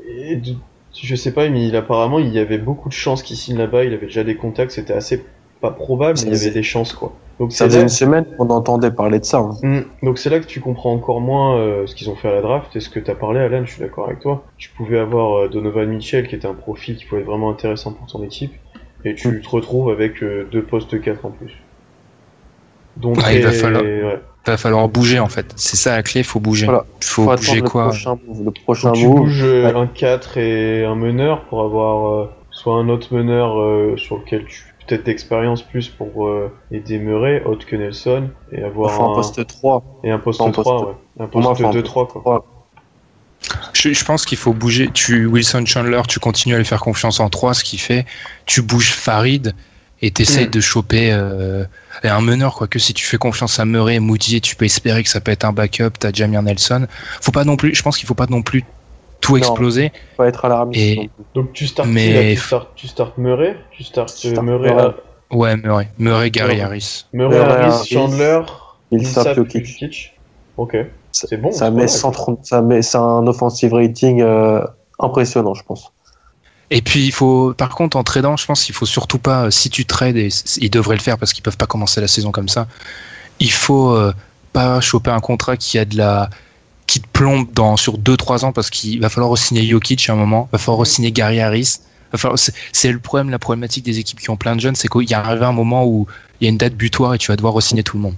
Et 0.07 0.35
de- 0.35 0.55
je 1.01 1.15
sais 1.15 1.33
pas, 1.33 1.49
mais 1.49 1.67
il, 1.67 1.75
apparemment, 1.75 2.19
il 2.19 2.29
y 2.29 2.39
avait 2.39 2.57
beaucoup 2.57 2.89
de 2.89 2.93
chances 2.93 3.23
qu'il 3.23 3.37
signe 3.37 3.57
là-bas. 3.57 3.83
Il 3.83 3.93
avait 3.93 4.07
déjà 4.07 4.23
des 4.23 4.35
contacts, 4.35 4.71
c'était 4.71 4.93
assez 4.93 5.23
pas 5.61 5.71
probable, 5.71 6.19
mais 6.23 6.27
il 6.27 6.33
y 6.33 6.41
avait 6.41 6.51
des 6.51 6.63
chances, 6.63 6.93
quoi. 6.93 7.13
Donc 7.39 7.51
Ça 7.51 7.65
faisait 7.65 7.77
là... 7.77 7.83
une 7.83 7.89
semaine 7.89 8.25
qu'on 8.37 8.49
entendait 8.49 8.91
parler 8.91 9.19
de 9.19 9.25
ça. 9.25 9.39
hein. 9.39 9.51
Hmm. 9.61 9.81
Donc 10.03 10.17
c'est 10.17 10.29
là 10.29 10.39
que 10.39 10.45
tu 10.45 10.59
comprends 10.59 10.91
encore 10.93 11.21
moins 11.21 11.57
euh, 11.57 11.85
ce 11.87 11.95
qu'ils 11.95 12.09
ont 12.09 12.15
fait 12.15 12.27
à 12.29 12.33
la 12.33 12.41
draft 12.41 12.75
et 12.75 12.79
ce 12.79 12.89
que 12.89 12.99
t'as 12.99 13.15
parlé, 13.15 13.39
Alan. 13.39 13.63
Je 13.65 13.71
suis 13.73 13.81
d'accord 13.81 14.05
avec 14.07 14.19
toi. 14.19 14.43
Tu 14.57 14.69
pouvais 14.75 14.97
avoir 14.99 15.37
euh, 15.37 15.49
Donovan 15.49 15.87
Mitchell, 15.89 16.27
qui 16.27 16.35
était 16.35 16.47
un 16.47 16.53
profil 16.55 16.95
qui 16.97 17.05
pouvait 17.05 17.21
être 17.21 17.27
vraiment 17.27 17.49
intéressant 17.51 17.93
pour 17.93 18.07
ton 18.07 18.23
équipe, 18.23 18.53
et 19.03 19.15
tu 19.15 19.27
Hmm. 19.27 19.41
te 19.41 19.49
retrouves 19.49 19.89
avec 19.91 20.21
euh, 20.23 20.47
deux 20.51 20.63
postes 20.63 20.99
4 21.01 21.25
en 21.25 21.31
plus. 21.31 21.53
Donc 22.97 23.17
Ah, 23.23 23.33
il 23.33 23.43
va 23.43 23.51
falloir- 23.51 23.83
ouais. 23.83 24.19
Va 24.47 24.57
falloir 24.57 24.87
bouger 24.89 25.19
en 25.19 25.27
fait. 25.27 25.53
C'est 25.55 25.75
ça 25.77 25.95
la 25.95 26.03
clé, 26.03 26.21
il 26.21 26.23
faut 26.23 26.39
bouger. 26.39 26.65
Voilà. 26.65 26.85
faut, 27.03 27.23
Faut 27.25 27.35
bouger 27.35 27.49
attendre 27.51 27.63
le 27.63 27.69
quoi 27.69 27.83
prochain. 27.89 28.17
Le 28.45 28.51
prochain 28.51 28.91
tu 28.93 29.05
move. 29.07 29.15
bouges 29.17 29.43
euh, 29.43 29.71
Ouais. 29.71 29.75
un 29.79 29.87
4 29.87 30.37
et 30.37 30.85
un 30.85 30.95
meneur 30.95 31.41
pour 31.45 31.63
avoir 31.63 32.07
euh, 32.13 32.29
soit 32.51 32.75
un 32.75 32.89
autre 32.89 33.13
meneur 33.13 33.59
euh, 33.59 33.95
sur 33.97 34.17
lequel 34.17 34.45
tu 34.45 34.63
peut-être 34.87 35.05
d'expérience 35.05 35.63
plus 35.63 35.89
pour 35.89 36.27
euh, 36.27 36.49
aider 36.71 36.97
Murray, 36.97 37.43
autre 37.45 37.65
que 37.65 37.75
Nelson, 37.75 38.29
et 38.53 38.63
avoir 38.63 38.93
Enfin, 38.93 39.03
un, 39.03 39.11
un 39.11 39.15
poste 39.15 39.45
3. 39.45 39.83
et 40.05 40.11
un 40.11 40.17
poste 40.19 40.39
un 40.39 40.51
3, 40.51 40.63
poste- 40.63 40.85
ouais. 40.85 40.93
Un 41.25 41.27
poste 41.27 41.47
enfin, 41.47 41.65
un 41.65 41.71
2-3, 41.71 42.07
quoi. 42.07 42.45
Je, 43.73 43.93
je 43.93 44.05
pense 44.05 44.25
qu'il 44.25 44.37
faut 44.37 44.53
bouger. 44.53 44.89
Tu 44.93 45.25
Wilson 45.25 45.63
Chandler, 45.65 46.01
tu 46.07 46.19
continues 46.19 46.55
à 46.55 46.57
lui 46.57 46.65
faire 46.65 46.79
confiance 46.81 47.19
en 47.19 47.29
3, 47.29 47.53
ce 47.53 47.63
qui 47.65 47.77
fait 47.77 48.05
tu 48.45 48.61
bouges 48.61 48.91
Farid 48.93 49.53
et 50.01 50.11
t'essayes 50.11 50.47
Mm. 50.47 50.51
de 50.51 50.59
choper 50.61 51.11
euh, 51.11 51.65
un 52.03 52.21
meneur 52.21 52.55
quoi. 52.55 52.67
Que 52.67 52.79
si 52.79 52.93
tu 52.93 53.05
fais 53.05 53.17
confiance 53.17 53.59
à 53.59 53.65
Murray, 53.65 53.99
Moody, 53.99 54.41
tu 54.41 54.55
peux 54.55 54.65
espérer 54.65 55.03
que 55.03 55.09
ça 55.09 55.19
peut 55.21 55.31
être 55.31 55.45
un 55.45 55.53
backup. 55.53 55.91
T'as 55.99 56.11
Jamir 56.13 56.41
Nelson. 56.43 56.87
Faut 57.21 57.31
pas 57.31 57.43
non 57.43 57.55
plus. 57.57 57.73
Je 57.75 57.81
pense 57.81 57.97
qu'il 57.97 58.07
faut 58.07 58.13
pas 58.13 58.27
non 58.29 58.41
plus 58.41 58.63
tout 59.21 59.33
Non. 59.33 59.37
exploser. 59.39 59.91
Faut 60.11 60.23
pas 60.23 60.27
être 60.27 60.45
alarmiste. 60.45 60.79
Et-. 60.79 61.09
Donc 61.33 61.53
tu 61.53 61.67
Mais- 61.87 62.35
là 62.35 62.61
tu 62.75 62.87
startes 62.87 63.17
Murray, 63.17 63.57
tu 63.71 63.83
startes 63.83 64.15
Je 64.23 64.29
euh, 64.35 64.41
Murray, 64.41 64.69
Murray. 64.69 64.83
à- 64.83 64.95
Ouais, 65.35 65.57
Murray, 65.57 65.89
Murray, 65.97 66.31
Gary. 66.31 66.61
Harris. 66.61 67.05
Murray, 67.11 67.37
Murray, 67.37 67.51
Harris, 67.51 67.73
Harris, 67.73 67.87
Chandler, 67.89 68.39
Millsap, 68.91 69.25
Millsap, 69.25 69.35
Jokic. 69.35 70.13
Ok. 70.55 70.77
C'est 71.11 71.37
bon, 71.41 71.51
Ça 71.51 71.65
c'est 71.65 71.71
met 71.71 71.75
pas 71.77 71.81
mal. 71.81 71.89
130, 71.89 72.45
ça 72.45 72.61
met, 72.61 72.81
c'est 72.81 72.97
un 72.97 73.25
offensive 73.27 73.73
rating 73.73 74.21
euh, 74.21 74.61
impressionnant, 74.99 75.53
je 75.55 75.63
pense. 75.63 75.91
Et 76.69 76.81
puis 76.81 77.05
il 77.05 77.11
faut, 77.11 77.53
par 77.53 77.69
contre, 77.69 77.95
en 77.97 78.03
tradant, 78.03 78.35
je 78.35 78.45
pense 78.45 78.63
qu'il 78.63 78.75
faut 78.75 78.85
surtout 78.85 79.19
pas, 79.19 79.45
euh, 79.45 79.51
si 79.51 79.69
tu 79.69 79.85
trades, 79.85 80.17
et 80.17 80.29
ils 80.57 80.69
devraient 80.69 80.97
le 80.97 81.01
faire 81.01 81.17
parce 81.17 81.33
qu'ils 81.33 81.43
peuvent 81.43 81.57
pas 81.57 81.65
commencer 81.65 82.01
la 82.01 82.07
saison 82.07 82.31
comme 82.31 82.49
ça, 82.49 82.67
il 83.39 83.51
faut 83.51 83.91
euh, 83.91 84.13
pas 84.53 84.81
choper 84.81 85.11
un 85.11 85.19
contrat 85.19 85.55
qui 85.55 85.77
a 85.79 85.85
de 85.85 85.97
la 85.97 86.29
qui 86.87 87.01
te 87.01 87.07
plombe 87.07 87.47
dans 87.53 87.75
sur 87.75 87.97
2-3 87.97 88.45
ans 88.45 88.53
parce 88.53 88.69
qu'il 88.69 89.01
va 89.01 89.09
falloir 89.09 89.37
signer 89.37 89.65
Jokic 89.65 90.09
à 90.09 90.13
un 90.13 90.15
moment, 90.15 90.47
va 90.51 90.57
falloir 90.57 90.87
signer 90.87 91.11
Gary 91.11 91.41
Harris. 91.41 91.79
Enfin, 92.13 92.33
c'est 92.71 92.91
le 92.91 92.99
problème, 92.99 93.29
la 93.29 93.39
problématique 93.39 93.83
des 93.83 93.99
équipes 93.99 94.19
qui 94.19 94.29
ont 94.29 94.37
plein 94.37 94.55
de 94.55 94.61
jeunes, 94.61 94.75
c'est 94.75 94.87
qu'il 94.87 95.09
y 95.09 95.13
arrivé 95.13 95.43
un 95.43 95.51
moment 95.51 95.85
où 95.85 96.07
il 96.39 96.45
y 96.45 96.47
a 96.47 96.49
une 96.49 96.57
date 96.57 96.75
butoir 96.75 97.13
et 97.13 97.17
tu 97.17 97.29
vas 97.29 97.35
devoir 97.35 97.53
re-signer 97.53 97.83
tout 97.83 97.97
le 97.97 98.03
monde. 98.03 98.15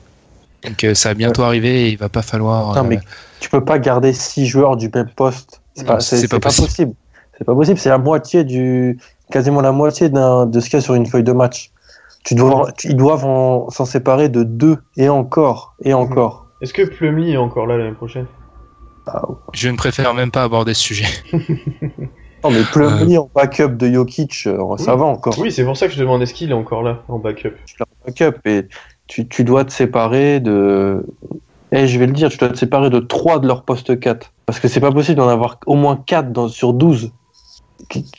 Donc 0.64 0.84
euh, 0.84 0.94
ça 0.94 1.10
va 1.10 1.16
bientôt 1.16 1.44
arriver 1.44 1.88
et 1.88 1.90
il 1.90 1.98
va 1.98 2.10
pas 2.10 2.22
falloir. 2.22 2.84
Mais 2.84 2.98
euh, 2.98 3.02
tu 3.40 3.50
peux 3.50 3.64
pas 3.64 3.80
garder 3.80 4.14
six 4.14 4.46
joueurs 4.46 4.78
du 4.78 4.90
même 4.94 5.10
poste. 5.16 5.62
C'est 5.76 5.86
pas, 6.28 6.40
possible. 6.40 6.94
C'est 7.40 7.46
pas 7.46 7.56
possible. 7.56 7.80
C'est 7.80 7.90
la 7.90 7.98
moitié 7.98 8.44
du, 8.44 9.00
quasiment 9.32 9.62
la 9.62 9.72
moitié 9.72 10.10
d'un- 10.10 10.46
de 10.46 10.60
ce 10.60 10.66
qu'il 10.70 10.76
y 10.76 10.78
a 10.78 10.82
sur 10.82 10.94
une 10.94 11.06
feuille 11.08 11.24
de 11.24 11.32
match. 11.32 11.72
Tu 12.26 12.36
dois, 12.36 12.72
tu- 12.78 12.90
ils 12.90 12.96
doivent 12.98 13.26
en- 13.26 13.70
s'en 13.70 13.86
séparer 13.86 14.30
de 14.30 14.44
deux 14.44 14.78
et 14.98 15.10
encore 15.10 15.74
et 15.84 15.94
encore. 15.94 16.46
Est-ce 16.62 16.74
que 16.74 16.82
Plumlee 16.84 17.32
est 17.32 17.38
encore 17.38 17.66
là 17.66 17.78
l'année 17.78 17.94
prochaine? 17.96 18.28
Je 19.54 19.70
ne 19.70 19.78
préfère 19.78 20.14
même 20.14 20.30
pas 20.30 20.44
aborder 20.44 20.74
ce 20.76 20.84
sujet. 20.84 21.06
Non, 22.42 22.52
mais 22.52 22.62
Plumlee 22.72 23.18
en 23.18 23.30
backup 23.36 23.76
de 23.76 23.92
Jokic, 23.92 24.44
euh, 24.48 24.78
ça 24.78 24.94
Oui. 24.94 25.00
va 25.02 25.06
encore. 25.08 25.38
Oui, 25.40 25.52
c'est 25.52 25.66
pour 25.66 25.76
ça 25.76 25.88
que 25.90 25.94
je 25.94 26.00
demande 26.00 26.22
est-ce 26.22 26.34
qu'il 26.34 26.52
est 26.52 26.54
encore 26.54 26.84
là 26.84 27.00
en 27.10 27.20
backup. 27.20 27.52
backup 28.06 28.38
et 28.46 28.66
tu, 29.08 29.28
tu 29.28 29.44
dois 29.44 29.66
te 29.66 29.74
séparer 29.74 30.40
de. 30.40 31.06
Et 31.74 31.86
je 31.88 32.00
vais 32.00 32.08
le 32.08 32.14
dire, 32.14 32.30
tu 32.30 32.38
dois 32.38 32.48
te 32.48 32.58
séparer 32.58 32.90
de 32.90 33.00
3 33.00 33.40
de 33.40 33.48
leur 33.48 33.64
poste 33.64 34.00
4. 34.00 34.32
Parce 34.46 34.62
que 34.62 34.70
c'est 34.70 34.80
pas 34.80 34.92
possible 34.94 35.18
d'en 35.18 35.28
avoir 35.28 35.58
au 35.66 35.76
moins 35.76 35.98
4 35.98 36.32
dans, 36.32 36.48
sur 36.48 36.72
12. 36.72 37.12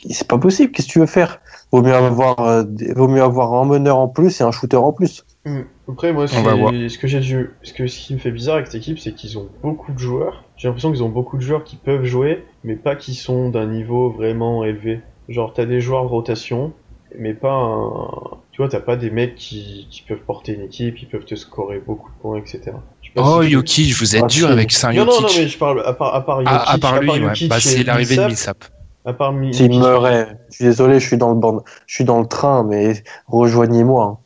C'est 0.09 0.27
pas 0.27 0.37
possible, 0.37 0.71
qu'est-ce 0.71 0.87
que 0.87 0.93
tu 0.93 0.99
veux 0.99 1.05
faire? 1.05 1.39
Vaut 1.71 1.81
mieux 1.81 1.93
avoir, 1.93 2.39
euh, 2.39 2.63
vaut 2.95 3.07
mieux 3.07 3.21
avoir 3.21 3.53
un 3.53 3.65
meneur 3.65 3.97
en 3.97 4.07
plus 4.07 4.41
et 4.41 4.43
un 4.43 4.51
shooter 4.51 4.77
en 4.77 4.91
plus. 4.91 5.23
Hmm. 5.45 5.61
Après, 5.87 6.13
moi, 6.13 6.27
ce 6.27 6.97
que 6.97 7.07
j'ai 7.07 7.19
dû, 7.19 7.49
ce 7.63 7.73
que 7.73 7.87
ce 7.87 7.99
qui 7.99 8.13
me 8.13 8.19
fait 8.19 8.31
bizarre 8.31 8.55
avec 8.55 8.67
cette 8.67 8.75
équipe, 8.75 8.99
c'est 8.99 9.13
qu'ils 9.13 9.37
ont 9.37 9.49
beaucoup 9.61 9.91
de 9.91 9.99
joueurs. 9.99 10.43
J'ai 10.57 10.67
l'impression 10.67 10.91
qu'ils 10.91 11.03
ont 11.03 11.09
beaucoup 11.09 11.37
de 11.37 11.41
joueurs 11.41 11.63
qui 11.63 11.75
peuvent 11.77 12.03
jouer, 12.05 12.43
mais 12.63 12.75
pas 12.75 12.95
qui 12.95 13.15
sont 13.15 13.49
d'un 13.49 13.65
niveau 13.67 14.09
vraiment 14.09 14.63
élevé. 14.63 15.01
Genre, 15.29 15.53
t'as 15.53 15.65
des 15.65 15.79
joueurs 15.81 16.03
de 16.03 16.09
rotation, 16.09 16.73
mais 17.17 17.33
pas 17.33 17.53
un... 17.53 18.11
Tu 18.51 18.61
vois, 18.61 18.69
t'as 18.69 18.81
pas 18.81 18.97
des 18.97 19.09
mecs 19.09 19.35
qui, 19.35 19.87
qui 19.89 20.01
peuvent 20.01 20.19
porter 20.19 20.53
une 20.53 20.61
équipe, 20.61 20.95
qui 20.95 21.05
peuvent 21.05 21.25
te 21.25 21.35
scorer 21.35 21.79
beaucoup 21.79 22.09
de 22.11 22.15
points, 22.21 22.37
etc. 22.37 22.73
Je 23.01 23.09
Oh 23.15 23.41
si 23.41 23.47
tu- 23.47 23.53
Jokic, 23.53 23.93
vous 23.93 24.15
êtes 24.15 24.23
Ah, 24.23 24.27
dur 24.27 24.49
avec 24.49 24.71
ça, 24.71 24.91
Non, 24.91 25.05
non, 25.05 25.21
non, 25.21 25.27
mais 25.37 25.47
je 25.47 25.57
parle 25.57 25.83
à 25.85 25.93
part, 25.93 26.13
à 26.13 26.25
part 26.25 26.39
Jokic, 26.39 26.53
Ah, 26.53 26.73
à 26.73 26.77
part 26.77 27.01
lui, 27.01 27.09
ouais. 27.09 27.47
Bah, 27.47 27.59
c'est 27.59 27.83
l'arrivée 27.83 28.17
de 28.17 28.25
Millsap. 28.27 28.65
À 29.05 29.13
part 29.13 29.33
Mi- 29.33 29.51
Tim 29.51 29.65
Jokic- 29.67 29.79
Murray, 29.79 30.27
je 30.49 30.55
suis 30.55 30.65
désolé, 30.65 30.99
je 30.99 31.07
suis 31.07 31.17
dans 31.17 31.29
le 31.29 31.35
band, 31.39 31.63
je 31.87 31.95
suis 31.95 32.03
dans 32.03 32.19
le 32.19 32.27
train, 32.27 32.63
mais 32.63 33.03
rejoignez-moi. 33.27 34.05
hein. 34.05 34.17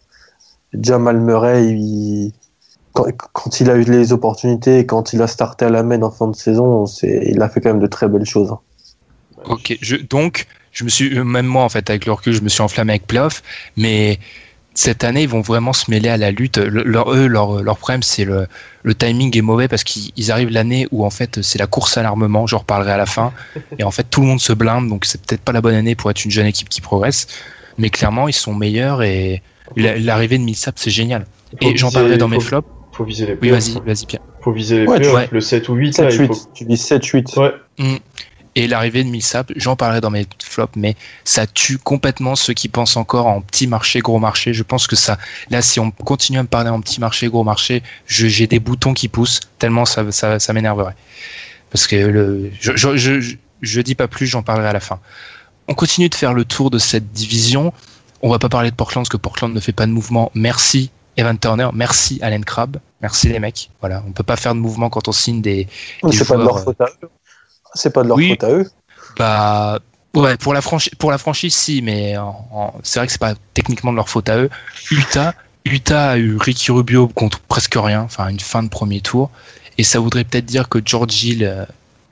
Jamal 0.82 1.20
Murray, 1.22 1.68
il- 1.68 2.34
quand, 2.94 3.06
quand 3.34 3.60
il 3.60 3.70
a 3.70 3.76
eu 3.76 3.84
les 3.84 4.12
opportunités, 4.14 4.86
quand 4.86 5.14
il 5.14 5.22
a 5.22 5.28
starté 5.28 5.66
à 5.66 5.70
la 5.70 5.84
main 5.84 6.02
en 6.02 6.12
fin 6.12 6.28
de 6.28 6.36
saison, 6.36 6.86
c'est, 6.86 7.24
il 7.28 7.42
a 7.42 7.50
fait 7.50 7.62
quand 7.62 7.70
même 7.70 7.80
de 7.82 7.88
très 7.88 8.08
belles 8.10 8.26
choses. 8.26 8.52
hein. 8.52 8.60
Ok, 9.46 9.78
je, 9.82 9.96
donc, 9.98 10.48
je 10.72 10.84
me 10.84 10.90
suis, 10.90 11.18
même 11.24 11.46
moi, 11.46 11.64
en 11.64 11.70
fait, 11.70 11.90
avec 11.90 12.06
le 12.06 12.12
recul, 12.14 12.34
je 12.34 12.42
me 12.42 12.50
suis 12.50 12.62
enflammé 12.62 12.94
avec 12.94 13.08
playoff, 13.08 13.44
mais 13.78 14.20
cette 14.76 15.04
année, 15.04 15.24
ils 15.24 15.30
vont 15.30 15.42
vraiment 15.42 15.74
se 15.74 15.90
mêler 15.90 16.10
à 16.10 16.18
la 16.18 16.32
lutte. 16.32 16.58
Le- 16.58 16.84
leur, 16.84 17.12
eux, 17.14 17.28
leur, 17.28 17.64
leur 17.64 17.78
problème, 17.78 18.04
c'est 18.04 18.26
le, 18.26 18.46
le 18.84 18.94
timing 18.94 19.36
est 19.38 19.42
mauvais 19.42 19.68
parce 19.68 19.84
qu'ils 19.84 20.12
ils 20.16 20.32
arrivent 20.32 20.50
l'année 20.52 20.88
où, 20.92 21.06
en 21.06 21.10
fait, 21.10 21.42
c'est 21.42 21.58
la 21.58 21.66
course 21.68 21.98
à 21.98 22.04
l'armement, 22.04 22.46
j'en 22.46 22.60
reparlerai 22.60 22.92
à 22.92 22.98
la 22.98 23.06
fin, 23.06 23.34
et 23.80 23.84
en 23.84 23.92
fait, 23.92 24.04
tout 24.10 24.22
le 24.22 24.28
monde 24.28 24.40
se 24.42 24.54
blinde, 24.54 24.88
donc 24.90 25.06
c'est 25.06 25.22
peut-être 25.22 25.42
pas 25.42 25.52
la 25.54 25.62
bonne 25.62 25.76
année 25.76 25.96
pour 25.96 26.12
être 26.12 26.24
une 26.26 26.32
jeune 26.32 26.46
équipe 26.46 26.70
qui 26.70 26.82
progresse, 26.82 27.28
mais 27.78 27.90
clairement, 27.90 28.28
ils 28.28 28.34
sont 28.34 28.54
meilleurs 28.54 29.02
et 29.02 29.42
la- 29.76 29.98
l'arrivée 29.98 30.38
de 30.38 30.44
Millsap, 30.44 30.76
c'est 30.78 30.92
génial. 30.92 31.26
Faut 31.62 31.70
Et 31.70 31.78
j'en 31.78 31.92
parlerai 31.92 32.18
dans 32.18 32.28
mes 32.28 32.40
flops. 32.40 32.68
Faut 32.92 33.04
viser 33.04 33.26
les 33.26 33.38
Oui, 33.42 33.50
vas-y, 33.50 33.74
vas-y, 33.86 34.06
Pierre. 34.06 34.22
Faut 34.42 34.52
viser 34.52 34.80
les 34.82 34.88
Ouais, 34.88 34.98
playoffs, 34.98 35.16
ouais. 35.16 35.28
le 35.32 35.42
7 35.42 35.68
ou 35.70 35.74
8, 35.74 35.98
là, 35.98 36.10
il 36.12 36.22
7-8, 36.22 36.28
faut... 36.28 36.50
tu 36.54 36.66
dis 36.66 36.76
7-8. 36.76 37.40
Ouais, 37.40 37.54
Et 38.58 38.68
l'arrivée 38.70 39.04
de 39.04 39.10
Millsap, 39.10 39.52
j'en 39.58 39.76
parlerai 39.76 40.00
dans 40.00 40.10
mes 40.10 40.26
flops, 40.42 40.78
mais 40.78 40.96
ça 41.26 41.46
tue 41.46 41.78
complètement 41.78 42.36
ceux 42.36 42.54
qui 42.54 42.70
pensent 42.70 42.96
encore 42.96 43.28
en 43.28 43.42
petit 43.42 43.68
marché, 43.68 44.00
gros 44.00 44.18
marché. 44.18 44.54
Je 44.54 44.64
pense 44.64 44.88
que 44.88 44.96
ça, 44.96 45.18
là, 45.50 45.62
si 45.62 45.80
on 45.82 45.92
continue 45.92 46.40
à 46.40 46.44
me 46.44 46.48
parler 46.48 46.70
en 46.70 46.80
petit 46.80 47.02
marché, 47.02 47.28
gros 47.28 47.44
marché, 47.44 47.84
je- 48.08 48.28
j'ai 48.28 48.48
des 48.48 48.60
boutons 48.62 48.94
qui 48.94 49.10
poussent 49.10 49.42
tellement 49.60 49.84
ça, 49.84 50.10
ça, 50.14 50.40
ça 50.40 50.54
m'énerverait. 50.54 50.96
Parce 51.70 51.86
que 51.88 51.98
le, 51.98 52.50
je, 52.62 52.72
je, 52.78 53.36
je, 53.62 53.82
dis 53.82 53.96
pas 53.96 54.08
plus, 54.08 54.26
j'en 54.26 54.42
parlerai 54.42 54.70
à 54.70 54.74
la 54.74 54.80
fin. 54.80 55.02
On 55.68 55.74
continue 55.74 56.08
de 56.08 56.16
faire 56.16 56.34
le 56.34 56.46
tour 56.46 56.70
de 56.70 56.78
cette 56.78 57.12
division. 57.12 57.74
On 58.22 58.30
va 58.30 58.40
pas 58.40 58.48
parler 58.50 58.72
de 58.72 58.76
Portland 58.76 59.04
parce 59.04 59.10
que 59.10 59.18
Portland 59.18 59.54
ne 59.54 59.60
fait 59.60 59.74
pas 59.74 59.86
de 59.86 59.92
mouvement. 59.92 60.32
Merci 60.34 60.92
Evan 61.18 61.38
Turner, 61.38 61.70
merci 61.74 62.20
Allen 62.22 62.44
Crabbe, 62.46 62.78
merci 63.02 63.28
les 63.30 63.40
mecs. 63.40 63.70
Voilà, 63.82 64.04
on 64.08 64.12
peut 64.12 64.24
pas 64.24 64.36
faire 64.38 64.54
de 64.54 64.60
mouvement 64.60 64.90
quand 64.90 65.08
on 65.08 65.12
signe 65.14 65.42
des, 65.42 65.68
des 66.04 66.12
C'est 66.12 66.26
pas 66.28 66.38
de 66.38 66.44
leur 66.44 66.60
faute 66.64 66.80
à 66.82 66.88
eux. 67.04 67.10
C'est 67.76 67.94
pas 67.94 68.02
de 68.04 68.08
leur 68.08 68.18
Oui. 68.18 68.30
faute 68.30 68.44
à 68.44 68.52
eux. 68.52 68.70
Bah 69.18 69.80
ouais, 70.16 70.38
pour 70.38 70.54
la 70.54 70.62
franchise, 70.62 70.94
pour 70.98 71.12
la 71.12 71.18
franchise, 71.18 71.54
si, 71.56 71.82
mais 71.82 72.16
c'est 72.84 73.00
vrai 73.00 73.06
que 73.06 73.12
c'est 73.12 73.22
pas 73.22 73.36
techniquement 73.54 73.92
de 73.92 73.98
leur 73.98 74.10
faute 74.10 74.28
à 74.30 74.38
eux. 74.38 74.50
Utah, 74.92 75.34
Utah 75.66 76.12
a 76.12 76.18
eu 76.18 76.38
Ricky 76.38 76.72
Rubio 76.72 77.08
contre 77.08 77.40
presque 77.42 77.76
rien, 77.78 78.02
enfin 78.02 78.28
une 78.30 78.40
fin 78.40 78.64
de 78.64 78.70
premier 78.70 79.02
tour, 79.02 79.30
et 79.78 79.84
ça 79.84 80.00
voudrait 80.00 80.24
peut-être 80.24 80.46
dire 80.46 80.70
que 80.70 80.80
George 80.84 81.24
Hill 81.24 81.44
euh, 81.44 81.66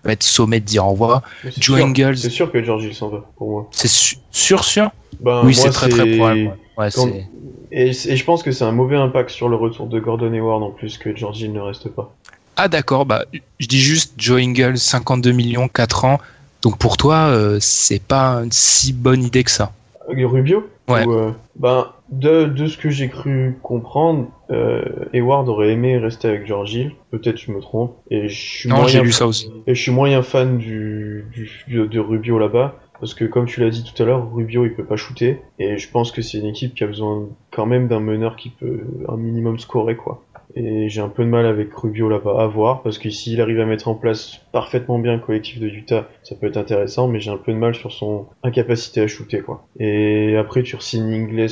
va 0.04 0.12
être 0.14 0.24
sommé 0.24 0.60
de 0.60 0.66
dire 0.66 0.86
au 0.86 0.92
revoir. 0.92 1.22
Joe 1.58 1.78
sûr- 1.78 1.86
Ingles. 1.86 2.18
C'est 2.18 2.30
sûr 2.30 2.52
que 2.52 2.64
George 2.64 2.84
Hill 2.86 2.94
s'en 2.96 3.10
va, 3.10 3.26
pour 3.38 3.50
moi. 3.50 3.68
C'est 3.72 3.88
su- 3.88 4.18
sûr, 4.32 4.64
sûr? 4.64 4.92
Ben, 5.20 5.42
oui, 5.44 5.54
c'est 5.56 5.70
très 5.70 5.90
très 5.90 6.16
probable. 6.18 6.40
ouais. 6.40 6.54
Ouais, 6.78 6.90
Quand- 6.94 7.08
c'est- 7.08 7.28
Et, 7.76 7.90
et 7.90 8.18
je 8.18 8.24
pense 8.26 8.44
que 8.44 8.52
c'est 8.52 8.64
un 8.66 8.72
mauvais 8.72 8.98
impact 8.98 9.30
sur 9.32 9.50
le 9.50 9.56
retour 9.56 9.88
de 9.88 10.00
Gordon 10.00 10.32
Hayward 10.34 10.62
en 10.62 10.70
plus 10.72 10.98
que 11.00 11.16
George 11.16 11.40
Hill 11.42 11.54
ne 11.54 11.60
reste 11.60 11.90
pas. 11.90 12.16
Ah 12.56 12.68
d'accord, 12.68 13.06
bah 13.06 13.26
je 13.60 13.68
dis 13.68 13.80
juste 13.80 14.14
Joe 14.18 14.42
Ingles, 14.42 14.78
52 14.78 15.32
millions, 15.32 15.68
4 15.68 16.06
ans. 16.06 16.20
Donc 16.62 16.78
pour 16.78 16.98
toi, 16.98 17.28
euh, 17.28 17.58
c'est 17.60 18.02
pas 18.02 18.42
une 18.44 18.52
si 18.52 18.94
bonne 18.94 19.24
idée 19.24 19.44
que 19.44 19.52
ça. 19.52 19.72
Rubio 20.08 20.68
Ouais. 20.90 21.06
Ou, 21.06 21.14
euh, 21.14 21.32
Ben, 21.56 21.88
de, 22.10 22.46
de 22.46 22.68
ce 22.68 22.78
que 22.78 22.90
j'ai 22.90 23.08
cru 23.08 23.58
comprendre, 23.64 24.28
euh, 24.52 24.84
Hayward 25.14 25.48
aurait 25.48 25.72
aimé 25.72 25.98
rester 25.98 26.28
avec 26.28 26.46
George 26.46 26.74
Hill. 26.74 26.92
Peut-être 27.12 27.38
je 27.38 27.52
me 27.52 27.62
trompe. 27.62 27.96
Et 28.12 28.28
je 28.28 28.36
suis 28.36 28.70
Non, 28.70 28.86
j'ai 28.88 29.02
lu 29.02 29.12
ça 29.12 29.26
aussi. 29.26 29.50
Et 29.66 29.76
je 29.76 29.82
suis 29.82 29.92
moyen 29.92 30.22
fan 30.22 30.58
du, 30.58 31.26
de 31.68 32.00
Rubio 32.00 32.38
là-bas. 32.38 32.76
Parce 33.00 33.14
que 33.14 33.26
comme 33.26 33.46
tu 33.46 33.60
l'as 33.60 33.70
dit 33.70 33.84
tout 33.84 34.02
à 34.02 34.06
l'heure, 34.06 34.34
Rubio 34.34 34.66
il 34.66 34.74
peut 34.74 34.86
pas 34.86 34.96
shooter. 34.96 35.42
Et 35.60 35.78
je 35.78 35.90
pense 35.90 36.12
que 36.12 36.22
c'est 36.22 36.38
une 36.38 36.46
équipe 36.46 36.76
qui 36.76 36.84
a 36.84 36.88
besoin 36.88 37.24
quand 37.52 37.66
même 37.66 37.88
d'un 37.88 38.00
meneur 38.00 38.36
qui 38.36 38.50
peut 38.50 38.82
un 39.08 39.18
minimum 39.18 39.60
scorer 39.60 39.96
quoi. 39.96 40.24
Et 40.56 40.88
j'ai 40.88 41.02
un 41.02 41.10
peu 41.10 41.24
de 41.24 41.30
mal 41.30 41.46
avec 41.48 41.74
Rubio 41.74 42.10
là-bas 42.10 42.42
à 42.44 42.48
voir. 42.48 42.84
Parce 42.84 42.98
que 43.00 43.10
s'il 43.10 43.42
arrive 43.42 43.60
à 43.60 43.66
mettre 43.66 43.88
en 43.88 43.96
place 43.96 44.40
parfaitement 44.52 45.00
bien 45.00 45.14
le 45.14 45.20
collectif 45.20 45.60
de 45.60 45.68
Utah, 45.68 46.08
ça 46.24 46.36
peut 46.36 46.48
être 46.48 46.58
intéressant. 46.58 47.08
Mais 47.08 47.20
j'ai 47.20 47.32
un 47.32 47.38
peu 47.38 47.52
de 47.54 47.58
mal 47.58 47.74
sur 47.74 47.92
son 47.92 48.28
incapacité 48.44 49.02
à 49.02 49.08
shooter 49.08 49.42
quoi. 49.42 49.66
Et 49.80 50.38
après 50.38 50.62
tu 50.64 50.76
re-signes 50.76 51.12
Ingles 51.12 51.46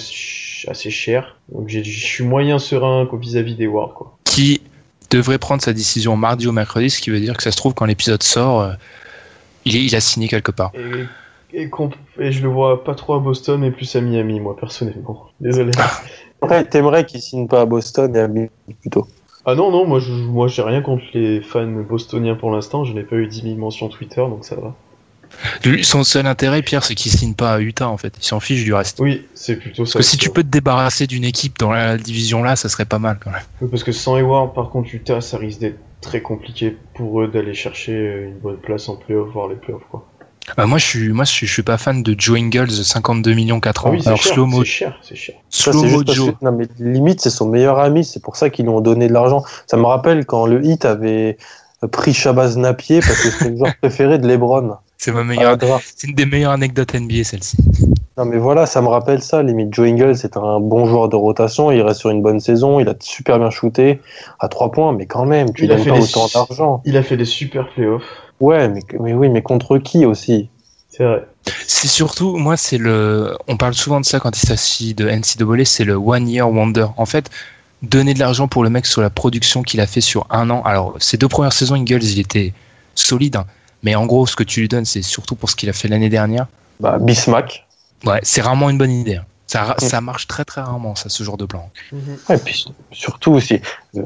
assez 0.68 0.90
cher. 0.92 1.38
Donc 1.52 1.68
je 1.70 1.82
suis 1.82 2.24
moyen 2.24 2.60
serein 2.60 3.10
vis-à-vis 3.12 3.56
des 3.56 3.68
Wards 3.68 3.94
quoi. 3.96 4.18
Qui 4.24 4.62
devrait 5.10 5.40
prendre 5.40 5.62
sa 5.62 5.74
décision 5.74 6.16
mardi 6.16 6.48
ou 6.48 6.52
mercredi, 6.52 6.90
ce 6.90 7.02
qui 7.02 7.10
veut 7.10 7.20
dire 7.20 7.36
que 7.36 7.44
ça 7.44 7.52
se 7.52 7.58
trouve 7.58 7.74
quand 7.74 7.86
l'épisode 7.86 8.24
sort, 8.24 8.62
euh, 8.62 8.72
il, 9.66 9.76
est- 9.76 9.84
il 9.84 9.96
a 9.96 10.00
signé 10.00 10.28
quelque 10.28 10.52
part. 10.52 10.72
Et, 11.54 11.64
et 12.20 12.32
je 12.32 12.42
le 12.44 12.48
vois 12.48 12.84
pas 12.84 12.96
trop 12.96 13.16
à 13.16 13.20
Boston, 13.20 13.60
mais 13.60 13.72
plus 13.72 13.94
à 13.98 14.02
Miami, 14.02 14.40
moi, 14.40 14.56
personnellement. 14.56 15.26
Désolé. 15.42 15.72
T'aimerais 16.70 17.06
qu'ils 17.06 17.22
signent 17.22 17.48
pas 17.48 17.62
à 17.62 17.66
Boston 17.66 18.16
et 18.16 18.20
à 18.20 18.28
Miami 18.28 18.50
plutôt. 18.82 19.08
Ah 19.46 19.56
non, 19.56 19.72
non, 19.72 19.86
moi, 19.88 20.00
je, 20.00 20.12
moi, 20.12 20.48
j'ai 20.48 20.62
rien 20.62 20.82
contre 20.82 21.04
les 21.14 21.42
fans 21.42 21.66
bostoniens 21.68 22.36
pour 22.36 22.52
l'instant. 22.52 22.84
Je 22.84 22.94
n'ai 22.94 23.04
pas 23.04 23.16
eu 23.16 23.28
10 23.28 23.42
000 23.44 23.56
mentions 23.56 23.90
Twitter, 23.90 24.22
donc 24.22 24.46
ça 24.46 24.56
va. 24.56 24.76
Lui, 25.64 25.84
son 25.84 26.04
seul 26.04 26.28
intérêt, 26.28 26.62
Pierre, 26.62 26.84
c'est 26.84 26.94
qu'il 26.94 27.12
signe 27.12 27.34
pas 27.34 27.54
à 27.54 27.60
Utah 27.60 27.88
en 27.90 27.98
fait. 27.98 28.14
Il 28.18 28.24
s'en 28.24 28.40
fiche 28.40 28.64
du 28.64 28.74
reste. 28.74 29.00
Oui, 29.00 29.26
c'est 29.34 29.56
plutôt 29.56 29.84
Parce 29.84 29.94
ça. 29.94 30.00
que 30.00 30.04
si 30.06 30.18
tu 30.18 30.30
peux 30.30 30.44
te 30.44 30.50
débarrasser 30.50 31.08
d'une 31.08 31.24
équipe 31.24 31.58
dans 31.58 31.72
la 31.72 31.98
division 31.98 32.44
là, 32.44 32.56
ça 32.56 32.68
serait 32.70 32.86
pas 32.86 33.00
mal 33.00 33.18
quand 33.24 33.32
même. 33.32 33.42
Oui, 33.62 33.70
Parce 33.72 33.84
que 33.84 33.92
sans 33.94 34.18
Hayward, 34.18 34.54
par 34.54 34.70
contre, 34.70 34.94
Utah, 34.94 35.22
ça 35.22 35.38
risque 35.38 35.60
d'être 35.60 35.80
très 36.02 36.22
compliqué 36.22 36.76
pour 36.96 37.22
eux 37.22 37.28
d'aller 37.28 37.54
chercher 37.54 38.26
une 38.28 38.40
bonne 38.40 38.58
place 38.58 38.90
en 38.90 38.98
playoff, 38.98 39.30
voire 39.32 39.48
les 39.48 39.56
playoffs, 39.56 39.86
quoi. 39.90 40.06
Bah, 40.58 40.66
moi, 40.66 40.78
je 40.80 40.86
suis, 40.86 41.10
moi, 41.10 41.24
je 41.24 41.32
suis, 41.32 41.48
je 41.48 41.54
suis 41.54 41.64
pas 41.64 41.78
fan 41.78 42.04
de 42.04 42.16
Joe 42.18 42.38
Ingles, 42.40 42.72
52 42.72 43.34
millions 43.34 43.60
4 43.60 43.86
Ah 43.86 43.90
ans. 43.90 43.92
oui, 43.92 44.02
c'est 44.02 44.08
Alors 44.08 44.22
cher, 44.22 44.34
slow 44.34 44.46
mo, 44.48 44.60
c'est 44.64 44.70
cher, 44.70 45.00
c'est 45.02 45.16
cher. 45.16 45.36
Ça, 45.50 45.72
slow 45.72 45.82
c'est 45.82 45.88
mo 45.88 45.94
juste 45.94 46.06
parce 46.08 46.18
Joe. 46.18 46.32
que- 46.40 46.46
non, 46.46 46.52
mais 46.52 46.66
limite, 46.80 47.22
c'est 47.22 47.30
son 47.30 47.48
meilleur 47.48 47.80
ami, 47.80 48.04
c'est 48.04 48.22
pour 48.22 48.36
ça 48.36 48.50
qu'ils 48.50 48.66
lui 48.66 48.72
ont 48.72 48.82
donné 48.82 49.08
de 49.08 49.14
l'argent. 49.14 49.44
Ça 49.68 49.78
me 49.78 49.86
rappelle 49.86 50.26
quand 50.26 50.46
le 50.48 50.66
Heat 50.66 50.84
avait 50.86 51.38
pris 51.92 52.14
Shabazz 52.14 52.58
Napier 52.58 53.00
parce 53.00 53.22
que 53.22 53.30
c'était 53.32 53.50
le 53.52 53.58
joueur 53.58 53.74
préféré 53.82 54.18
de 54.20 54.28
LeBron. 54.28 54.78
C'est 54.98 55.12
ma 55.12 55.24
meilleure, 55.24 55.58
draft. 55.58 55.94
c'est 55.98 56.08
une 56.08 56.14
des 56.16 56.26
meilleures 56.28 56.52
anecdotes 56.52 56.94
NBA 56.94 57.24
celle-ci. 57.24 57.58
Non, 58.18 58.26
mais 58.26 58.38
voilà, 58.38 58.66
ça 58.68 58.82
me 58.84 58.88
rappelle 58.88 59.24
ça. 59.24 59.42
Limite, 59.42 59.74
Joe 59.74 59.88
Ingles, 59.88 60.16
c'est 60.16 60.38
un 60.38 60.60
bon 60.60 60.86
joueur 60.86 61.10
de 61.10 61.16
rotation. 61.16 61.72
Il 61.72 61.82
reste 61.82 62.02
sur 62.02 62.10
une 62.12 62.22
bonne 62.22 62.40
saison. 62.40 62.80
Il 62.80 62.88
a 62.88 62.94
super 63.00 63.40
bien 63.40 63.50
shooté 63.50 64.00
à 64.40 64.48
trois 64.48 64.72
points, 64.72 64.92
mais 64.94 65.08
quand 65.08 65.26
même, 65.26 65.54
tu 65.54 65.64
Il 65.64 65.70
donnes 65.70 65.80
fait 65.80 65.90
pas 65.90 65.98
autant 66.00 66.28
d'argent. 66.34 66.82
Il 66.86 66.98
a 66.98 67.04
fait 67.04 67.18
des 67.18 67.26
super 67.26 67.68
playoffs. 67.74 68.04
Ouais, 68.42 68.68
mais, 68.68 68.82
mais 69.00 69.14
oui, 69.14 69.30
mais 69.30 69.42
contre 69.42 69.78
qui 69.78 70.06
aussi? 70.06 70.50
C'est 70.90 71.06
vrai. 71.06 71.26
C'est 71.68 71.88
surtout, 71.88 72.36
moi, 72.38 72.58
c'est 72.58 72.78
le. 72.78 73.38
On 73.48 73.56
parle 73.56 73.74
souvent 73.74 74.02
de 74.02 74.06
ça 74.06 74.20
quand 74.20 74.36
il 74.36 74.46
s'agit 74.46 74.94
de 74.94 75.08
NCAA, 75.08 75.64
c'est 75.66 75.86
le 75.86 75.94
one 75.96 76.28
year 76.28 76.50
wonder. 76.52 76.88
En 76.98 77.06
fait, 77.06 77.30
donner 77.82 78.14
de 78.14 78.20
l'argent 78.20 78.48
pour 78.48 78.64
le 78.64 78.70
mec 78.70 78.86
sur 78.86 79.02
la 79.02 79.10
production 79.10 79.64
qu'il 79.64 79.80
a 79.80 79.88
fait 79.88 80.02
sur 80.02 80.28
un 80.30 80.50
an. 80.50 80.62
Alors, 80.64 80.96
ces 81.00 81.18
deux 81.18 81.30
premières 81.30 81.54
saisons, 81.54 81.76
Ingles, 81.76 82.04
il 82.04 82.20
était 82.20 82.54
solide, 82.94 83.38
hein. 83.38 83.46
mais 83.84 83.96
en 83.96 84.06
gros, 84.06 84.28
ce 84.28 84.36
que 84.36 84.44
tu 84.44 84.60
lui 84.60 84.68
donnes, 84.68 84.86
c'est 84.86 85.02
surtout 85.02 85.36
pour 85.36 85.50
ce 85.50 85.56
qu'il 85.56 85.70
a 85.70 85.74
fait 85.74 85.88
l'année 85.88 86.10
dernière. 86.10 86.48
Bah, 86.80 86.98
Bismack. 87.00 87.66
Ouais, 88.06 88.20
c'est 88.24 88.42
rarement 88.42 88.70
une 88.70 88.78
bonne 88.78 88.92
idée. 88.92 89.16
hein. 89.18 89.26
Ça, 89.48 89.76
ça 89.80 90.00
marche 90.02 90.28
très 90.28 90.46
très 90.46 90.62
rarement, 90.62 90.96
ça, 90.96 91.10
ce 91.10 91.24
genre 91.24 91.36
de 91.38 91.46
plan. 91.46 91.70
Et 92.30 92.38
puis 92.38 92.66
surtout 92.92 93.34
aussi, 93.34 93.60
euh, 93.98 94.02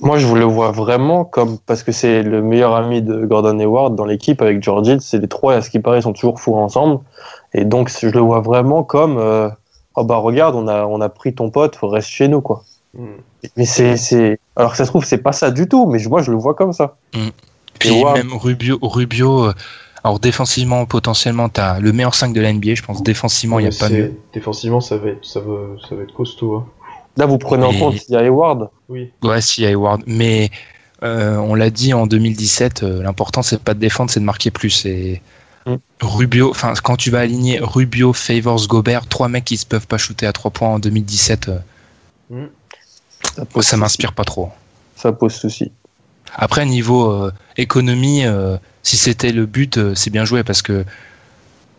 moi 0.00 0.18
je 0.18 0.26
vous 0.26 0.34
le 0.34 0.44
vois 0.44 0.70
vraiment 0.72 1.24
comme 1.24 1.58
parce 1.66 1.82
que 1.82 1.92
c'est 1.92 2.22
le 2.22 2.42
meilleur 2.42 2.74
ami 2.74 3.02
de 3.02 3.24
Gordon 3.26 3.58
Hayward 3.58 3.94
dans 3.96 4.04
l'équipe 4.04 4.40
avec 4.42 4.62
George 4.62 4.88
Hill. 4.88 5.00
C'est 5.00 5.18
les 5.18 5.28
trois, 5.28 5.54
à 5.54 5.62
ce 5.62 5.70
qui 5.70 5.78
paraît, 5.80 5.98
ils 5.98 6.02
sont 6.02 6.12
toujours 6.12 6.40
fous 6.40 6.54
ensemble. 6.56 7.00
Et 7.54 7.64
donc 7.64 7.90
je 7.90 8.08
le 8.08 8.20
vois 8.20 8.40
vraiment 8.40 8.82
comme 8.82 9.18
euh, 9.18 9.48
oh 9.96 10.04
bah 10.04 10.16
regarde, 10.16 10.54
on 10.56 10.68
a 10.68 10.84
on 10.86 11.00
a 11.00 11.08
pris 11.08 11.34
ton 11.34 11.50
pote, 11.50 11.76
faut 11.76 11.88
rester 11.88 12.10
chez 12.12 12.28
nous 12.28 12.40
quoi. 12.40 12.64
Mm. 12.94 13.04
Mais 13.56 13.64
c'est 13.66 13.96
c'est 13.96 14.38
alors 14.56 14.72
que 14.72 14.76
ça 14.76 14.84
se 14.84 14.90
trouve 14.90 15.04
c'est 15.04 15.18
pas 15.18 15.32
ça 15.32 15.50
du 15.50 15.68
tout, 15.68 15.86
mais 15.86 15.98
je- 15.98 16.08
moi 16.08 16.22
je 16.22 16.30
le 16.30 16.36
vois 16.36 16.54
comme 16.54 16.72
ça. 16.72 16.96
Puis 17.78 17.90
Hayward- 17.90 18.16
même 18.16 18.32
Rubio, 18.34 18.78
Rubio 18.82 19.44
euh, 19.46 19.52
alors 20.02 20.18
défensivement, 20.18 20.86
potentiellement, 20.86 21.48
t'as 21.50 21.78
le 21.78 21.92
meilleur 21.92 22.14
5 22.14 22.32
de 22.32 22.40
la 22.40 22.52
NBA, 22.52 22.74
je 22.74 22.82
pense. 22.82 23.02
Défensivement, 23.02 23.58
il 23.58 23.68
n'y 23.68 23.74
a 23.74 23.78
pas 23.78 23.90
mieux. 23.90 24.14
Défensivement, 24.32 24.80
ça 24.80 24.96
va 24.96 25.10
être, 25.10 25.24
ça 25.24 25.40
va, 25.40 25.56
ça 25.88 25.94
va 25.94 26.02
être 26.02 26.14
costaud. 26.14 26.56
hein. 26.56 26.64
Là 27.16 27.26
vous 27.26 27.38
prenez 27.38 27.64
en 27.64 27.72
compte 27.72 28.08
il 28.08 28.12
y 28.12 28.16
a 28.16 28.22
Hayward. 28.22 28.70
Oui. 28.88 29.10
Ouais, 29.22 29.40
si, 29.40 29.64
Hayward. 29.64 30.02
Mais 30.06 30.50
euh, 31.02 31.36
on 31.36 31.54
l'a 31.54 31.70
dit 31.70 31.92
en 31.92 32.06
2017, 32.06 32.82
euh, 32.82 33.02
l'important 33.02 33.42
c'est 33.42 33.60
pas 33.60 33.74
de 33.74 33.80
défendre, 33.80 34.10
c'est 34.10 34.20
de 34.20 34.24
marquer 34.24 34.50
plus. 34.50 34.86
Et 34.86 35.20
Mm. 35.66 35.76
Rubio, 36.00 36.50
enfin, 36.50 36.72
quand 36.82 36.96
tu 36.96 37.10
vas 37.10 37.20
aligner 37.20 37.58
Rubio, 37.60 38.12
Favors, 38.12 38.66
Gobert, 38.66 39.06
trois 39.06 39.28
mecs 39.28 39.44
qui 39.44 39.56
se 39.56 39.66
peuvent 39.66 39.86
pas 39.86 39.98
shooter 39.98 40.26
à 40.26 40.32
3 40.32 40.50
points 40.50 40.68
en 40.68 40.78
2017, 40.78 41.48
euh, 41.48 41.58
Mm. 42.30 42.46
Ça 43.60 43.76
m'inspire 43.76 44.12
pas 44.12 44.24
trop. 44.24 44.50
Ça 44.94 45.12
pose 45.12 45.34
souci. 45.34 45.72
Après, 46.36 46.64
niveau 46.64 47.10
euh, 47.10 47.32
économie, 47.56 48.24
euh, 48.24 48.56
si 48.84 48.96
c'était 48.96 49.32
le 49.32 49.46
but, 49.46 49.78
euh, 49.78 49.94
c'est 49.96 50.10
bien 50.10 50.24
joué 50.24 50.44
parce 50.44 50.62
que 50.62 50.84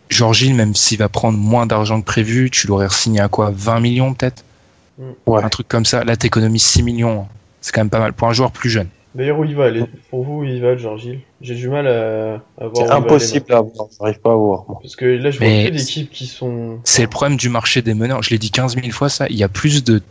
George 0.09 0.41
Hill, 0.41 0.53
même 0.53 0.75
s'il 0.75 0.97
va 0.97 1.07
prendre 1.07 1.37
moins 1.37 1.65
d'argent 1.65 2.01
que 2.01 2.05
prévu, 2.05 2.51
tu 2.51 2.67
l'aurais 2.67 2.89
signé 2.89 3.21
à 3.21 3.29
quoi? 3.29 3.51
20 3.55 3.79
millions 3.79 4.13
peut-être? 4.13 4.43
Ouais. 4.97 5.43
Un 5.43 5.49
truc 5.49 5.67
comme 5.67 5.85
ça. 5.85 6.03
Là, 6.03 6.15
t'économises 6.15 6.63
6 6.63 6.83
millions. 6.83 7.27
C'est 7.61 7.73
quand 7.73 7.81
même 7.81 7.89
pas 7.89 7.99
mal 7.99 8.13
pour 8.13 8.27
un 8.27 8.33
joueur 8.33 8.51
plus 8.51 8.69
jeune. 8.69 8.87
D'ailleurs, 9.13 9.39
où 9.39 9.43
il 9.43 9.55
va 9.55 9.65
aller? 9.65 9.83
Pour 10.09 10.23
vous, 10.23 10.39
où 10.39 10.43
il 10.45 10.61
va, 10.61 10.73
Hill? 10.73 11.19
J'ai 11.41 11.55
du 11.55 11.67
mal 11.67 11.85
à, 11.87 12.41
à 12.57 12.67
voir. 12.67 12.87
C'est 12.87 12.91
impossible 12.91 13.53
à 13.53 13.61
voir. 13.61 13.87
J'arrive 13.99 14.19
pas 14.19 14.31
à 14.31 14.35
voir. 14.35 14.65
Parce 14.81 14.95
que 14.95 15.05
là, 15.05 15.31
je 15.31 15.39
vois 15.39 15.47
que 15.47 15.69
d'équipes 15.69 16.09
qui 16.09 16.27
sont. 16.27 16.79
C'est 16.85 17.01
le 17.01 17.09
problème 17.09 17.37
du 17.37 17.49
marché 17.49 17.81
des 17.81 17.93
meneurs. 17.93 18.23
Je 18.23 18.29
l'ai 18.29 18.37
dit 18.37 18.51
15 18.51 18.75
000 18.75 18.89
fois, 18.91 19.09
ça. 19.09 19.27
Il 19.29 19.35
y 19.35 19.43
a 19.43 19.49
plus 19.49 19.83
de, 19.83 20.01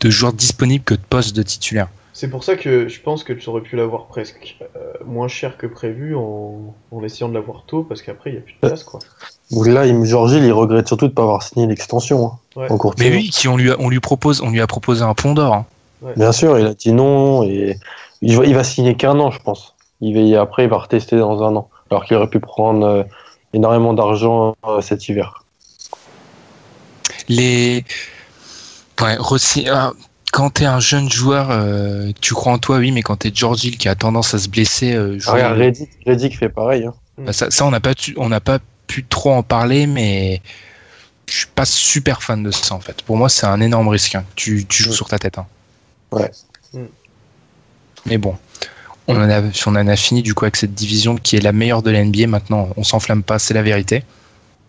de 0.00 0.10
joueurs 0.10 0.34
disponibles 0.34 0.84
que 0.84 0.94
de 0.94 1.00
postes 1.00 1.34
de 1.34 1.42
titulaires. 1.42 1.88
C'est 2.12 2.28
pour 2.30 2.44
ça 2.44 2.56
que 2.56 2.88
je 2.88 3.00
pense 3.00 3.24
que 3.24 3.34
tu 3.34 3.48
aurais 3.48 3.60
pu 3.60 3.76
l'avoir 3.76 4.06
presque 4.06 4.56
euh, 4.74 4.92
moins 5.04 5.28
cher 5.28 5.58
que 5.58 5.66
prévu 5.66 6.14
en, 6.14 6.74
en 6.90 7.04
essayant 7.04 7.28
de 7.28 7.34
l'avoir 7.34 7.64
tôt, 7.66 7.84
parce 7.84 8.00
qu'après, 8.00 8.30
il 8.30 8.32
n'y 8.34 8.38
a 8.38 8.42
plus 8.42 8.54
de 8.54 8.58
place, 8.66 8.84
quoi. 8.84 9.00
Ou 9.52 9.62
Là, 9.64 9.86
Hill, 9.86 9.96
il 10.44 10.52
regrette 10.52 10.88
surtout 10.88 11.06
de 11.08 11.12
pas 11.12 11.22
avoir 11.22 11.42
signé 11.42 11.66
l'extension. 11.66 12.26
hein, 12.26 12.38
Ouais. 12.56 12.70
en 12.72 12.76
cours 12.78 12.94
de 12.94 13.02
Mais 13.04 13.10
oui, 13.10 13.28
qui 13.30 13.48
on 13.48 13.56
lui, 13.56 13.70
a- 13.70 13.76
on 13.78 13.88
lui 13.88 14.00
propose, 14.00 14.40
on 14.40 14.50
lui 14.50 14.60
a 14.60 14.66
proposé 14.66 15.02
un 15.02 15.14
pont 15.14 15.34
d'or. 15.34 15.54
hein. 15.54 15.66
Bien 16.16 16.32
sûr, 16.32 16.58
il 16.58 16.66
a 16.66 16.74
dit 16.74 16.92
non 16.92 17.42
et 17.44 17.78
il 18.22 18.36
va, 18.36 18.44
il 18.44 18.54
va 18.54 18.64
signer 18.64 18.96
qu'un 18.96 19.18
an, 19.20 19.30
je 19.30 19.38
pense. 19.40 19.74
Il 20.00 20.34
va, 20.34 20.40
après, 20.42 20.64
il 20.64 20.70
va 20.70 20.78
retester 20.78 21.16
dans 21.16 21.42
un 21.42 21.54
an. 21.56 21.68
Alors 21.90 22.04
qu'il 22.04 22.16
aurait 22.16 22.28
pu 22.28 22.40
prendre 22.40 22.84
euh, 22.86 23.02
énormément 23.52 23.92
d'argent 23.94 24.54
euh, 24.66 24.80
cet 24.80 25.08
hiver. 25.08 25.44
Les, 27.28 27.84
ouais, 29.00 29.16
Rossi- 29.16 29.68
ah, 29.70 29.92
quand 30.32 30.50
t'es 30.50 30.64
un 30.66 30.80
jeune 30.80 31.10
joueur, 31.10 31.48
euh, 31.50 32.10
tu 32.20 32.34
crois 32.34 32.52
en 32.52 32.58
toi, 32.58 32.78
oui, 32.78 32.90
mais 32.92 33.02
quand 33.02 33.16
t'es 33.16 33.30
George 33.34 33.64
Hill 33.64 33.78
qui 33.78 33.88
a 33.88 33.94
tendance 33.94 34.34
à 34.34 34.38
se 34.38 34.48
blesser, 34.48 34.94
euh, 34.94 35.18
jouer- 35.18 35.32
Regarde, 35.34 35.58
Reddick, 35.58 35.90
Reddick 36.06 36.38
fait 36.38 36.48
pareil. 36.48 36.84
hein. 36.86 36.94
Bah, 37.18 37.32
ça, 37.32 37.50
ça, 37.50 37.64
on 37.64 37.70
n'a 37.70 37.80
pas, 37.80 37.94
tu- 37.94 38.14
on 38.18 38.28
n'a 38.28 38.40
pas 38.40 38.58
pu 38.86 39.04
trop 39.04 39.32
en 39.32 39.42
parler, 39.42 39.86
mais 39.86 40.40
je 41.28 41.38
suis 41.38 41.46
pas 41.54 41.64
super 41.64 42.22
fan 42.22 42.42
de 42.42 42.50
ça 42.50 42.74
en 42.74 42.80
fait. 42.80 43.02
Pour 43.02 43.16
moi, 43.16 43.28
c'est 43.28 43.46
un 43.46 43.60
énorme 43.60 43.88
risque. 43.88 44.14
hein. 44.14 44.24
Tu, 44.36 44.64
tu 44.66 44.82
joues 44.82 44.92
sur 44.92 45.08
ta 45.08 45.18
tête. 45.18 45.38
hein. 45.38 45.46
Ouais. 46.12 46.30
Mm. 46.72 46.84
Mais 48.06 48.18
bon, 48.18 48.36
on 49.08 49.16
en, 49.16 49.28
a, 49.30 49.40
on 49.66 49.70
en 49.76 49.88
a 49.88 49.96
fini 49.96 50.22
du 50.22 50.34
coup 50.34 50.44
avec 50.44 50.56
cette 50.56 50.74
division 50.74 51.16
qui 51.16 51.36
est 51.36 51.40
la 51.40 51.52
meilleure 51.52 51.82
de 51.82 51.90
la 51.90 52.04
NBA. 52.04 52.26
Maintenant, 52.28 52.68
on 52.76 52.84
s'enflamme 52.84 53.22
pas, 53.22 53.38
c'est 53.38 53.54
la 53.54 53.62
vérité. 53.62 54.04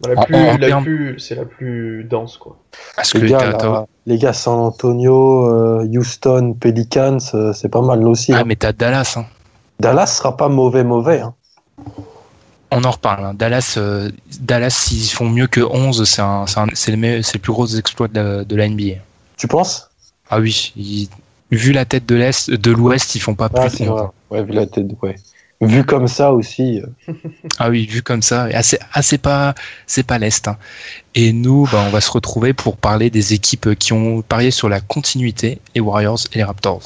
La 0.08 0.20
En- 0.20 0.24
plus, 0.26 0.36
en 0.36 0.58
la 0.58 0.68
termes- 0.68 0.84
plus, 0.84 1.20
c'est 1.20 1.36
la 1.36 1.46
plus 1.46 2.04
dense, 2.04 2.38
quoi. 2.38 2.58
Parce 2.96 3.12
que 3.14 3.18
Les 3.18 3.26
les 3.26 3.32
gars, 3.32 3.46
là, 3.52 3.86
les 4.06 4.18
gars, 4.20 4.34
San 4.34 4.60
Antonio, 4.60 5.48
euh, 5.50 5.86
Houston, 5.88 6.56
Pelicans, 6.60 7.18
euh, 7.34 7.52
c'est 7.54 7.70
pas 7.70 7.82
mal 7.82 8.08
aussi. 8.08 8.32
Ah, 8.34 8.40
hein. 8.40 8.44
mais 8.46 8.56
t'as 8.56 8.74
Dallas. 8.74 9.14
hein. 9.18 9.26
Dallas 9.80 10.06
sera 10.08 10.38
pas 10.38 10.50
mauvais, 10.50 10.84
mauvais. 10.84 11.22
hein. 11.22 11.34
On 12.72 12.84
en 12.84 12.92
reparle. 12.92 13.26
hein. 13.26 13.34
Dallas, 13.34 13.76
euh, 13.78 14.12
Dallas, 14.42 14.70
s'ils 14.72 15.10
font 15.10 15.30
mieux 15.30 15.48
que 15.48 15.62
11, 15.62 16.04
c'est 16.04 16.22
un, 16.22 16.46
c'est 16.48 16.60
un- 16.60 16.68
c'est 16.74 16.92
le, 16.92 16.98
me- 16.98 17.22
c'est 17.22 17.36
le 17.36 17.40
plus 17.40 17.54
gros 17.54 17.68
exploit 17.68 18.08
de 18.10 18.20
la, 18.20 18.44
de 18.44 18.56
la 18.56 18.66
NBA. 18.68 18.96
Tu 19.38 19.48
penses? 19.48 19.90
Ah 20.30 20.40
oui, 20.40 20.74
ils- 20.76 21.08
vu 21.52 21.72
la 21.72 21.86
tête 21.86 22.06
de 22.06 22.16
l'Est, 22.16 22.52
de 22.52 22.72
l'Ouest, 22.72 23.16
ils 23.16 23.20
font 23.22 23.36
pas 23.36 23.50
Ah, 23.54 23.62
plus 23.62 23.78
c'est 23.78 23.86
de 23.86 23.90
11. 23.90 24.00
vrai. 24.02 24.08
Ouais, 24.30 24.44
vu 24.44 24.52
la 24.54 24.66
tête, 24.66 24.88
ouais. 25.02 25.16
Vu 25.62 25.84
comme 25.86 26.08
ça 26.08 26.34
aussi. 26.34 26.82
euh, 26.82 27.14
Ah 27.60 27.70
oui, 27.70 27.86
vu 27.88 28.04
comme 28.04 28.22
ça, 28.22 28.48
ah, 28.54 28.62
c'est 28.64 28.80
ah, 28.94 29.02
c'est 29.02 29.18
pas 29.18 29.56
c'est 29.88 30.04
pas 30.04 30.18
l'est. 30.20 30.48
hein. 30.48 30.58
Et 31.16 31.34
nous, 31.34 31.68
bah, 31.72 31.84
on 31.88 31.90
va 31.90 32.02
se 32.02 32.12
retrouver 32.12 32.54
pour 32.54 32.78
parler 32.78 33.10
des 33.10 33.34
équipes 33.34 33.76
qui 33.76 33.94
ont 33.94 34.22
parié 34.22 34.52
sur 34.52 34.70
la 34.70 34.82
continuité, 34.82 35.60
les 35.74 35.82
Warriors 35.82 36.20
et 36.34 36.38
les 36.40 36.44
Raptors. 36.44 36.84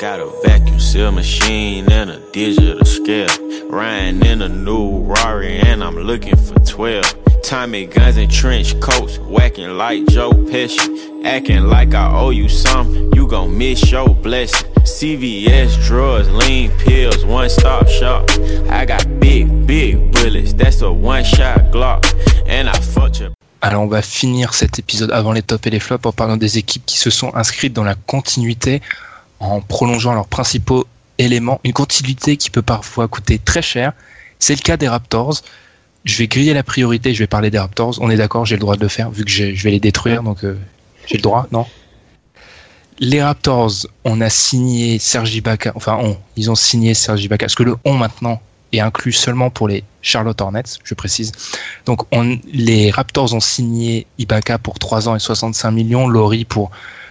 Got 0.00 0.18
a 0.18 0.32
vacuum 0.42 0.80
seal 0.80 1.12
machine 1.12 1.84
and 1.92 2.08
a 2.08 2.18
digital 2.32 2.86
scale. 2.86 3.28
Riding 3.68 4.24
in 4.24 4.40
a 4.40 4.48
new 4.48 5.00
Rari 5.00 5.58
and 5.58 5.84
I'm 5.84 5.94
looking 5.94 6.36
for 6.36 6.58
12. 6.60 7.04
Tommy 7.42 7.84
guns 7.84 8.16
and 8.16 8.32
trench 8.32 8.80
coats, 8.80 9.18
whacking 9.18 9.76
like 9.76 10.06
Joe 10.06 10.30
Pesci. 10.30 11.22
Acting 11.26 11.64
like 11.64 11.92
I 11.92 12.18
owe 12.18 12.30
you 12.30 12.48
some, 12.48 13.10
you 13.14 13.26
gon' 13.26 13.58
miss 13.58 13.90
your 13.90 14.08
blessing. 14.08 14.70
CVS 14.84 15.84
drugs, 15.84 16.30
lean 16.30 16.70
pills, 16.78 17.22
one 17.26 17.50
stop 17.50 17.86
shop. 17.86 18.30
I 18.70 18.86
got 18.86 19.04
big, 19.20 19.66
big 19.66 20.12
bullets, 20.12 20.54
that's 20.54 20.80
a 20.80 20.90
one 20.90 21.24
shot 21.24 21.70
Glock. 21.72 22.06
And 22.46 22.70
I 22.70 22.80
fucked 22.80 23.20
your 23.20 23.32
Alors 23.60 23.82
on 23.82 23.88
va 23.88 24.00
finir 24.00 24.54
cet 24.54 24.78
épisode 24.78 25.12
avant 25.12 25.32
les 25.32 25.42
tops 25.42 25.66
et 25.66 25.70
les 25.70 25.80
flops 25.80 26.06
en 26.06 26.12
parlant 26.12 26.38
des 26.38 26.56
équipes 26.56 26.86
qui 26.86 26.96
se 26.96 27.10
sont 27.10 27.34
inscrites 27.34 27.74
dans 27.74 27.84
la 27.84 27.94
continuité 27.94 28.80
en 29.40 29.60
prolongeant 29.60 30.14
leurs 30.14 30.28
principaux 30.28 30.86
éléments. 31.18 31.60
Une 31.64 31.72
continuité 31.72 32.36
qui 32.36 32.50
peut 32.50 32.62
parfois 32.62 33.08
coûter 33.08 33.38
très 33.38 33.62
cher. 33.62 33.92
C'est 34.38 34.54
le 34.54 34.60
cas 34.60 34.76
des 34.76 34.88
Raptors. 34.88 35.42
Je 36.04 36.16
vais 36.16 36.28
griller 36.28 36.54
la 36.54 36.62
priorité, 36.62 37.12
je 37.12 37.18
vais 37.18 37.26
parler 37.26 37.50
des 37.50 37.58
Raptors. 37.58 37.98
On 38.00 38.10
est 38.10 38.16
d'accord, 38.16 38.46
j'ai 38.46 38.56
le 38.56 38.60
droit 38.60 38.76
de 38.76 38.80
le 38.80 38.88
faire 38.88 39.10
vu 39.10 39.24
que 39.24 39.30
je 39.30 39.62
vais 39.62 39.70
les 39.70 39.80
détruire, 39.80 40.22
donc 40.22 40.44
euh, 40.44 40.58
j'ai 41.06 41.16
le 41.16 41.22
droit, 41.22 41.46
non? 41.52 41.66
Les 43.00 43.22
Raptors, 43.22 43.86
on 44.04 44.20
a 44.20 44.28
signé 44.28 44.98
Serge 44.98 45.34
Ibaka, 45.34 45.72
enfin 45.74 45.98
on, 46.00 46.18
ils 46.36 46.50
ont 46.50 46.54
signé 46.54 46.92
Serge 46.94 47.24
Ibaka, 47.24 47.46
parce 47.46 47.54
que 47.54 47.62
le 47.62 47.76
on 47.84 47.94
maintenant 47.94 48.40
est 48.72 48.80
inclus 48.80 49.12
seulement 49.12 49.50
pour 49.50 49.68
les 49.68 49.84
Charlotte 50.02 50.40
Hornets, 50.40 50.78
je 50.84 50.94
précise. 50.94 51.32
Donc 51.86 52.02
on, 52.12 52.38
les 52.52 52.90
Raptors 52.90 53.34
ont 53.34 53.40
signé 53.40 54.06
Ibaka 54.18 54.58
pour 54.58 54.78
3 54.78 55.08
ans 55.08 55.16
et 55.16 55.18
65 55.18 55.70
millions, 55.70 56.08
Laurie 56.08 56.44
pour 56.44 56.70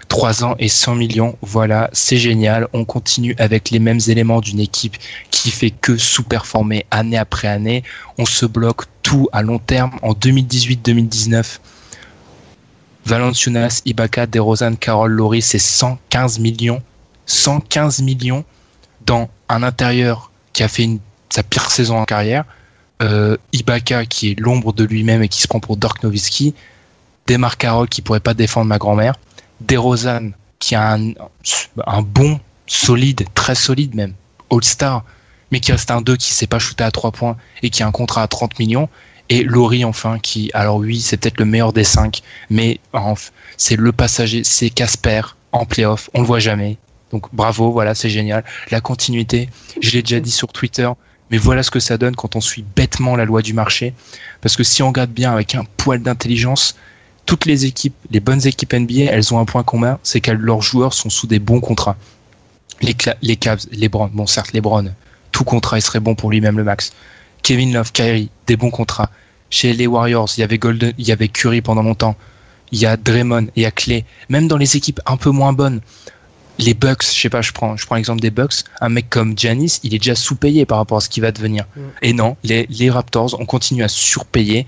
3 0.09 0.43
ans 0.43 0.55
et 0.59 0.67
100 0.67 0.95
millions. 0.95 1.37
Voilà, 1.41 1.89
c'est 1.93 2.17
génial. 2.17 2.67
On 2.73 2.83
continue 2.83 3.35
avec 3.37 3.69
les 3.69 3.79
mêmes 3.79 3.99
éléments 4.07 4.41
d'une 4.41 4.59
équipe 4.59 4.97
qui 5.31 5.51
fait 5.51 5.69
que 5.69 5.97
sous-performer 5.97 6.85
année 6.91 7.17
après 7.17 7.47
année. 7.47 7.83
On 8.17 8.25
se 8.25 8.45
bloque 8.45 8.85
tout 9.03 9.29
à 9.31 9.41
long 9.41 9.59
terme. 9.59 9.91
En 10.01 10.13
2018-2019, 10.13 11.59
Valanciunas, 13.05 13.81
Ibaka, 13.85 14.25
DeRozan, 14.25 14.75
Carol, 14.75 15.11
Laurie, 15.11 15.41
c'est 15.41 15.59
115 15.59 16.39
millions. 16.39 16.81
115 17.27 18.01
millions 18.01 18.43
dans 19.05 19.29
un 19.47 19.63
intérieur 19.63 20.31
qui 20.53 20.63
a 20.63 20.67
fait 20.67 20.89
sa 21.29 21.43
pire 21.43 21.69
saison 21.69 21.97
en 21.99 22.05
carrière. 22.05 22.45
Euh, 23.01 23.37
Ibaka 23.53 24.05
qui 24.05 24.31
est 24.31 24.39
l'ombre 24.39 24.73
de 24.73 24.83
lui-même 24.83 25.23
et 25.23 25.29
qui 25.29 25.41
se 25.41 25.47
prend 25.47 25.59
pour 25.59 25.77
Dirk 25.77 26.03
Nowitzki. 26.03 26.55
Demar 27.27 27.57
Carroll 27.57 27.87
qui 27.87 28.01
pourrait 28.01 28.19
pas 28.19 28.33
défendre 28.33 28.65
ma 28.65 28.79
grand-mère. 28.79 29.13
DeRozan 29.61 30.31
qui 30.59 30.75
a 30.75 30.93
un, 30.93 32.01
bon, 32.01 32.39
solide, 32.67 33.25
très 33.33 33.55
solide 33.55 33.95
même, 33.95 34.13
All-Star, 34.51 35.03
mais 35.51 35.59
qui 35.59 35.71
reste 35.71 35.89
un 35.91 36.01
2 36.01 36.17
qui 36.17 36.33
sait 36.33 36.47
pas 36.47 36.59
shooter 36.59 36.83
à 36.83 36.91
3 36.91 37.11
points 37.11 37.37
et 37.63 37.69
qui 37.69 37.81
a 37.81 37.87
un 37.87 37.91
contrat 37.91 38.23
à 38.23 38.27
30 38.27 38.59
millions. 38.59 38.89
Et 39.29 39.43
Laurie 39.43 39.85
enfin 39.85 40.17
qui, 40.19 40.49
alors 40.53 40.77
oui, 40.77 40.99
c'est 40.99 41.17
peut-être 41.17 41.39
le 41.39 41.45
meilleur 41.45 41.71
des 41.71 41.83
5, 41.83 42.21
mais 42.49 42.79
c'est 43.57 43.75
le 43.75 43.91
passager, 43.91 44.43
c'est 44.43 44.69
Casper 44.69 45.21
en 45.51 45.65
playoff, 45.65 46.09
on 46.13 46.21
le 46.21 46.27
voit 46.27 46.39
jamais. 46.39 46.77
Donc 47.11 47.27
bravo, 47.33 47.71
voilà, 47.71 47.95
c'est 47.95 48.09
génial. 48.09 48.43
La 48.71 48.81
continuité, 48.81 49.49
je 49.81 49.91
l'ai 49.91 50.01
déjà 50.01 50.19
dit 50.19 50.31
sur 50.31 50.51
Twitter, 50.51 50.89
mais 51.31 51.37
voilà 51.37 51.63
ce 51.63 51.71
que 51.71 51.79
ça 51.79 51.97
donne 51.97 52.15
quand 52.15 52.35
on 52.35 52.41
suit 52.41 52.65
bêtement 52.75 53.15
la 53.15 53.25
loi 53.25 53.41
du 53.41 53.53
marché. 53.53 53.93
Parce 54.41 54.55
que 54.55 54.63
si 54.63 54.81
on 54.83 54.87
regarde 54.87 55.11
bien 55.11 55.31
avec 55.31 55.55
un 55.55 55.63
poil 55.77 56.01
d'intelligence, 56.01 56.75
toutes 57.29 57.45
les 57.45 57.67
équipes, 57.67 57.93
les 58.09 58.21
bonnes 58.21 58.47
équipes 58.47 58.73
NBA, 58.73 59.03
elles 59.03 59.35
ont 59.35 59.37
un 59.37 59.45
point 59.45 59.61
commun, 59.61 59.99
c'est 60.01 60.19
que 60.19 60.31
leurs 60.31 60.63
joueurs 60.63 60.95
sont 60.95 61.11
sous 61.11 61.27
des 61.27 61.37
bons 61.37 61.59
contrats. 61.59 61.95
Les, 62.81 62.95
Cavs, 62.95 63.67
les 63.71 63.87
Browns, 63.87 64.09
bon 64.11 64.25
certes 64.25 64.51
les 64.51 64.61
Browns, 64.61 64.95
tout 65.31 65.43
contrat 65.43 65.77
il 65.77 65.83
serait 65.83 65.99
bon 65.99 66.15
pour 66.15 66.31
lui-même 66.31 66.57
le 66.57 66.63
max. 66.63 66.91
Kevin 67.43 67.71
Love, 67.71 67.91
Kyrie, 67.91 68.31
des 68.47 68.57
bons 68.57 68.71
contrats. 68.71 69.11
Chez 69.51 69.73
les 69.73 69.85
Warriors, 69.85 70.27
il 70.37 70.39
y 70.41 70.43
avait 70.43 70.57
Golden, 70.57 70.91
il 70.97 71.07
y 71.07 71.11
avait 71.11 71.27
Curry 71.27 71.61
pendant 71.61 71.83
longtemps. 71.83 72.15
Il 72.71 72.79
y 72.79 72.87
a 72.87 72.97
Draymond, 72.97 73.49
il 73.55 73.61
y 73.61 73.65
a 73.67 73.71
Clay. 73.71 74.05
Même 74.29 74.47
dans 74.47 74.57
les 74.57 74.75
équipes 74.75 74.99
un 75.05 75.17
peu 75.17 75.29
moins 75.29 75.53
bonnes, 75.53 75.81
les 76.57 76.73
Bucks, 76.73 77.03
je 77.03 77.21
sais 77.21 77.29
pas, 77.29 77.43
je 77.43 77.51
prends, 77.51 77.77
je 77.77 77.85
prends 77.85 77.95
l'exemple 77.95 78.21
des 78.21 78.31
Bucks. 78.31 78.63
Un 78.81 78.89
mec 78.89 79.07
comme 79.07 79.37
Giannis, 79.37 79.81
il 79.83 79.93
est 79.93 79.99
déjà 79.99 80.15
sous-payé 80.15 80.65
par 80.65 80.79
rapport 80.79 80.97
à 80.97 81.01
ce 81.01 81.09
qu'il 81.09 81.21
va 81.21 81.31
devenir. 81.31 81.67
Et 82.01 82.11
non, 82.11 82.37
les, 82.43 82.65
les 82.71 82.89
Raptors, 82.89 83.39
on 83.39 83.45
continue 83.45 83.83
à 83.83 83.87
surpayer. 83.87 84.65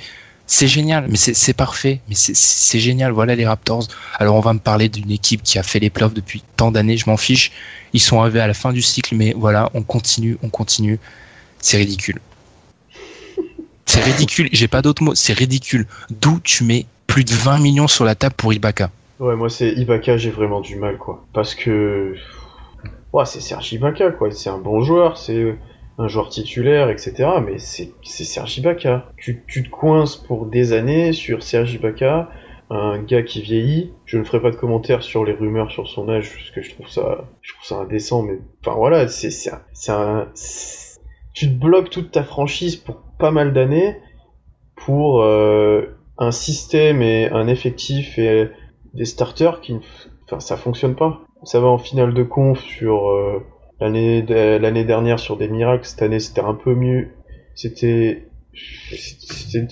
C'est 0.53 0.67
génial, 0.67 1.05
mais 1.07 1.15
c'est 1.15 1.53
parfait, 1.53 2.01
mais 2.09 2.13
c'est- 2.15 2.35
c'est 2.35 2.81
génial. 2.81 3.13
Voilà 3.13 3.35
les 3.35 3.45
Raptors. 3.47 3.87
Alors 4.19 4.35
on 4.35 4.41
va 4.41 4.51
me 4.51 4.59
parler 4.59 4.89
d'une 4.89 5.09
équipe 5.09 5.43
qui 5.43 5.57
a 5.57 5.63
fait 5.63 5.79
les 5.79 5.89
playoffs 5.89 6.13
depuis 6.13 6.43
tant 6.57 6.71
d'années, 6.73 6.97
je 6.97 7.09
m'en 7.09 7.15
fiche. 7.15 7.53
Ils 7.93 8.01
sont 8.01 8.19
arrivés 8.19 8.41
à 8.41 8.47
la 8.47 8.53
fin 8.53 8.73
du 8.73 8.81
cycle, 8.81 9.15
mais 9.15 9.33
voilà, 9.33 9.69
on 9.73 9.81
continue, 9.81 10.37
on 10.43 10.49
continue. 10.49 10.99
C'est 11.61 11.77
ridicule. 11.77 12.19
C'est 13.85 14.01
ridicule, 14.01 14.49
j'ai 14.51 14.67
pas 14.67 14.81
d'autres 14.81 15.01
mots, 15.03 15.15
c'est 15.15 15.31
ridicule. 15.31 15.87
D'où 16.09 16.41
tu 16.43 16.65
mets 16.65 16.85
plus 17.07 17.23
de 17.23 17.33
20 17.33 17.57
millions 17.59 17.87
sur 17.87 18.03
la 18.03 18.15
table 18.15 18.35
pour 18.35 18.51
Ibaka? 18.51 18.89
Ouais, 19.21 19.37
moi 19.37 19.49
c'est 19.49 19.69
Ibaka, 19.71 20.17
j'ai 20.17 20.31
vraiment 20.31 20.59
du 20.59 20.75
mal 20.75 20.97
quoi. 20.97 21.25
Parce 21.31 21.55
que. 21.55 22.13
Ouais, 23.13 23.25
c'est 23.25 23.39
Serge 23.39 23.71
Ibaka 23.71 24.11
quoi. 24.11 24.29
C'est 24.31 24.49
un 24.49 24.57
bon 24.57 24.81
joueur, 24.81 25.17
c'est 25.17 25.55
un 25.97 26.07
joueur 26.07 26.30
titulaire, 26.30 26.89
etc. 26.89 27.30
Mais 27.45 27.57
c'est 27.57 27.93
Serge 28.03 28.57
Ibaka. 28.57 29.11
Tu, 29.18 29.43
te 29.43 29.69
coinces 29.69 30.15
pour 30.15 30.45
des 30.45 30.73
années 30.73 31.13
sur 31.13 31.43
Serge 31.43 31.73
Ibaka, 31.73 32.30
un 32.69 32.99
gars 32.99 33.23
qui 33.23 33.41
vieillit. 33.41 33.93
Je 34.05 34.18
ne 34.18 34.23
ferai 34.23 34.41
pas 34.41 34.51
de 34.51 34.55
commentaires 34.55 35.03
sur 35.03 35.26
les 35.26 35.34
rumeurs 35.34 35.72
sur 35.72 35.88
son 35.88 36.09
âge, 36.09 36.31
parce 36.34 36.51
que 36.51 36.61
je 36.61 36.73
trouve 36.73 36.88
ça, 36.88 37.26
je 37.41 37.73
indécent. 37.73 38.23
Mais 38.23 38.39
enfin 38.61 38.76
voilà, 38.76 39.07
c'est 39.07 39.49
un, 39.89 40.27
tu 41.34 41.47
te 41.47 41.53
bloques 41.53 41.89
toute 41.89 42.11
ta 42.11 42.23
franchise 42.23 42.76
pour 42.76 42.97
pas 43.18 43.31
mal 43.31 43.53
d'années 43.53 43.97
pour 44.76 45.22
euh, 45.22 45.85
un 46.18 46.31
système 46.31 47.01
et 47.01 47.30
un 47.30 47.47
effectif 47.47 48.18
et 48.18 48.49
des 48.93 49.05
starters 49.05 49.61
qui, 49.61 49.73
ne 49.73 49.80
enfin, 50.26 50.39
ça 50.39 50.57
fonctionne 50.57 50.95
pas. 50.95 51.22
Ça 51.43 51.59
va 51.59 51.68
en 51.68 51.77
finale 51.77 52.13
de 52.13 52.23
conf 52.23 52.59
sur 52.59 53.09
euh, 53.09 53.43
l'année 53.81 54.21
de- 54.21 54.57
l'année 54.57 54.85
dernière 54.85 55.19
sur 55.19 55.35
des 55.37 55.47
miracles. 55.49 55.85
Cette 55.85 56.01
année, 56.03 56.19
c'était 56.19 56.41
un 56.41 56.53
peu 56.53 56.73
mieux. 56.75 57.09
C'était, 57.55 58.27
c'était- 58.55 59.67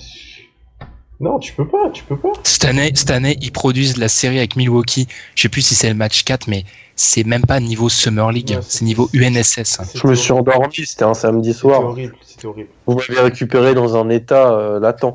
non, 1.22 1.38
tu 1.40 1.54
peux 1.54 1.68
pas, 1.68 1.90
tu 1.94 2.04
peux 2.04 2.18
pas. 2.18 2.32
Cette 2.44 2.66
année, 2.66 2.92
cette 2.96 3.12
année, 3.12 3.38
ils 3.42 3.52
produisent 3.52 3.98
la 3.98 4.08
série 4.08 4.38
avec 4.38 4.56
Milwaukee. 4.56 5.08
Je 5.36 5.42
sais 5.44 5.50
plus 5.50 5.62
si 5.62 5.76
c'est 5.76 5.90
le 5.90 5.96
match 5.96 6.24
4, 6.24 6.48
mais 6.48 6.64
c'est 6.96 7.26
même 7.26 7.42
pas 7.44 7.60
niveau 7.60 7.88
Summer 7.90 8.32
League, 8.32 8.52
Ouais, 8.52 8.60
c'est 8.62 8.84
niveau 8.84 9.10
UNSS. 9.14 9.80
Je 9.96 10.08
me 10.08 10.16
suis 10.16 10.32
endormi, 10.32 10.86
c'était 10.86 11.04
un 11.04 11.14
samedi 11.14 11.50
C'était 11.50 11.60
soir. 11.60 11.84
horrible, 11.84 12.16
c'était 12.26 12.48
horrible. 12.48 12.70
Vous 12.88 12.96
m'avez 12.96 13.20
récupéré 13.22 13.74
dans 13.74 13.96
un 13.98 14.10
état 14.10 14.52
euh, 14.54 14.80
latent. 14.80 15.06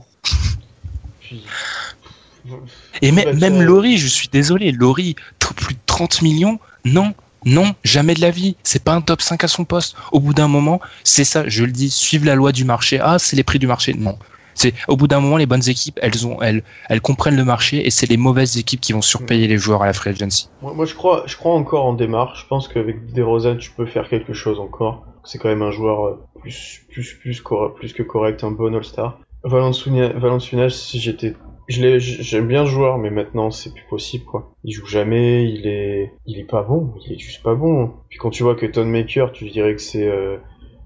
Et 3.02 3.10
Bah, 3.10 3.24
même, 3.24 3.38
même 3.38 3.62
Laurie, 3.62 3.96
je 3.96 4.06
suis 4.06 4.28
désolé, 4.28 4.72
Laurie, 4.72 5.16
plus 5.56 5.74
de 5.74 5.80
30 5.86 6.20
millions, 6.22 6.58
non, 6.84 7.14
non, 7.44 7.74
jamais 7.84 8.14
de 8.14 8.20
la 8.20 8.30
vie. 8.30 8.56
C'est 8.62 8.82
pas 8.82 8.94
un 8.94 9.00
top 9.00 9.20
5 9.20 9.44
à 9.44 9.48
son 9.48 9.64
poste. 9.64 9.96
Au 10.12 10.20
bout 10.20 10.34
d'un 10.34 10.48
moment, 10.48 10.80
c'est 11.02 11.24
ça, 11.24 11.44
je 11.46 11.64
le 11.64 11.72
dis, 11.72 11.90
suivre 11.90 12.26
la 12.26 12.34
loi 12.34 12.52
du 12.52 12.64
marché. 12.64 12.98
Ah, 13.00 13.18
c'est 13.18 13.36
les 13.36 13.44
prix 13.44 13.58
du 13.58 13.66
marché. 13.66 13.94
Non. 13.94 14.18
C'est 14.54 14.72
au 14.88 14.96
bout 14.96 15.08
d'un 15.08 15.20
moment, 15.20 15.36
les 15.36 15.46
bonnes 15.46 15.68
équipes, 15.68 15.98
elles 16.00 16.26
ont, 16.26 16.40
elles, 16.40 16.62
elles 16.88 17.00
comprennent 17.00 17.36
le 17.36 17.44
marché 17.44 17.84
et 17.86 17.90
c'est 17.90 18.06
les 18.06 18.16
mauvaises 18.16 18.56
équipes 18.56 18.80
qui 18.80 18.92
vont 18.92 19.02
surpayer 19.02 19.48
les 19.48 19.58
joueurs 19.58 19.82
à 19.82 19.86
la 19.86 19.92
free 19.92 20.10
agency. 20.10 20.48
Moi, 20.62 20.86
je 20.86 20.94
crois, 20.94 21.24
je 21.26 21.36
crois 21.36 21.54
encore 21.54 21.84
en 21.84 21.94
démarche. 21.94 22.42
Je 22.42 22.46
pense 22.46 22.68
qu'avec 22.68 23.12
DeRozan, 23.12 23.56
tu 23.56 23.72
peux 23.72 23.86
faire 23.86 24.08
quelque 24.08 24.32
chose 24.32 24.60
encore. 24.60 25.04
C'est 25.24 25.38
quand 25.38 25.48
même 25.48 25.62
un 25.62 25.72
joueur 25.72 26.06
euh, 26.06 26.24
plus, 26.40 26.82
plus, 26.90 27.14
plus, 27.14 27.42
plus 27.76 27.92
que 27.92 28.02
correct, 28.02 28.44
un 28.44 28.50
bon 28.50 28.74
All-Star. 28.74 29.18
Valanciunas, 29.42 30.70
si 30.70 31.00
j'étais, 31.00 31.34
j'aime 31.68 32.46
bien 32.48 32.64
le 32.64 32.68
joueur, 32.68 32.98
mais 32.98 33.10
maintenant 33.10 33.50
c'est 33.50 33.72
plus 33.72 33.84
possible 33.88 34.24
quoi. 34.24 34.52
Il 34.64 34.72
joue 34.72 34.86
jamais, 34.86 35.44
il 35.50 35.66
est, 35.66 36.12
il 36.26 36.38
est 36.38 36.44
pas 36.44 36.62
bon, 36.62 36.94
il 37.06 37.12
est 37.14 37.18
juste 37.18 37.42
pas 37.42 37.54
bon. 37.54 37.92
Puis 38.10 38.18
quand 38.18 38.30
tu 38.30 38.42
vois 38.42 38.54
que 38.54 38.66
Ton 38.66 38.84
Maker, 38.84 39.32
tu 39.32 39.48
dirais 39.50 39.74
que 39.74 39.80
c'est 39.82 40.06
euh, 40.06 40.36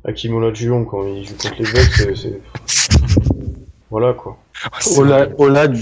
Hakim 0.04 0.34
Olajuwon 0.34 0.84
quand 0.84 1.06
il 1.06 1.26
joue 1.26 1.36
contre 1.36 1.56
les 1.62 1.70
Bucks, 1.72 1.92
c'est- 1.96 2.14
c'est, 2.16 2.40
voilà 3.90 4.12
quoi. 4.12 4.38
Ola, 4.96 5.28
Ola. 5.38 5.66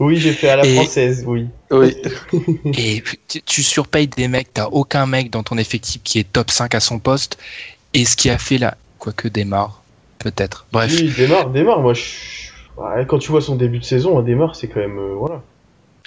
Oui, 0.00 0.16
j'ai 0.16 0.32
fait 0.32 0.48
à 0.48 0.56
la 0.56 0.64
Et- 0.66 0.74
française, 0.74 1.24
oui. 1.26 1.46
Oui. 1.72 1.96
Et 2.78 3.02
tu, 3.26 3.42
tu 3.42 3.62
surpayes 3.64 4.06
des 4.06 4.28
mecs, 4.28 4.52
t'as 4.54 4.66
aucun 4.66 5.06
mec 5.06 5.30
dans 5.30 5.42
ton 5.42 5.58
effectif 5.58 6.00
qui 6.04 6.20
est 6.20 6.32
top 6.32 6.50
5 6.50 6.74
à 6.76 6.80
son 6.80 6.98
poste. 7.00 7.36
Et 7.94 8.04
ce 8.04 8.16
qui 8.16 8.30
a 8.30 8.38
fait 8.38 8.58
là, 8.58 8.76
quoique 8.98 9.26
démarre, 9.26 9.82
peut-être. 10.20 10.66
Bref, 10.72 10.92
Oui, 10.94 11.12
démarre, 11.16 11.50
démarre. 11.50 11.80
Moi, 11.80 11.94
je... 11.94 12.47
ouais, 12.78 13.06
quand 13.06 13.18
tu 13.18 13.30
vois 13.30 13.40
son 13.40 13.56
début 13.56 13.78
de 13.78 13.84
saison, 13.84 14.18
un 14.18 14.22
démarre, 14.22 14.56
c'est 14.56 14.68
quand 14.68 14.80
même, 14.80 14.98
euh, 14.98 15.14
voilà. 15.14 15.42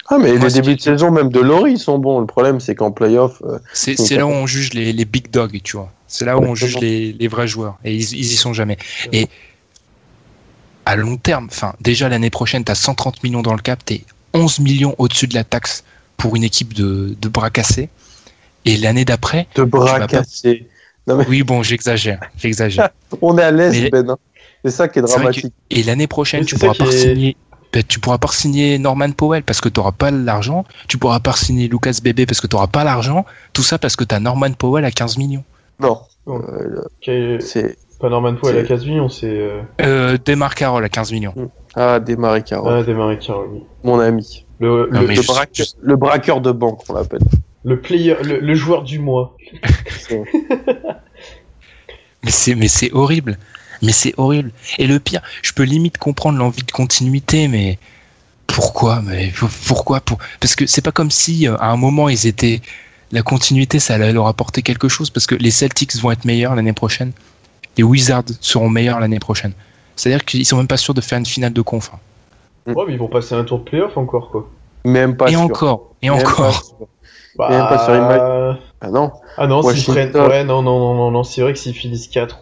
Ah, 0.08 0.18
mais 0.18 0.32
Moi, 0.34 0.48
les 0.48 0.54
débuts 0.54 0.76
de 0.76 0.80
saison, 0.80 1.10
même 1.10 1.30
de 1.30 1.40
Laurie, 1.40 1.72
ils 1.72 1.78
sont 1.78 1.98
bons. 1.98 2.20
Le 2.20 2.26
problème, 2.26 2.60
c'est 2.60 2.74
qu'en 2.74 2.90
playoff, 2.90 3.40
euh, 3.46 3.58
c'est 3.72 3.94
Donc, 3.96 4.10
là 4.10 4.26
où 4.26 4.30
on 4.30 4.46
juge 4.46 4.74
les, 4.74 4.92
les 4.92 5.04
big 5.04 5.30
dogs, 5.30 5.60
tu 5.62 5.76
vois. 5.76 5.90
C'est 6.08 6.24
là 6.24 6.36
où 6.36 6.42
on 6.42 6.54
juge 6.54 6.76
les, 6.78 7.12
les 7.12 7.28
vrais 7.28 7.46
joueurs. 7.46 7.78
Et 7.84 7.94
ils, 7.94 8.12
ils 8.12 8.32
y 8.32 8.36
sont 8.36 8.52
jamais. 8.52 8.76
Et 9.12 9.28
à 10.84 10.96
long 10.96 11.16
terme, 11.16 11.46
enfin, 11.50 11.74
déjà 11.80 12.08
l'année 12.08 12.30
prochaine, 12.30 12.64
t'as 12.64 12.74
130 12.74 13.22
millions 13.22 13.42
dans 13.42 13.54
le 13.54 13.60
cap, 13.62 13.82
t'es 13.84 14.02
11 14.34 14.58
millions 14.60 14.94
au-dessus 14.98 15.28
de 15.28 15.34
la 15.34 15.44
taxe 15.44 15.84
pour 16.16 16.36
une 16.36 16.44
équipe 16.44 16.74
de, 16.74 17.16
de 17.20 17.28
bras 17.28 17.50
cassés. 17.50 17.88
Et 18.64 18.76
l'année 18.76 19.04
d'après, 19.04 19.46
de 19.54 19.62
bras 19.64 20.00
pas- 20.00 20.06
cassés. 20.06 20.68
Mais 21.06 21.14
oui, 21.28 21.42
bon, 21.42 21.62
j'exagère, 21.62 22.20
j'exagère. 22.36 22.90
on 23.22 23.36
est 23.38 23.42
à 23.42 23.50
l'aise, 23.50 23.72
Mais- 23.80 23.90
Ben. 23.90 24.16
C'est 24.64 24.70
ça 24.70 24.88
qui 24.88 24.98
est 24.98 25.02
dramatique. 25.02 25.52
Et 25.70 25.82
l'année 25.82 26.06
prochaine, 26.06 26.44
tu 26.44 26.56
pourras 26.56 26.74
pas 26.74 26.86
est- 26.86 26.98
signer. 26.98 27.36
ben, 27.72 27.82
tu 27.86 27.98
pourras 28.00 28.18
pas 28.18 28.28
signer 28.28 28.78
Norman 28.78 29.10
Powell 29.12 29.42
parce 29.42 29.60
que 29.60 29.68
tu 29.68 29.80
n'auras 29.80 29.92
pas 29.92 30.10
l'argent. 30.10 30.64
Tu 30.88 30.98
pourras 30.98 31.20
pas 31.20 31.32
signer 31.32 31.68
Lucas 31.68 31.98
Bébé 32.02 32.26
parce 32.26 32.40
que 32.40 32.46
tu 32.46 32.54
n'auras 32.56 32.68
pas 32.68 32.84
l'argent. 32.84 33.24
Tout 33.52 33.62
ça 33.62 33.78
parce 33.78 33.96
que 33.96 34.04
tu 34.04 34.14
as 34.14 34.20
Norman 34.20 34.52
Powell 34.52 34.84
à 34.84 34.90
15 34.90 35.18
millions. 35.18 35.44
Non. 35.80 35.98
Euh, 36.28 36.82
c'est. 37.40 37.76
Pas 38.00 38.08
Norman 38.08 38.34
Powell 38.34 38.56
à 38.58 38.60
c'est- 38.62 38.66
15 38.68 38.86
millions, 38.86 39.08
c'est 39.08 39.26
euh... 39.30 39.60
Euh, 39.80 40.18
Demar 40.24 40.54
Carroll 40.54 40.84
à 40.84 40.88
15 40.88 41.12
millions. 41.12 41.34
Ah, 41.74 42.00
démarrer 42.00 42.42
Carole, 42.42 42.80
ah, 42.80 42.82
Desmarais 42.82 43.18
Carroll, 43.18 43.48
oui. 43.52 43.62
mon 43.84 43.98
ami. 43.98 44.44
Le, 44.60 44.88
Non, 44.92 45.00
le, 45.00 45.06
mais 45.06 45.14
Le, 45.14 45.22
braqueur, 45.22 45.66
je- 45.66 45.72
le 45.80 45.96
braqueur 45.96 46.40
de 46.40 46.50
banque, 46.52 46.82
on 46.88 46.94
l'appelle. 46.94 47.22
le 47.64 47.80
player, 47.80 48.16
le, 48.24 48.40
le 48.40 48.54
joueur 48.54 48.82
du 48.82 48.98
mois. 48.98 49.36
Mais 52.24 52.30
c'est, 52.30 52.54
mais 52.54 52.68
c'est 52.68 52.92
horrible. 52.92 53.36
Mais 53.82 53.92
c'est 53.92 54.14
horrible. 54.16 54.52
Et 54.78 54.86
le 54.86 54.98
pire, 55.00 55.20
je 55.42 55.52
peux 55.52 55.64
limite 55.64 55.98
comprendre 55.98 56.38
l'envie 56.38 56.62
de 56.62 56.70
continuité, 56.70 57.48
mais 57.48 57.78
pourquoi 58.46 59.02
Mais 59.02 59.32
pourquoi 59.66 60.00
pour... 60.00 60.18
Parce 60.40 60.54
que 60.54 60.66
c'est 60.66 60.82
pas 60.82 60.92
comme 60.92 61.10
si 61.10 61.48
euh, 61.48 61.56
à 61.58 61.66
un 61.70 61.76
moment 61.76 62.08
ils 62.08 62.26
étaient 62.26 62.60
la 63.10 63.22
continuité, 63.22 63.78
ça 63.78 63.94
allait 63.94 64.12
leur 64.12 64.26
apporter 64.26 64.62
quelque 64.62 64.88
chose 64.88 65.10
parce 65.10 65.26
que 65.26 65.34
les 65.34 65.50
Celtics 65.50 65.94
vont 65.96 66.10
être 66.12 66.24
meilleurs 66.24 66.54
l'année 66.54 66.72
prochaine, 66.72 67.12
les 67.76 67.82
Wizards 67.82 68.24
seront 68.40 68.68
meilleurs 68.70 69.00
l'année 69.00 69.18
prochaine. 69.18 69.52
C'est-à-dire 69.96 70.24
qu'ils 70.24 70.46
sont 70.46 70.56
même 70.56 70.68
pas 70.68 70.76
sûrs 70.78 70.94
de 70.94 71.00
faire 71.00 71.18
une 71.18 71.26
finale 71.26 71.52
de 71.52 71.60
conf. 71.60 71.90
hein. 71.92 71.98
Ouais, 72.72 72.84
mais 72.86 72.92
ils 72.94 72.98
vont 72.98 73.08
passer 73.08 73.34
un 73.34 73.44
tour 73.44 73.58
de 73.58 73.64
playoff 73.64 73.96
encore, 73.96 74.30
quoi. 74.30 74.48
Même 74.84 75.16
pas 75.16 75.26
et 75.28 75.32
sûr. 75.32 75.40
encore, 75.40 75.94
et 76.00 76.08
Même 76.10 76.22
pas 76.22 76.28
encore. 76.30 76.64
sûr. 76.64 76.74
Bah... 77.36 77.48
Même 77.50 77.68
pas 77.68 77.84
sur 77.84 77.94
une 77.94 78.58
Ah 78.80 78.90
non. 78.90 79.12
Ah 79.36 79.46
non, 79.46 79.62
s'ils 79.62 79.84
prennent... 79.84 80.16
Ouais, 80.16 80.44
non, 80.44 80.62
non, 80.62 80.78
non, 80.78 80.94
non, 80.94 81.10
non, 81.10 81.24
c'est 81.24 81.40
vrai 81.42 81.52
que 81.52 81.58
s'ils 81.58 81.74
finissent 81.74 82.08
4... 82.08 82.38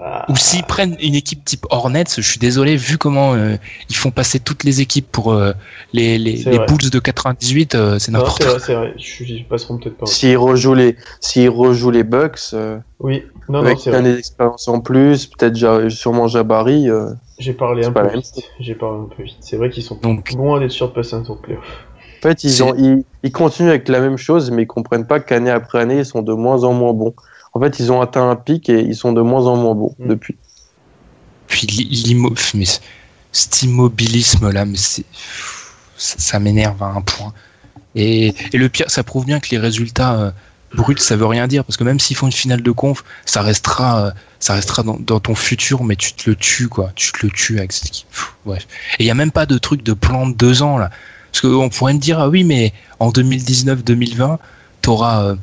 Ah, 0.00 0.26
Ou 0.30 0.36
s'ils 0.36 0.62
prennent 0.64 0.96
une 1.00 1.14
équipe 1.14 1.44
type 1.44 1.66
Hornets, 1.70 2.04
je 2.16 2.20
suis 2.22 2.38
désolé, 2.38 2.76
vu 2.76 2.98
comment 2.98 3.34
euh, 3.34 3.56
ils 3.88 3.96
font 3.96 4.10
passer 4.10 4.38
toutes 4.38 4.64
les 4.64 4.80
équipes 4.80 5.10
pour 5.10 5.32
euh, 5.32 5.52
les, 5.92 6.18
les. 6.18 6.44
Bulls 6.44 6.90
de 6.90 6.98
98, 6.98 7.74
euh, 7.74 7.98
c'est 7.98 8.12
non, 8.12 8.18
n'importe 8.18 8.38
c'est 8.38 8.44
quoi. 8.44 8.52
vrai, 8.52 8.60
c'est 8.60 8.74
vrai. 8.74 8.94
Je- 8.98 9.24
Ils 9.24 9.48
passeront 9.48 9.78
peut-être 9.78 9.96
pas. 9.96 10.06
S'ils 10.06 10.36
rejouent 10.36 10.74
les, 10.74 10.96
s'ils 11.20 11.48
rejouent 11.50 11.90
les 11.90 12.04
Bucks, 12.04 12.38
euh, 12.52 12.78
Oui, 13.00 13.24
non, 13.48 13.60
non, 13.60 13.66
avec 13.66 13.78
vrai. 13.80 13.94
année 13.96 14.14
d'expérience 14.14 14.68
en 14.68 14.80
plus, 14.80 15.26
peut-être 15.26 15.88
sûrement 15.88 16.26
Jabari, 16.28 16.88
euh, 16.88 17.10
J'ai 17.38 17.54
parlé 17.54 17.84
un 17.84 17.92
peu 17.92 18.06
vite. 18.08 18.50
J'ai 18.60 18.74
parlé 18.74 19.00
un 19.00 19.08
peu 19.16 19.22
vite. 19.22 19.36
C'est 19.40 19.56
vrai 19.56 19.70
qu'ils 19.70 19.82
sont 19.82 19.96
Donc, 20.02 20.30
loin 20.32 20.60
d'être 20.60 20.70
sûrs 20.70 20.88
de 20.88 20.94
passer 20.94 21.14
un 21.14 21.22
tour 21.22 21.36
de 21.36 21.40
playoff. 21.42 21.64
En 22.18 22.28
fait, 22.28 22.42
ils, 22.44 22.50
C'est- 22.50 22.62
ont, 22.62 22.74
ils, 22.76 23.04
ils 23.22 23.32
continuent 23.32 23.68
avec 23.68 23.88
la 23.88 24.00
même 24.00 24.16
chose, 24.16 24.50
mais 24.50 24.62
ils 24.62 24.66
comprennent 24.66 25.06
pas 25.06 25.20
qu'année 25.20 25.50
après 25.50 25.80
année, 25.80 25.98
ils 25.98 26.06
sont 26.06 26.22
de 26.22 26.32
moins 26.32 26.64
en 26.64 26.72
moins 26.72 26.92
bons. 26.92 27.14
En 27.54 27.60
fait, 27.60 27.78
ils 27.80 27.90
ont 27.92 28.00
atteint 28.00 28.28
un 28.28 28.36
pic 28.36 28.68
et 28.68 28.80
ils 28.80 28.94
sont 28.96 29.12
de 29.12 29.20
moins 29.22 29.46
en 29.46 29.56
moins 29.56 29.74
bons 29.74 29.94
Mm. 29.98 30.08
depuis. 30.08 30.36
puis 31.46 31.66
l'immo- 31.66 32.34
mais 32.54 32.66
cet 33.32 33.62
immobilisme 33.62 34.50
là, 34.50 34.64
mais 34.64 34.76
c'est 34.76 35.04
ça, 35.96 36.16
ça 36.18 36.38
m'énerve 36.38 36.82
à 36.82 36.86
un 36.86 37.00
point. 37.00 37.32
Et, 37.94 38.34
et 38.52 38.58
le 38.58 38.68
pire, 38.68 38.90
ça 38.90 39.02
prouve 39.02 39.24
bien 39.24 39.40
que 39.40 39.48
les 39.50 39.58
résultats 39.58 40.14
euh, 40.20 40.30
brut, 40.74 41.00
ça 41.00 41.16
veut 41.16 41.26
rien 41.26 41.48
dire 41.48 41.64
parce 41.64 41.76
que 41.78 41.84
même 41.84 41.98
s'ils 41.98 42.16
font 42.16 42.26
une 42.26 42.32
finale 42.32 42.62
de 42.62 42.70
conf, 42.70 43.02
ça 43.24 43.40
restera, 43.42 44.06
euh, 44.06 44.10
ça 44.40 44.54
restera 44.54 44.82
dans, 44.82 44.98
dans 45.00 45.20
ton 45.20 45.34
futur, 45.34 45.84
mais 45.84 45.96
tu 45.96 46.12
te 46.12 46.28
le 46.28 46.36
tues 46.36 46.68
quoi, 46.68 46.92
tu 46.94 47.12
te 47.12 47.24
le 47.26 47.32
tues 47.32 47.58
avec 47.58 47.72
cette 47.72 47.86
équipe. 47.86 48.08
Pff, 48.10 48.34
bref. 48.44 48.66
Et 48.98 49.04
il 49.04 49.06
y 49.06 49.10
a 49.10 49.14
même 49.14 49.32
pas 49.32 49.46
de 49.46 49.56
truc 49.58 49.82
de 49.82 49.94
plan 49.94 50.28
de 50.28 50.34
deux 50.34 50.60
ans 50.62 50.76
là, 50.76 50.90
parce 51.32 51.40
qu'on 51.40 51.70
pourrait 51.70 51.94
me 51.94 51.98
dire 51.98 52.20
ah 52.20 52.28
oui 52.28 52.44
mais 52.44 52.72
en 53.00 53.10
2019-2020 53.10 54.38
t'auras 54.82 55.24
euh, 55.24 55.34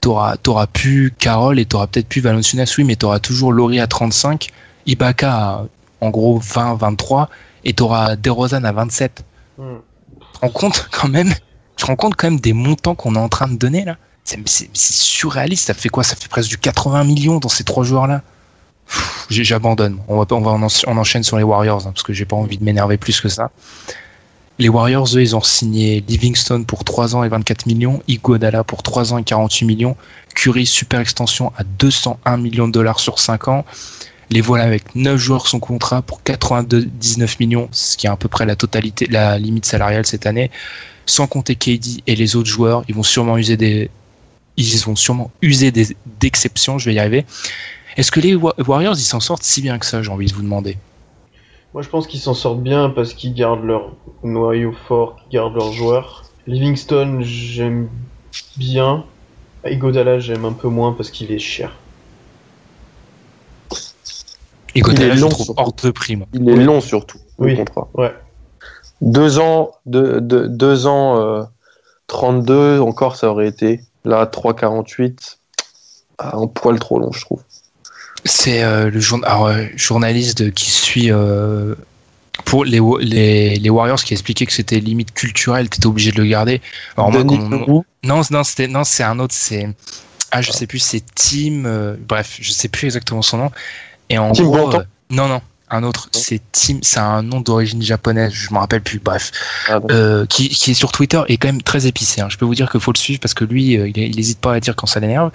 t'auras 0.00 0.36
t'auras 0.36 0.66
pu 0.66 1.12
Carole 1.18 1.58
et 1.58 1.66
t'auras 1.66 1.86
peut-être 1.86 2.08
pu 2.08 2.20
Valanciunas 2.20 2.72
oui 2.78 2.84
mais 2.84 2.96
t'auras 2.96 3.18
toujours 3.20 3.52
Laurie 3.52 3.80
à 3.80 3.86
35, 3.86 4.48
Ibaka 4.86 5.32
à, 5.32 5.64
en 6.00 6.10
gros 6.10 6.40
20-23 6.40 7.26
et 7.64 7.72
t'auras 7.72 8.16
DeRozan 8.16 8.64
à 8.64 8.72
27. 8.72 9.24
Hmm. 9.58 9.76
Tu 10.20 10.26
te 10.32 10.38
rends 10.40 10.48
compte 10.50 10.88
quand 10.92 11.08
même 11.08 11.34
Tu 11.76 11.84
rends 11.84 11.96
compte 11.96 12.14
quand 12.16 12.30
même 12.30 12.40
des 12.40 12.52
montants 12.52 12.94
qu'on 12.94 13.14
est 13.14 13.18
en 13.18 13.28
train 13.28 13.48
de 13.48 13.56
donner 13.56 13.84
là? 13.84 13.96
C'est 14.24 14.38
surréaliste. 14.74 15.66
Ça 15.68 15.74
fait 15.74 15.88
quoi? 15.88 16.04
Ça 16.04 16.14
fait 16.14 16.28
presque 16.28 16.50
du 16.50 16.58
80 16.58 17.04
millions 17.04 17.38
dans 17.38 17.48
ces 17.48 17.64
trois 17.64 17.82
joueurs-là. 17.84 18.20
Pff, 18.86 19.26
j'ai- 19.30 19.44
J'abandonne. 19.44 19.98
On 20.06 20.18
va, 20.18 20.26
on 20.32 20.40
va 20.40 20.50
on 20.86 20.96
enchaîne 20.98 21.22
sur 21.22 21.38
les 21.38 21.42
Warriors 21.44 21.86
hein, 21.86 21.92
parce 21.92 22.02
que 22.02 22.12
j'ai 22.12 22.26
pas 22.26 22.36
envie 22.36 22.58
de 22.58 22.64
m'énerver 22.64 22.98
plus 22.98 23.20
que 23.20 23.28
ça. 23.28 23.50
Les 24.58 24.68
Warriors, 24.68 25.06
eux, 25.16 25.20
ils 25.22 25.36
ont 25.36 25.40
signé 25.42 26.02
Livingstone 26.08 26.66
pour 26.66 26.82
3 26.84 27.14
ans 27.14 27.22
et 27.22 27.28
24 27.28 27.66
millions, 27.66 28.02
Iguodala 28.08 28.64
pour 28.64 28.82
3 28.82 29.12
ans 29.12 29.18
et 29.18 29.22
48 29.24 29.64
millions, 29.66 29.96
Curry 30.34 30.66
super 30.66 30.98
extension 31.00 31.52
à 31.56 31.62
201 31.64 32.36
millions 32.38 32.66
de 32.66 32.72
dollars 32.72 32.98
sur 32.98 33.20
5 33.20 33.48
ans. 33.48 33.64
Les 34.30 34.40
voilà 34.40 34.64
avec 34.64 34.94
9 34.96 35.16
joueurs 35.16 35.46
sous 35.46 35.58
contrat 35.60 36.02
pour 36.02 36.22
99 36.22 37.38
millions, 37.38 37.68
ce 37.70 37.96
qui 37.96 38.06
est 38.06 38.10
à 38.10 38.16
peu 38.16 38.28
près 38.28 38.46
la 38.46 38.56
totalité, 38.56 39.06
la 39.06 39.38
limite 39.38 39.64
salariale 39.64 40.04
cette 40.06 40.26
année. 40.26 40.50
Sans 41.06 41.26
compter 41.26 41.54
KD 41.54 42.02
et 42.06 42.16
les 42.16 42.36
autres 42.36 42.50
joueurs, 42.50 42.84
ils 42.88 42.94
vont 42.94 43.02
sûrement 43.04 43.38
user 43.38 43.56
des, 43.56 43.90
ils 44.56 44.78
vont 44.80 44.96
sûrement 44.96 45.30
user 45.40 45.70
des 45.70 45.96
d'exceptions. 46.20 46.78
Je 46.78 46.86
vais 46.90 46.94
y 46.94 46.98
arriver. 46.98 47.24
Est-ce 47.96 48.10
que 48.12 48.20
les 48.20 48.34
Wa- 48.34 48.54
Warriors 48.66 48.96
ils 48.98 49.02
s'en 49.04 49.20
sortent 49.20 49.44
si 49.44 49.62
bien 49.62 49.78
que 49.78 49.86
ça 49.86 50.02
J'ai 50.02 50.10
envie 50.10 50.26
de 50.26 50.34
vous 50.34 50.42
demander? 50.42 50.76
Moi, 51.74 51.82
je 51.82 51.88
pense 51.88 52.06
qu'ils 52.06 52.20
s'en 52.20 52.34
sortent 52.34 52.62
bien 52.62 52.90
parce 52.90 53.14
qu'ils 53.14 53.34
gardent 53.34 53.64
leur 53.64 53.92
noyau 54.22 54.72
fort, 54.72 55.16
qu'ils 55.16 55.32
gardent 55.38 55.54
leurs 55.54 55.72
joueurs. 55.72 56.24
Livingstone, 56.46 57.22
j'aime 57.22 57.90
bien. 58.56 59.04
Igodala, 59.66 60.18
j'aime 60.18 60.44
un 60.44 60.52
peu 60.52 60.68
moins 60.68 60.92
parce 60.92 61.10
qu'il 61.10 61.30
est 61.30 61.38
cher. 61.38 61.72
Et 64.74 64.78
Il 64.80 64.82
Godala, 64.82 65.14
est 65.14 65.16
je 65.16 65.20
long, 65.22 65.28
trouve 65.28 65.46
surtout. 65.46 65.60
hors 65.60 65.72
de 65.74 65.90
prime. 65.90 66.24
Il 66.32 66.48
est 66.48 66.56
long 66.56 66.80
surtout, 66.80 67.18
le 67.38 67.46
Oui. 67.46 67.56
contrat. 67.56 67.88
Ouais. 67.94 68.14
Deux 69.00 69.38
ans, 69.38 69.72
deux, 69.86 70.20
deux, 70.20 70.48
deux 70.48 70.86
ans, 70.86 71.18
euh, 71.20 71.42
32 72.06 72.80
encore, 72.80 73.16
ça 73.16 73.30
aurait 73.30 73.48
été. 73.48 73.80
Là, 74.04 74.24
3,48, 74.26 75.38
ah, 76.18 76.36
un 76.36 76.46
poil 76.46 76.78
trop 76.78 76.98
long, 76.98 77.12
je 77.12 77.20
trouve. 77.20 77.42
C'est 78.24 78.62
euh, 78.62 78.90
le 78.90 79.00
alors, 79.24 79.46
euh, 79.46 79.64
journaliste 79.76 80.52
qui 80.52 80.70
suit 80.70 81.10
euh, 81.12 81.74
pour 82.44 82.64
les, 82.64 82.80
Wa- 82.80 83.00
les, 83.00 83.56
les 83.56 83.70
Warriors 83.70 84.02
qui 84.02 84.12
expliquait 84.14 84.46
que 84.46 84.52
c'était 84.52 84.80
limite 84.80 85.12
culturel, 85.14 85.68
t'étais 85.68 85.86
obligé 85.86 86.12
de 86.12 86.20
le 86.22 86.28
garder. 86.28 86.60
Alors 86.96 87.10
moi, 87.12 87.22
non, 88.02 88.22
non, 88.30 88.44
c'était 88.44 88.68
non, 88.68 88.84
c'est 88.84 89.02
un 89.04 89.18
autre, 89.18 89.34
c'est 89.36 89.68
ah, 90.30 90.42
je 90.42 90.52
sais 90.52 90.66
plus, 90.66 90.78
c'est 90.78 91.02
Tim. 91.14 91.96
bref, 92.06 92.36
je 92.40 92.52
sais 92.52 92.68
plus 92.68 92.86
exactement 92.86 93.22
son 93.22 93.38
nom. 93.38 93.50
Et 94.10 94.18
en 94.18 94.32
Tim 94.32 94.44
gros, 94.44 94.70
non, 95.10 95.28
non, 95.28 95.40
un 95.70 95.82
autre, 95.84 96.10
c'est 96.12 96.40
Tim. 96.52 96.78
C'est 96.82 96.98
un 97.00 97.22
nom 97.22 97.40
d'origine 97.40 97.80
japonaise, 97.82 98.32
je 98.32 98.52
me 98.52 98.58
rappelle 98.58 98.82
plus. 98.82 98.98
Bref, 98.98 99.30
Ah, 99.68 99.80
qui, 100.28 100.48
qui 100.48 100.72
est 100.72 100.74
sur 100.74 100.92
Twitter 100.92 101.22
et 101.28 101.38
quand 101.38 101.48
même 101.48 101.62
très 101.62 101.86
épicé. 101.86 102.20
hein. 102.20 102.28
Je 102.30 102.36
peux 102.36 102.44
vous 102.44 102.54
dire 102.54 102.70
qu'il 102.70 102.80
faut 102.80 102.92
le 102.92 102.98
suivre 102.98 103.20
parce 103.20 103.34
que 103.34 103.44
lui, 103.44 103.74
il 103.74 104.16
n'hésite 104.16 104.38
pas 104.40 104.52
à 104.54 104.60
dire 104.60 104.76
quand 104.76 104.86
ça 104.86 105.00
l'énerve. 105.00 105.30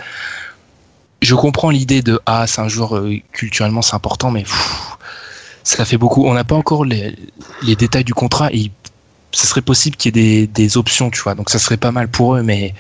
Je 1.23 1.35
comprends 1.35 1.69
l'idée 1.69 2.01
de 2.01 2.19
ah, 2.25 2.47
c'est 2.47 2.61
un 2.61 2.67
joueur 2.67 2.97
euh, 2.97 3.15
culturellement 3.31 3.81
c'est 3.81 3.95
important, 3.95 4.29
mais 4.29 4.43
pff, 4.43 4.97
ça 5.63 5.85
fait 5.85 5.97
beaucoup. 5.97 6.25
On 6.25 6.33
n'a 6.33 6.43
pas 6.43 6.55
encore 6.55 6.85
les, 6.85 7.15
les 7.63 7.75
détails 7.75 8.03
du 8.03 8.13
contrat 8.13 8.51
et 8.51 8.71
ce 9.31 9.47
serait 9.47 9.61
possible 9.61 9.95
qu'il 9.95 10.15
y 10.15 10.19
ait 10.19 10.45
des, 10.45 10.47
des 10.47 10.77
options, 10.77 11.09
tu 11.09 11.21
vois. 11.21 11.35
Donc 11.35 11.49
ça 11.49 11.59
serait 11.59 11.77
pas 11.77 11.91
mal 11.91 12.07
pour 12.07 12.35
eux, 12.35 12.43
mais 12.43 12.73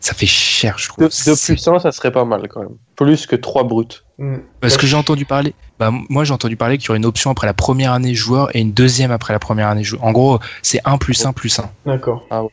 ça 0.00 0.14
fait 0.14 0.26
cher, 0.26 0.78
je 0.78 0.88
trouve. 0.88 1.04
de, 1.04 1.08
de 1.08 1.78
ça 1.78 1.92
serait 1.92 2.10
pas 2.10 2.24
mal 2.24 2.48
quand 2.48 2.60
même. 2.60 2.76
Plus 2.96 3.26
que 3.26 3.36
3 3.36 3.64
bruts. 3.64 4.02
Hmm. 4.18 4.38
Parce 4.60 4.76
que 4.76 4.86
j'ai 4.86 4.96
entendu 4.96 5.24
parler, 5.24 5.54
bah, 5.78 5.92
moi 6.08 6.24
j'ai 6.24 6.32
entendu 6.32 6.56
parler 6.56 6.78
qu'il 6.78 6.88
y 6.88 6.90
aurait 6.90 6.98
une 6.98 7.06
option 7.06 7.30
après 7.30 7.46
la 7.46 7.54
première 7.54 7.92
année 7.92 8.14
joueur 8.14 8.54
et 8.54 8.60
une 8.60 8.72
deuxième 8.72 9.10
après 9.10 9.32
la 9.32 9.38
première 9.38 9.68
année 9.68 9.84
joueur. 9.84 10.02
En 10.04 10.12
gros, 10.12 10.38
c'est 10.62 10.80
1 10.84 10.98
plus 10.98 11.24
1 11.24 11.32
plus 11.32 11.58
1. 11.58 11.70
D'accord. 11.86 12.26
Ah 12.30 12.42
ouais. 12.42 12.50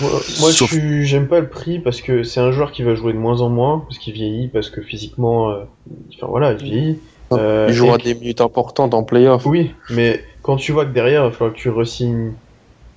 Moi, 0.00 0.10
Sauf- 0.52 0.70
suis- 0.70 1.04
j'aime 1.06 1.28
pas 1.28 1.40
le 1.40 1.48
prix 1.48 1.78
parce 1.78 2.00
que 2.00 2.22
c'est 2.22 2.40
un 2.40 2.52
joueur 2.52 2.72
qui 2.72 2.82
va 2.82 2.94
jouer 2.94 3.12
de 3.12 3.18
moins 3.18 3.40
en 3.42 3.50
moins, 3.50 3.80
parce 3.80 3.98
qu'il 3.98 4.14
vieillit, 4.14 4.48
parce 4.48 4.70
que 4.70 4.80
physiquement, 4.80 5.50
euh, 5.50 5.64
enfin 6.16 6.26
voilà, 6.26 6.52
il 6.52 6.58
vieillit. 6.64 7.02
Euh, 7.32 7.66
Il 7.68 7.74
jouera 7.74 7.96
et- 7.96 8.02
des 8.02 8.14
minutes 8.14 8.40
importantes 8.40 8.92
en 8.94 9.04
playoff. 9.04 9.46
Oui, 9.46 9.72
mais 9.90 10.20
quand 10.42 10.56
tu 10.56 10.72
vois 10.72 10.84
que 10.86 10.92
derrière, 10.92 11.22
il 11.24 11.30
va 11.30 11.32
falloir 11.32 11.54
que 11.54 11.60
tu 11.60 11.68
resignes 11.68 12.34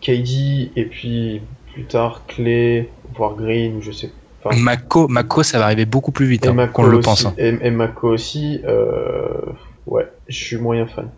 KD 0.01 0.71
et 0.75 0.85
puis 0.85 1.41
plus 1.73 1.85
tard 1.87 2.25
Clay, 2.27 2.93
voire 3.15 3.35
Green, 3.35 3.81
je 3.81 3.91
sais 3.91 4.11
pas. 4.43 4.55
Mako, 4.55 5.07
Mako, 5.07 5.43
ça 5.43 5.59
va 5.59 5.65
arriver 5.65 5.85
beaucoup 5.85 6.11
plus 6.11 6.25
vite 6.25 6.47
hein, 6.47 6.67
qu'on 6.73 6.83
le 6.83 6.97
aussi, 6.97 7.05
pense. 7.05 7.25
hein. 7.25 7.33
Et, 7.37 7.49
et 7.61 7.71
Mako 7.71 8.09
aussi, 8.09 8.59
euh, 8.65 9.41
ouais, 9.85 10.07
je 10.27 10.43
suis 10.43 10.57
moyen 10.57 10.87
fan. 10.87 11.11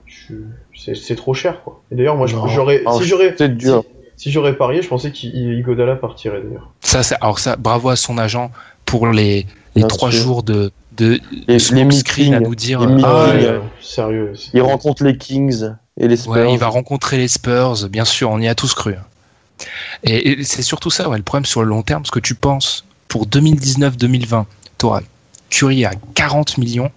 C'est 0.74 1.16
trop 1.16 1.34
cher, 1.34 1.64
quoi. 1.64 1.84
Et 1.92 1.96
d'ailleurs, 1.96 2.16
moi, 2.18 2.28
j'aurais, 2.28 2.84
si 2.98 3.06
j'aurais, 3.06 3.34
C'est 3.38 3.56
dur. 3.56 3.84
si, 3.84 3.95
si 4.18 4.32
j'aurais 4.32 4.56
parié, 4.58 4.82
je 4.82 4.88
pensais 4.88 5.12
qu'Igodala 5.12 5.96
partirait 5.96 6.42
d'ailleurs. 6.42 6.72
Ça, 6.82 7.04
c'est- 7.04 7.16
alors 7.22 7.40
ça, 7.40 7.56
bravo 7.56 7.90
à 7.90 7.96
son 7.96 8.18
agent 8.18 8.52
pour 8.86 9.08
les, 9.08 9.46
les 9.76 9.82
Bien 9.82 9.88
trois 9.88 10.12
sûr. 10.12 10.22
jours 10.22 10.44
de, 10.44 10.72
de 10.98 11.20
Les, 11.48 11.60
smoke 11.60 11.90
les 11.92 11.98
screen 12.00 12.34
à 12.34 12.40
nous 12.40 12.56
dire 12.56 12.80
les 12.86 13.04
euh, 13.04 13.08
ah, 13.08 13.26
Ouais, 13.36 13.44
euh, 13.46 13.60
sérieux. 13.82 14.34
il 14.54 14.62
rencontre 14.62 15.04
les 15.04 15.18
Kings 15.18 15.72
et 16.00 16.08
les 16.08 16.16
Spurs. 16.18 16.32
Ouais, 16.34 16.54
il 16.54 16.60
va 16.60 16.68
rencontrer 16.68 17.18
les 17.18 17.28
Spurs, 17.28 17.90
bien 17.90 18.06
sûr, 18.06 18.30
on 18.32 18.40
y 18.40 18.48
a 18.48 18.56
tous 18.56 18.74
cru. 18.74 18.96
Et, 20.04 20.32
et 20.32 20.44
c'est 20.44 20.62
surtout 20.62 20.90
ça, 20.92 21.10
ouais, 21.10 21.18
le 21.18 21.24
problème 21.24 21.46
sur 21.46 21.62
le 21.64 21.70
long 21.70 21.82
terme, 21.82 22.02
parce 22.04 22.12
que 22.12 22.20
tu 22.20 22.36
penses, 22.36 22.86
pour 23.08 23.26
2019-2020, 23.28 24.46
tu 24.78 24.86
auras 24.86 25.02
Curry 25.50 25.86
à 25.86 25.92
40 26.16 26.58
millions, 26.58 26.92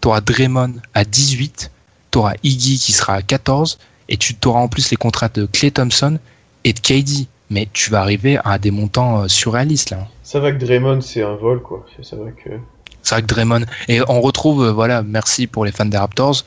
tu 0.00 0.08
auras 0.08 0.20
Draymond 0.20 0.74
à 0.94 1.04
18, 1.04 1.70
tu 2.10 2.18
auras 2.18 2.34
Iggy 2.42 2.78
qui 2.78 2.92
sera 2.92 3.14
à 3.14 3.22
14, 3.22 3.78
et 4.08 4.16
tu 4.16 4.34
auras 4.46 4.60
en 4.60 4.68
plus 4.68 4.90
les 4.90 4.96
contrats 4.96 5.28
de 5.28 5.46
Clay 5.46 5.70
Thompson 5.70 6.18
et 6.64 6.72
de 6.72 6.80
KD. 6.80 7.26
Mais 7.50 7.68
tu 7.72 7.90
vas 7.90 8.00
arriver 8.00 8.38
à 8.44 8.58
des 8.58 8.70
montants 8.70 9.22
euh, 9.22 9.28
surréalistes 9.28 9.90
là. 9.90 10.08
Ça 10.22 10.40
va 10.40 10.52
que 10.52 10.56
Draymond, 10.56 11.02
c'est 11.02 11.22
un 11.22 11.34
vol, 11.34 11.60
quoi. 11.60 11.84
Ça 12.00 12.16
va 12.16 12.30
que. 12.30 12.48
C'est 13.02 13.14
vrai 13.14 13.22
que 13.22 13.26
Draymond. 13.26 13.66
Et 13.88 14.00
on 14.08 14.22
retrouve, 14.22 14.64
euh, 14.64 14.72
voilà, 14.72 15.02
merci 15.02 15.46
pour 15.46 15.66
les 15.66 15.72
fans 15.72 15.84
des 15.84 15.98
Raptors. 15.98 16.44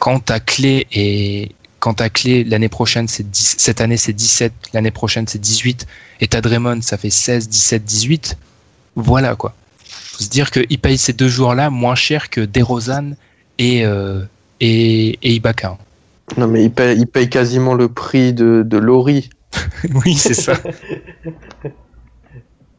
Quand 0.00 0.18
ta 0.18 0.40
clé 0.40 0.88
et 0.92 1.52
quand 1.78 1.94
ta 1.94 2.10
clé 2.10 2.42
l'année 2.42 2.68
prochaine, 2.68 3.06
c'est 3.06 3.28
10 3.28 3.56
cette 3.58 3.80
année 3.80 3.96
c'est 3.96 4.12
17, 4.12 4.52
l'année 4.72 4.90
prochaine 4.90 5.28
c'est 5.28 5.40
18, 5.40 5.86
et 6.20 6.28
ta 6.28 6.40
Draymond 6.40 6.82
ça 6.82 6.96
fait 6.96 7.10
16, 7.10 7.48
17, 7.48 7.84
18. 7.84 8.36
Voilà 8.96 9.36
quoi. 9.36 9.54
Faut 9.84 10.24
se 10.24 10.28
dire 10.28 10.50
qu'il 10.50 10.78
paye 10.80 10.98
ces 10.98 11.12
deux 11.12 11.28
joueurs-là 11.28 11.70
moins 11.70 11.94
cher 11.94 12.30
que 12.30 12.40
DeRozan 12.40 13.12
et 13.58 13.84
euh, 13.84 14.24
et, 14.60 15.18
et 15.22 15.34
Ibaka. 15.34 15.78
Non, 16.36 16.46
mais 16.46 16.64
il 16.64 16.72
paye, 16.72 16.98
il 16.98 17.06
paye 17.06 17.28
quasiment 17.28 17.74
le 17.74 17.88
prix 17.88 18.32
de, 18.32 18.62
de 18.64 18.78
Laurie. 18.78 19.30
oui, 20.04 20.14
c'est 20.14 20.34
ça. 20.34 20.54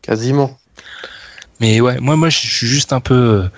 Quasiment. 0.01 0.51
Mais 1.59 1.81
ouais, 1.81 1.99
moi, 1.99 2.15
moi, 2.15 2.29
je 2.29 2.37
suis 2.37 2.67
juste 2.67 2.93
un 2.93 2.99
peu 2.99 3.13
euh, 3.13 3.49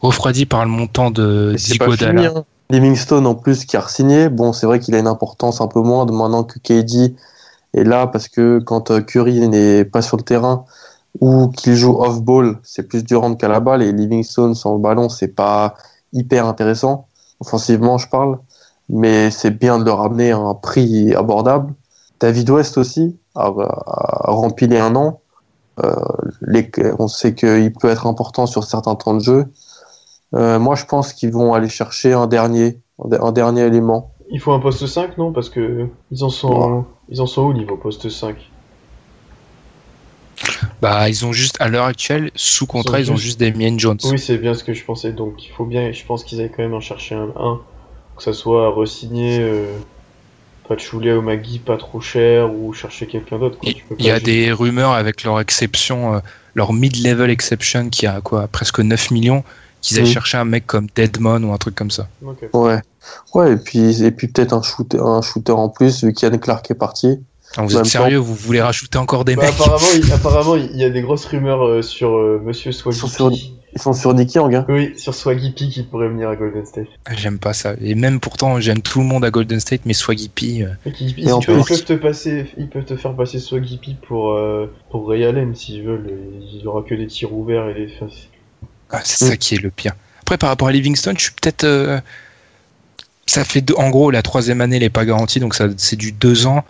refroidi 0.00 0.46
par 0.46 0.64
le 0.64 0.70
montant 0.70 1.10
de 1.10 1.56
Zigodala. 1.56 2.32
Hein. 2.36 2.44
Livingstone, 2.70 3.26
en 3.26 3.34
plus, 3.34 3.64
qui 3.64 3.76
a 3.76 3.86
signé. 3.88 4.28
Bon, 4.28 4.52
c'est 4.52 4.66
vrai 4.66 4.80
qu'il 4.80 4.94
a 4.94 4.98
une 4.98 5.06
importance 5.06 5.60
un 5.60 5.66
peu 5.66 5.80
moindre 5.80 6.14
maintenant 6.14 6.44
que 6.44 6.58
KD 6.58 7.14
est 7.74 7.84
là, 7.84 8.06
parce 8.06 8.28
que 8.28 8.60
quand 8.60 8.90
euh, 8.90 9.00
Curry 9.00 9.48
n'est 9.48 9.84
pas 9.84 10.00
sur 10.02 10.16
le 10.16 10.22
terrain 10.22 10.64
ou 11.20 11.48
qu'il 11.48 11.74
joue 11.74 12.00
off-ball, 12.00 12.58
c'est 12.62 12.88
plus 12.88 13.04
Durant 13.04 13.34
qu'à 13.34 13.48
la 13.48 13.60
balle. 13.60 13.82
Et 13.82 13.92
Livingstone 13.92 14.54
sans 14.54 14.74
le 14.74 14.80
ballon, 14.80 15.08
c'est 15.08 15.28
pas 15.28 15.74
hyper 16.12 16.46
intéressant. 16.46 17.08
Offensivement, 17.40 17.98
je 17.98 18.08
parle. 18.08 18.38
Mais 18.88 19.30
c'est 19.30 19.50
bien 19.50 19.78
de 19.78 19.84
le 19.84 19.92
ramener 19.92 20.32
à 20.32 20.38
un 20.38 20.54
prix 20.54 21.14
abordable. 21.14 21.72
David 22.20 22.50
West 22.50 22.78
aussi 22.78 23.16
a, 23.34 23.46
a 23.46 24.30
rempli 24.30 24.66
les 24.66 24.78
un 24.78 24.94
an. 24.96 25.20
Euh, 25.82 25.92
les, 26.42 26.70
on 26.98 27.08
sait 27.08 27.34
qu'il 27.34 27.72
peut 27.72 27.88
être 27.88 28.06
important 28.06 28.46
sur 28.46 28.64
certains 28.64 28.94
temps 28.94 29.14
de 29.14 29.20
jeu. 29.20 29.46
Euh, 30.34 30.58
moi, 30.58 30.74
je 30.74 30.84
pense 30.84 31.12
qu'ils 31.12 31.32
vont 31.32 31.54
aller 31.54 31.68
chercher 31.68 32.12
un 32.12 32.26
dernier, 32.26 32.80
un 33.20 33.32
dernier 33.32 33.62
élément. 33.62 34.12
Il 34.30 34.40
faut 34.40 34.52
un 34.52 34.60
poste 34.60 34.86
5, 34.86 35.18
non? 35.18 35.32
Parce 35.32 35.48
que 35.50 35.86
ils 36.10 36.24
en 36.24 36.30
sont, 36.30 36.84
ils 37.08 37.20
en 37.20 37.26
sont 37.26 37.42
où 37.42 37.52
niveau 37.52 37.76
poste 37.76 38.08
5 38.08 38.36
Bah, 40.80 41.08
ils 41.08 41.24
ont 41.24 41.32
juste, 41.32 41.56
à 41.60 41.68
l'heure 41.68 41.84
actuelle, 41.86 42.30
sous 42.34 42.66
contrat, 42.66 43.00
ils 43.00 43.10
ont 43.10 43.16
juste- 43.16 43.38
juste 43.38 43.40
Damien 43.40 43.76
Jones. 43.78 43.98
Oui, 44.04 44.18
c'est 44.18 44.38
bien 44.38 44.54
ce 44.54 44.64
que 44.64 44.74
je 44.74 44.84
pensais. 44.84 45.12
Donc 45.12 45.44
il 45.44 45.50
faut 45.50 45.64
bien, 45.64 45.92
je 45.92 46.04
pense 46.04 46.24
qu'ils 46.24 46.40
aillent 46.40 46.50
quand 46.50 46.62
même 46.62 46.74
en 46.74 46.80
chercher 46.80 47.14
un 47.14 47.32
1, 47.36 47.60
que 48.16 48.22
ça 48.22 48.32
soit 48.32 48.70
re-signé. 48.70 49.38
euh, 49.40 49.64
Pachulia 50.68 51.18
ou 51.18 51.22
Magui 51.22 51.58
pas 51.58 51.76
trop 51.76 52.00
cher 52.00 52.50
ou 52.54 52.72
chercher 52.72 53.06
quelqu'un 53.06 53.38
d'autre. 53.38 53.58
quoi. 53.58 53.68
Il 53.70 53.74
Tu 53.74 53.84
peux 53.84 53.94
il 53.98 54.06
y 54.06 54.10
a 54.10 54.18
des 54.18 54.50
rumeurs 54.52 54.92
avec 54.92 55.22
leur 55.22 55.38
exception, 55.40 56.14
euh, 56.14 56.18
leur 56.54 56.72
mid-level 56.72 57.30
exception 57.30 57.90
qui 57.90 58.06
a 58.06 58.20
quoi, 58.22 58.48
presque 58.48 58.80
9 58.80 59.10
millions, 59.10 59.44
qu'ils 59.82 59.98
aient 59.98 60.02
Mhm. 60.02 60.06
cherché 60.06 60.38
un 60.38 60.46
mec 60.46 60.66
comme 60.66 60.86
Deadmon 60.94 61.42
ou 61.42 61.52
un 61.52 61.58
truc 61.58 61.74
comme 61.74 61.90
ça. 61.90 62.08
Ouais. 62.54 62.80
Ouais, 63.34 63.52
et 63.52 63.56
puis, 63.56 64.02
et 64.02 64.10
puis 64.10 64.28
peut-être 64.28 64.54
un 64.54 64.62
shooter, 64.62 64.98
un 65.00 65.20
shooter 65.20 65.52
en 65.52 65.68
plus, 65.68 66.02
vu 66.02 66.14
qu'Yann 66.14 66.38
Clark 66.40 66.70
est 66.70 66.74
parti. 66.74 67.18
Ah, 67.56 67.62
vous 67.62 67.76
êtes 67.76 67.84
sérieux 67.84 68.16
Vous 68.16 68.34
voulez 68.34 68.62
rajouter 68.62 68.96
encore 68.96 69.26
des 69.26 69.36
Bah, 69.36 69.42
mecs? 69.42 69.52
apparemment, 69.54 69.86
il, 69.94 70.12
apparemment, 70.12 70.56
il 70.56 70.76
y 70.76 70.84
a 70.84 70.88
des 70.90 71.02
grosses 71.02 71.26
rumeurs 71.26 71.62
euh, 71.66 71.82
sur 71.82 72.16
euh, 72.16 72.40
Monsieur 72.42 72.72
Swaggy. 72.72 73.54
Ils 73.74 73.80
sont 73.82 73.92
sur 73.92 74.14
Nicky 74.14 74.38
hein. 74.38 74.64
Oui, 74.68 74.92
sur 74.96 75.14
Swaggy 75.14 75.50
P 75.50 75.68
qui 75.68 75.82
pourrait 75.82 76.08
venir 76.08 76.28
à 76.28 76.36
Golden 76.36 76.64
State. 76.64 76.86
J'aime 77.16 77.38
pas 77.38 77.52
ça. 77.52 77.74
Et 77.80 77.94
même 77.94 78.20
pourtant, 78.20 78.60
j'aime 78.60 78.80
tout 78.82 79.00
le 79.00 79.06
monde 79.06 79.24
à 79.24 79.30
Golden 79.30 79.60
State, 79.60 79.82
mais 79.84 79.94
Swaggy 79.94 80.28
P, 80.28 80.62
euh, 80.62 80.68
en 81.32 81.40
ils 81.40 81.44
peuvent 81.46 81.84
te 81.84 81.92
passer, 81.94 82.46
ils 82.56 82.68
peuvent 82.68 82.84
te 82.84 82.96
faire 82.96 83.14
passer 83.14 83.38
Swaggy 83.38 83.78
P 83.78 83.96
pour 84.06 84.32
euh, 84.32 84.66
pour 84.90 85.08
Ray 85.08 85.24
Allen 85.24 85.54
s'ils 85.54 85.82
veulent. 85.82 86.10
Il 86.52 86.66
aura 86.66 86.82
que 86.82 86.94
des 86.94 87.06
tirs 87.06 87.32
ouverts 87.32 87.68
et 87.68 87.74
des. 87.74 87.88
c'est- 87.88 88.28
ah, 88.90 89.00
c'est 89.04 89.24
Mm. 89.24 89.28
ça 89.28 89.36
qui 89.36 89.54
est 89.56 89.62
le 89.62 89.70
pire. 89.70 89.94
Après, 90.20 90.38
par 90.38 90.48
rapport 90.50 90.68
à 90.68 90.72
Livingston, 90.72 91.14
je 91.16 91.22
suis 91.24 91.32
peut-être. 91.32 91.64
euh, 91.64 92.00
Ça 93.26 93.44
fait 93.44 93.62
deux... 93.62 93.74
En 93.78 93.88
gros, 93.88 94.10
la 94.10 94.20
troisième 94.22 94.60
année, 94.60 94.76
elle 94.76 94.82
n'est 94.82 94.90
pas 94.90 95.06
garantie, 95.06 95.40
donc 95.40 95.54
ça, 95.54 95.68
c'est 95.78 95.96
du 95.96 96.12
deux 96.12 96.46
ans. 96.46 96.62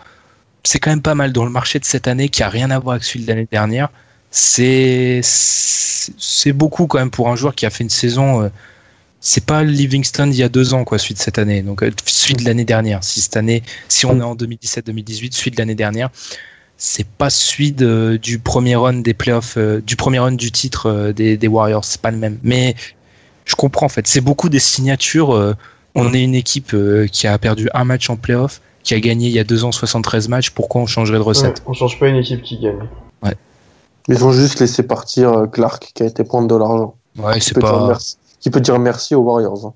C'est 0.63 0.79
quand 0.79 0.89
même 0.89 1.01
pas 1.01 1.13
mal 1.13 1.33
dans 1.33 1.43
le 1.43 1.51
marché 1.51 1.79
de 1.79 1.85
cette 1.85 2.07
année 2.07 2.29
qui 2.29 2.43
a 2.43 2.49
rien 2.49 2.71
à 2.71 2.79
voir 2.79 2.93
avec 2.93 3.03
celui 3.03 3.25
de 3.25 3.27
l'année 3.29 3.47
dernière. 3.51 3.89
C'est 4.37 5.21
c'est 5.23 6.51
beaucoup 6.51 6.87
quand 6.87 6.99
même 6.99 7.09
pour 7.09 7.29
un 7.29 7.37
joueur 7.37 7.55
qui 7.55 7.65
a 7.65 7.69
fait 7.69 7.85
une 7.85 7.89
saison. 7.89 8.41
euh, 8.43 8.49
C'est 9.21 9.45
pas 9.45 9.63
Livingston 9.63 10.27
il 10.29 10.35
y 10.35 10.43
a 10.43 10.49
deux 10.49 10.73
ans, 10.73 10.83
quoi, 10.83 10.97
de 10.97 11.03
cette 11.15 11.39
année. 11.39 11.61
Donc, 11.61 11.81
euh, 11.83 11.91
celui 12.05 12.35
de 12.35 12.43
l'année 12.43 12.65
dernière. 12.65 13.01
Si 13.01 13.21
cette 13.21 13.37
année, 13.37 13.63
si 13.87 14.05
on 14.05 14.19
est 14.19 14.23
en 14.23 14.35
2017-2018, 14.35 15.31
celui 15.33 15.51
de 15.51 15.57
l'année 15.57 15.73
dernière, 15.73 16.09
c'est 16.77 17.07
pas 17.07 17.29
celui 17.29 17.71
de- 17.71 18.19
du 18.21 18.37
premier 18.37 18.75
run 18.75 18.95
des 18.95 19.13
playoffs, 19.13 19.55
euh, 19.57 19.79
du 19.81 19.95
premier 19.95 20.19
run 20.19 20.33
du 20.33 20.51
titre 20.51 20.87
euh, 20.87 21.13
des, 21.13 21.37
des 21.37 21.47
Warriors. 21.47 21.85
C'est 21.85 22.01
pas 22.01 22.11
le 22.11 22.17
même. 22.17 22.37
Mais 22.43 22.75
je 23.45 23.55
comprends 23.55 23.85
en 23.85 23.89
fait. 23.89 24.05
C'est 24.05 24.19
beaucoup 24.21 24.49
des 24.49 24.59
signatures. 24.59 25.33
euh, 25.33 25.55
on 25.95 26.13
est 26.13 26.21
une 26.21 26.35
équipe 26.35 26.73
euh, 26.73 27.07
qui 27.07 27.25
a 27.25 27.37
perdu 27.37 27.69
un 27.73 27.85
match 27.85 28.09
en 28.09 28.17
playoff, 28.17 28.59
qui 28.83 28.93
a 28.95 28.99
gagné 28.99 29.27
il 29.29 29.33
y 29.33 29.39
a 29.39 29.45
deux 29.45 29.63
ans 29.63 29.71
73 29.71 30.27
matchs. 30.27 30.49
Pourquoi 30.49 30.81
on 30.81 30.87
changerait 30.87 31.19
de 31.19 31.23
recette? 31.23 31.59
Ouais, 31.59 31.63
on 31.67 31.73
change 31.73 31.97
pas 31.97 32.09
une 32.09 32.17
équipe 32.17 32.41
qui 32.43 32.59
gagne. 32.59 32.79
Ils 34.07 34.23
ont 34.23 34.31
juste 34.31 34.59
laissé 34.59 34.83
partir 34.83 35.31
euh, 35.33 35.47
Clark, 35.47 35.91
qui 35.93 36.03
a 36.03 36.05
été 36.05 36.23
prendre 36.23 36.47
de 36.47 36.55
l'argent. 36.55 36.95
Ouais, 37.17 37.39
c'est 37.39 37.59
pas. 37.59 37.97
Qui 38.39 38.49
peut 38.51 38.61
dire 38.61 38.77
merci 38.77 39.15
aux 39.15 39.21
Warriors. 39.21 39.65
hein. 39.65 39.73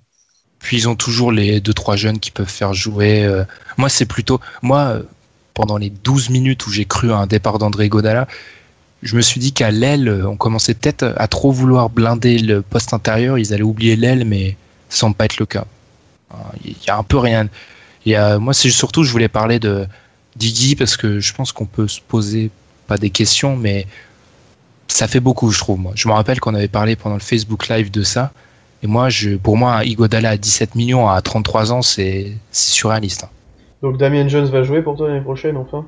Puis 0.59 0.77
ils 0.77 0.89
ont 0.89 0.95
toujours 0.95 1.31
les 1.31 1.61
deux 1.61 1.73
trois 1.73 1.95
jeunes 1.95 2.19
qui 2.19 2.31
peuvent 2.31 2.49
faire 2.49 2.73
jouer. 2.73 3.23
euh. 3.23 3.43
Moi, 3.77 3.89
c'est 3.89 4.05
plutôt 4.05 4.39
moi 4.61 4.79
euh, 4.79 5.03
pendant 5.53 5.77
les 5.77 5.89
12 5.89 6.29
minutes 6.29 6.67
où 6.67 6.71
j'ai 6.71 6.85
cru 6.85 7.11
à 7.11 7.17
un 7.17 7.27
départ 7.27 7.57
d'André 7.57 7.89
Godala, 7.89 8.27
je 9.01 9.15
me 9.15 9.21
suis 9.21 9.39
dit 9.39 9.53
qu'à 9.53 9.71
l'aile, 9.71 10.23
on 10.27 10.35
commençait 10.35 10.73
peut-être 10.73 11.13
à 11.15 11.27
trop 11.27 11.51
vouloir 11.51 11.89
blinder 11.89 12.37
le 12.37 12.61
poste 12.61 12.93
intérieur. 12.93 13.37
Ils 13.37 13.53
allaient 13.53 13.63
oublier 13.63 13.95
l'aile, 13.95 14.25
mais 14.25 14.57
ça 14.89 14.99
semble 14.99 15.15
pas 15.15 15.25
être 15.25 15.39
le 15.39 15.45
cas. 15.45 15.65
Il 16.65 16.75
y 16.85 16.89
a 16.89 16.97
un 16.97 17.03
peu 17.03 17.17
rien. 17.17 17.47
Il 18.05 18.11
y 18.11 18.15
a, 18.15 18.37
moi, 18.37 18.53
c'est 18.53 18.69
surtout, 18.69 19.03
je 19.03 19.11
voulais 19.11 19.29
parler 19.29 19.57
de 19.59 19.87
Diggy 20.35 20.75
parce 20.75 20.97
que 20.97 21.19
je 21.19 21.33
pense 21.33 21.51
qu'on 21.53 21.65
peut 21.65 21.87
se 21.87 22.01
poser 22.01 22.51
pas 22.87 22.97
des 22.97 23.09
questions, 23.09 23.55
mais 23.55 23.87
ça 24.89 25.07
fait 25.07 25.19
beaucoup, 25.21 25.51
je 25.51 25.59
trouve. 25.59 25.79
Moi, 25.79 25.93
je 25.95 26.07
me 26.07 26.13
rappelle 26.13 26.39
qu'on 26.39 26.55
avait 26.55 26.67
parlé 26.67 26.95
pendant 26.95 27.15
le 27.15 27.21
Facebook 27.21 27.69
Live 27.69 27.91
de 27.91 28.03
ça. 28.03 28.31
Et 28.83 28.87
moi, 28.87 29.09
je, 29.09 29.35
pour 29.35 29.55
moi, 29.57 29.75
un 29.75 29.83
Igodala 29.83 30.31
à 30.31 30.37
17 30.37 30.75
millions 30.75 31.09
à 31.09 31.21
33 31.21 31.71
ans, 31.71 31.81
c'est 31.81 32.33
surréaliste. 32.51 33.23
hein. 33.23 33.29
Donc 33.81 33.97
Damien 33.97 34.27
Jones 34.27 34.47
va 34.49 34.63
jouer 34.63 34.81
pour 34.81 34.97
toi 34.97 35.07
l'année 35.07 35.21
prochaine 35.21 35.55
enfin? 35.55 35.85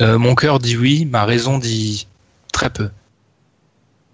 Euh, 0.00 0.18
mon 0.18 0.34
cœur 0.34 0.58
dit 0.58 0.76
oui, 0.76 1.06
ma 1.06 1.24
raison 1.24 1.58
dit 1.58 2.06
très 2.52 2.70
peu. 2.70 2.90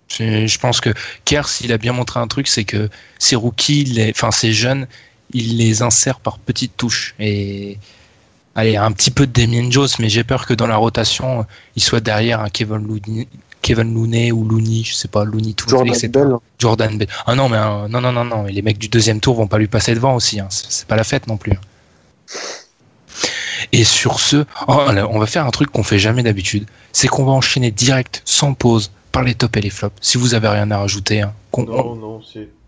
Je, 0.08 0.46
je 0.46 0.58
pense 0.58 0.80
que 0.80 0.90
Kers, 1.24 1.48
il 1.62 1.72
a 1.72 1.78
bien 1.78 1.92
montré 1.92 2.20
un 2.20 2.28
truc, 2.28 2.46
c'est 2.46 2.64
que 2.64 2.88
ces 3.18 3.36
rookies, 3.36 3.84
les, 3.84 4.10
enfin 4.10 4.30
ces 4.30 4.52
jeunes, 4.52 4.86
il 5.32 5.56
les 5.58 5.82
insère 5.82 6.20
par 6.20 6.38
petites 6.38 6.76
touches. 6.76 7.14
Et 7.18 7.78
allez, 8.54 8.76
un 8.76 8.92
petit 8.92 9.10
peu 9.10 9.26
de 9.26 9.32
Damien 9.32 9.70
Jones, 9.70 9.88
mais 9.98 10.08
j'ai 10.08 10.24
peur 10.24 10.46
que 10.46 10.54
dans 10.54 10.66
la 10.68 10.76
rotation, 10.76 11.46
il 11.76 11.82
soit 11.82 12.00
derrière 12.00 12.40
un 12.40 12.48
Kevin 12.48 12.86
Kevin 13.64 13.94
Looney 13.94 14.30
ou 14.30 14.44
Looney, 14.44 14.82
je 14.84 14.92
sais 14.94 15.08
pas, 15.08 15.24
Looney 15.24 15.54
tout 15.54 15.68
Jordan 15.70 15.88
etc. 15.94 16.08
Bell. 16.08 16.36
Jordan 16.58 16.98
Bell. 16.98 17.08
Ah 17.26 17.34
non, 17.34 17.48
mais 17.48 17.56
euh, 17.56 17.88
non, 17.88 18.02
non, 18.02 18.12
non, 18.12 18.24
non, 18.24 18.42
mais 18.42 18.52
les 18.52 18.60
mecs 18.60 18.76
du 18.78 18.88
deuxième 18.88 19.20
tour 19.20 19.34
vont 19.36 19.46
pas 19.46 19.56
lui 19.56 19.68
passer 19.68 19.94
devant 19.94 20.14
aussi. 20.14 20.38
Hein. 20.38 20.48
C'est 20.50 20.86
pas 20.86 20.96
la 20.96 21.04
fête 21.04 21.26
non 21.26 21.38
plus. 21.38 21.54
Et 23.72 23.84
sur 23.84 24.20
ce, 24.20 24.44
oh, 24.68 24.92
là, 24.92 25.08
on 25.08 25.18
va 25.18 25.26
faire 25.26 25.46
un 25.46 25.50
truc 25.50 25.70
qu'on 25.70 25.82
fait 25.82 25.98
jamais 25.98 26.22
d'habitude. 26.22 26.66
C'est 26.92 27.08
qu'on 27.08 27.24
va 27.24 27.32
enchaîner 27.32 27.70
direct, 27.70 28.20
sans 28.26 28.52
pause, 28.54 28.90
par 29.12 29.22
les 29.22 29.34
tops 29.34 29.56
et 29.56 29.60
les 29.62 29.70
flops. 29.70 29.96
Si 30.02 30.18
vous 30.18 30.34
avez 30.34 30.48
rien 30.48 30.70
à 30.70 30.78
rajouter, 30.78 31.22
hein, 31.22 31.32
Non 31.56 31.94
non 31.96 32.20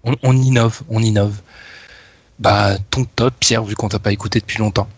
on, 0.05 0.15
on 0.23 0.37
innove, 0.37 0.81
on 0.89 1.03
innove. 1.03 1.41
Bah, 2.39 2.77
ton 2.91 3.05
top, 3.05 3.35
Pierre, 3.39 3.65
vu 3.65 3.75
qu'on 3.75 3.89
t'a 3.89 3.99
pas 3.99 4.13
écouté 4.13 4.41
depuis 4.41 4.59
longtemps. 4.59 4.89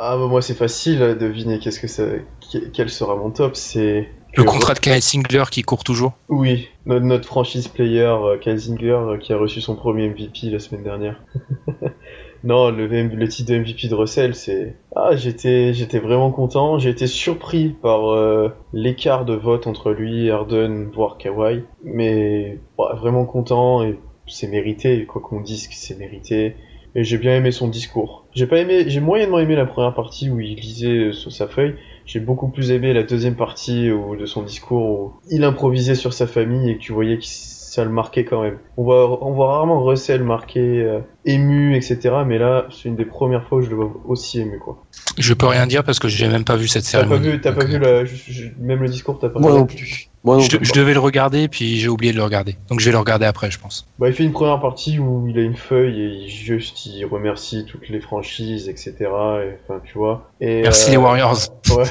Ah 0.00 0.16
bah 0.16 0.28
moi 0.28 0.40
c'est 0.42 0.54
facile 0.54 1.02
à 1.02 1.14
deviner 1.14 1.58
qu'est-ce 1.58 1.80
que 1.80 1.88
ça, 1.88 2.04
que- 2.52 2.68
quel 2.72 2.88
sera 2.88 3.16
mon 3.16 3.30
top. 3.30 3.56
C'est 3.56 4.08
Le 4.36 4.44
contrat 4.44 4.74
de 4.74 4.78
Kyle 4.78 5.02
Singler 5.02 5.44
qui 5.50 5.62
court 5.62 5.84
toujours. 5.84 6.12
Oui, 6.28 6.68
notre, 6.86 7.04
notre 7.04 7.26
franchise 7.26 7.68
player, 7.68 8.02
euh, 8.02 8.38
Kyle 8.38 8.58
Zingler, 8.58 8.90
euh, 8.90 9.18
qui 9.18 9.32
a 9.32 9.38
reçu 9.38 9.60
son 9.60 9.74
premier 9.74 10.08
MVP 10.08 10.50
la 10.50 10.58
semaine 10.58 10.84
dernière. 10.84 11.22
non, 12.44 12.70
le, 12.70 13.28
titre 13.28 13.52
de 13.52 13.58
MVP 13.58 13.88
de 13.88 13.94
Russell, 13.94 14.34
c'est... 14.34 14.76
Ah, 14.94 15.16
j'étais, 15.16 15.72
j'étais 15.72 15.98
vraiment 15.98 16.30
content. 16.30 16.78
J'ai 16.78 16.90
été 16.90 17.06
surpris 17.06 17.70
par 17.70 18.10
euh, 18.10 18.50
l'écart 18.72 19.24
de 19.24 19.34
vote 19.34 19.66
entre 19.66 19.92
lui, 19.92 20.30
Harden, 20.30 20.90
voire 20.92 21.16
Kawhi. 21.18 21.64
Mais 21.82 22.60
vraiment 22.76 23.24
content 23.24 23.82
et 23.82 23.98
c'est 24.26 24.48
mérité, 24.48 25.06
quoi 25.06 25.22
qu'on 25.22 25.40
dise 25.40 25.68
que 25.68 25.74
c'est 25.74 25.98
mérité. 25.98 26.54
Et 26.94 27.04
j'ai 27.04 27.18
bien 27.18 27.36
aimé 27.36 27.50
son 27.50 27.68
discours. 27.68 28.26
J'ai 28.34 28.46
pas 28.46 28.58
aimé, 28.58 28.84
j'ai 28.88 29.00
moyennement 29.00 29.38
aimé 29.38 29.56
la 29.56 29.66
première 29.66 29.94
partie 29.94 30.30
où 30.30 30.40
il 30.40 30.56
lisait 30.56 31.12
sur 31.12 31.32
sa 31.32 31.48
feuille. 31.48 31.74
J'ai 32.08 32.20
beaucoup 32.20 32.48
plus 32.48 32.70
aimé 32.70 32.94
la 32.94 33.02
deuxième 33.02 33.34
partie 33.36 33.90
où- 33.92 34.16
de 34.16 34.24
son 34.24 34.42
discours 34.42 34.88
où 34.88 35.12
il 35.30 35.44
improvisait 35.44 35.94
sur 35.94 36.14
sa 36.14 36.26
famille 36.26 36.70
et 36.70 36.76
que 36.78 36.80
tu 36.80 36.92
voyais 36.94 37.18
que 37.18 37.24
ça 37.26 37.84
le 37.84 37.90
marquait 37.90 38.24
quand 38.24 38.40
même. 38.42 38.58
On 38.78 38.82
voit, 38.84 39.22
on 39.24 39.32
voit 39.34 39.52
rarement 39.54 39.84
Russell 39.84 40.24
marqué, 40.24 40.58
euh, 40.82 41.00
ému, 41.26 41.76
etc. 41.76 41.98
Mais 42.26 42.38
là, 42.38 42.66
c'est 42.70 42.88
une 42.88 42.96
des 42.96 43.04
premières 43.04 43.46
fois 43.46 43.58
où 43.58 43.60
je 43.60 43.68
le 43.68 43.76
vois 43.76 43.92
aussi 44.06 44.40
ému, 44.40 44.58
quoi. 44.58 44.86
Je 45.18 45.34
peux 45.34 45.46
rien 45.46 45.66
dire 45.66 45.84
parce 45.84 45.98
que 45.98 46.08
j'ai 46.08 46.28
même 46.28 46.44
pas 46.44 46.56
vu 46.56 46.66
cette 46.66 46.84
T'as 46.90 47.04
pas 47.04 47.16
vu, 47.16 47.40
t'as 47.42 47.52
pas 47.52 47.64
vu 47.66 47.74
euh, 47.76 47.78
la, 47.78 48.04
je- 48.06 48.14
je- 48.32 48.48
même 48.58 48.80
le 48.80 48.88
discours, 48.88 49.18
t'as 49.18 49.28
pas 49.28 49.38
Moi 49.40 49.52
vu 49.52 49.58
non 49.58 49.66
plus. 49.66 50.08
Moi 50.24 50.36
non 50.36 50.42
je, 50.42 50.72
devais 50.72 50.94
le 50.94 51.00
regarder, 51.00 51.48
puis 51.48 51.76
j'ai 51.78 51.88
oublié 51.88 52.12
de 52.12 52.16
le 52.18 52.24
regarder. 52.24 52.56
Donc 52.68 52.80
je 52.80 52.86
vais 52.86 52.92
le 52.92 52.98
regarder 52.98 53.26
après, 53.26 53.50
je 53.50 53.58
pense. 53.58 53.86
Bah, 53.98 54.08
il 54.08 54.14
fait 54.14 54.24
une 54.24 54.32
première 54.32 54.60
partie 54.60 54.98
où 54.98 55.26
il 55.28 55.38
a 55.38 55.42
une 55.42 55.56
feuille 55.56 56.00
et 56.00 56.08
il 56.24 56.28
juste 56.28 56.86
il 56.86 57.04
remercie 57.04 57.64
toutes 57.66 57.88
les 57.88 58.00
franchises, 58.00 58.68
etc. 58.68 58.94
Et, 59.00 59.52
enfin, 59.64 59.80
tu 59.84 59.96
vois. 59.96 60.30
Et, 60.40 60.62
Merci 60.62 60.88
euh, 60.88 60.92
les 60.92 60.96
Warriors. 60.96 61.38
Ouais. 61.70 61.84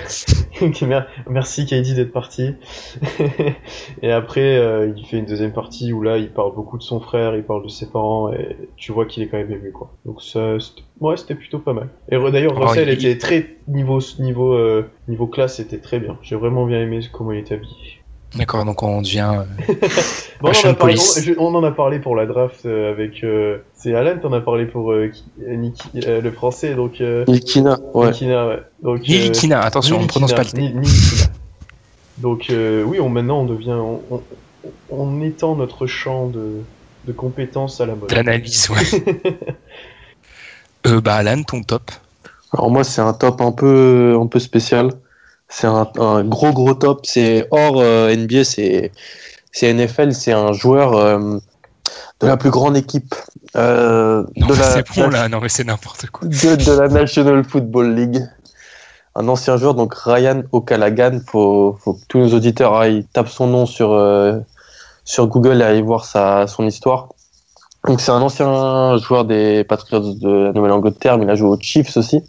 Merci 1.30 1.66
KD 1.66 1.94
d'être 1.94 2.12
parti. 2.12 2.54
et 4.02 4.12
après, 4.12 4.58
euh, 4.58 4.92
il 4.96 5.06
fait 5.06 5.18
une 5.18 5.26
deuxième 5.26 5.54
partie 5.54 5.94
où 5.94 6.02
là, 6.02 6.18
il 6.18 6.30
parle 6.30 6.54
beaucoup 6.56 6.78
de 6.78 6.84
son 6.84 7.00
frère, 7.00 7.36
il 7.36 7.44
parle 7.44 7.64
de 7.64 7.70
ses 7.70 7.90
parents, 7.90 8.32
et 8.34 8.58
tu 8.76 8.92
vois 8.92 9.06
qu'il 9.06 9.24
est 9.24 9.28
quand 9.28 9.38
même 9.38 9.52
ému, 9.52 9.72
quoi. 9.72 9.92
Donc 10.06 10.22
ça, 10.22 10.60
c'était- 10.60 10.84
ouais, 11.00 11.18
c'était 11.18 11.36
plutôt 11.36 11.60
pas 11.60 11.74
mal. 11.74 11.90
Et 12.10 12.18
d'ailleurs, 12.32 12.54
Oh, 12.58 12.66
Russell 12.66 12.90
il- 12.90 12.94
était 12.94 13.18
très 13.18 13.58
niveau 13.68 14.00
niveau 14.20 14.54
euh, 14.54 14.90
niveau 15.08 15.28
classe, 15.28 15.58
c'était 15.58 15.80
très 15.80 16.00
bien. 16.00 16.18
J'ai 16.22 16.36
vraiment 16.36 16.66
bien 16.66 16.82
aimé 16.82 17.00
comment 17.12 17.32
il 17.32 17.40
était 17.40 17.56
habillé. 17.56 17.97
D'accord, 18.36 18.66
donc 18.66 18.84
on 18.84 19.02
devient. 19.02 19.32
euh, 19.40 19.74
Bon, 20.42 20.50
on, 20.50 20.68
en 20.68 20.72
a 20.72 20.74
parlé, 20.76 20.96
police. 20.96 21.18
on, 21.18 21.22
je- 21.22 21.34
on 21.40 21.56
en 21.56 21.64
a 21.64 21.72
parlé 21.72 22.00
pour 22.00 22.16
la 22.16 22.26
draft 22.26 22.66
euh, 22.66 22.92
avec. 22.92 23.24
euh, 23.24 23.60
c'est 23.74 23.96
Alan, 23.96 24.18
t'en 24.22 24.34
as 24.34 24.42
parlé 24.42 24.66
pour 24.66 24.92
euh, 24.92 25.10
euh, 25.42 25.56
Niki- 25.56 25.90
le 26.22 26.32
français, 26.32 26.76
donc. 26.76 27.02
Euh, 27.02 27.26
Nikina, 27.28 27.80
ouais. 27.94 28.08
Nikina, 28.12 28.48
ouais. 28.48 28.62
Donc, 28.84 28.98
euh, 29.00 29.04
Nilikina, 29.08 29.62
attention, 29.62 29.98
on 30.00 30.04
ne 30.04 30.08
prononce 30.08 30.34
pas 30.34 30.44
le 30.44 30.50
T. 30.50 30.58
Ni- 30.62 30.74
Nilikina. 30.74 31.26
Donc 32.20 32.50
euh, 32.50 32.84
oui, 32.84 33.00
on, 33.00 33.10
maintenant 33.10 33.42
on 33.42 33.46
devient, 33.46 33.74
on, 33.74 34.02
on, 34.12 34.22
on 34.90 35.22
étend 35.22 35.56
notre 35.56 35.86
champ 35.88 36.28
de, 36.28 36.62
de 37.06 37.12
compétences 37.14 37.80
à 37.80 37.86
la 37.86 37.96
mode. 37.96 38.10
De 38.10 38.16
l'analyse, 38.16 38.70
ouais. 38.70 39.04
euh, 40.88 41.02
bah, 41.02 41.16
Alan, 41.16 41.44
ton 41.44 41.62
top. 41.64 41.92
Alors 42.54 42.70
moi, 42.72 42.84
c'est 42.84 43.02
un 43.02 43.14
top 43.14 43.42
un 43.42 43.52
peu, 43.52 44.18
un 44.20 44.28
peu 44.28 44.40
spécial. 44.40 44.92
C'est 45.50 45.68
un, 45.68 45.88
un 46.00 46.24
gros 46.24 46.52
gros 46.52 46.74
top. 46.74 47.06
C'est 47.06 47.48
hors 47.52 47.80
euh, 47.80 48.16
NBA, 48.16 48.44
c'est 48.44 48.92
c'est 49.52 49.74
NFL. 49.74 50.14
C'est 50.14 50.34
un 50.34 50.54
joueur 50.54 50.94
euh, 50.94 51.38
de 52.20 52.28
la 52.28 52.38
plus 52.38 52.50
grande 52.50 52.76
équipe 52.76 53.16
euh, 53.56 54.24
Non, 54.36 54.48
de, 54.48 54.54
mais 54.54 54.60
la, 54.60 54.72
c'est 54.72 54.96
bon 54.96 55.10
là, 55.10 55.30
non, 55.30 55.40
mais 55.42 55.50
c'est 55.50 55.64
n'importe 55.64 56.08
quoi. 56.08 56.28
de, 56.28 56.56
de 56.56 56.80
la 56.80 56.88
National 56.90 57.44
Football 57.44 57.96
League. 57.96 58.22
Un 59.16 59.28
ancien 59.30 59.58
joueur, 59.58 59.74
donc 59.74 59.96
Ryan 59.96 60.44
O'Callaghan. 60.52 61.20
Faut, 61.26 61.78
faut 61.80 61.94
que 61.94 62.02
tous 62.08 62.20
nos 62.20 62.34
auditeurs 62.36 62.76
aillent 62.76 63.06
tapent 63.14 63.30
son 63.30 63.48
nom 63.48 63.66
sur 63.66 64.00
sur 65.06 65.28
Google 65.28 65.62
et 65.62 65.66
aillent 65.66 65.82
voir 65.82 66.06
sa 66.06 66.46
son 66.46 66.68
histoire. 66.68 67.10
Donc 67.88 68.02
c'est 68.02 68.12
un 68.12 68.22
ancien 68.22 68.98
joueur 68.98 69.26
des 69.26 69.64
Patriots 69.64 70.14
de 70.14 70.30
la 70.30 70.52
Nouvelle-Angleterre, 70.52 71.18
mais 71.18 71.24
il 71.24 71.30
a 71.30 71.36
joué 71.36 71.48
aux 71.50 71.60
Chiefs 71.60 71.96
aussi. 71.96 72.22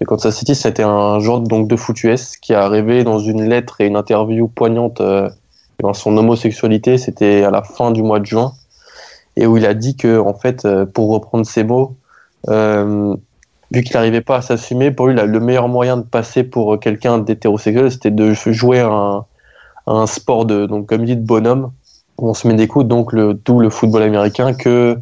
De 0.00 0.04
Kansas 0.04 0.36
City, 0.36 0.54
c'était 0.54 0.84
un 0.84 1.18
joueur 1.18 1.40
donc 1.40 1.68
de 1.68 1.76
foot 1.76 1.96
qui 2.40 2.54
a 2.54 2.68
rêvé 2.68 3.02
dans 3.04 3.18
une 3.18 3.48
lettre 3.48 3.80
et 3.80 3.86
une 3.86 3.96
interview 3.96 4.46
poignante 4.48 5.00
euh, 5.00 5.28
son 5.92 6.16
homosexualité. 6.16 6.98
C'était 6.98 7.42
à 7.42 7.50
la 7.50 7.62
fin 7.62 7.90
du 7.90 8.02
mois 8.02 8.20
de 8.20 8.26
juin 8.26 8.52
et 9.36 9.46
où 9.46 9.56
il 9.56 9.66
a 9.66 9.74
dit 9.74 9.96
que 9.96 10.18
en 10.18 10.34
fait, 10.34 10.64
euh, 10.64 10.86
pour 10.86 11.10
reprendre 11.10 11.44
ses 11.46 11.64
mots, 11.64 11.96
euh, 12.48 13.14
vu 13.72 13.82
qu'il 13.82 13.94
n'arrivait 13.94 14.20
pas 14.20 14.36
à 14.36 14.42
s'assumer, 14.42 14.90
pour 14.90 15.08
lui 15.08 15.14
le 15.14 15.40
meilleur 15.40 15.68
moyen 15.68 15.96
de 15.96 16.02
passer 16.02 16.44
pour 16.44 16.78
quelqu'un 16.78 17.18
d'hétérosexuel, 17.18 17.90
c'était 17.90 18.10
de 18.12 18.34
jouer 18.34 18.80
un, 18.80 19.24
un 19.86 20.06
sport 20.06 20.44
de 20.44 20.66
donc 20.66 20.86
comme 20.86 21.04
dit 21.04 21.16
de 21.16 21.26
bonhomme. 21.26 21.72
On 22.18 22.34
se 22.34 22.46
met 22.46 22.54
des 22.54 22.68
coups 22.68 22.86
donc 22.86 23.12
le 23.12 23.34
tout 23.34 23.60
le 23.60 23.70
football 23.70 24.02
américain 24.02 24.54
que 24.54 24.98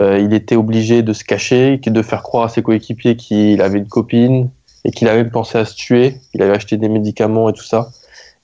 euh, 0.00 0.18
il 0.18 0.32
était 0.32 0.56
obligé 0.56 1.02
de 1.02 1.12
se 1.12 1.24
cacher, 1.24 1.76
de 1.78 2.02
faire 2.02 2.22
croire 2.22 2.44
à 2.44 2.48
ses 2.48 2.62
coéquipiers 2.62 3.16
qu'il 3.16 3.60
avait 3.60 3.78
une 3.78 3.88
copine 3.88 4.50
et 4.84 4.90
qu'il 4.90 5.08
avait 5.08 5.28
pensé 5.28 5.58
à 5.58 5.64
se 5.64 5.74
tuer. 5.74 6.20
Il 6.34 6.42
avait 6.42 6.54
acheté 6.54 6.76
des 6.76 6.88
médicaments 6.88 7.50
et 7.50 7.52
tout 7.52 7.64
ça. 7.64 7.90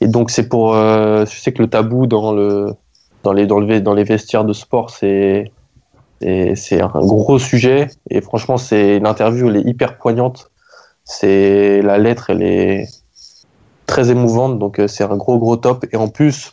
Et 0.01 0.09
donc 0.09 0.31
c'est 0.31 0.49
pour, 0.49 0.75
euh, 0.75 1.25
je 1.25 1.41
sais 1.41 1.53
que 1.53 1.63
le 1.63 1.69
tabou 1.69 2.07
dans 2.07 2.33
le 2.33 2.75
dans 3.25 3.33
les 3.33 3.47
dans 3.47 3.59
le 3.59 3.81
dans 3.81 3.95
les 3.95 4.05
vestiaires 4.05 4.45
de 4.45 4.53
sport 4.53 4.91
c'est 4.91 5.51
c'est 6.21 6.81
un 6.81 6.89
gros 6.89 7.39
sujet 7.39 7.89
et 8.11 8.21
franchement 8.21 8.57
c'est 8.57 8.99
l'interview 8.99 9.49
elle 9.49 9.57
est 9.57 9.69
hyper 9.69 9.99
poignante. 9.99 10.51
C'est 11.05 11.81
la 11.83 11.99
lettre 11.99 12.31
elle 12.31 12.43
est 12.43 12.87
très 13.87 14.11
émouvante 14.11 14.59
donc 14.59 14.79
euh, 14.79 14.89
c'est 14.89 15.05
un 15.05 15.17
gros 15.17 15.39
gros 15.39 15.57
top 15.57 15.87
et 15.93 15.97
en 15.97 16.09
plus 16.09 16.53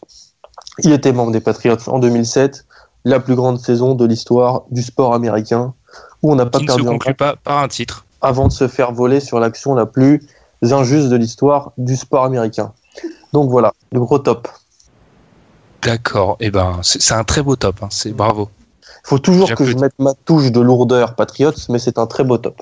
il 0.79 0.91
était 0.91 1.11
membre 1.11 1.31
des 1.31 1.41
Patriots 1.41 1.77
en 1.87 1.99
2007 1.99 2.64
la 3.05 3.19
plus 3.19 3.35
grande 3.35 3.59
saison 3.59 3.95
de 3.95 4.05
l'histoire 4.05 4.63
du 4.71 4.81
sport 4.81 5.13
américain, 5.13 5.73
où 6.21 6.31
on 6.31 6.35
n'a 6.35 6.45
pas 6.45 6.57
Qui 6.57 6.65
ne 6.65 6.67
perdu 6.67 6.83
se 6.83 6.87
un 6.87 6.91
conclut 6.91 7.09
match 7.11 7.17
pas 7.17 7.35
par 7.41 7.59
un 7.59 7.67
titre. 7.67 8.05
avant 8.21 8.47
de 8.47 8.51
se 8.51 8.67
faire 8.67 8.91
voler 8.91 9.19
sur 9.19 9.39
l'action 9.39 9.75
la 9.75 9.85
plus 9.85 10.27
injuste 10.63 11.09
de 11.09 11.15
l'histoire 11.15 11.71
du 11.77 11.95
sport 11.95 12.25
américain. 12.25 12.73
Donc 13.31 13.49
voilà, 13.49 13.73
le 13.91 13.99
gros 13.99 14.19
top. 14.19 14.47
D'accord. 15.83 16.37
Et 16.39 16.49
ben, 16.49 16.79
c'est 16.81 17.13
un 17.13 17.23
très 17.23 17.43
beau 17.43 17.55
top. 17.55 17.83
hein. 17.83 17.89
C'est 17.91 18.11
bravo. 18.11 18.49
Il 18.81 19.09
faut 19.09 19.19
toujours 19.19 19.53
que 19.53 19.65
je 19.65 19.77
mette 19.77 19.93
ma 19.99 20.15
touche 20.15 20.51
de 20.51 20.59
lourdeur 20.59 21.13
Patriots, 21.13 21.51
mais 21.69 21.77
c'est 21.77 21.99
un 21.99 22.07
très 22.07 22.23
beau 22.23 22.39
top. 22.39 22.59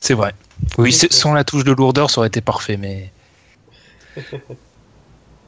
C'est 0.00 0.14
vrai. 0.14 0.32
Oui, 0.78 0.92
sans 0.92 1.34
la 1.34 1.44
touche 1.44 1.64
de 1.64 1.72
lourdeur, 1.72 2.08
ça 2.10 2.20
aurait 2.20 2.28
été 2.28 2.40
parfait, 2.40 2.78
mais. 2.78 3.12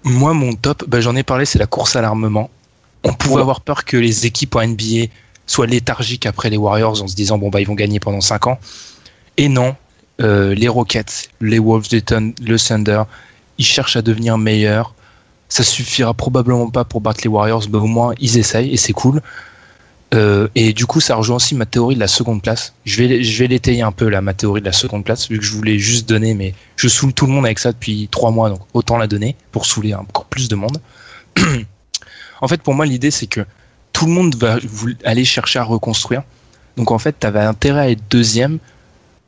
Moi, 0.05 0.35
mon 0.35 0.53
top, 0.55 0.85
bah, 0.87 1.01
j'en 1.01 1.17
ai 1.17 1.23
parlé, 1.23 1.47
c'est 1.47 1.59
la 1.59 1.67
course 1.67 1.97
à 1.97 2.03
l'armement. 2.03 2.51
On 3.05 3.13
pouvait 3.13 3.35
Ouais. 3.37 3.41
avoir 3.41 3.61
peur 3.61 3.85
que 3.85 3.97
les 3.97 4.27
équipes 4.27 4.57
en 4.57 4.63
NBA 4.67 5.07
soient 5.47 5.67
léthargiques 5.67 6.27
après 6.27 6.51
les 6.51 6.57
Warriors 6.57 7.03
en 7.03 7.07
se 7.07 7.15
disant 7.15 7.39
bon 7.39 7.51
bah 7.51 7.61
ils 7.61 7.67
vont 7.67 7.75
gagner 7.75 8.01
pendant 8.01 8.21
5 8.21 8.47
ans. 8.47 8.59
Et 9.37 9.49
non, 9.49 9.77
euh, 10.21 10.55
les 10.55 10.69
Rockets, 10.69 11.29
les 11.41 11.59
Wolves, 11.59 11.89
le 11.93 12.01
Thunder, 12.59 13.03
ils 13.59 13.65
cherchent 13.65 13.97
à 13.97 14.03
devenir 14.03 14.39
meilleurs. 14.39 14.95
Ça 15.49 15.63
suffira 15.63 16.15
probablement 16.15 16.71
pas 16.71 16.85
pour 16.85 17.01
battre 17.01 17.21
les 17.25 17.29
Warriors, 17.29 17.65
mais 17.71 17.79
au 17.79 17.87
moins 17.87 18.15
ils 18.21 18.39
essayent 18.39 18.73
et 18.73 18.77
c'est 18.77 18.93
cool. 18.95 19.21
Euh, 20.15 20.47
et 20.55 20.73
du 20.73 20.87
coup, 20.87 21.01
ça 21.01 21.17
rejoint 21.17 21.37
aussi 21.37 21.55
ma 21.57 21.67
théorie 21.67 21.97
de 21.97 22.01
la 22.01 22.07
seconde 22.07 22.41
place. 22.41 22.73
Je 22.85 23.03
vais, 23.03 23.25
je 23.25 23.39
vais 23.39 23.49
l'étayer 23.49 23.83
un 23.83 23.91
peu 23.91 24.09
là, 24.09 24.21
ma 24.21 24.33
théorie 24.33 24.61
de 24.61 24.67
la 24.67 24.73
seconde 24.73 25.05
place, 25.05 25.29
vu 25.29 25.39
que 25.39 25.45
je 25.45 25.53
voulais 25.53 25.79
juste 25.79 26.09
donner, 26.09 26.35
mais 26.35 26.55
je 26.77 26.87
saoule 26.87 27.13
tout 27.13 27.27
le 27.27 27.33
monde 27.33 27.45
avec 27.45 27.59
ça 27.59 27.73
depuis 27.73 28.09
trois 28.11 28.31
mois, 28.31 28.49
donc 28.49 28.61
autant 28.75 28.97
la 28.97 29.09
donner 29.09 29.35
pour 29.51 29.67
saouler 29.67 29.93
encore 29.95 30.27
plus 30.27 30.49
de 30.49 30.55
monde. 30.55 30.81
en 32.45 32.49
fait, 32.49 32.63
pour 32.63 32.75
moi, 32.75 32.85
l'idée 32.85 33.11
c'est 33.11 33.27
que 33.27 33.41
tout 33.95 34.05
le 34.05 34.13
monde 34.13 34.35
va 34.37 34.59
aller 35.05 35.25
chercher 35.25 35.61
à 35.61 35.65
reconstruire. 35.65 36.23
Donc 36.77 36.91
en 36.91 36.99
fait, 36.99 37.17
tu 37.19 37.27
avais 37.27 37.41
intérêt 37.41 37.81
à 37.81 37.91
être 37.91 38.03
deuxième, 38.11 38.59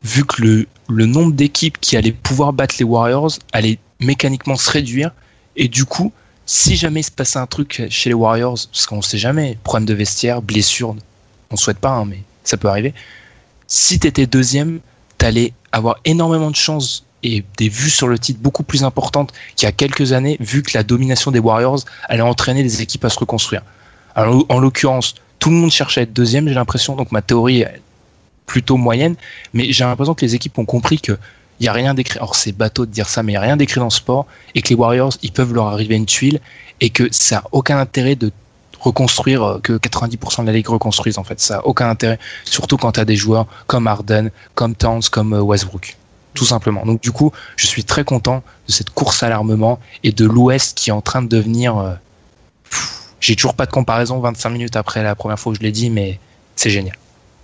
vu 0.03 0.25
que 0.27 0.43
le, 0.43 1.07
nombre 1.07 1.33
d'équipes 1.33 1.81
qui 1.81 1.97
allaient 1.97 2.13
pouvoir 2.13 2.53
battre 2.53 2.75
les 2.79 2.85
Warriors 2.85 3.33
allait 3.55 3.79
mécaniquement 4.01 4.57
se 4.57 4.71
réduire. 4.71 5.13
Et 5.57 5.69
du 5.69 5.87
coup, 5.87 6.13
si 6.45 6.77
jamais 6.77 7.01
il 7.01 7.05
se 7.05 7.11
passait 7.11 7.39
un 7.39 7.47
truc 7.47 7.87
chez 7.89 8.11
les 8.11 8.15
Warriors, 8.15 8.59
parce 8.71 8.87
qu'on 8.87 9.01
sait 9.01 9.19
jamais, 9.19 9.57
problème 9.65 9.87
de 9.87 9.95
vestiaire, 9.95 10.43
blessure, 10.43 10.95
on 11.51 11.57
souhaite 11.57 11.79
pas, 11.79 11.93
hein, 11.93 12.05
mais 12.05 12.23
ça 12.45 12.59
peut 12.59 12.69
arriver. 12.69 12.93
Si 13.67 13.99
tu 13.99 14.07
étais 14.07 14.27
deuxième, 14.27 14.81
t'allais 15.17 15.55
avoir 15.73 15.97
énormément 16.05 16.51
de 16.51 16.57
chances 16.57 17.06
et 17.27 17.45
des 17.57 17.69
vues 17.69 17.91
sur 17.91 18.09
le 18.09 18.19
titre 18.19 18.41
beaucoup 18.41 18.63
plus 18.63 18.85
importantes 18.85 19.33
qu'il 19.57 19.67
y 19.67 19.69
a 19.69 19.73
quelques 19.73 20.13
années, 20.13 20.37
vu 20.41 20.63
que 20.63 20.77
la 20.77 20.83
domination 20.83 21.31
des 21.31 21.39
Warriors 21.39 21.81
allait 22.05 22.23
entraîner 22.23 22.63
les 22.63 22.83
équipes 22.83 23.05
à 23.05 23.09
se 23.09 23.19
reconstruire. 23.19 23.63
Alors, 24.15 24.45
en 24.49 24.59
l'occurrence, 24.59 25.15
tout 25.39 25.51
le 25.51 25.57
monde 25.57 25.71
cherche 25.71 25.99
à 25.99 26.03
être 26.03 26.13
deuxième, 26.13 26.49
j'ai 26.49 26.55
l'impression, 26.55 26.97
donc 26.97 27.13
ma 27.13 27.23
théorie 27.23 27.61
est 27.63 27.81
plutôt 28.47 28.77
moyenne, 28.77 29.17
mais 29.53 29.73
j'ai 29.73 29.85
l'impression 29.85 30.15
que 30.15 30.25
les 30.25 30.35
équipes 30.35 30.59
ont 30.59 30.65
compris 30.65 31.01
que 31.01 31.19
il 31.59 31.67
y 31.67 31.69
a 31.69 31.73
rien 31.73 31.95
d'écrit. 31.95 32.19
Or, 32.21 32.37
c'est 32.37 32.53
bateau 32.53 32.85
de 32.85 32.91
dire 32.91 33.09
ça, 33.09 33.23
mais 33.23 33.33
il 33.33 33.35
y 33.35 33.39
a 33.39 33.41
rien 33.41 33.57
d'écrit 33.57 33.79
dans 33.79 33.87
le 33.87 33.91
sport 33.91 34.27
et 34.55 34.63
que 34.63 34.69
les 34.69 34.75
Warriors, 34.75 35.15
ils 35.23 35.33
peuvent 35.33 35.55
leur 35.55 35.67
arriver 35.67 35.97
une 35.97 36.07
tuile 36.07 36.41
et 36.81 36.91
que 36.91 37.09
ça 37.11 37.39
a 37.39 37.45
aucun 37.53 37.79
intérêt 37.79 38.15
de 38.15 38.31
reconstruire 38.81 39.43
euh, 39.43 39.59
que 39.61 39.73
90% 39.73 40.43
de 40.43 40.47
la 40.47 40.53
ligue 40.53 40.69
reconstruise 40.69 41.19
en 41.19 41.25
fait. 41.25 41.41
Ça 41.41 41.59
a 41.59 41.67
aucun 41.67 41.89
intérêt, 41.89 42.19
surtout 42.45 42.77
quand 42.77 42.93
tu 42.93 43.01
as 43.01 43.05
des 43.05 43.17
joueurs 43.17 43.47
comme 43.67 43.87
Harden, 43.87 44.31
comme 44.55 44.75
Towns, 44.75 45.03
comme 45.11 45.33
euh, 45.33 45.41
Westbrook. 45.41 45.97
Tout 46.37 46.45
simplement. 46.45 46.85
Donc 46.85 47.01
du 47.01 47.11
coup, 47.11 47.33
je 47.57 47.67
suis 47.67 47.83
très 47.83 48.05
content 48.05 48.43
de 48.69 48.73
cette 48.73 48.91
course 48.91 49.23
à 49.23 49.29
l'armement 49.29 49.81
et 50.05 50.13
de 50.13 50.25
l'Ouest 50.27 50.77
qui 50.77 50.91
est 50.91 50.93
en 50.93 51.01
train 51.01 51.23
de 51.23 51.29
devenir. 51.29 51.79
euh, 51.79 51.95
J'ai 53.21 53.35
toujours 53.35 53.55
pas 53.55 53.67
de 53.67 53.73
comparaison 53.73 54.21
25 54.21 54.51
minutes 54.51 54.77
après 54.77 55.03
la 55.03 55.15
première 55.15 55.39
fois 55.39 55.53
que 55.53 55.59
je 55.59 55.63
l'ai 55.65 55.73
dit, 55.73 55.91
mais 55.91 56.21
c'est 56.55 56.71
génial. 56.71 56.95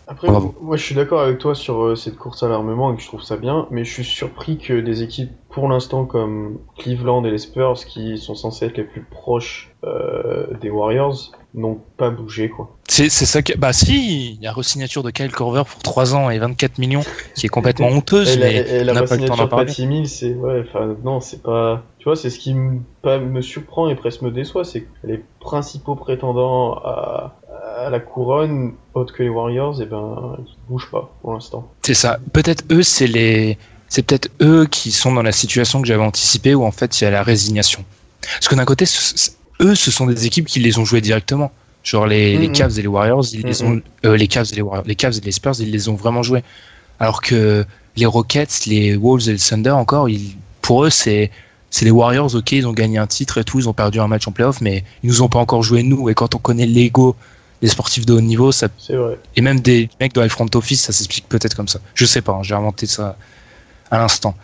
Après, 0.08 0.28
Bravo. 0.28 0.54
moi 0.60 0.76
je 0.76 0.84
suis 0.84 0.94
d'accord 0.94 1.22
avec 1.22 1.38
toi 1.38 1.54
sur 1.54 1.82
euh, 1.82 1.96
cette 1.96 2.16
course 2.18 2.42
à 2.42 2.48
l'armement 2.48 2.92
et 2.92 2.96
que 2.96 3.02
je 3.02 3.06
trouve 3.06 3.22
ça 3.22 3.36
bien, 3.36 3.66
mais 3.70 3.84
je 3.84 3.92
suis 3.92 4.04
surpris 4.04 4.58
que 4.58 4.80
des 4.80 5.02
équipes 5.02 5.30
pour 5.48 5.68
l'instant 5.68 6.04
comme 6.04 6.58
Cleveland 6.76 7.24
et 7.24 7.30
les 7.30 7.38
Spurs, 7.38 7.74
qui 7.86 8.18
sont 8.18 8.34
censés 8.34 8.66
être 8.66 8.76
les 8.76 8.84
plus 8.84 9.02
proches 9.02 9.71
euh, 9.84 10.46
des 10.60 10.70
Warriors, 10.70 11.32
n'ont 11.54 11.80
pas 11.96 12.10
bougé 12.10 12.48
quoi. 12.48 12.76
C'est 12.88 13.08
ça 13.10 13.42
que. 13.42 13.56
Bah 13.56 13.72
si, 13.72 14.34
il 14.34 14.42
y 14.42 14.46
a 14.46 14.52
re-signature 14.52 15.02
de 15.02 15.10
Kyle 15.10 15.32
Korver 15.32 15.62
pour 15.68 15.82
3 15.82 16.14
ans 16.14 16.30
et 16.30 16.38
24 16.38 16.78
millions, 16.78 17.02
qui 17.34 17.46
est 17.46 17.48
complètement 17.48 17.88
honteuse, 17.88 18.38
mais 18.38 18.54
et 18.56 18.84
la 18.84 18.92
on 18.92 18.94
n'a 18.94 19.02
pas 19.02 19.16
le 19.16 19.24
temps 19.26 19.36
d'en 19.36 19.48
parler. 19.48 19.72
C'est 20.06 20.34
ouais, 20.34 20.64
enfin 20.66 20.96
non, 21.02 21.20
c'est 21.20 21.42
pas, 21.42 21.82
tu 21.98 22.04
vois, 22.04 22.16
c'est 22.16 22.30
ce 22.30 22.38
qui 22.38 22.54
me, 22.54 22.80
pas 23.02 23.18
me 23.18 23.42
surprend 23.42 23.88
et 23.88 23.94
presque 23.96 24.22
me 24.22 24.30
déçoit, 24.30 24.64
c'est 24.64 24.82
que 24.82 24.88
les 25.04 25.22
principaux 25.40 25.96
prétendants 25.96 26.74
à, 26.74 27.36
à 27.76 27.90
la 27.90 28.00
couronne, 28.00 28.74
autres 28.94 29.14
que 29.14 29.22
les 29.22 29.28
Warriors, 29.28 29.80
et 29.82 29.86
ben 29.86 30.36
ils 30.38 30.56
bougent 30.68 30.90
pas 30.90 31.12
pour 31.22 31.32
l'instant. 31.32 31.68
C'est 31.82 31.94
ça. 31.94 32.18
Peut-être 32.32 32.64
eux, 32.70 32.82
c'est 32.82 33.06
les. 33.06 33.58
C'est 33.88 34.02
peut-être 34.02 34.30
eux 34.40 34.66
qui 34.66 34.90
sont 34.90 35.12
dans 35.12 35.22
la 35.22 35.32
situation 35.32 35.82
que 35.82 35.86
j'avais 35.86 36.02
anticipée 36.02 36.54
où 36.54 36.64
en 36.64 36.70
fait 36.70 37.00
il 37.00 37.04
y 37.04 37.06
a 37.06 37.10
la 37.10 37.22
résignation. 37.22 37.84
Parce 38.22 38.48
que 38.48 38.54
d'un 38.54 38.64
côté, 38.64 38.86
eux, 39.62 39.74
ce 39.74 39.90
sont 39.90 40.06
des 40.06 40.26
équipes 40.26 40.46
qui 40.46 40.60
les 40.60 40.78
ont 40.78 40.84
joués 40.84 41.00
directement. 41.00 41.50
Genre 41.84 42.06
les, 42.06 42.36
les 42.38 42.48
Mhm. 42.48 42.52
Cavs 42.54 42.78
et 42.78 42.82
les 42.82 42.88
Warriors, 42.88 43.24
ils 43.32 43.42
les 43.42 43.62
ont. 43.62 43.80
euh, 44.04 44.16
les 44.16 44.28
Cavs 44.28 44.46
et 44.52 44.56
les 44.56 44.62
Warriors, 44.62 44.86
les 44.86 44.94
Cavs 44.94 45.16
et 45.16 45.20
les 45.20 45.32
Spurs, 45.32 45.54
ils 45.60 45.70
les 45.70 45.88
ont 45.88 45.94
vraiment 45.94 46.22
joués. 46.22 46.44
Alors 47.00 47.20
que 47.22 47.64
les 47.96 48.06
Rockets, 48.06 48.66
les 48.66 48.96
Wolves 48.96 49.28
et 49.28 49.32
le 49.32 49.38
Thunder 49.38 49.70
encore, 49.70 50.08
ils, 50.08 50.36
pour 50.60 50.84
eux, 50.84 50.90
c'est 50.90 51.30
c'est 51.70 51.84
les 51.84 51.90
Warriors. 51.90 52.34
Ok, 52.34 52.52
ils 52.52 52.66
ont 52.68 52.72
gagné 52.72 52.98
un 52.98 53.06
titre 53.06 53.38
et 53.38 53.44
tout, 53.44 53.58
ils 53.58 53.68
ont 53.68 53.72
perdu 53.72 53.98
un 53.98 54.06
match 54.06 54.28
en 54.28 54.32
playoff, 54.32 54.60
mais 54.60 54.84
ils 55.02 55.08
nous 55.08 55.22
ont 55.22 55.28
pas 55.28 55.38
encore 55.40 55.62
joué 55.62 55.82
nous. 55.82 56.08
Et 56.08 56.14
quand 56.14 56.34
on 56.34 56.38
connaît 56.38 56.66
l'ego 56.66 57.16
des 57.62 57.68
sportifs 57.68 58.04
de 58.06 58.12
haut 58.12 58.20
niveau, 58.20 58.52
ça 58.52 58.68
vrai. 58.90 59.18
et 59.36 59.40
même 59.40 59.60
des 59.60 59.88
mecs 60.00 60.12
dans 60.14 60.22
les 60.22 60.28
front 60.28 60.46
office, 60.54 60.82
ça 60.82 60.92
s'explique 60.92 61.28
peut-être 61.28 61.54
comme 61.54 61.68
ça. 61.68 61.80
Je 61.94 62.04
sais 62.06 62.20
pas, 62.20 62.32
hein, 62.32 62.42
j'ai 62.42 62.54
inventé 62.54 62.86
ça 62.86 63.16
à 63.90 63.98
l'instant. 63.98 64.34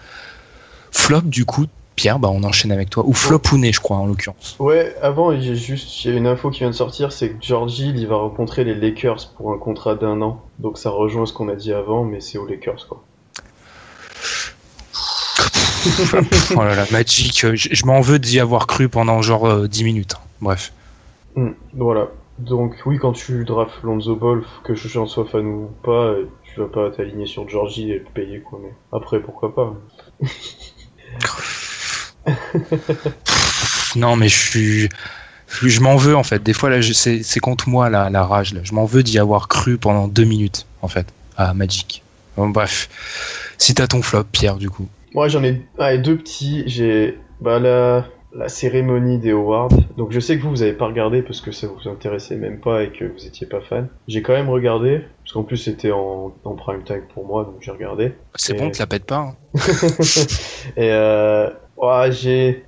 Flop, 0.91 1.23
du 1.23 1.45
coup, 1.45 1.67
Pierre, 1.99 2.21
bah 2.21 2.29
on 2.33 2.45
enchaîne 2.45 2.71
avec 2.71 2.91
toi. 2.91 3.03
Ou 3.07 3.13
flop 3.13 3.43
ou 3.53 3.59
né, 3.59 3.73
je 3.73 3.81
crois, 3.81 3.97
en 3.97 4.07
l'occurrence. 4.07 4.55
Ouais, 4.61 4.95
avant, 5.03 5.37
j'ai 5.39 5.57
juste, 5.57 6.05
il 6.05 6.13
y 6.13 6.15
a 6.15 6.17
une 6.17 6.29
info 6.29 6.49
qui 6.51 6.61
vient 6.61 6.71
de 6.71 6.75
sortir, 6.75 7.11
c'est 7.11 7.31
que 7.31 7.37
George 7.41 7.77
Hill, 7.81 7.97
il 7.99 8.07
va 8.07 8.15
rencontrer 8.17 8.63
les 8.63 8.77
Lakers 8.77 9.31
pour 9.37 9.53
un 9.53 9.59
contrat 9.59 9.97
d'un 9.97 10.23
an. 10.23 10.41
Donc 10.61 10.79
ça 10.79 10.91
rejoint 10.91 11.27
ce 11.27 11.33
qu'on 11.33 11.49
a 11.49 11.57
dit 11.57 11.73
avant, 11.73 12.05
mais 12.05 12.21
c'est 12.21 12.39
aux 12.39 12.47
Lakers, 12.47 12.87
quoi. 12.89 13.03
oh 16.57 16.63
là 16.65 16.75
là, 16.77 16.85
Magic, 16.93 17.41
je, 17.41 17.57
je 17.57 17.87
m'en 17.87 18.01
veux 18.01 18.19
d'y 18.21 18.39
avoir 18.39 18.67
cru 18.69 18.89
pendant 18.89 19.21
genre 19.23 19.47
euh, 19.47 19.67
10 19.67 19.85
minutes. 19.85 20.15
hein. 20.17 20.23
Bref. 20.41 20.73
Hmm, 21.35 21.51
voilà. 21.75 22.09
Donc 22.39 22.77
oui, 22.87 22.99
quand 22.99 23.13
tu 23.13 23.45
drafts 23.45 23.83
Lonzo 23.83 24.15
Ball, 24.15 24.45
que 24.63 24.75
j'en 24.77 25.07
sois 25.07 25.25
fan 25.25 25.45
ou 25.47 25.71
pas, 25.83 26.05
euh, 26.07 26.29
tu 26.45 26.61
vas 26.61 26.67
pas 26.69 26.91
t'aligner 26.91 27.27
sur 27.27 27.49
George 27.49 27.77
Hill 27.79 27.91
et 27.91 27.99
le 27.99 28.05
payer, 28.15 28.41
quoi. 28.41 28.61
Mais 28.63 28.73
après, 28.93 29.19
pourquoi 29.21 29.53
pas 29.55 29.75
Pff, 30.21 30.73
Non, 33.97 34.17
mais 34.17 34.29
je 34.29 34.37
suis. 34.39 34.89
Je, 35.63 35.81
m'en 35.81 35.97
veux 35.97 36.15
en 36.15 36.23
fait. 36.23 36.43
Des 36.43 36.53
fois, 36.53 36.69
là, 36.69 36.81
c'est 36.83 37.41
contre 37.41 37.69
moi 37.69 37.89
la, 37.89 38.11
la 38.11 38.23
rage. 38.25 38.53
Là. 38.53 38.61
Je 38.65 38.75
m'en 38.75 38.85
veux 38.85 39.03
d'y 39.03 39.19
avoir 39.19 39.49
cru 39.49 39.79
pendant 39.79 40.09
deux 40.09 40.25
minutes, 40.25 40.67
en 40.83 40.89
fait, 40.89 41.07
à 41.37 41.55
Magic. 41.55 42.03
Bon, 42.37 42.49
bref. 42.51 42.89
Si 43.57 43.75
t'as 43.75 43.87
ton 43.87 44.03
flop, 44.03 44.25
Pierre, 44.31 44.57
du 44.57 44.69
coup. 44.71 44.87
Moi, 45.15 45.29
j'en 45.29 45.43
ai 45.43 45.63
ah, 45.79 45.97
deux 45.97 46.19
petits. 46.19 46.65
J'ai 46.67 47.19
bah, 47.41 47.59
la, 47.59 48.07
la 48.37 48.49
cérémonie 48.49 49.19
des 49.19 49.31
awards. 49.31 49.71
Donc, 49.97 50.13
je 50.13 50.21
sais 50.21 50.37
que 50.37 50.43
vous, 50.43 50.51
vous 50.51 50.63
avez 50.63 50.75
pas 50.75 50.87
regardé 50.87 51.23
parce 51.23 51.41
que 51.41 51.51
ça 51.51 51.67
vous 51.67 51.89
intéressait 51.89 52.37
même 52.37 52.61
pas 52.61 52.83
et 52.83 52.91
que 52.93 53.07
vous 53.07 53.27
étiez 53.27 53.47
pas 53.47 53.63
fan. 53.63 53.89
J'ai 54.07 54.21
quand 54.21 54.35
même 54.35 54.51
regardé. 54.51 55.01
Parce 55.25 55.33
qu'en 55.33 55.45
plus, 55.45 55.57
c'était 55.57 55.93
en, 55.93 56.35
en 56.45 56.55
prime 56.57 56.85
time 56.85 57.03
pour 57.15 57.27
moi, 57.27 57.45
donc 57.45 57.57
j'ai 57.61 57.71
regardé. 57.71 58.13
C'est 58.35 58.55
Et- 58.55 58.59
bon, 58.59 58.71
tu 58.71 58.79
la 58.81 58.87
pètes 58.87 59.07
pas. 59.07 59.17
hein. 59.17 59.35
Et 60.77 60.91
euh, 60.93 61.49
ouais, 61.83 62.13
j'ai. 62.13 62.65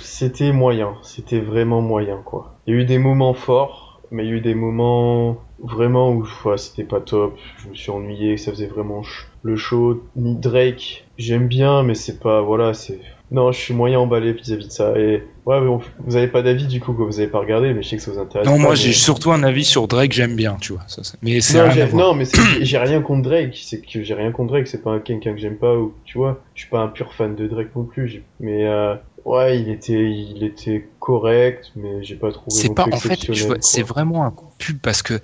C'était 0.00 0.52
moyen. 0.52 0.96
C'était 1.02 1.40
vraiment 1.40 1.80
moyen, 1.80 2.22
quoi. 2.22 2.60
Il 2.66 2.74
y 2.74 2.78
a 2.78 2.80
eu 2.80 2.84
des 2.84 2.98
moments 2.98 3.34
forts, 3.34 4.02
mais 4.10 4.24
il 4.24 4.28
y 4.28 4.32
a 4.32 4.36
eu 4.36 4.40
des 4.40 4.54
moments 4.54 5.38
vraiment 5.58 6.10
où 6.10 6.26
ouais, 6.44 6.58
c'était 6.58 6.84
pas 6.84 7.00
top. 7.00 7.36
Je 7.58 7.68
me 7.68 7.74
suis 7.74 7.90
ennuyé, 7.90 8.36
ça 8.36 8.50
faisait 8.52 8.66
vraiment 8.66 9.02
le 9.42 9.56
show. 9.56 10.02
Ni 10.16 10.36
Drake, 10.38 11.08
j'aime 11.16 11.48
bien, 11.48 11.82
mais 11.82 11.94
c'est 11.94 12.18
pas. 12.20 12.42
Voilà, 12.42 12.74
c'est. 12.74 13.00
Non, 13.32 13.50
je 13.50 13.58
suis 13.58 13.72
moyen 13.74 13.98
emballé 13.98 14.32
vis-à-vis 14.34 14.66
de 14.66 14.72
ça. 14.72 14.92
Et 14.98 15.22
ouais, 15.46 15.58
vous 15.98 16.16
avez 16.16 16.28
pas 16.28 16.42
d'avis 16.42 16.66
du 16.66 16.80
coup, 16.80 16.92
que 16.92 17.02
vous 17.02 17.18
avez 17.18 17.28
pas 17.28 17.38
regardé, 17.40 17.72
mais 17.72 17.82
je 17.82 17.88
sais 17.88 17.96
que 17.96 18.02
ça 18.02 18.10
vous 18.12 18.18
intéresse. 18.18 18.46
Non, 18.46 18.56
pas, 18.56 18.62
moi 18.62 18.70
mais- 18.72 18.76
j'ai 18.76 18.92
surtout 18.92 19.32
un 19.32 19.42
avis 19.42 19.64
sur 19.64 19.88
Drake, 19.88 20.12
j'aime 20.12 20.36
bien, 20.36 20.58
tu 20.60 20.72
vois. 20.74 20.82
Ça, 20.86 21.00
mais 21.22 21.40
c'est 21.40 21.58
non, 21.58 21.70
j'ai- 21.70 21.92
non, 21.92 22.14
mais 22.14 22.26
c'est- 22.26 22.64
j'ai 22.64 22.76
rien 22.78 23.00
contre 23.00 23.22
Drake. 23.22 23.58
C'est 23.60 23.80
que 23.80 24.02
j'ai 24.02 24.14
rien 24.14 24.32
contre 24.32 24.50
Drake. 24.52 24.66
C'est 24.68 24.82
pas 24.82 24.98
quelqu'un 25.00 25.32
que 25.32 25.40
j'aime 25.40 25.56
pas 25.56 25.74
ou 25.74 25.94
tu 26.04 26.18
vois. 26.18 26.42
Je 26.54 26.60
suis 26.60 26.70
pas 26.70 26.80
un 26.80 26.88
pur 26.88 27.14
fan 27.14 27.34
de 27.34 27.46
Drake 27.48 27.74
non 27.74 27.84
plus. 27.84 28.06
j'ai- 28.08 28.22
Mais 28.38 28.66
euh, 28.66 28.94
ouais, 29.24 29.58
il 29.58 29.70
était, 29.70 30.10
il 30.12 30.44
était 30.44 30.86
correct, 31.00 31.72
mais 31.74 32.04
j'ai 32.04 32.16
pas 32.16 32.32
trouvé. 32.32 32.54
C'est 32.60 32.74
pas, 32.74 32.86
en 32.92 32.98
fait, 32.98 33.32
je 33.32 33.44
c'est 33.60 33.82
vraiment 33.82 34.24
un 34.26 34.34
pub 34.58 34.76
parce 34.78 35.00
que 35.02 35.14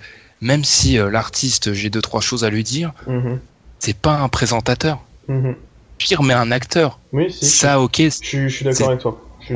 même 0.41 0.63
si 0.63 0.97
euh, 0.97 1.11
l'artiste, 1.11 1.73
j'ai 1.73 1.89
deux 1.91 2.01
trois 2.01 2.21
choses 2.21 2.43
à 2.43 2.49
lui 2.49 2.63
dire, 2.63 2.91
Mhm, 3.07 3.39
c'est 3.77 3.95
pas 3.97 4.17
un 4.19 4.29
présentateur. 4.29 4.99
mhm. 5.27 5.55
Pire, 5.99 6.23
mais 6.23 6.33
un 6.33 6.49
acteur. 6.51 6.99
Oui, 7.13 7.31
si. 7.31 7.45
Ça, 7.45 7.79
ok, 7.79 7.97
Je, 8.21 8.47
suis- 8.47 8.65
d'accord 8.65 8.89
avec 8.89 9.01
toi. 9.01 9.21
Je- 9.47 9.55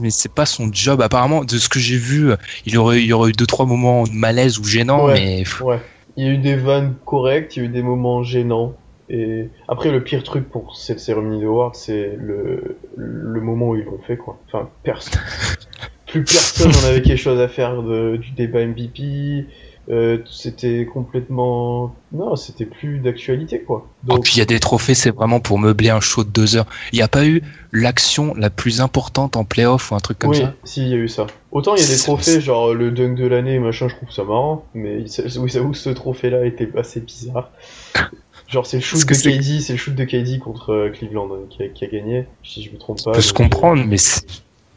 mais 0.00 0.10
c'est 0.10 0.32
pas 0.32 0.46
son 0.46 0.70
job. 0.72 1.00
Apparemment, 1.00 1.42
de 1.44 1.56
ce 1.58 1.68
que 1.68 1.78
j'ai 1.80 1.96
vu, 1.96 2.30
il 2.66 2.76
aurait, 2.78 3.00
il 3.00 3.06
y 3.06 3.12
aurait 3.12 3.30
eu 3.30 3.32
deux 3.32 3.46
trois 3.46 3.66
moments 3.66 4.04
de 4.04 4.12
malaise 4.12 4.58
ou 4.58 4.64
gênants, 4.64 5.06
Ouais. 5.06 5.14
mais 5.14 5.44
Ouais. 5.64 5.80
Il 6.16 6.24
y 6.24 6.28
a 6.28 6.32
eu 6.32 6.38
des 6.38 6.54
vannes 6.54 6.94
correctes, 7.04 7.56
il 7.56 7.60
y 7.60 7.62
a 7.62 7.64
eu 7.66 7.72
des 7.72 7.82
moments 7.82 8.22
gênants. 8.22 8.74
Et 9.10 9.48
après, 9.68 9.90
le 9.90 10.02
pire 10.04 10.22
truc 10.22 10.48
pour 10.48 10.76
cette 10.76 11.00
cérémonie 11.00 11.40
d'Awards, 11.40 11.74
c'est 11.74 12.16
le, 12.16 12.76
le 12.96 13.40
moment 13.40 13.70
où 13.70 13.76
ils 13.76 13.84
l'ont 13.84 13.98
fait, 14.06 14.16
quoi. 14.16 14.38
Enfin, 14.46 14.68
personne. 14.84 15.20
Plus 16.06 16.22
personne 16.22 16.70
n'en 16.70 16.88
avait 16.88 17.02
quelque 17.02 17.18
chose 17.20 17.40
à 17.40 17.48
faire 17.48 17.82
de, 17.82 18.16
du 18.16 18.30
débat 18.30 18.64
MVP. 18.64 19.46
Euh, 19.90 20.18
c'était 20.30 20.86
complètement. 20.86 21.94
Non, 22.12 22.36
c'était 22.36 22.64
plus 22.64 22.98
d'actualité, 22.98 23.60
quoi. 23.60 23.86
Oh, 23.86 24.14
Donc, 24.14 24.24
puis 24.24 24.34
il 24.36 24.38
y 24.38 24.42
a 24.42 24.46
des 24.46 24.60
trophées, 24.60 24.94
c'est 24.94 25.10
vraiment 25.10 25.40
pour 25.40 25.58
meubler 25.58 25.90
un 25.90 26.00
show 26.00 26.24
de 26.24 26.30
deux 26.30 26.56
heures. 26.56 26.66
Il 26.92 26.96
n'y 26.96 27.02
a 27.02 27.08
pas 27.08 27.26
eu 27.26 27.42
l'action 27.72 28.34
la 28.34 28.50
plus 28.50 28.80
importante 28.80 29.36
en 29.36 29.44
playoff 29.44 29.90
ou 29.90 29.94
un 29.94 30.00
truc 30.00 30.18
comme 30.18 30.30
oui, 30.30 30.38
ça? 30.38 30.54
si, 30.64 30.82
il 30.82 30.88
y 30.88 30.94
a 30.94 30.96
eu 30.96 31.08
ça. 31.08 31.26
Autant 31.52 31.76
il 31.76 31.82
y 31.82 31.84
a 31.84 31.88
des 31.88 31.98
trophées, 31.98 32.40
genre 32.40 32.72
le 32.72 32.90
dunk 32.90 33.14
de 33.16 33.26
l'année, 33.26 33.58
machin, 33.58 33.88
je 33.88 33.96
trouve 33.96 34.10
ça 34.10 34.24
marrant, 34.24 34.64
mais 34.74 35.04
oui, 35.36 35.48
j'avoue 35.50 35.74
ce 35.74 35.90
trophée-là 35.90 36.46
était 36.46 36.68
assez 36.76 37.00
bizarre. 37.00 37.50
Genre, 38.46 38.66
c'est 38.66 38.76
le 38.76 38.82
shoot 38.82 39.00
de 39.00 39.14
KD, 39.14 39.60
c'est 39.60 39.72
le 39.72 39.78
shoot 39.78 39.94
de 39.94 40.04
KD 40.04 40.38
contre 40.38 40.70
euh, 40.70 40.90
Cleveland 40.90 41.30
euh, 41.32 41.46
qui 41.48 41.62
a, 41.62 41.68
qui 41.68 41.84
a 41.84 41.88
gagné, 41.88 42.26
si 42.42 42.62
je 42.62 42.70
me 42.70 42.78
trompe 42.78 43.02
pas. 43.02 43.10
On 43.10 43.14
peut 43.14 43.20
se 43.20 43.32
euh, 43.32 43.36
comprendre, 43.36 43.84
mais 43.86 43.96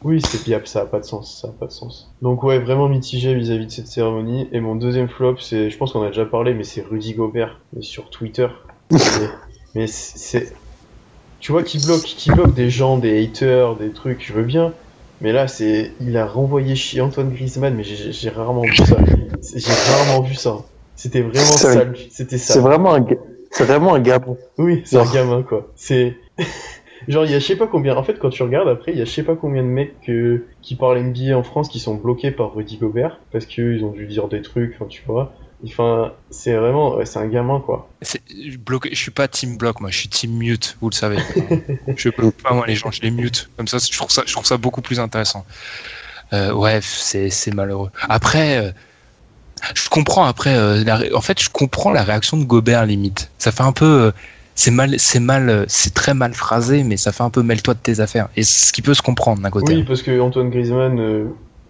Oui, 0.04 0.20
c'est 0.20 0.44
bien, 0.44 0.60
ça 0.64 0.82
a 0.82 0.86
pas 0.86 1.00
de 1.00 1.04
sens, 1.04 1.40
ça 1.42 1.48
a 1.48 1.52
pas 1.52 1.66
de 1.66 1.72
sens. 1.72 2.14
Donc 2.22 2.42
ouais, 2.44 2.58
vraiment 2.60 2.88
mitigé 2.88 3.34
vis-à-vis 3.34 3.66
de 3.66 3.70
cette 3.70 3.88
cérémonie. 3.88 4.48
Et 4.52 4.60
mon 4.60 4.76
deuxième 4.76 5.08
flop, 5.08 5.38
c'est, 5.38 5.70
je 5.70 5.76
pense 5.76 5.92
qu'on 5.92 6.02
a 6.02 6.08
déjà 6.08 6.24
parlé, 6.24 6.54
mais 6.54 6.64
c'est 6.64 6.82
Rudy 6.82 7.14
Gobert, 7.14 7.60
mais 7.72 7.82
sur 7.82 8.08
Twitter. 8.10 8.46
mais 8.90 8.98
mais 9.74 9.86
c'est, 9.88 10.52
tu 11.40 11.52
vois, 11.52 11.62
qui 11.62 11.78
bloque, 11.84 12.02
qui 12.02 12.30
bloque 12.30 12.54
des 12.54 12.70
gens, 12.70 12.98
des 12.98 13.22
haters, 13.24 13.76
des 13.76 13.92
trucs, 13.92 14.24
je 14.24 14.32
veux 14.32 14.44
bien. 14.44 14.72
Mais 15.20 15.32
là, 15.32 15.48
c'est, 15.48 15.92
il 16.00 16.16
a 16.16 16.26
renvoyé 16.26 16.76
chier 16.76 17.00
Antoine 17.00 17.30
Griezmann, 17.30 17.74
mais 17.74 17.82
j'ai 17.82 18.30
rarement 18.30 18.62
vu 18.62 18.76
ça. 18.76 18.96
C'est- 19.40 19.58
J'ai 19.66 19.72
rarement 19.72 20.22
vu 20.22 20.34
ça. 20.34 20.58
C'était 20.94 21.22
vraiment 21.22 21.42
C'est- 21.42 21.72
sale, 21.74 21.94
c'était 22.10 22.38
C'est 22.38 22.52
sale. 22.54 22.62
vraiment 22.62 22.94
un, 22.94 23.04
c'est 23.50 23.64
vraiment 23.64 23.94
un 23.94 24.00
gars. 24.00 24.20
Oui, 24.58 24.82
c'est 24.84 24.98
un 24.98 25.12
gamin, 25.12 25.42
quoi. 25.42 25.68
C'est. 25.74 26.16
Genre, 27.08 27.24
il 27.24 27.32
y 27.32 27.34
a 27.34 27.38
je 27.38 27.44
sais 27.44 27.56
pas 27.56 27.66
combien. 27.66 27.96
En 27.96 28.02
fait, 28.04 28.18
quand 28.18 28.30
tu 28.30 28.42
regardes 28.42 28.68
après, 28.68 28.92
il 28.92 28.98
y 28.98 29.02
a 29.02 29.04
je 29.04 29.10
sais 29.10 29.22
pas 29.22 29.34
combien 29.34 29.62
de 29.62 29.68
mecs 29.68 29.94
qui 30.62 30.76
parlent 30.76 31.00
NBA 31.00 31.36
en 31.36 31.42
France 31.42 31.68
qui 31.68 31.80
sont 31.80 31.94
bloqués 31.94 32.30
par 32.30 32.54
Rudy 32.54 32.76
Gobert 32.76 33.18
parce 33.32 33.46
qu'ils 33.46 33.84
ont 33.84 33.92
dû 33.92 34.06
dire 34.06 34.28
des 34.28 34.42
trucs, 34.42 34.74
enfin, 34.74 34.86
tu 34.86 35.02
vois. 35.06 35.34
Enfin, 35.64 36.12
c'est 36.30 36.54
vraiment. 36.54 37.04
c'est 37.04 37.18
un 37.18 37.26
gamin, 37.26 37.60
quoi. 37.60 37.88
je 38.02 38.94
suis 38.94 39.10
pas 39.10 39.26
team 39.26 39.56
block, 39.56 39.80
moi, 39.80 39.90
je 39.90 39.98
suis 39.98 40.08
team 40.08 40.32
mute, 40.32 40.76
vous 40.80 40.90
le 40.90 40.94
savez. 40.94 41.16
je 41.96 42.10
bloque 42.10 42.34
pas 42.34 42.54
moi 42.54 42.66
les 42.66 42.76
gens, 42.76 42.90
je 42.90 43.00
les 43.02 43.10
mute. 43.10 43.50
Comme 43.56 43.66
ça, 43.66 43.78
je 43.78 43.96
trouve 43.96 44.10
ça, 44.10 44.22
je 44.26 44.32
trouve 44.32 44.46
ça 44.46 44.56
beaucoup 44.56 44.82
plus 44.82 45.00
intéressant. 45.00 45.44
Euh, 46.32 46.52
ouais, 46.52 46.80
c'est 46.82 47.54
malheureux. 47.54 47.90
Après, 48.08 48.58
euh, 48.58 48.70
je 49.74 49.88
comprends 49.88 50.24
après. 50.24 50.54
euh, 50.54 50.84
en 51.14 51.20
fait, 51.20 51.40
je 51.42 51.50
comprends 51.50 51.90
la 51.90 52.04
réaction 52.04 52.36
de 52.36 52.44
Gobert 52.44 52.86
limite. 52.86 53.30
Ça 53.38 53.50
fait 53.50 53.62
un 53.62 53.72
peu. 53.72 54.12
C'est 54.58 54.70
mal, 54.72 54.94
c'est 54.98 55.20
mal, 55.20 55.64
c'est 55.68 55.94
très 55.94 56.14
mal 56.14 56.34
phrasé, 56.34 56.82
mais 56.82 56.96
ça 56.96 57.12
fait 57.12 57.22
un 57.22 57.30
peu 57.30 57.42
mêle-toi 57.42 57.74
de 57.74 57.78
tes 57.78 58.00
affaires. 58.00 58.28
Et 58.36 58.42
ce 58.42 58.72
qui 58.72 58.82
peut 58.82 58.94
se 58.94 59.02
comprendre 59.02 59.40
d'un 59.40 59.50
côté. 59.50 59.74
Oui, 59.74 59.84
parce 59.84 60.02
que 60.02 60.20
Antoine 60.20 60.50
Griezmann 60.50 60.98
euh, 60.98 61.26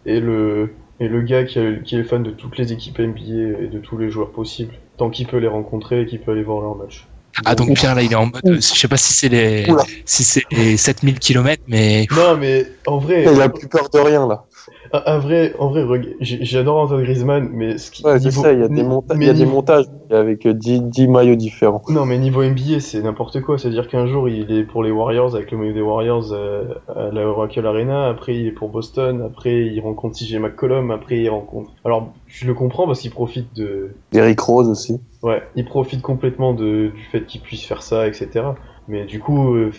est 0.07 0.21
le. 0.21 0.71
est 1.01 1.09
le 1.09 1.21
gars 1.23 1.45
qui, 1.45 1.59
a- 1.59 1.75
qui 1.85 1.97
est 1.97 2.05
fan 2.05 2.23
de 2.23 2.31
toutes 2.31 2.57
les 2.57 2.73
équipes 2.73 2.99
NBA 2.99 3.63
et 3.63 3.69
de 3.69 3.79
tous 3.79 3.99
les 3.99 4.11
joueurs 4.11 4.31
possibles, 4.31 4.73
tant 4.97 5.11
qu'il 5.11 5.27
peut 5.27 5.37
les 5.37 5.49
rencontrer 5.49 6.03
et 6.03 6.07
qu'il 6.07 6.21
peut 6.21 6.33
aller 6.33 6.43
voir 6.43 6.63
leurs 6.63 6.77
matchs. 6.77 7.07
Ah 7.45 7.55
donc 7.55 7.77
Pierre 7.77 7.95
là 7.95 8.03
il 8.03 8.11
est 8.11 8.17
en 8.17 8.27
mode, 8.27 8.41
euh, 8.47 8.55
je 8.57 8.61
sais 8.61 8.89
pas 8.89 8.97
si 8.97 9.13
c'est 9.13 9.29
les, 9.29 9.71
Oula. 9.71 9.85
si 10.07 10.25
c'est 10.25 10.43
les 10.51 10.77
7000 10.77 11.21
km, 11.21 11.63
mais 11.69 12.07
Non, 12.11 12.37
mais 12.37 12.67
en 12.87 12.99
vrai. 12.99 13.27
Il 13.33 13.41
a 13.41 13.49
plus 13.49 13.69
peur 13.69 13.89
de 13.91 13.99
rien 14.01 14.27
là. 14.27 14.45
Un, 14.93 15.03
un 15.07 15.19
vrai, 15.19 15.55
en 15.59 15.69
vrai, 15.69 15.85
j'adore 16.21 16.79
Antoine 16.79 17.03
Griezmann, 17.03 17.49
mais 17.53 17.79
ce 17.79 17.91
qui. 17.91 18.05
Ouais, 18.05 18.19
sais, 18.19 18.55
il 18.55 18.61
y 18.61 18.63
a 18.63 18.69
des, 18.69 18.83
monta- 18.83 19.15
y 19.23 19.29
a 19.29 19.47
montages 19.47 19.87
avec 20.11 20.47
euh, 20.47 20.55
10, 20.55 20.81
10 20.83 21.09
maillots 21.09 21.35
différents. 21.35 21.83
Non, 21.89 22.07
mais 22.07 22.19
niveau 22.19 22.43
NBA, 22.43 22.81
c'est 22.81 23.03
n'importe 23.03 23.41
quoi. 23.41 23.59
C'est-à-dire 23.59 23.89
qu'un 23.89 24.07
jour, 24.07 24.29
il 24.29 24.51
est 24.53 24.65
pour 24.65 24.83
les 24.83 24.91
Warriors 24.91 25.35
avec 25.35 25.51
le 25.51 25.59
maillot 25.59 25.73
des 25.73 25.81
Warriors 25.81 26.33
euh, 26.33 26.65
à 26.95 27.11
la 27.13 27.27
Oracle 27.27 27.67
Arena. 27.67 28.09
Après, 28.09 28.37
il 28.37 28.47
est 28.47 28.53
pour 28.53 28.69
Boston. 28.71 29.23
Après, 29.27 29.67
il 29.67 29.81
rencontre 29.81 30.17
CJ 30.17 30.37
McCollum. 30.39 30.91
Après, 30.91 31.19
il 31.19 31.29
rencontre. 31.29 31.71
Alors, 31.85 32.13
je 32.27 32.47
le 32.47 32.55
comprends 32.55 32.87
parce 32.87 33.01
qu'il 33.01 33.11
profite 33.11 33.55
de. 33.55 33.91
Eric 34.13 34.41
Rose 34.41 34.69
aussi. 34.69 35.01
Ouais, 35.23 35.43
il 35.57 35.65
profite 35.65 36.01
complètement 36.03 36.55
de, 36.55 36.93
du 36.95 37.03
fait 37.11 37.25
qu'il 37.27 37.41
puisse 37.41 37.65
faire 37.67 37.83
ça, 37.83 38.07
etc. 38.07 38.57
Mais 38.87 39.05
du 39.05 39.19
coup, 39.21 39.55
euh, 39.55 39.73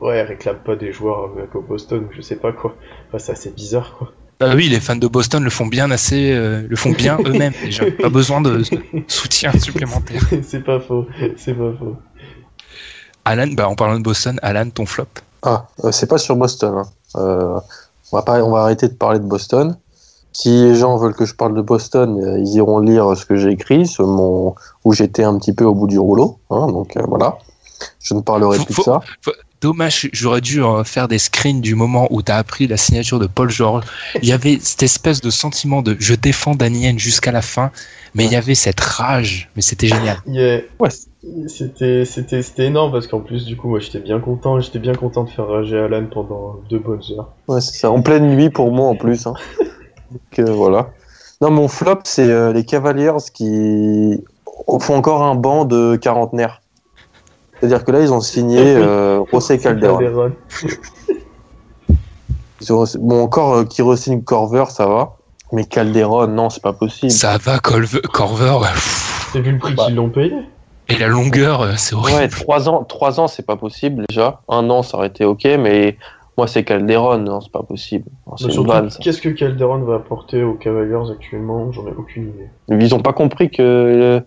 ouais, 0.00 0.22
réclame 0.22 0.58
pas 0.64 0.76
des 0.76 0.92
joueurs 0.92 1.30
euh, 1.36 1.46
comme 1.52 1.66
Boston 1.66 2.04
ou 2.08 2.12
je 2.12 2.20
sais 2.22 2.36
pas 2.36 2.52
quoi. 2.52 2.74
Enfin, 3.08 3.18
c'est 3.18 3.32
assez 3.32 3.50
bizarre, 3.50 3.96
quoi. 3.98 4.12
Bah 4.40 4.52
oui 4.54 4.68
les 4.68 4.80
fans 4.80 4.96
de 4.96 5.06
Boston 5.06 5.42
le 5.42 5.50
font 5.50 5.66
bien 5.66 5.90
assez, 5.90 6.32
euh, 6.32 6.66
le 6.68 6.76
font 6.76 6.92
bien 6.92 7.18
eux-mêmes 7.26 7.52
déjà. 7.64 7.84
Pas 7.90 8.08
besoin 8.08 8.40
de 8.40 8.62
soutien 9.08 9.52
supplémentaire. 9.58 10.22
c'est 10.42 10.64
pas 10.64 10.80
faux. 10.80 11.06
C'est 11.36 11.54
pas 11.54 11.72
faux. 11.78 11.96
Alan, 13.24 13.48
bah 13.52 13.68
en 13.68 13.74
parlant 13.74 13.98
de 13.98 14.04
Boston, 14.04 14.38
Alan 14.42 14.70
ton 14.70 14.86
flop? 14.86 15.06
Ah, 15.42 15.66
euh, 15.84 15.92
c'est 15.92 16.06
pas 16.06 16.18
sur 16.18 16.36
Boston. 16.36 16.78
hein. 16.78 16.88
Euh, 17.16 17.58
on, 18.12 18.16
va 18.16 18.22
pas, 18.22 18.42
on 18.42 18.50
va 18.50 18.60
arrêter 18.62 18.88
de 18.88 18.94
parler 18.94 19.18
de 19.18 19.24
Boston. 19.24 19.76
Si 20.32 20.50
les 20.50 20.76
gens 20.76 20.96
veulent 20.96 21.14
que 21.14 21.24
je 21.24 21.34
parle 21.34 21.54
de 21.54 21.62
Boston, 21.62 22.20
euh, 22.22 22.38
ils 22.38 22.54
iront 22.56 22.78
lire 22.78 23.16
ce 23.16 23.26
que 23.26 23.36
j'ai 23.36 23.50
écrit, 23.50 23.86
ce 23.86 24.02
mon, 24.02 24.54
où 24.84 24.92
j'étais 24.92 25.24
un 25.24 25.36
petit 25.38 25.52
peu 25.52 25.64
au 25.64 25.74
bout 25.74 25.86
du 25.88 25.98
rouleau. 25.98 26.38
hein, 26.50 26.68
donc 26.68 26.96
euh, 26.96 27.02
voilà. 27.08 27.38
Je 28.00 28.14
ne 28.14 28.20
parlerai 28.20 28.58
Faut- 28.58 28.64
plus 28.64 28.74
faut- 28.74 28.82
de 28.82 28.84
ça. 28.84 29.32
Dommage, 29.60 30.08
j'aurais 30.12 30.40
dû 30.40 30.62
euh, 30.62 30.84
faire 30.84 31.08
des 31.08 31.18
screens 31.18 31.60
du 31.60 31.74
moment 31.74 32.06
où 32.10 32.22
t'as 32.22 32.36
appris 32.36 32.68
la 32.68 32.76
signature 32.76 33.18
de 33.18 33.26
Paul 33.26 33.50
George. 33.50 33.84
Il 34.22 34.28
y 34.28 34.32
avait 34.32 34.58
cette 34.60 34.84
espèce 34.84 35.20
de 35.20 35.30
sentiment 35.30 35.82
de 35.82 35.96
je 35.98 36.14
défends 36.14 36.54
Daniel 36.54 36.96
jusqu'à 36.96 37.32
la 37.32 37.42
fin, 37.42 37.72
mais 38.14 38.24
il 38.26 38.30
y 38.32 38.36
avait 38.36 38.54
cette 38.54 38.78
rage, 38.78 39.50
mais 39.56 39.62
c'était 39.62 39.88
génial. 39.88 40.18
Il 40.28 40.34
y 40.36 40.44
a- 40.48 40.60
Ouais. 40.78 40.90
C'était, 41.48 42.04
c'était, 42.04 42.42
c'était 42.42 42.66
énorme 42.66 42.92
parce 42.92 43.08
qu'en 43.08 43.18
plus, 43.18 43.44
du 43.46 43.56
coup, 43.56 43.68
moi, 43.68 43.80
j'étais 43.80 43.98
bien 43.98 44.20
content. 44.20 44.60
J'étais 44.60 44.78
bien 44.78 44.94
content 44.94 45.24
de 45.24 45.30
faire 45.30 45.48
rager 45.48 45.76
Alan 45.78 46.06
pendant 46.06 46.60
deux 46.70 46.78
bonnes 46.78 47.02
heures. 47.16 47.32
Ouais, 47.48 47.60
c'est 47.60 47.74
ça. 47.78 47.90
En 47.90 48.00
pleine 48.00 48.28
nuit 48.36 48.50
pour 48.50 48.70
moi 48.70 48.86
en 48.86 48.94
plus. 48.94 49.26
Hein. 49.26 49.34
Donc 50.12 50.38
euh, 50.38 50.52
voilà. 50.52 50.90
Non, 51.40 51.50
mon 51.50 51.66
flop, 51.66 51.98
c'est 52.04 52.30
euh, 52.30 52.52
les 52.52 52.64
Cavaliers 52.64 53.10
qui 53.34 54.22
font 54.80 54.94
encore 54.94 55.24
un 55.24 55.34
banc 55.34 55.64
de 55.64 55.96
quarantenaires. 55.96 56.62
C'est-à-dire 57.60 57.84
que 57.84 57.90
là, 57.90 58.00
ils 58.00 58.12
ont 58.12 58.20
signé 58.20 58.60
euh, 58.60 59.20
José 59.32 59.58
Calderon. 59.58 60.32
Bon, 62.98 63.22
encore 63.22 63.54
euh, 63.54 63.64
qui 63.64 63.82
re-signe 63.82 64.22
Corver, 64.22 64.64
ça 64.68 64.86
va. 64.86 65.12
Mais 65.52 65.64
Calderon, 65.64 66.26
non, 66.26 66.50
c'est 66.50 66.62
pas 66.62 66.72
possible. 66.72 67.12
Ça 67.12 67.38
va, 67.38 67.58
Colve- 67.58 68.00
Corver. 68.12 68.58
T'as 69.32 69.40
vu 69.40 69.52
le 69.52 69.58
prix 69.58 69.74
Bah. 69.74 69.84
qu'ils 69.86 69.94
l'ont 69.94 70.10
payé 70.10 70.34
et 70.90 70.96
la 70.96 71.06
longueur, 71.08 71.60
euh, 71.60 71.72
c'est 71.76 71.94
horrible. 71.94 72.18
Ouais, 72.18 72.28
trois 72.28 72.66
ans, 72.70 72.82
trois 72.82 73.20
ans, 73.20 73.28
c'est 73.28 73.44
pas 73.44 73.56
possible 73.56 74.06
déjà. 74.08 74.40
Un 74.48 74.70
an, 74.70 74.82
ça 74.82 74.96
aurait 74.96 75.08
été 75.08 75.26
ok, 75.26 75.44
mais 75.58 75.98
moi, 76.38 76.46
c'est 76.46 76.64
Calderon, 76.64 77.18
non, 77.18 77.42
c'est 77.42 77.52
pas 77.52 77.62
possible. 77.62 78.06
Qu'est-ce 79.00 79.20
que 79.20 79.28
Calderon 79.28 79.80
va 79.80 79.96
apporter 79.96 80.42
aux 80.42 80.54
Cavaliers 80.54 81.10
actuellement? 81.12 81.70
J'en 81.72 81.86
ai 81.88 81.92
aucune 81.96 82.28
idée. 82.30 82.48
Ils 82.84 82.94
ont 82.94 83.00
pas 83.00 83.12
compris 83.12 83.50
que 83.50 83.60
euh, 83.62 84.20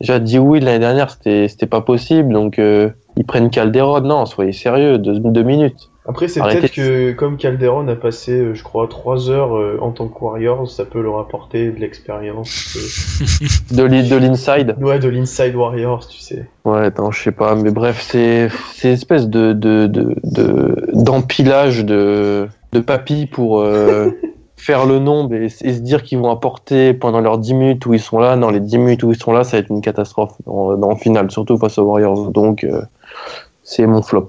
déjà 0.00 0.18
dit 0.18 0.38
oui 0.38 0.60
l'année 0.60 0.78
dernière, 0.78 1.10
c'était 1.10 1.48
c'était 1.48 1.66
pas 1.66 1.80
possible, 1.80 2.32
donc 2.32 2.58
euh, 2.58 2.90
ils 3.16 3.24
prennent 3.26 3.50
Calderon. 3.50 4.00
Non, 4.00 4.26
soyez 4.26 4.52
sérieux, 4.52 4.98
deux, 4.98 5.18
deux 5.20 5.42
minutes. 5.42 5.90
Après, 6.06 6.28
c'est 6.28 6.40
peut-être 6.40 6.72
que 6.72 7.12
comme 7.12 7.36
Calderon 7.36 7.86
a 7.86 7.94
passé, 7.94 8.32
euh, 8.32 8.54
je 8.54 8.62
crois, 8.64 8.88
3 8.88 9.30
heures 9.30 9.54
euh, 9.56 9.78
en 9.80 9.90
tant 9.92 10.08
que 10.08 10.18
Warriors, 10.24 10.68
ça 10.68 10.84
peut 10.84 11.00
leur 11.02 11.18
apporter 11.18 11.70
de 11.70 11.78
l'expérience. 11.78 12.74
euh, 12.76 13.36
De 13.76 13.82
l'in- 13.84 14.02
de 14.08 14.16
l'inside. 14.16 14.74
Ouais, 14.80 14.98
de 14.98 15.08
l'inside 15.08 15.54
Warriors, 15.54 16.08
tu 16.08 16.18
sais. 16.18 16.48
Ouais, 16.64 16.86
attends, 16.86 17.10
je 17.12 17.22
sais 17.22 17.32
pas, 17.32 17.54
mais 17.54 17.70
bref, 17.70 18.00
c'est 18.00 18.48
c'est 18.72 18.88
une 18.88 18.94
espèce 18.94 19.28
de 19.28 19.52
de 19.52 19.86
de 19.86 20.16
de- 20.24 20.88
d'empilage 20.94 21.84
de 21.84 22.48
de 22.72 22.80
papy 22.80 23.26
pour 23.26 23.60
euh, 23.60 24.10
faire 24.60 24.84
le 24.84 24.98
nombre 24.98 25.34
et, 25.34 25.44
et 25.46 25.48
se 25.48 25.80
dire 25.80 26.02
qu'ils 26.02 26.18
vont 26.18 26.30
apporter 26.30 26.92
pendant 26.92 27.20
leurs 27.20 27.38
10 27.38 27.54
minutes 27.54 27.86
où 27.86 27.94
ils 27.94 28.00
sont 28.00 28.18
là, 28.18 28.36
dans 28.36 28.50
les 28.50 28.60
10 28.60 28.78
minutes 28.78 29.02
où 29.02 29.10
ils 29.10 29.18
sont 29.18 29.32
là, 29.32 29.42
ça 29.42 29.52
va 29.52 29.58
être 29.58 29.70
une 29.70 29.80
catastrophe 29.80 30.34
dans, 30.46 30.76
dans 30.76 30.90
le 30.90 30.96
final, 30.96 31.30
surtout 31.30 31.56
face 31.56 31.78
aux 31.78 31.84
Warriors. 31.84 32.30
Donc 32.30 32.64
euh, 32.64 32.82
c'est 33.64 33.86
mon 33.86 34.02
flop. 34.02 34.28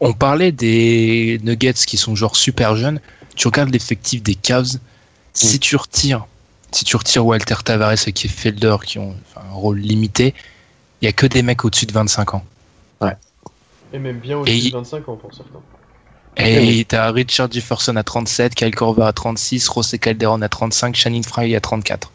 On 0.00 0.12
parlait 0.12 0.50
des 0.50 1.40
Nuggets 1.44 1.74
qui 1.74 1.96
sont 1.96 2.16
genre 2.16 2.34
super 2.34 2.74
jeunes. 2.74 3.00
Tu 3.36 3.46
regardes 3.46 3.70
l'effectif 3.70 4.22
des 4.22 4.34
Cavs. 4.34 4.78
Si 5.32 5.60
tu 5.60 5.76
retires, 5.76 6.26
si 6.72 6.84
tu 6.84 6.96
retires 6.96 7.24
Walter 7.24 7.54
Tavares 7.64 8.08
et 8.08 8.12
Keith 8.12 8.30
Felder 8.30 8.76
qui 8.84 8.98
ont 8.98 9.14
enfin, 9.30 9.46
un 9.48 9.54
rôle 9.54 9.78
limité, 9.78 10.34
il 11.00 11.04
y 11.04 11.08
a 11.08 11.12
que 11.12 11.26
des 11.26 11.42
mecs 11.42 11.64
au-dessus 11.64 11.86
de 11.86 11.92
25 11.92 12.34
ans. 12.34 12.44
Et 13.92 13.98
même 13.98 14.18
bien 14.18 14.38
au-dessus 14.38 14.70
de 14.70 14.76
25 14.76 15.08
ans 15.08 15.16
pour 15.16 15.34
certains. 15.34 15.60
Et 16.44 16.84
t'as 16.86 17.10
Richard 17.12 17.50
Jefferson 17.50 17.96
à 17.96 18.02
37, 18.02 18.54
Kyle 18.54 18.74
Korver 18.74 19.04
à 19.04 19.12
36, 19.12 19.70
José 19.74 19.98
Calderon 19.98 20.40
à 20.42 20.48
35, 20.48 20.94
Channing 20.96 21.22
Frye 21.24 21.54
à 21.56 21.60
34. 21.60 22.10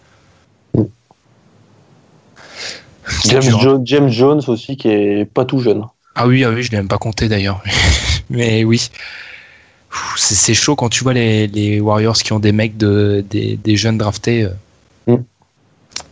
C'est 3.07 3.29
James, 3.31 3.41
dur, 3.41 3.57
hein. 3.57 3.61
Jo- 3.61 3.81
James 3.83 4.09
Jones 4.09 4.41
aussi 4.47 4.77
qui 4.77 4.89
est 4.89 5.25
pas 5.25 5.45
tout 5.45 5.59
jeune. 5.59 5.83
Ah 6.15 6.27
oui, 6.27 6.43
ah 6.43 6.49
oui, 6.49 6.63
je 6.63 6.71
l'ai 6.71 6.77
même 6.77 6.87
pas 6.87 6.97
compté 6.97 7.27
d'ailleurs. 7.27 7.61
Mais 8.29 8.63
oui. 8.63 8.89
C'est 10.17 10.35
c'est 10.35 10.53
chaud 10.53 10.75
quand 10.75 10.89
tu 10.89 11.03
vois 11.03 11.13
les, 11.13 11.47
les 11.47 11.79
Warriors 11.79 12.17
qui 12.17 12.33
ont 12.33 12.39
des 12.39 12.51
mecs 12.51 12.77
de, 12.77 13.23
des, 13.29 13.55
des 13.57 13.77
jeunes 13.77 13.97
draftés. 13.97 14.43
euh, 14.43 14.49
Mm. 15.07 15.23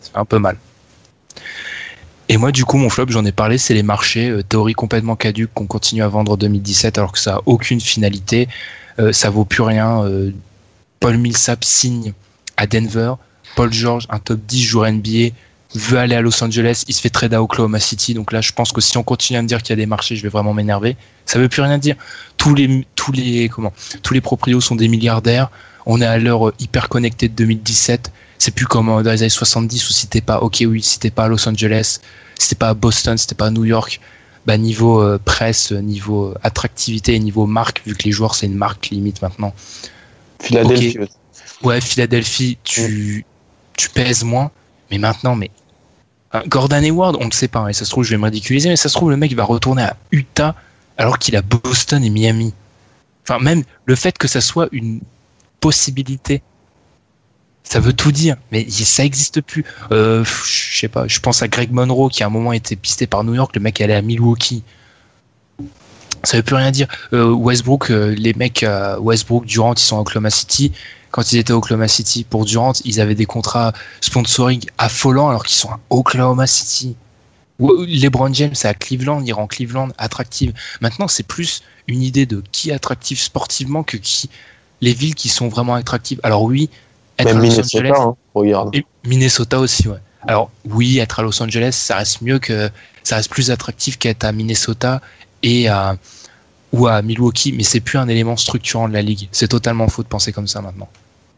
C'est 0.01 0.15
un 0.15 0.23
peu 0.25 0.37
mal. 0.37 0.55
Et 2.29 2.37
moi, 2.37 2.51
du 2.51 2.65
coup, 2.65 2.77
mon 2.77 2.89
flop, 2.89 3.07
j'en 3.09 3.25
ai 3.25 3.31
parlé, 3.31 3.57
c'est 3.57 3.73
les 3.73 3.83
marchés. 3.83 4.29
euh, 4.29 4.43
théorie 4.43 4.73
complètement 4.73 5.15
caduque 5.15 5.51
qu'on 5.53 5.67
continue 5.67 6.03
à 6.03 6.07
vendre 6.07 6.31
en 6.33 6.37
2017 6.37 6.97
alors 6.97 7.11
que 7.11 7.19
ça 7.19 7.35
a 7.35 7.41
aucune 7.45 7.81
finalité. 7.81 8.47
Euh, 8.99 9.11
ça 9.11 9.29
vaut 9.29 9.45
plus 9.45 9.61
rien. 9.61 10.03
euh, 10.05 10.31
Paul 10.99 11.17
Millsap 11.17 11.63
signe 11.63 12.13
à 12.57 12.65
Denver. 12.65 13.13
Paul 13.55 13.71
George, 13.73 14.07
un 14.09 14.19
top 14.19 14.39
10 14.47 14.63
joueur 14.63 14.91
NBA, 14.91 15.33
veut 15.75 15.97
aller 15.97 16.15
à 16.15 16.21
Los 16.21 16.41
Angeles. 16.43 16.83
Il 16.87 16.93
se 16.93 17.01
fait 17.01 17.09
trade 17.09 17.33
à 17.33 17.41
Oklahoma 17.43 17.79
City. 17.79 18.13
Donc 18.13 18.31
là, 18.31 18.41
je 18.41 18.51
pense 18.53 18.71
que 18.71 18.79
si 18.79 18.97
on 18.97 19.03
continue 19.03 19.37
à 19.37 19.41
me 19.41 19.47
dire 19.47 19.61
qu'il 19.61 19.71
y 19.71 19.73
a 19.73 19.75
des 19.77 19.85
marchés, 19.85 20.15
je 20.15 20.23
vais 20.23 20.29
vraiment 20.29 20.53
m'énerver. 20.53 20.95
Ça 21.25 21.39
veut 21.39 21.49
plus 21.49 21.61
rien 21.61 21.77
dire. 21.77 21.95
Tous 22.37 22.53
les, 22.55 23.49
comment, 23.49 23.73
tous 24.01 24.13
les 24.13 24.21
proprios 24.21 24.61
sont 24.61 24.75
des 24.75 24.87
milliardaires. 24.87 25.49
On 25.85 25.99
est 25.99 26.05
à 26.05 26.17
l'heure 26.17 26.53
hyper 26.59 26.87
connectée 26.87 27.27
de 27.27 27.33
2017. 27.33 28.11
C'est 28.43 28.51
plus 28.51 28.65
comme 28.65 28.87
dans 28.87 28.99
les 28.99 29.21
années 29.21 29.29
70 29.29 29.89
où 29.89 29.93
si 29.93 30.07
t'es 30.07 30.19
pas, 30.19 30.41
ok, 30.41 30.65
oui, 30.67 30.83
si 30.83 30.99
t'es 30.99 31.11
pas 31.11 31.23
à 31.23 31.27
Los 31.29 31.47
Angeles, 31.47 32.01
si 32.37 32.49
t'es 32.49 32.55
pas 32.55 32.67
à 32.67 32.73
Boston, 32.73 33.17
si 33.17 33.25
t'es 33.25 33.35
pas 33.35 33.45
à 33.45 33.51
New 33.51 33.63
York, 33.63 34.01
bah, 34.45 34.57
niveau 34.57 35.01
euh, 35.01 35.17
presse, 35.17 35.71
niveau 35.71 36.25
euh, 36.25 36.37
attractivité 36.43 37.15
et 37.15 37.19
niveau 37.19 37.45
marque, 37.45 37.81
vu 37.85 37.95
que 37.95 38.03
les 38.03 38.11
joueurs 38.11 38.35
c'est 38.35 38.47
une 38.47 38.55
marque 38.55 38.89
limite 38.89 39.21
maintenant. 39.21 39.53
Philadelphie. 40.41 40.97
Ouais, 41.63 41.79
Philadelphie, 41.79 42.57
tu, 42.65 43.25
tu 43.77 43.87
pèses 43.87 44.25
moins, 44.25 44.51
mais 44.91 44.97
maintenant, 44.97 45.37
mais 45.37 45.49
euh, 46.35 46.41
Gordon 46.45 46.83
Hayward, 46.83 47.15
on 47.21 47.27
ne 47.27 47.31
sait 47.31 47.47
pas, 47.47 47.59
hein, 47.59 47.67
et 47.69 47.73
ça 47.73 47.85
se 47.85 47.91
trouve, 47.91 48.03
je 48.03 48.09
vais 48.09 48.17
me 48.17 48.25
ridiculiser, 48.25 48.67
mais 48.67 48.75
ça 48.75 48.89
se 48.89 48.95
trouve, 48.95 49.09
le 49.09 49.15
mec 49.15 49.33
va 49.35 49.45
retourner 49.45 49.83
à 49.83 49.95
Utah 50.11 50.53
alors 50.97 51.17
qu'il 51.17 51.37
a 51.37 51.41
Boston 51.41 52.03
et 52.03 52.09
Miami. 52.09 52.53
Enfin, 53.25 53.39
même 53.39 53.63
le 53.85 53.95
fait 53.95 54.17
que 54.17 54.27
ça 54.27 54.41
soit 54.41 54.67
une 54.73 54.99
possibilité, 55.61 56.43
ça 57.63 57.79
veut 57.79 57.93
tout 57.93 58.11
dire, 58.11 58.35
mais 58.51 58.69
ça 58.69 59.03
existe 59.03 59.41
plus. 59.41 59.65
Euh, 59.91 60.23
je 60.23 60.79
sais 60.79 60.87
pas, 60.87 61.07
je 61.07 61.19
pense 61.19 61.41
à 61.41 61.47
Greg 61.47 61.71
Monroe 61.71 62.09
qui 62.09 62.23
à 62.23 62.27
un 62.27 62.29
moment 62.29 62.53
était 62.53 62.75
pisté 62.75 63.07
par 63.07 63.23
New 63.23 63.33
York, 63.33 63.55
le 63.55 63.61
mec 63.61 63.79
allait 63.81 63.95
à 63.95 64.01
Milwaukee. 64.01 64.63
Ça 66.23 66.37
veut 66.37 66.43
plus 66.43 66.55
rien 66.55 66.71
dire. 66.71 66.87
Euh, 67.13 67.31
Westbrook, 67.31 67.89
euh, 67.89 68.15
les 68.15 68.33
mecs 68.33 68.65
Westbrook, 68.99 69.45
Durant, 69.45 69.73
ils 69.73 69.79
sont 69.79 69.97
à 69.97 70.01
Oklahoma 70.01 70.29
City. 70.29 70.71
Quand 71.11 71.31
ils 71.31 71.37
étaient 71.37 71.53
à 71.53 71.57
Oklahoma 71.57 71.87
City 71.87 72.23
pour 72.23 72.45
Durant, 72.45 72.73
ils 72.85 73.01
avaient 73.01 73.15
des 73.15 73.25
contrats 73.25 73.73
sponsoring 74.01 74.63
affolants 74.77 75.29
alors 75.29 75.43
qu'ils 75.43 75.57
sont 75.57 75.69
à 75.69 75.79
Oklahoma 75.89 76.47
City. 76.47 76.95
LeBron 77.59 78.33
James 78.33 78.55
à 78.63 78.73
Cleveland, 78.73 79.21
il 79.23 79.33
rend 79.33 79.47
Cleveland 79.47 79.89
attractive. 79.97 80.53
Maintenant, 80.81 81.07
c'est 81.07 81.23
plus 81.23 81.61
une 81.87 82.01
idée 82.01 82.25
de 82.25 82.43
qui 82.51 82.71
est 82.71 82.73
attractif 82.73 83.21
sportivement 83.21 83.83
que 83.83 83.97
qui 83.97 84.29
les 84.81 84.93
villes 84.93 85.15
qui 85.15 85.29
sont 85.29 85.47
vraiment 85.47 85.75
attractives. 85.75 86.19
Alors 86.23 86.43
oui, 86.43 86.69
être 87.19 87.27
Même 87.27 87.37
à 87.37 87.39
Los 87.39 87.49
Minnesota, 87.49 87.77
Angeles, 87.77 87.93
hein, 87.99 88.15
regarde. 88.33 88.75
et 88.75 88.85
Minnesota 89.05 89.59
aussi, 89.59 89.87
ouais. 89.87 89.97
Alors 90.27 90.49
oui, 90.65 90.99
être 90.99 91.19
à 91.19 91.23
Los 91.23 91.41
Angeles, 91.41 91.73
ça 91.73 91.97
reste 91.97 92.21
mieux 92.21 92.39
que 92.39 92.69
ça 93.03 93.17
reste 93.17 93.29
plus 93.29 93.51
attractif 93.51 93.97
qu'être 93.97 94.23
à 94.23 94.31
Minnesota 94.31 95.01
et 95.43 95.67
à 95.67 95.97
ou 96.71 96.87
à 96.87 97.01
Milwaukee, 97.01 97.53
mais 97.53 97.63
c'est 97.63 97.81
plus 97.81 97.99
un 97.99 98.07
élément 98.07 98.35
structurant 98.35 98.87
de 98.87 98.93
la 98.93 99.01
ligue. 99.03 99.29
C'est 99.31 99.47
totalement 99.47 99.87
faux 99.87 100.01
de 100.01 100.07
penser 100.07 100.31
comme 100.31 100.47
ça 100.47 100.61
maintenant. 100.61 100.89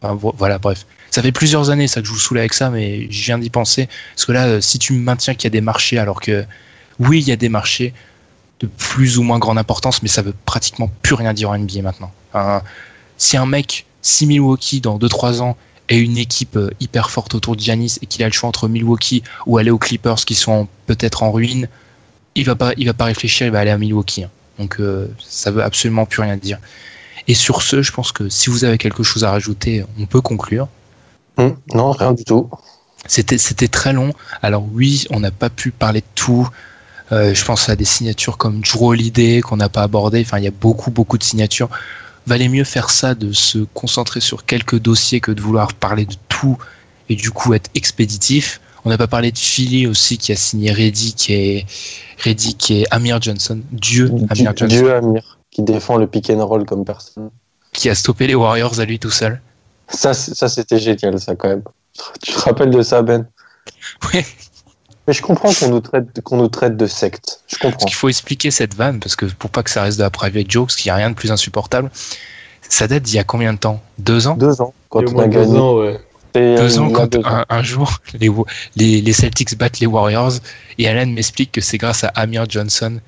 Enfin, 0.01 0.17
voilà, 0.37 0.59
bref. 0.59 0.85
Ça 1.11 1.21
fait 1.21 1.31
plusieurs 1.31 1.69
années 1.69 1.87
ça 1.87 2.01
que 2.01 2.07
je 2.07 2.13
vous 2.13 2.19
saoule 2.19 2.39
avec 2.39 2.53
ça, 2.53 2.69
mais 2.69 3.07
je 3.11 3.25
viens 3.25 3.37
d'y 3.37 3.49
penser 3.49 3.89
parce 4.15 4.25
que 4.25 4.31
là, 4.31 4.45
euh, 4.45 4.61
si 4.61 4.79
tu 4.79 4.93
me 4.93 4.99
maintiens 4.99 5.33
qu'il 5.33 5.43
y 5.45 5.47
a 5.47 5.51
des 5.51 5.61
marchés, 5.61 5.97
alors 5.97 6.21
que 6.21 6.45
oui, 6.99 7.19
il 7.19 7.27
y 7.27 7.31
a 7.31 7.35
des 7.35 7.49
marchés 7.49 7.93
de 8.61 8.67
plus 8.67 9.17
ou 9.17 9.23
moins 9.23 9.39
grande 9.39 9.57
importance, 9.57 10.01
mais 10.01 10.07
ça 10.07 10.21
veut 10.21 10.33
pratiquement 10.45 10.89
plus 11.01 11.15
rien 11.15 11.33
dire 11.33 11.49
en 11.49 11.57
NBA 11.57 11.81
maintenant. 11.81 12.11
Enfin, 12.33 12.61
si 13.17 13.35
un 13.35 13.45
mec, 13.45 13.85
si 14.05 14.27
Milwaukee 14.27 14.81
dans 14.81 14.99
2-3 14.99 15.41
ans 15.41 15.57
est 15.89 15.99
une 15.99 16.17
équipe 16.17 16.57
euh, 16.57 16.69
hyper 16.79 17.09
forte 17.09 17.33
autour 17.33 17.55
de 17.55 17.61
Giannis 17.61 17.97
et 18.01 18.05
qu'il 18.05 18.23
a 18.23 18.27
le 18.27 18.33
choix 18.33 18.47
entre 18.47 18.67
Milwaukee 18.67 19.23
ou 19.47 19.57
aller 19.57 19.71
aux 19.71 19.79
Clippers 19.79 20.25
qui 20.25 20.35
sont 20.35 20.67
peut-être 20.85 21.23
en 21.23 21.31
ruine, 21.31 21.67
il 22.35 22.45
va 22.45 22.55
pas, 22.55 22.73
il 22.77 22.85
va 22.85 22.93
pas 22.93 23.05
réfléchir, 23.05 23.47
il 23.47 23.51
va 23.51 23.59
aller 23.59 23.71
à 23.71 23.77
Milwaukee. 23.77 24.23
hein. 24.23 24.29
Donc 24.59 24.79
euh, 24.79 25.07
ça 25.19 25.49
veut 25.49 25.63
absolument 25.63 26.05
plus 26.05 26.21
rien 26.21 26.37
dire. 26.37 26.59
Et 27.27 27.33
sur 27.33 27.63
ce, 27.63 27.81
je 27.81 27.91
pense 27.91 28.11
que 28.11 28.29
si 28.29 28.49
vous 28.51 28.63
avez 28.63 28.77
quelque 28.77 29.01
chose 29.01 29.23
à 29.23 29.31
rajouter, 29.31 29.83
on 29.99 30.05
peut 30.05 30.21
conclure. 30.21 30.67
Hum, 31.37 31.57
non, 31.73 31.91
rien 31.91 32.13
du 32.13 32.23
tout. 32.23 32.49
C'était 33.07 33.39
c'était 33.39 33.67
très 33.67 33.93
long. 33.93 34.13
Alors 34.43 34.65
oui, 34.71 35.05
on 35.09 35.19
n'a 35.19 35.31
pas 35.31 35.49
pu 35.49 35.71
parler 35.71 36.01
de 36.01 36.05
tout. 36.13 36.47
Euh, 37.11 37.33
je 37.33 37.45
pense 37.45 37.69
à 37.69 37.75
des 37.75 37.85
signatures 37.85 38.37
comme 38.37 38.61
Drew 38.61 38.89
Holiday 38.89 39.41
qu'on 39.41 39.57
n'a 39.57 39.69
pas 39.69 39.83
abordé. 39.83 40.21
Enfin, 40.21 40.37
il 40.37 40.43
y 40.43 40.47
a 40.47 40.51
beaucoup 40.51 40.91
beaucoup 40.91 41.17
de 41.17 41.23
signatures. 41.23 41.69
Valait 42.27 42.47
mieux 42.49 42.63
faire 42.63 42.89
ça, 42.89 43.13
de 43.15 43.31
se 43.31 43.59
concentrer 43.73 44.19
sur 44.19 44.45
quelques 44.45 44.79
dossiers 44.79 45.19
que 45.19 45.31
de 45.31 45.41
vouloir 45.41 45.73
parler 45.73 46.05
de 46.05 46.15
tout 46.29 46.57
et 47.09 47.15
du 47.15 47.31
coup 47.31 47.53
être 47.53 47.69
expéditif. 47.75 48.61
On 48.83 48.89
n'a 48.89 48.97
pas 48.97 49.07
parlé 49.07 49.31
de 49.31 49.37
Philly 49.37 49.87
aussi 49.87 50.17
qui 50.17 50.31
a 50.31 50.35
signé 50.35 50.71
Reddy 50.71 51.13
qui 51.13 51.33
est 51.33 51.65
Reddy 52.23 52.55
qui 52.55 52.81
est 52.81 52.87
Amir 52.91 53.21
Johnson, 53.21 53.59
Dieu 53.71 54.11
Amir 54.29 54.53
Dieu, 54.53 54.53
Johnson, 54.55 54.65
Dieu 54.67 54.93
Amir, 54.93 55.39
qui 55.51 55.63
défend 55.63 55.97
le 55.97 56.07
pick 56.07 56.29
and 56.29 56.45
roll 56.45 56.65
comme 56.65 56.85
personne. 56.85 57.29
qui 57.73 57.89
a 57.89 57.95
stoppé 57.95 58.27
les 58.27 58.35
Warriors 58.35 58.79
à 58.79 58.85
lui 58.85 58.99
tout 58.99 59.11
seul. 59.11 59.41
Ça, 59.89 60.13
ça 60.13 60.49
c'était 60.49 60.79
génial, 60.79 61.19
ça 61.19 61.35
quand 61.35 61.49
même. 61.49 61.63
Tu 62.21 62.33
te 62.33 62.39
rappelles 62.39 62.71
de 62.71 62.81
ça, 62.81 63.01
Ben? 63.01 63.27
Ouais. 64.13 64.25
Mais 65.07 65.13
je 65.13 65.21
comprends 65.21 65.51
qu'on 65.53 65.69
nous 65.69 65.79
traite, 65.81 66.21
qu'on 66.23 66.37
nous 66.37 66.47
traite 66.47 66.77
de 66.77 66.87
secte. 66.87 67.41
Je 67.47 67.55
comprends. 67.57 67.71
Parce 67.71 67.85
qu'il 67.85 67.95
faut 67.95 68.09
expliquer 68.09 68.49
cette 68.51 68.73
vanne, 68.73 68.99
parce 68.99 69.15
que 69.15 69.25
pour 69.25 69.49
pas 69.51 69.61
que 69.63 69.69
ça 69.69 69.83
reste 69.83 69.97
de 69.97 70.03
la 70.03 70.09
private 70.09 70.49
joke, 70.49 70.67
parce 70.67 70.77
qu'il 70.77 70.89
n'y 70.89 70.93
a 70.93 70.95
rien 70.95 71.09
de 71.11 71.15
plus 71.15 71.31
insupportable. 71.31 71.91
Ça 72.67 72.87
date 72.87 73.03
d'il 73.03 73.15
y 73.15 73.19
a 73.19 73.23
combien 73.23 73.53
de 73.53 73.59
temps? 73.59 73.81
Deux 73.99 74.27
ans? 74.27 74.35
Deux 74.35 74.59
ans, 74.61 74.73
quand 74.89 75.03
on 75.13 75.19
a 75.19 75.27
deux 75.27 75.39
gagné. 75.39 75.57
ans, 75.59 75.77
ouais. 75.77 75.99
C'est, 76.33 76.55
Deux 76.55 76.79
euh, 76.79 76.81
ans 76.81 76.89
quand 76.89 77.07
deux 77.13 77.19
ans. 77.19 77.23
un, 77.27 77.45
un 77.49 77.63
jour 77.63 77.99
les, 78.19 78.29
les, 78.75 78.99
les 79.01 79.13
Celtics 79.13 79.55
battent 79.57 79.79
les 79.79 79.85
Warriors 79.87 80.33
et 80.77 80.87
Alan 80.89 81.05
m'explique 81.09 81.51
que 81.53 81.61
c'est 81.61 81.77
grâce 81.77 82.03
à 82.03 82.07
Amir 82.09 82.45
Johnson 82.49 82.99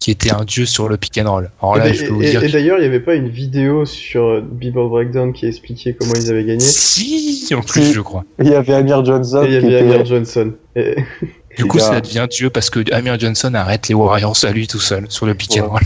qui 0.00 0.10
était 0.10 0.32
un 0.34 0.44
dieu 0.44 0.66
sur 0.66 0.86
le 0.90 0.98
pick 0.98 1.16
and 1.16 1.30
roll. 1.32 1.50
Alors 1.62 1.76
là, 1.76 1.88
et 1.88 1.94
je 1.94 2.04
peux 2.04 2.12
vous 2.12 2.22
et- 2.22 2.28
dire 2.30 2.42
et 2.44 2.48
d'ailleurs, 2.50 2.76
il 2.76 2.82
n'y 2.82 2.88
avait 2.88 3.00
pas 3.00 3.14
une 3.14 3.28
vidéo 3.30 3.86
sur 3.86 4.24
euh, 4.24 4.40
Bebop 4.42 4.90
Breakdown 4.90 5.32
qui 5.32 5.46
expliquait 5.46 5.94
comment 5.98 6.12
ils 6.14 6.28
avaient 6.30 6.44
gagné? 6.44 6.60
Si 6.60 7.54
en 7.54 7.62
plus 7.62 7.84
Si. 7.86 7.92
je 7.94 8.00
crois. 8.02 8.24
Il 8.38 8.48
y 8.48 8.54
avait 8.54 8.74
Amir 8.74 9.02
Johnson 9.02 9.44
Et 9.44 9.46
il 9.46 9.52
y 9.52 9.56
avait 9.56 9.66
était... 9.68 9.94
Amir 9.94 10.04
Johnson. 10.04 10.52
Du 11.56 11.66
coup, 11.66 11.78
ça 11.78 12.00
devient 12.00 12.26
dieu 12.30 12.50
parce 12.50 12.70
que 12.70 12.92
Amir 12.92 13.18
Johnson 13.18 13.54
arrête 13.54 13.88
les 13.88 13.94
Warriors 13.94 14.36
à 14.44 14.50
lui 14.50 14.66
tout 14.66 14.80
seul 14.80 15.06
sur 15.08 15.26
le 15.26 15.34
pick 15.34 15.58
and 15.58 15.68
roll 15.68 15.82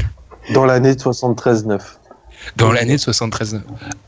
dans 0.54 0.64
l'année 0.64 0.94
73-9 0.94 1.78
dans 2.56 2.72
l'année 2.72 2.94
de 2.96 3.00
73 3.00 3.60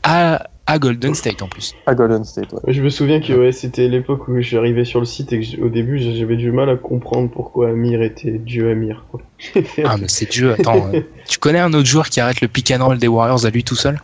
à, 0.03 0.47
à 0.65 0.79
Golden 0.79 1.13
State 1.13 1.41
en 1.43 1.47
plus. 1.47 1.75
à 1.85 1.93
Golden 1.93 2.23
State. 2.23 2.51
ouais. 2.53 2.73
Je 2.73 2.81
me 2.81 2.89
souviens 2.89 3.19
que 3.21 3.33
ouais, 3.33 3.51
c'était 3.51 3.87
l'époque 3.87 4.27
où 4.27 4.41
j'arrivais 4.41 4.85
sur 4.85 4.99
le 4.99 5.05
site 5.05 5.31
et 5.33 5.41
que 5.41 5.61
au 5.61 5.69
début 5.69 5.99
j'avais 5.99 6.37
du 6.37 6.51
mal 6.51 6.69
à 6.69 6.75
comprendre 6.75 7.29
pourquoi 7.29 7.69
Amir 7.69 8.01
était 8.01 8.31
Dieu 8.31 8.71
Amir. 8.71 9.05
quoi. 9.11 9.21
Ah 9.83 9.97
mais 9.97 10.07
c'est 10.07 10.31
Dieu, 10.31 10.53
attends. 10.53 10.89
euh, 10.93 11.01
tu 11.27 11.37
connais 11.37 11.59
un 11.59 11.73
autre 11.73 11.87
joueur 11.87 12.09
qui 12.09 12.19
arrête 12.19 12.41
le 12.41 12.47
pick 12.47 12.71
and 12.71 12.83
roll 12.83 12.97
des 12.97 13.07
Warriors 13.07 13.45
à 13.45 13.49
lui 13.49 13.63
tout 13.63 13.75
seul? 13.75 14.01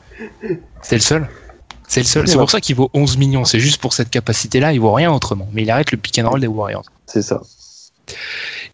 C'est 0.82 0.96
le 0.96 1.02
seul 1.02 1.28
C'est 1.88 2.02
le 2.02 2.06
seul. 2.06 2.28
C'est 2.28 2.38
pour 2.38 2.52
ça 2.52 2.62
qu'il 2.62 2.76
vaut 2.76 2.92
11 2.94 3.18
millions. 3.18 3.46
C'est 3.46 3.60
juste 3.60 3.82
pour 3.82 3.94
cette 3.94 4.10
capacité-là. 4.10 4.74
Il 4.74 4.80
vaut 4.80 4.94
rien 4.94 5.12
autrement. 5.12 5.48
Mais 5.54 5.64
il 5.64 5.72
arrête 5.72 5.92
le 5.92 5.98
pick 5.98 6.20
and 6.20 6.30
roll 6.30 6.40
des 6.42 6.48
Warriors. 6.48 6.86
C'est 7.08 7.22
ça. 7.22 7.42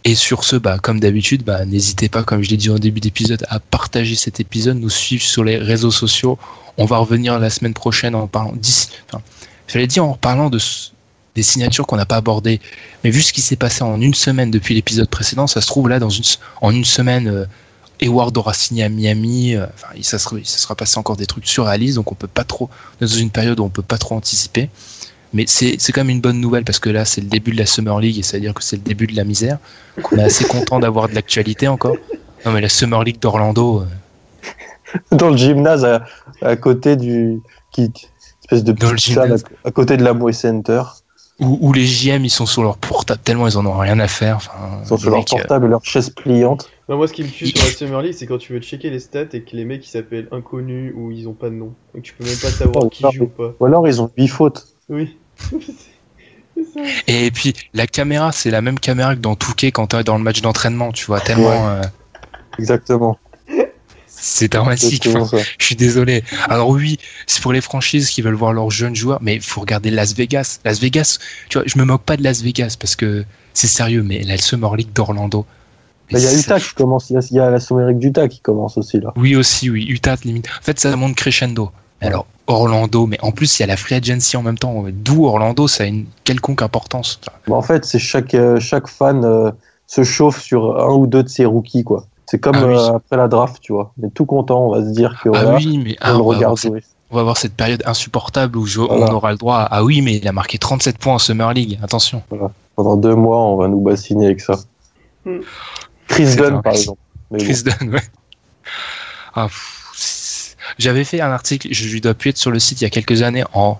Et 0.04 0.16
sur 0.16 0.44
ce, 0.44 0.58
bah, 0.58 0.80
comme 0.80 1.00
d'habitude, 1.00 1.44
bah, 1.44 1.66
n'hésitez 1.66 2.10
pas, 2.10 2.24
comme 2.24 2.44
je 2.44 2.50
l'ai 2.50 2.58
dit 2.58 2.70
en 2.70 2.78
début 2.78 3.00
d'épisode, 3.00 3.46
à 3.50 3.60
partager 3.60 4.16
cet 4.16 4.40
épisode, 4.40 4.78
nous 4.78 4.90
suivre 4.90 5.24
sur 5.24 5.44
les 5.44 5.58
réseaux 5.58 5.92
sociaux. 5.92 6.38
On 6.78 6.86
va 6.86 6.98
revenir 6.98 7.40
la 7.40 7.50
semaine 7.50 7.74
prochaine 7.74 8.16
en 8.16 8.28
parlant 8.28 8.54
en 10.00 10.14
parlant 10.16 10.50
de 10.50 10.60
des 11.36 11.42
signatures 11.42 11.88
qu'on 11.88 11.96
n'a 11.96 12.06
pas 12.06 12.18
abordées. 12.18 12.60
Mais 13.04 13.10
vu 13.10 13.22
ce 13.22 13.34
qui 13.34 13.42
s'est 13.42 13.56
passé 13.56 13.84
en 13.84 14.00
une 14.00 14.14
semaine 14.14 14.52
depuis 14.52 14.76
l'épisode 14.76 15.10
précédent, 15.10 15.48
ça 15.48 15.62
se 15.62 15.68
trouve 15.68 15.90
là 15.90 16.00
dans 16.00 16.10
une 16.10 16.24
en 16.62 16.72
une 16.72 16.86
semaine. 16.86 17.28
Euh, 17.28 17.46
Eward 18.02 18.38
aura 18.38 18.54
signé 18.54 18.84
à 18.84 18.90
Miami, 18.90 19.56
euh, 19.56 19.66
enfin, 19.74 19.88
ça, 20.02 20.20
sera, 20.20 20.36
ça 20.44 20.58
sera 20.58 20.76
passé 20.76 20.98
encore 20.98 21.16
des 21.16 21.26
trucs 21.26 21.48
sur 21.48 21.68
Alice, 21.68 21.96
donc 21.96 22.12
on 22.12 22.16
peut 22.16 22.28
pas 22.28 22.44
trop, 22.44 22.70
dans 23.00 23.08
une 23.08 23.30
période 23.30 23.60
où 23.60 23.64
on 23.64 23.70
peut 23.70 23.82
pas 23.82 23.98
trop 23.98 24.16
anticiper. 24.16 24.70
Mais 25.34 25.46
c'est 25.48 25.78
quand 25.92 26.02
même 26.02 26.12
une 26.12 26.22
bonne 26.22 26.40
nouvelle 26.40 26.64
parce 26.64 26.80
que 26.80 26.90
là, 26.90 27.06
c'est 27.06 27.22
le 27.22 27.28
début 27.28 27.52
de 27.52 27.58
la 27.58 27.66
Summer 27.66 28.00
League 28.00 28.20
et 28.20 28.24
ça 28.24 28.38
veut 28.38 28.42
dire 28.42 28.54
que 28.54 28.64
c'est 28.64 28.76
le 28.76 28.84
début 28.84 29.08
de 29.08 29.16
la 29.16 29.24
misère. 29.24 29.58
On 30.12 30.18
est 30.18 30.24
assez 30.24 30.46
content 30.46 30.80
d'avoir 30.80 31.10
de 31.10 31.16
l'actualité 31.16 31.68
encore. 31.68 31.96
Non, 32.46 32.52
mais 32.52 32.62
la 32.62 32.70
Summer 32.70 33.04
League 33.04 33.20
d'Orlando. 33.20 33.82
Euh. 33.82 33.86
Dans 35.12 35.32
le 35.32 35.38
gymnase 35.38 35.88
à, 36.42 36.56
côté 36.56 36.96
du. 36.96 37.42
Qui, 37.72 37.92
espèce 38.44 38.64
de 38.64 38.74
à, 39.20 39.68
à, 39.68 39.72
côté 39.72 39.98
de 39.98 40.04
la 40.04 40.14
Moy 40.14 40.34
Center. 40.34 40.84
Où, 41.40 41.74
les 41.74 41.86
JM 41.86 42.24
ils 42.24 42.30
sont 42.30 42.46
sur 42.46 42.62
leur 42.62 42.78
portable 42.78 43.20
tellement 43.24 43.48
ils 43.48 43.58
en 43.58 43.66
ont 43.66 43.78
rien 43.78 44.00
à 44.00 44.08
faire. 44.08 44.36
Enfin, 44.36 44.52
ils 44.84 44.88
sont 44.88 44.98
sur 44.98 45.10
leur 45.10 45.26
portable 45.26 45.66
et 45.66 45.70
leur 45.70 45.84
chaise 45.84 46.12
pliante. 46.12 46.70
moi 46.88 47.08
ce 47.08 47.14
qui 47.14 47.24
me 47.24 47.28
tue 47.28 47.48
sur 47.48 47.66
la 47.66 47.72
Summer 47.72 48.02
League 48.04 48.14
c'est 48.14 48.28
quand 48.28 48.38
tu 48.38 48.54
veux 48.54 48.60
checker 48.60 48.92
les 48.92 49.00
stats 49.00 49.26
et 49.34 49.42
que 49.42 49.56
les 49.56 49.66
mecs 49.66 49.86
ils 49.86 49.90
s'appellent 49.90 50.28
inconnus 50.32 50.94
ou 50.96 51.12
ils 51.12 51.28
ont 51.28 51.34
pas 51.34 51.50
de 51.50 51.56
nom. 51.56 51.74
Donc 51.96 52.04
tu 52.04 52.14
peux 52.14 52.24
même 52.24 52.38
pas 52.38 52.52
savoir 52.52 52.88
qui 52.92 53.04
joue 53.12 53.24
ou 53.24 53.28
pas. 53.28 53.56
Ou 53.60 53.66
alors 53.66 53.88
ils 53.88 54.00
ont 54.00 54.12
8 54.16 54.28
fautes. 54.28 54.68
Oui. 54.90 55.18
Et 57.08 57.32
puis 57.32 57.54
la 57.74 57.88
caméra, 57.88 58.32
c'est 58.32 58.52
la 58.52 58.62
même 58.62 58.80
caméra 58.80 59.16
que 59.16 59.20
dans 59.22 59.36
Touquet 59.36 59.72
quand 59.72 59.88
tu 59.88 59.96
es 59.96 60.04
dans 60.04 60.18
le 60.18 60.24
match 60.24 60.42
d'entraînement, 60.42 60.92
tu 60.92 61.06
vois, 61.06 61.20
tellement. 61.20 61.70
Euh, 61.70 61.82
Exactement. 62.60 63.18
C'est 64.08 64.48
dramatique. 64.48 65.10
je 65.60 65.66
suis 65.66 65.76
désolé. 65.76 66.24
Alors 66.48 66.70
oui, 66.70 66.98
c'est 67.28 67.42
pour 67.42 67.52
les 67.52 67.60
franchises 67.60 68.10
qui 68.10 68.22
veulent 68.22 68.36
voir 68.36 68.54
leurs 68.54 68.72
jeunes 68.72 68.96
joueurs, 68.96 69.20
mais 69.22 69.36
il 69.36 69.42
faut 69.42 69.60
regarder 69.60 69.92
Las 69.92 70.16
Vegas. 70.16 70.60
Las 70.64 70.80
Vegas, 70.80 71.20
tu 71.50 71.58
vois, 71.58 71.68
je 71.68 71.78
me 71.78 71.84
moque 71.84 72.04
pas 72.04 72.16
de 72.16 72.24
Las 72.24 72.42
Vegas 72.42 72.78
parce 72.80 72.96
que 72.96 73.26
c'est 73.54 73.68
sérieux, 73.68 74.02
mais 74.02 74.24
la 74.24 74.38
Summer 74.38 74.76
League 74.76 74.94
d'Orlando. 74.94 75.46
Il 76.10 76.20
y 76.20 76.28
a 76.28 76.34
Utah 76.34 76.60
qui 76.60 76.74
commence, 76.74 77.10
il 77.10 77.20
y 77.32 77.40
a 77.40 77.50
la 77.50 77.60
Summer 77.60 77.88
League 77.88 78.00
d'Utah 78.00 78.28
qui 78.28 78.40
commence 78.40 78.78
aussi 78.78 79.00
là. 79.00 79.12
Oui 79.16 79.36
aussi, 79.36 79.70
oui, 79.70 79.86
Utah 79.88 80.16
limite. 80.24 80.48
En 80.48 80.64
fait, 80.64 80.80
ça 80.80 80.96
monte 80.96 81.16
crescendo. 81.16 81.72
Alors 82.04 82.26
Orlando, 82.48 83.06
mais 83.06 83.18
en 83.22 83.32
plus 83.32 83.58
il 83.58 83.62
y 83.62 83.64
a 83.64 83.68
la 83.68 83.78
free 83.78 83.96
agency 83.96 84.36
en 84.38 84.42
même 84.42 84.58
temps. 84.58 84.84
D'où 84.92 85.26
Orlando, 85.26 85.68
ça 85.68 85.84
a 85.84 85.88
une 85.88 86.06
quelconque 86.24 86.62
importance. 86.62 87.20
en 87.50 87.62
fait, 87.62 87.86
c'est 87.86 88.00
chaque 88.00 88.34
euh, 88.34 88.60
chaque 88.60 88.88
fan 88.88 89.24
euh, 89.24 89.52
se 89.88 90.04
chauffe 90.04 90.42
sur 90.42 90.80
un 90.82 90.94
ou 90.94 91.08
deux 91.08 91.24
de 91.24 91.30
ses 91.30 91.46
rookies 91.46 91.84
quoi. 91.84 92.06
C'est 92.26 92.40
comme 92.40 92.56
ah 92.56 92.64
euh, 92.64 92.96
après 92.96 93.18
la 93.18 93.28
draft, 93.28 93.62
tu 93.62 93.74
vois. 93.74 93.94
On 94.02 94.08
est 94.08 94.12
tout 94.12 94.26
content, 94.26 94.68
on 94.68 94.72
va 94.72 94.82
se 94.82 94.92
dire 94.92 95.20
que 95.24 95.30
ah 95.34 95.56
oui, 95.56 95.78
mais 95.78 95.96
on, 96.04 96.18
le 96.18 96.24
regarde 96.24 96.58
On 97.12 97.16
va 97.16 97.22
avoir 97.22 97.38
cette 97.38 97.54
période 97.54 97.84
insupportable 97.86 98.58
où 98.58 98.66
on 98.78 99.12
aura 99.12 99.32
le 99.32 99.38
droit. 99.38 99.58
À, 99.58 99.68
ah 99.78 99.84
oui, 99.84 100.02
mais 100.02 100.18
il 100.18 100.28
a 100.28 100.32
marqué 100.32 100.58
37 100.58 100.98
points 100.98 101.16
en 101.16 101.20
Summer 101.20 101.54
League. 101.54 101.80
Attention. 101.84 102.24
Pendant 102.76 102.96
deux 102.96 103.16
mois, 103.16 103.40
on 103.40 103.58
va 103.58 103.68
nous 103.68 103.82
bassiner 103.82 104.26
avec 104.26 104.42
ça. 104.42 104.56
Hmm. 105.26 105.40
Chris 106.08 106.36
Dunn, 106.36 106.62
par 106.62 106.74
exemple. 106.74 107.00
Chris 107.38 107.64
Dunn, 107.64 107.94
ouais. 107.94 108.02
Ah, 109.36 109.48
j'avais 110.78 111.04
fait 111.04 111.22
un 111.22 111.32
article, 111.32 111.68
je 111.72 111.88
lui 111.88 112.02
dois 112.02 112.12
appuyer 112.12 112.36
sur 112.36 112.52
le 112.52 112.60
site 112.60 112.82
il 112.82 112.84
y 112.84 112.88
a 112.88 112.90
quelques 112.90 113.22
années. 113.22 113.44
En, 113.54 113.80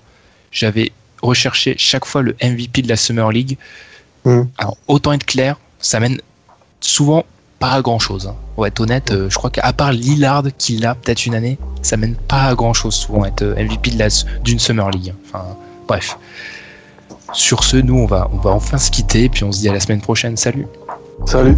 j'avais 0.52 0.92
recherché 1.22 1.76
chaque 1.78 2.06
fois 2.06 2.22
le 2.22 2.36
MVP 2.44 2.82
de 2.82 2.90
la 2.90 2.96
Summer 2.96 3.32
League. 3.32 3.58
Hmm. 4.26 4.44
Alors 4.58 4.78
autant 4.88 5.14
être 5.14 5.26
clair, 5.26 5.58
ça 5.80 6.00
mène 6.00 6.20
souvent 6.80 7.26
pas 7.60 7.72
à 7.72 7.82
grand 7.82 8.00
chose. 8.00 8.28
Hein. 8.28 8.36
On 8.58 8.62
va 8.62 8.68
être 8.68 8.80
honnête, 8.82 9.12
euh, 9.12 9.30
je 9.30 9.36
crois 9.36 9.50
qu'à 9.50 9.72
part 9.74 9.94
Lillard 9.94 10.44
qui 10.58 10.78
l'a 10.78 10.96
peut-être 10.96 11.26
une 11.26 11.36
année, 11.36 11.58
ça 11.82 11.98
mène 11.98 12.16
pas 12.16 12.44
à 12.44 12.56
grand 12.56 12.74
chose 12.74 12.94
souvent 12.94 13.26
être 13.26 13.42
euh, 13.42 13.56
MVP 13.56 13.92
d'une 14.44 14.60
Summer 14.60 14.90
League. 14.92 15.14
Enfin, 15.26 15.46
bref. 15.88 16.18
Sur 17.32 17.64
ce, 17.64 17.78
nous 17.78 17.96
on 17.96 18.06
va, 18.06 18.30
on 18.32 18.38
va 18.38 18.52
enfin 18.52 18.78
se 18.78 18.92
quitter, 18.92 19.28
puis 19.28 19.44
on 19.44 19.52
se 19.52 19.60
dit 19.62 19.70
à 19.70 19.74
la 19.74 19.80
semaine 19.80 20.02
prochaine. 20.02 20.38
Salut. 20.38 20.68
Salut. 21.26 21.58